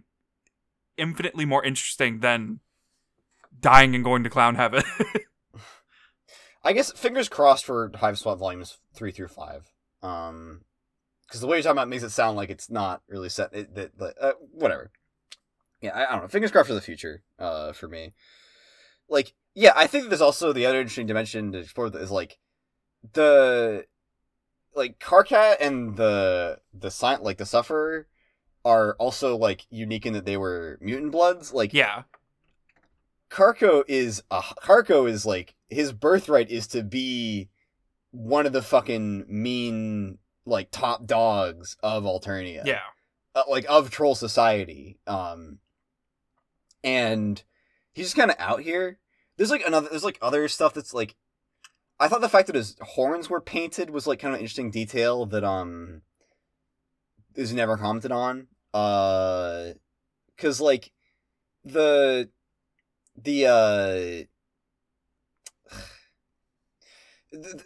infinitely 0.97 1.45
more 1.45 1.63
interesting 1.63 2.19
than 2.19 2.59
dying 3.61 3.95
and 3.95 4.03
going 4.03 4.23
to 4.23 4.29
clown 4.29 4.55
heaven. 4.55 4.83
I 6.63 6.73
guess 6.73 6.91
fingers 6.91 7.29
crossed 7.29 7.65
for 7.65 7.89
Hiveswap 7.89 8.37
volumes 8.37 8.77
three 8.93 9.11
through 9.11 9.29
five. 9.29 9.71
Um, 10.03 10.61
because 11.29 11.41
the 11.41 11.47
way 11.47 11.57
you're 11.57 11.63
talking 11.63 11.73
about 11.73 11.87
it 11.87 11.91
makes 11.91 12.01
it 12.01 12.09
sound 12.09 12.35
like 12.35 12.49
it's 12.49 12.71
not 12.71 13.03
really 13.07 13.29
set. 13.29 13.53
It, 13.53 13.75
that, 13.75 13.95
but 13.95 14.15
uh, 14.19 14.33
whatever. 14.51 14.89
Yeah, 15.79 15.91
I, 15.91 16.07
I 16.07 16.11
don't 16.13 16.23
know. 16.23 16.27
Fingers 16.27 16.51
crossed 16.51 16.67
for 16.67 16.73
the 16.73 16.81
future. 16.81 17.21
Uh, 17.37 17.71
for 17.71 17.87
me, 17.87 18.13
like, 19.07 19.33
yeah, 19.53 19.73
I 19.75 19.85
think 19.85 20.09
there's 20.09 20.21
also 20.21 20.51
the 20.51 20.65
other 20.65 20.79
interesting 20.79 21.05
dimension 21.05 21.51
to 21.51 21.59
explore 21.59 21.89
that 21.91 22.01
is 22.01 22.09
like 22.09 22.39
the 23.13 23.85
like 24.73 24.99
Karkat 24.99 25.57
and 25.61 25.95
the 25.97 26.59
the 26.73 26.89
sign 26.89 27.21
like 27.21 27.37
the 27.37 27.45
Sufferer 27.45 28.07
are 28.65 28.95
also 28.95 29.37
like 29.37 29.67
unique 29.69 30.07
in 30.07 30.13
that 30.13 30.25
they 30.25 30.37
were 30.37 30.79
mutant 30.81 31.11
bloods. 31.11 31.53
Like, 31.53 31.73
yeah. 31.73 32.03
Karko 33.29 33.83
is 33.87 34.23
a 34.31 34.41
Karko 34.41 35.07
is 35.07 35.27
like 35.27 35.53
his 35.67 35.93
birthright 35.93 36.49
is 36.49 36.65
to 36.67 36.81
be 36.81 37.49
one 38.09 38.47
of 38.47 38.53
the 38.53 38.63
fucking 38.63 39.25
mean 39.27 40.17
like 40.45 40.69
top 40.71 41.05
dogs 41.05 41.77
of 41.83 42.03
Alternia. 42.03 42.65
Yeah. 42.65 42.81
Uh, 43.35 43.43
like 43.49 43.65
of 43.69 43.89
troll 43.91 44.15
society. 44.15 44.99
Um 45.07 45.59
and 46.83 47.43
he's 47.93 48.05
just 48.07 48.15
kind 48.15 48.31
of 48.31 48.37
out 48.39 48.61
here. 48.61 48.99
There's 49.37 49.51
like 49.51 49.65
another 49.65 49.89
there's 49.89 50.03
like 50.03 50.17
other 50.21 50.47
stuff 50.47 50.73
that's 50.73 50.93
like 50.93 51.15
I 51.99 52.07
thought 52.07 52.21
the 52.21 52.29
fact 52.29 52.47
that 52.47 52.55
his 52.55 52.77
horns 52.81 53.29
were 53.29 53.41
painted 53.41 53.89
was 53.89 54.07
like 54.07 54.19
kind 54.19 54.33
of 54.33 54.39
an 54.39 54.41
interesting 54.41 54.71
detail 54.71 55.25
that 55.27 55.43
um 55.43 56.01
is 57.35 57.53
never 57.53 57.77
commented 57.77 58.11
on. 58.11 58.47
Uh, 58.73 59.71
cause 60.37 60.61
like 60.61 60.91
the 61.65 62.29
the 63.21 63.45
uh. 63.45 64.25
the- 67.31 67.37
the- 67.39 67.63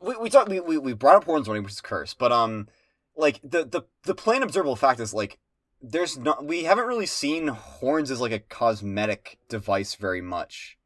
we 0.00 0.16
we 0.16 0.30
talked 0.30 0.48
we, 0.48 0.60
we, 0.60 0.78
we 0.78 0.92
brought 0.92 1.16
up 1.16 1.24
horns 1.24 1.48
running 1.48 1.62
which 1.62 1.72
is 1.72 1.80
curse 1.80 2.14
but 2.14 2.32
um 2.32 2.68
like 3.16 3.40
the 3.42 3.64
the 3.64 3.82
the 4.04 4.14
plain 4.14 4.42
observable 4.42 4.76
fact 4.76 5.00
is 5.00 5.12
like 5.14 5.38
there's 5.82 6.18
not 6.18 6.44
we 6.44 6.64
haven't 6.64 6.86
really 6.86 7.06
seen 7.06 7.48
horns 7.48 8.10
as 8.10 8.20
like 8.20 8.32
a 8.32 8.38
cosmetic 8.40 9.38
device 9.48 9.94
very 9.94 10.20
much 10.20 10.76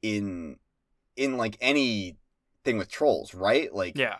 in 0.00 0.56
in 1.16 1.36
like 1.36 1.56
any 1.60 2.16
thing 2.64 2.78
with 2.78 2.90
trolls 2.90 3.34
right 3.34 3.74
like 3.74 3.96
Yeah. 3.96 4.16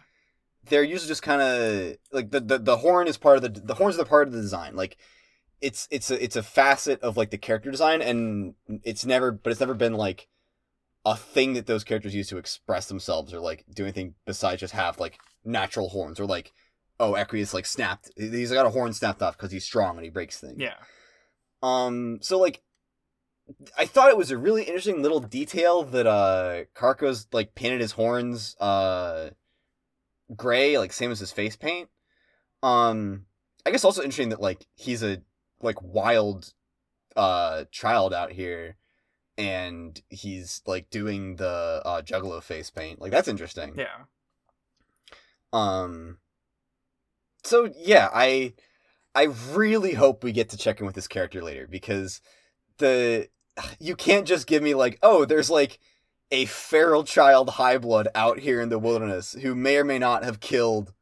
they're 0.64 0.82
usually 0.82 1.08
just 1.08 1.22
kind 1.22 1.42
of 1.42 1.96
like 2.12 2.30
the, 2.30 2.40
the 2.40 2.58
the 2.58 2.76
horn 2.78 3.06
is 3.08 3.16
part 3.16 3.36
of 3.36 3.42
the 3.42 3.60
the 3.60 3.74
horns 3.74 3.98
are 3.98 4.04
part 4.04 4.28
of 4.28 4.34
the 4.34 4.40
design 4.40 4.76
like 4.76 4.96
it's 5.60 5.86
it's 5.90 6.10
a 6.10 6.22
it's 6.22 6.34
a 6.36 6.42
facet 6.42 7.00
of 7.02 7.16
like 7.16 7.30
the 7.30 7.38
character 7.38 7.70
design 7.70 8.02
and 8.02 8.54
it's 8.82 9.04
never 9.06 9.30
but 9.30 9.50
it's 9.50 9.60
never 9.60 9.74
been 9.74 9.94
like 9.94 10.28
a 11.04 11.16
thing 11.16 11.54
that 11.54 11.66
those 11.66 11.84
characters 11.84 12.14
use 12.14 12.28
to 12.28 12.38
express 12.38 12.86
themselves 12.86 13.34
or 13.34 13.40
like 13.40 13.64
do 13.74 13.82
anything 13.84 14.14
besides 14.26 14.60
just 14.60 14.74
have 14.74 15.00
like 15.00 15.18
natural 15.44 15.88
horns 15.88 16.20
or 16.20 16.26
like 16.26 16.52
oh 17.00 17.12
Equius 17.14 17.52
like 17.52 17.66
snapped 17.66 18.10
he's 18.16 18.52
got 18.52 18.66
a 18.66 18.70
horn 18.70 18.92
snapped 18.92 19.20
off 19.22 19.36
because 19.36 19.50
he's 19.50 19.64
strong 19.64 19.96
and 19.96 20.04
he 20.04 20.10
breaks 20.10 20.38
things 20.38 20.54
Yeah. 20.58 20.74
um, 21.62 22.18
so 22.22 22.38
like, 22.38 22.62
I 23.76 23.86
thought 23.86 24.10
it 24.10 24.16
was 24.16 24.30
a 24.30 24.38
really 24.38 24.62
interesting 24.62 25.02
little 25.02 25.18
detail 25.20 25.82
that 25.82 26.06
uh 26.06 26.64
Karko's 26.76 27.26
like 27.32 27.54
painted 27.56 27.80
his 27.80 27.92
horns 27.92 28.56
uh 28.60 29.30
gray, 30.34 30.78
like 30.78 30.92
same 30.92 31.10
as 31.10 31.18
his 31.20 31.32
face 31.32 31.56
paint. 31.56 31.88
Um, 32.62 33.26
I 33.66 33.70
guess 33.72 33.84
also 33.84 34.02
interesting 34.02 34.28
that 34.30 34.40
like 34.40 34.66
he's 34.76 35.02
a 35.02 35.22
like 35.60 35.82
wild 35.82 36.54
uh 37.16 37.64
child 37.72 38.14
out 38.14 38.30
here, 38.32 38.76
and 39.38 40.00
he's 40.08 40.62
like 40.66 40.90
doing 40.90 41.36
the 41.36 41.82
uh 41.84 42.02
Juggalo 42.02 42.42
face 42.42 42.70
paint. 42.70 43.00
Like 43.00 43.10
that's 43.10 43.28
interesting. 43.28 43.74
Yeah. 43.76 44.04
Um. 45.52 46.18
So 47.44 47.70
yeah, 47.76 48.08
I 48.12 48.54
I 49.14 49.28
really 49.52 49.94
hope 49.94 50.24
we 50.24 50.32
get 50.32 50.48
to 50.50 50.56
check 50.56 50.80
in 50.80 50.86
with 50.86 50.94
this 50.94 51.08
character 51.08 51.42
later 51.42 51.66
because 51.66 52.20
the 52.78 53.28
you 53.78 53.96
can't 53.96 54.26
just 54.26 54.46
give 54.46 54.62
me 54.62 54.74
like 54.74 54.98
oh 55.02 55.24
there's 55.24 55.50
like 55.50 55.78
a 56.30 56.46
feral 56.46 57.04
child 57.04 57.50
high 57.50 57.76
blood 57.76 58.08
out 58.14 58.38
here 58.38 58.60
in 58.60 58.70
the 58.70 58.78
wilderness 58.78 59.34
who 59.42 59.54
may 59.54 59.76
or 59.76 59.84
may 59.84 59.98
not 59.98 60.24
have 60.24 60.40
killed 60.40 60.92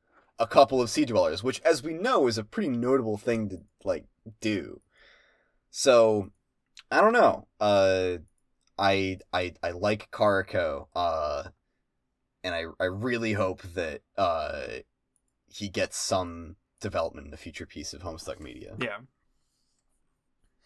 a 0.40 0.46
couple 0.46 0.80
of 0.80 0.90
sea 0.90 1.04
dwellers, 1.04 1.44
which 1.44 1.60
as 1.60 1.82
we 1.82 1.92
know 1.92 2.26
is 2.26 2.36
a 2.36 2.42
pretty 2.42 2.70
notable 2.70 3.16
thing 3.16 3.48
to 3.50 3.60
like 3.84 4.06
do. 4.40 4.80
So 5.70 6.30
I 6.90 7.00
don't 7.00 7.12
know. 7.12 7.46
Uh 7.60 8.18
I 8.78 9.18
I 9.32 9.54
I 9.62 9.70
like 9.70 10.10
Karako. 10.10 10.86
Uh 10.94 11.44
and 12.42 12.54
I 12.54 12.64
I 12.80 12.84
really 12.86 13.34
hope 13.34 13.62
that 13.62 14.02
uh 14.16 14.62
he 15.46 15.68
gets 15.68 15.96
some 15.96 16.56
development 16.80 17.26
in 17.26 17.30
the 17.30 17.36
future 17.36 17.66
piece 17.66 17.92
of 17.92 18.02
Homestuck 18.02 18.40
Media. 18.40 18.76
Yeah. 18.80 18.98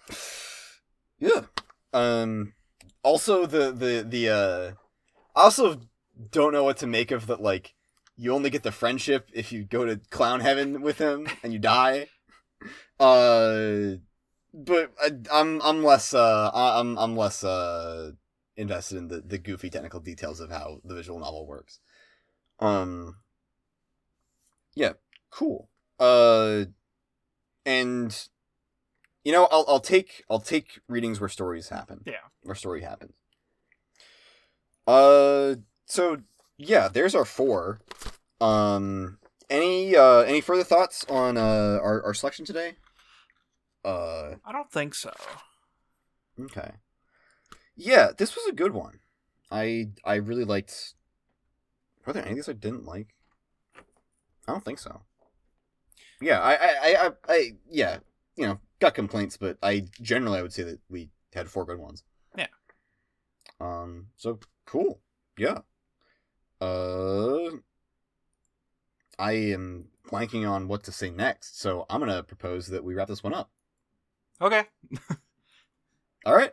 Yeah. 1.20 1.42
Um 1.92 2.54
also 3.02 3.46
the 3.46 3.70
the 3.70 4.04
the 4.06 4.28
uh 4.28 4.72
I 5.36 5.44
also 5.44 5.80
don't 6.30 6.52
know 6.52 6.64
what 6.64 6.76
to 6.78 6.86
make 6.86 7.10
of 7.12 7.28
that 7.28 7.40
like 7.40 7.74
you 8.16 8.32
only 8.32 8.50
get 8.50 8.62
the 8.62 8.72
friendship 8.72 9.30
if 9.32 9.52
you 9.52 9.64
go 9.64 9.84
to 9.84 10.00
clown 10.10 10.40
heaven 10.40 10.82
with 10.82 10.98
him 10.98 11.26
and 11.42 11.52
you 11.52 11.58
die. 11.58 12.08
Uh 13.00 13.96
but 14.54 14.92
I, 15.02 15.10
I'm 15.32 15.60
I'm 15.62 15.82
less 15.82 16.14
uh 16.14 16.50
I'm 16.54 16.96
I'm 16.96 17.16
less 17.16 17.42
uh 17.42 18.12
invested 18.56 18.98
in 18.98 19.08
the 19.08 19.20
the 19.20 19.38
goofy 19.38 19.68
technical 19.68 20.00
details 20.00 20.38
of 20.38 20.50
how 20.50 20.78
the 20.84 20.94
visual 20.94 21.18
novel 21.18 21.46
works. 21.46 21.80
Um 22.60 23.16
yeah, 24.74 24.92
cool. 25.30 25.68
Uh 25.98 26.66
and 27.66 28.28
you 29.24 29.32
know, 29.32 29.48
I'll 29.50 29.64
I'll 29.66 29.80
take 29.80 30.22
I'll 30.30 30.40
take 30.40 30.80
readings 30.88 31.20
where 31.20 31.28
stories 31.28 31.70
happen. 31.70 32.02
Yeah. 32.06 32.14
Where 32.42 32.54
story 32.54 32.82
happens. 32.82 33.14
Uh 34.86 35.56
so 35.86 36.18
yeah, 36.56 36.86
there's 36.86 37.16
our 37.16 37.24
four. 37.24 37.80
Um 38.40 39.18
any 39.50 39.96
uh 39.96 40.20
any 40.20 40.40
further 40.40 40.64
thoughts 40.64 41.04
on 41.08 41.36
uh 41.36 41.80
our, 41.82 42.04
our 42.04 42.14
selection 42.14 42.44
today? 42.44 42.76
Uh 43.84 44.36
I 44.44 44.52
don't 44.52 44.70
think 44.70 44.94
so. 44.94 45.12
okay. 46.40 46.72
Yeah, 47.76 48.10
this 48.16 48.34
was 48.36 48.46
a 48.46 48.52
good 48.52 48.72
one. 48.72 49.00
I 49.50 49.88
I 50.04 50.16
really 50.16 50.44
liked 50.44 50.94
Were 52.06 52.12
there 52.12 52.22
any 52.22 52.32
of 52.32 52.36
these 52.36 52.48
I 52.48 52.52
didn't 52.52 52.84
like? 52.86 53.14
I 54.46 54.52
don't 54.52 54.64
think 54.64 54.78
so. 54.78 55.02
Yeah, 56.20 56.40
I 56.40 56.54
I 56.54 56.68
I, 56.68 57.06
I, 57.06 57.10
I 57.28 57.50
yeah, 57.70 57.98
you 58.36 58.46
know, 58.46 58.58
got 58.80 58.94
complaints, 58.94 59.36
but 59.36 59.58
I 59.62 59.86
generally 60.00 60.38
I 60.38 60.42
would 60.42 60.52
say 60.52 60.62
that 60.62 60.80
we 60.88 61.10
had 61.34 61.48
four 61.48 61.64
good 61.64 61.78
ones. 61.78 62.04
Yeah. 62.36 62.46
Um. 63.60 64.06
So 64.16 64.38
cool. 64.66 65.00
Yeah. 65.36 65.58
Uh. 66.60 67.50
I 69.18 69.32
am 69.32 69.88
blanking 70.10 70.48
on 70.48 70.68
what 70.68 70.82
to 70.84 70.92
say 70.92 71.10
next, 71.10 71.60
so 71.60 71.86
I'm 71.88 72.00
gonna 72.00 72.22
propose 72.22 72.68
that 72.68 72.84
we 72.84 72.94
wrap 72.94 73.08
this 73.08 73.22
one 73.22 73.34
up. 73.34 73.50
Okay. 74.40 74.64
All 76.26 76.34
right. 76.34 76.52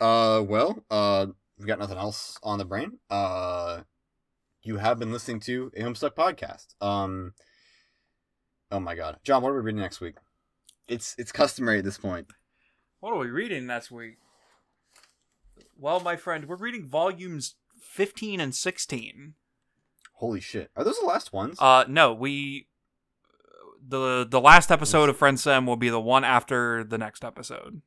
Uh. 0.00 0.42
Well. 0.46 0.84
Uh. 0.90 1.26
We've 1.58 1.66
got 1.66 1.80
nothing 1.80 1.98
else 1.98 2.38
on 2.42 2.58
the 2.58 2.64
brain. 2.64 2.98
Uh. 3.10 3.80
You 4.62 4.76
have 4.76 4.98
been 4.98 5.12
listening 5.12 5.40
to 5.40 5.72
a 5.76 5.82
Homestuck 5.82 6.14
podcast. 6.14 6.74
Um. 6.80 7.32
Oh 8.70 8.80
my 8.80 8.94
God, 8.94 9.18
John, 9.24 9.42
what 9.42 9.50
are 9.50 9.54
we 9.54 9.60
reading 9.60 9.80
next 9.80 10.00
week? 10.00 10.16
It's 10.88 11.14
it's 11.18 11.32
customary 11.32 11.78
at 11.78 11.84
this 11.84 11.98
point. 11.98 12.26
What 13.00 13.12
are 13.12 13.18
we 13.18 13.28
reading 13.28 13.66
next 13.66 13.90
week? 13.90 14.16
Well, 15.78 16.00
my 16.00 16.16
friend, 16.16 16.46
we're 16.46 16.56
reading 16.56 16.86
volumes 16.86 17.54
15 17.80 18.40
and 18.40 18.54
16. 18.54 19.34
Holy 20.14 20.40
shit, 20.40 20.70
are 20.76 20.84
those 20.84 20.98
the 20.98 21.06
last 21.06 21.32
ones? 21.32 21.58
Uh 21.60 21.84
no, 21.88 22.12
we 22.12 22.66
the 23.88 24.26
the 24.28 24.40
last 24.40 24.70
episode 24.70 25.08
of 25.08 25.18
FriendSim 25.18 25.66
will 25.66 25.76
be 25.76 25.88
the 25.88 26.00
one 26.00 26.24
after 26.24 26.84
the 26.84 26.98
next 26.98 27.24
episode. 27.24 27.82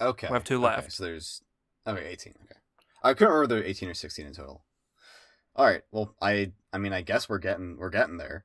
okay, 0.00 0.28
we 0.28 0.34
have 0.34 0.44
two 0.44 0.56
Okay, 0.56 0.64
left. 0.76 0.92
so 0.92 1.04
there's 1.04 1.42
okay, 1.86 2.06
eighteen. 2.06 2.34
Okay, 2.44 2.58
I 3.02 3.14
couldn't 3.14 3.32
remember 3.32 3.60
the 3.62 3.68
eighteen 3.68 3.88
or 3.88 3.94
sixteen 3.94 4.26
in 4.26 4.32
total. 4.34 4.64
All 5.56 5.66
right, 5.66 5.82
well, 5.92 6.14
I 6.20 6.52
I 6.72 6.78
mean, 6.78 6.92
I 6.92 7.02
guess 7.02 7.28
we're 7.28 7.38
getting 7.38 7.76
we're 7.78 7.90
getting 7.90 8.16
there. 8.18 8.44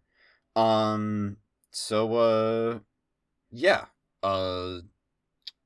Um, 0.56 1.38
so 1.72 2.14
uh, 2.16 2.80
yeah. 3.52 3.86
Uh, 4.22 4.80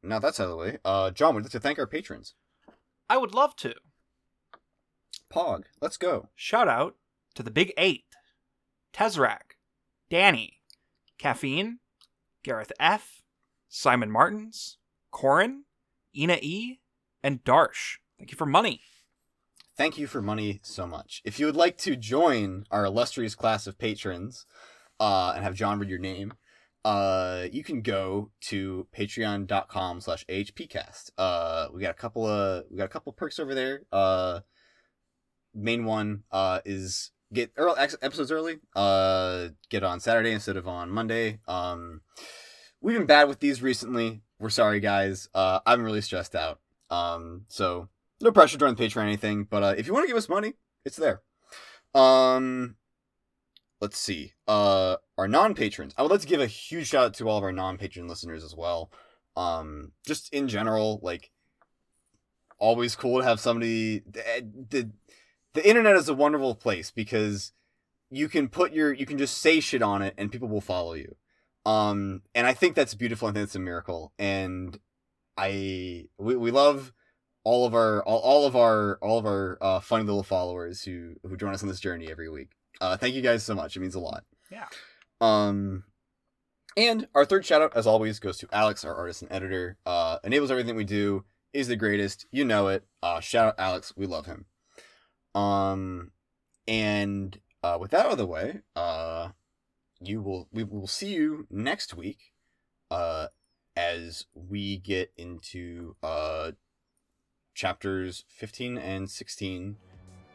now 0.03 0.19
that's 0.19 0.40
out 0.40 0.45
of 0.45 0.49
the 0.52 0.57
way. 0.57 0.77
Uh, 0.85 1.11
John, 1.11 1.35
we'd 1.35 1.44
like 1.44 1.52
to 1.52 1.60
thank 1.60 1.80
our 1.80 1.88
patrons. 1.88 2.34
I 3.10 3.18
would 3.18 3.34
love 3.34 3.56
to. 3.57 3.73
Pog, 5.34 5.64
let's 5.81 5.98
go. 5.98 6.30
Shout 6.35 6.68
out 6.68 6.95
to 7.35 7.44
the 7.44 7.49
Big 7.52 7.73
Eight 7.77 8.03
Tezrak, 8.94 9.57
Danny, 10.10 10.60
Caffeine, 11.23 11.79
Gareth 12.43 12.73
F., 12.81 13.21
Simon 13.69 14.11
Martins, 14.11 14.77
Corin, 15.09 15.63
Ina 16.13 16.37
E., 16.41 16.81
and 17.23 17.41
Darsh. 17.45 17.99
Thank 18.17 18.31
you 18.31 18.37
for 18.37 18.45
money. 18.45 18.81
Thank 19.77 19.97
you 19.97 20.05
for 20.05 20.21
money 20.21 20.59
so 20.63 20.85
much. 20.85 21.21
If 21.23 21.39
you 21.39 21.45
would 21.45 21.55
like 21.55 21.77
to 21.77 21.95
join 21.95 22.65
our 22.71 22.83
illustrious 22.83 23.35
class 23.35 23.67
of 23.67 23.77
patrons, 23.77 24.45
uh, 24.99 25.31
and 25.33 25.45
have 25.45 25.55
John 25.55 25.79
read 25.79 25.89
your 25.89 25.97
name, 25.97 26.33
uh, 26.83 27.45
you 27.49 27.63
can 27.63 27.81
go 27.81 28.31
to 28.41 28.85
patreon.com 28.93 30.01
slash 30.01 30.25
ahpcast. 30.25 31.11
Uh, 31.17 31.67
we 31.73 31.81
got 31.81 31.91
a 31.91 31.93
couple 31.93 32.27
of, 32.27 32.65
we 32.69 32.75
got 32.75 32.83
a 32.83 32.89
couple 32.89 33.13
perks 33.13 33.39
over 33.39 33.55
there. 33.55 33.83
Uh, 33.93 34.41
main 35.55 35.85
one, 35.85 36.23
uh, 36.33 36.59
is 36.65 37.11
get 37.34 37.51
early, 37.57 37.80
episodes 38.01 38.31
early, 38.31 38.60
uh, 38.76 39.49
get 39.69 39.84
on 39.84 39.99
Saturday 39.99 40.31
instead 40.31 40.57
of 40.57 40.68
on 40.68 40.89
Monday. 40.89 41.39
Um, 41.47 42.01
we've 42.81 42.97
been 42.97 43.07
bad 43.07 43.27
with 43.27 43.39
these 43.39 43.61
recently. 43.61 44.22
We're 44.39 44.49
sorry, 44.49 44.80
guys. 44.80 45.30
Uh, 45.34 45.60
I'm 45.65 45.84
really 45.84 46.01
stressed 46.01 46.35
out. 46.35 46.60
Um, 46.89 47.45
so 47.47 47.89
no 48.22 48.31
pressure 48.31 48.57
join 48.57 48.76
the 48.76 48.84
Patreon 48.84 48.97
or 48.97 49.01
anything, 49.01 49.47
but 49.49 49.64
uh, 49.64 49.76
if 49.77 49.88
you 49.88 49.93
want 49.93 50.03
to 50.03 50.07
give 50.07 50.18
us 50.18 50.30
money, 50.30 50.53
it's 50.85 50.97
there. 50.97 51.22
Um, 51.93 52.76
let's 53.81 53.97
see. 53.97 54.34
Uh, 54.47 54.97
our 55.18 55.27
non-patrons. 55.27 55.93
I 55.97 56.01
would 56.01 56.11
like 56.11 56.22
to 56.22 56.27
give 56.27 56.41
a 56.41 56.47
huge 56.47 56.89
shout 56.89 57.05
out 57.05 57.14
to 57.15 57.27
all 57.27 57.38
of 57.38 57.43
our 57.43 57.51
non-patron 57.51 58.07
listeners 58.07 58.43
as 58.43 58.55
well. 58.55 58.91
Um, 59.35 59.91
just 60.05 60.34
in 60.34 60.47
general, 60.47 60.99
like, 61.01 61.31
always 62.60 62.95
cool 62.95 63.19
to 63.19 63.26
have 63.26 63.39
somebody. 63.39 63.99
The, 63.99 64.23
the, 64.69 64.91
the 65.53 65.67
internet 65.67 65.95
is 65.95 66.09
a 66.09 66.13
wonderful 66.13 66.55
place 66.55 66.91
because 66.91 67.51
you 68.09 68.30
can 68.30 68.47
put 68.47 68.73
your 68.73 68.93
you 68.93 69.05
can 69.05 69.17
just 69.17 69.38
say 69.38 69.59
shit 69.59 69.81
on 69.81 70.01
it 70.01 70.13
and 70.17 70.31
people 70.31 70.47
will 70.47 70.61
follow 70.61 70.93
you. 70.93 71.15
Um, 71.65 72.21
and 72.35 72.45
I 72.45 72.53
think 72.53 72.75
that's 72.75 72.93
beautiful. 72.93 73.27
I 73.27 73.31
think 73.31 73.43
it's 73.43 73.55
a 73.55 73.59
miracle, 73.59 74.11
and 74.19 74.77
I 75.38 76.07
we, 76.17 76.35
we 76.35 76.51
love 76.51 76.93
all 77.43 77.65
of 77.65 77.73
our 77.73 78.03
all, 78.03 78.19
all 78.19 78.45
of 78.45 78.55
our 78.55 78.97
all 79.01 79.17
of 79.17 79.25
our 79.25 79.57
uh, 79.61 79.80
funny 79.80 80.03
little 80.03 80.23
followers 80.23 80.84
who 80.84 81.15
who 81.23 81.38
join 81.38 81.53
us 81.53 81.63
on 81.63 81.69
this 81.69 81.80
journey 81.80 82.09
every 82.11 82.30
week. 82.30 82.49
Uh, 82.81 82.97
thank 82.97 83.15
you 83.15 83.21
guys 83.21 83.43
so 83.43 83.55
much. 83.55 83.77
It 83.77 83.80
means 83.80 83.95
a 83.95 83.99
lot. 83.99 84.25
Yeah. 84.51 84.67
Um, 85.21 85.85
and 86.75 87.07
our 87.15 87.23
third 87.23 87.45
shout 87.45 87.61
out, 87.61 87.77
as 87.77 87.88
always, 87.88 88.19
goes 88.19 88.38
to 88.39 88.47
Alex, 88.51 88.84
our 88.84 88.95
artist 88.95 89.21
and 89.21 89.31
editor. 89.31 89.77
Uh, 89.85 90.17
enables 90.23 90.51
everything 90.51 90.75
we 90.75 90.84
do. 90.84 91.23
Is 91.53 91.67
the 91.67 91.75
greatest. 91.75 92.25
You 92.31 92.45
know 92.45 92.67
it. 92.67 92.84
Uh, 93.01 93.19
shout 93.19 93.47
out 93.49 93.55
Alex. 93.59 93.93
We 93.95 94.07
love 94.07 94.25
him. 94.25 94.45
Um, 95.35 96.11
and 96.68 97.39
uh, 97.64 97.77
with 97.80 97.91
that 97.91 98.05
out 98.05 98.11
of 98.14 98.18
the 98.18 98.26
way, 98.26 98.61
uh, 98.76 99.30
you 99.99 100.22
will 100.22 100.47
we 100.51 100.64
will 100.64 100.88
see 100.88 101.14
you 101.14 101.47
next 101.49 101.93
week. 101.93 102.34
Uh, 102.91 103.27
as 103.76 104.26
we 104.35 104.77
get 104.77 105.11
into 105.18 105.95
uh 106.03 106.51
chapters 107.55 108.23
15 108.30 108.77
and 108.77 109.10
16 109.10 109.77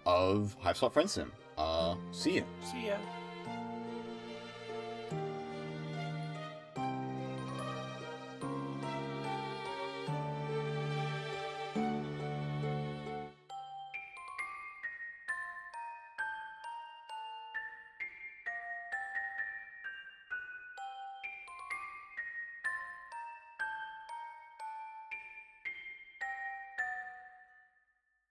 of 0.07 0.57
Hiveswap 0.63 0.93
Friend 0.93 1.11
Sim. 1.11 1.33
Uh, 1.57 1.97
see 2.13 2.37
you. 2.37 2.45
See 2.63 2.87
ya. 2.87 2.97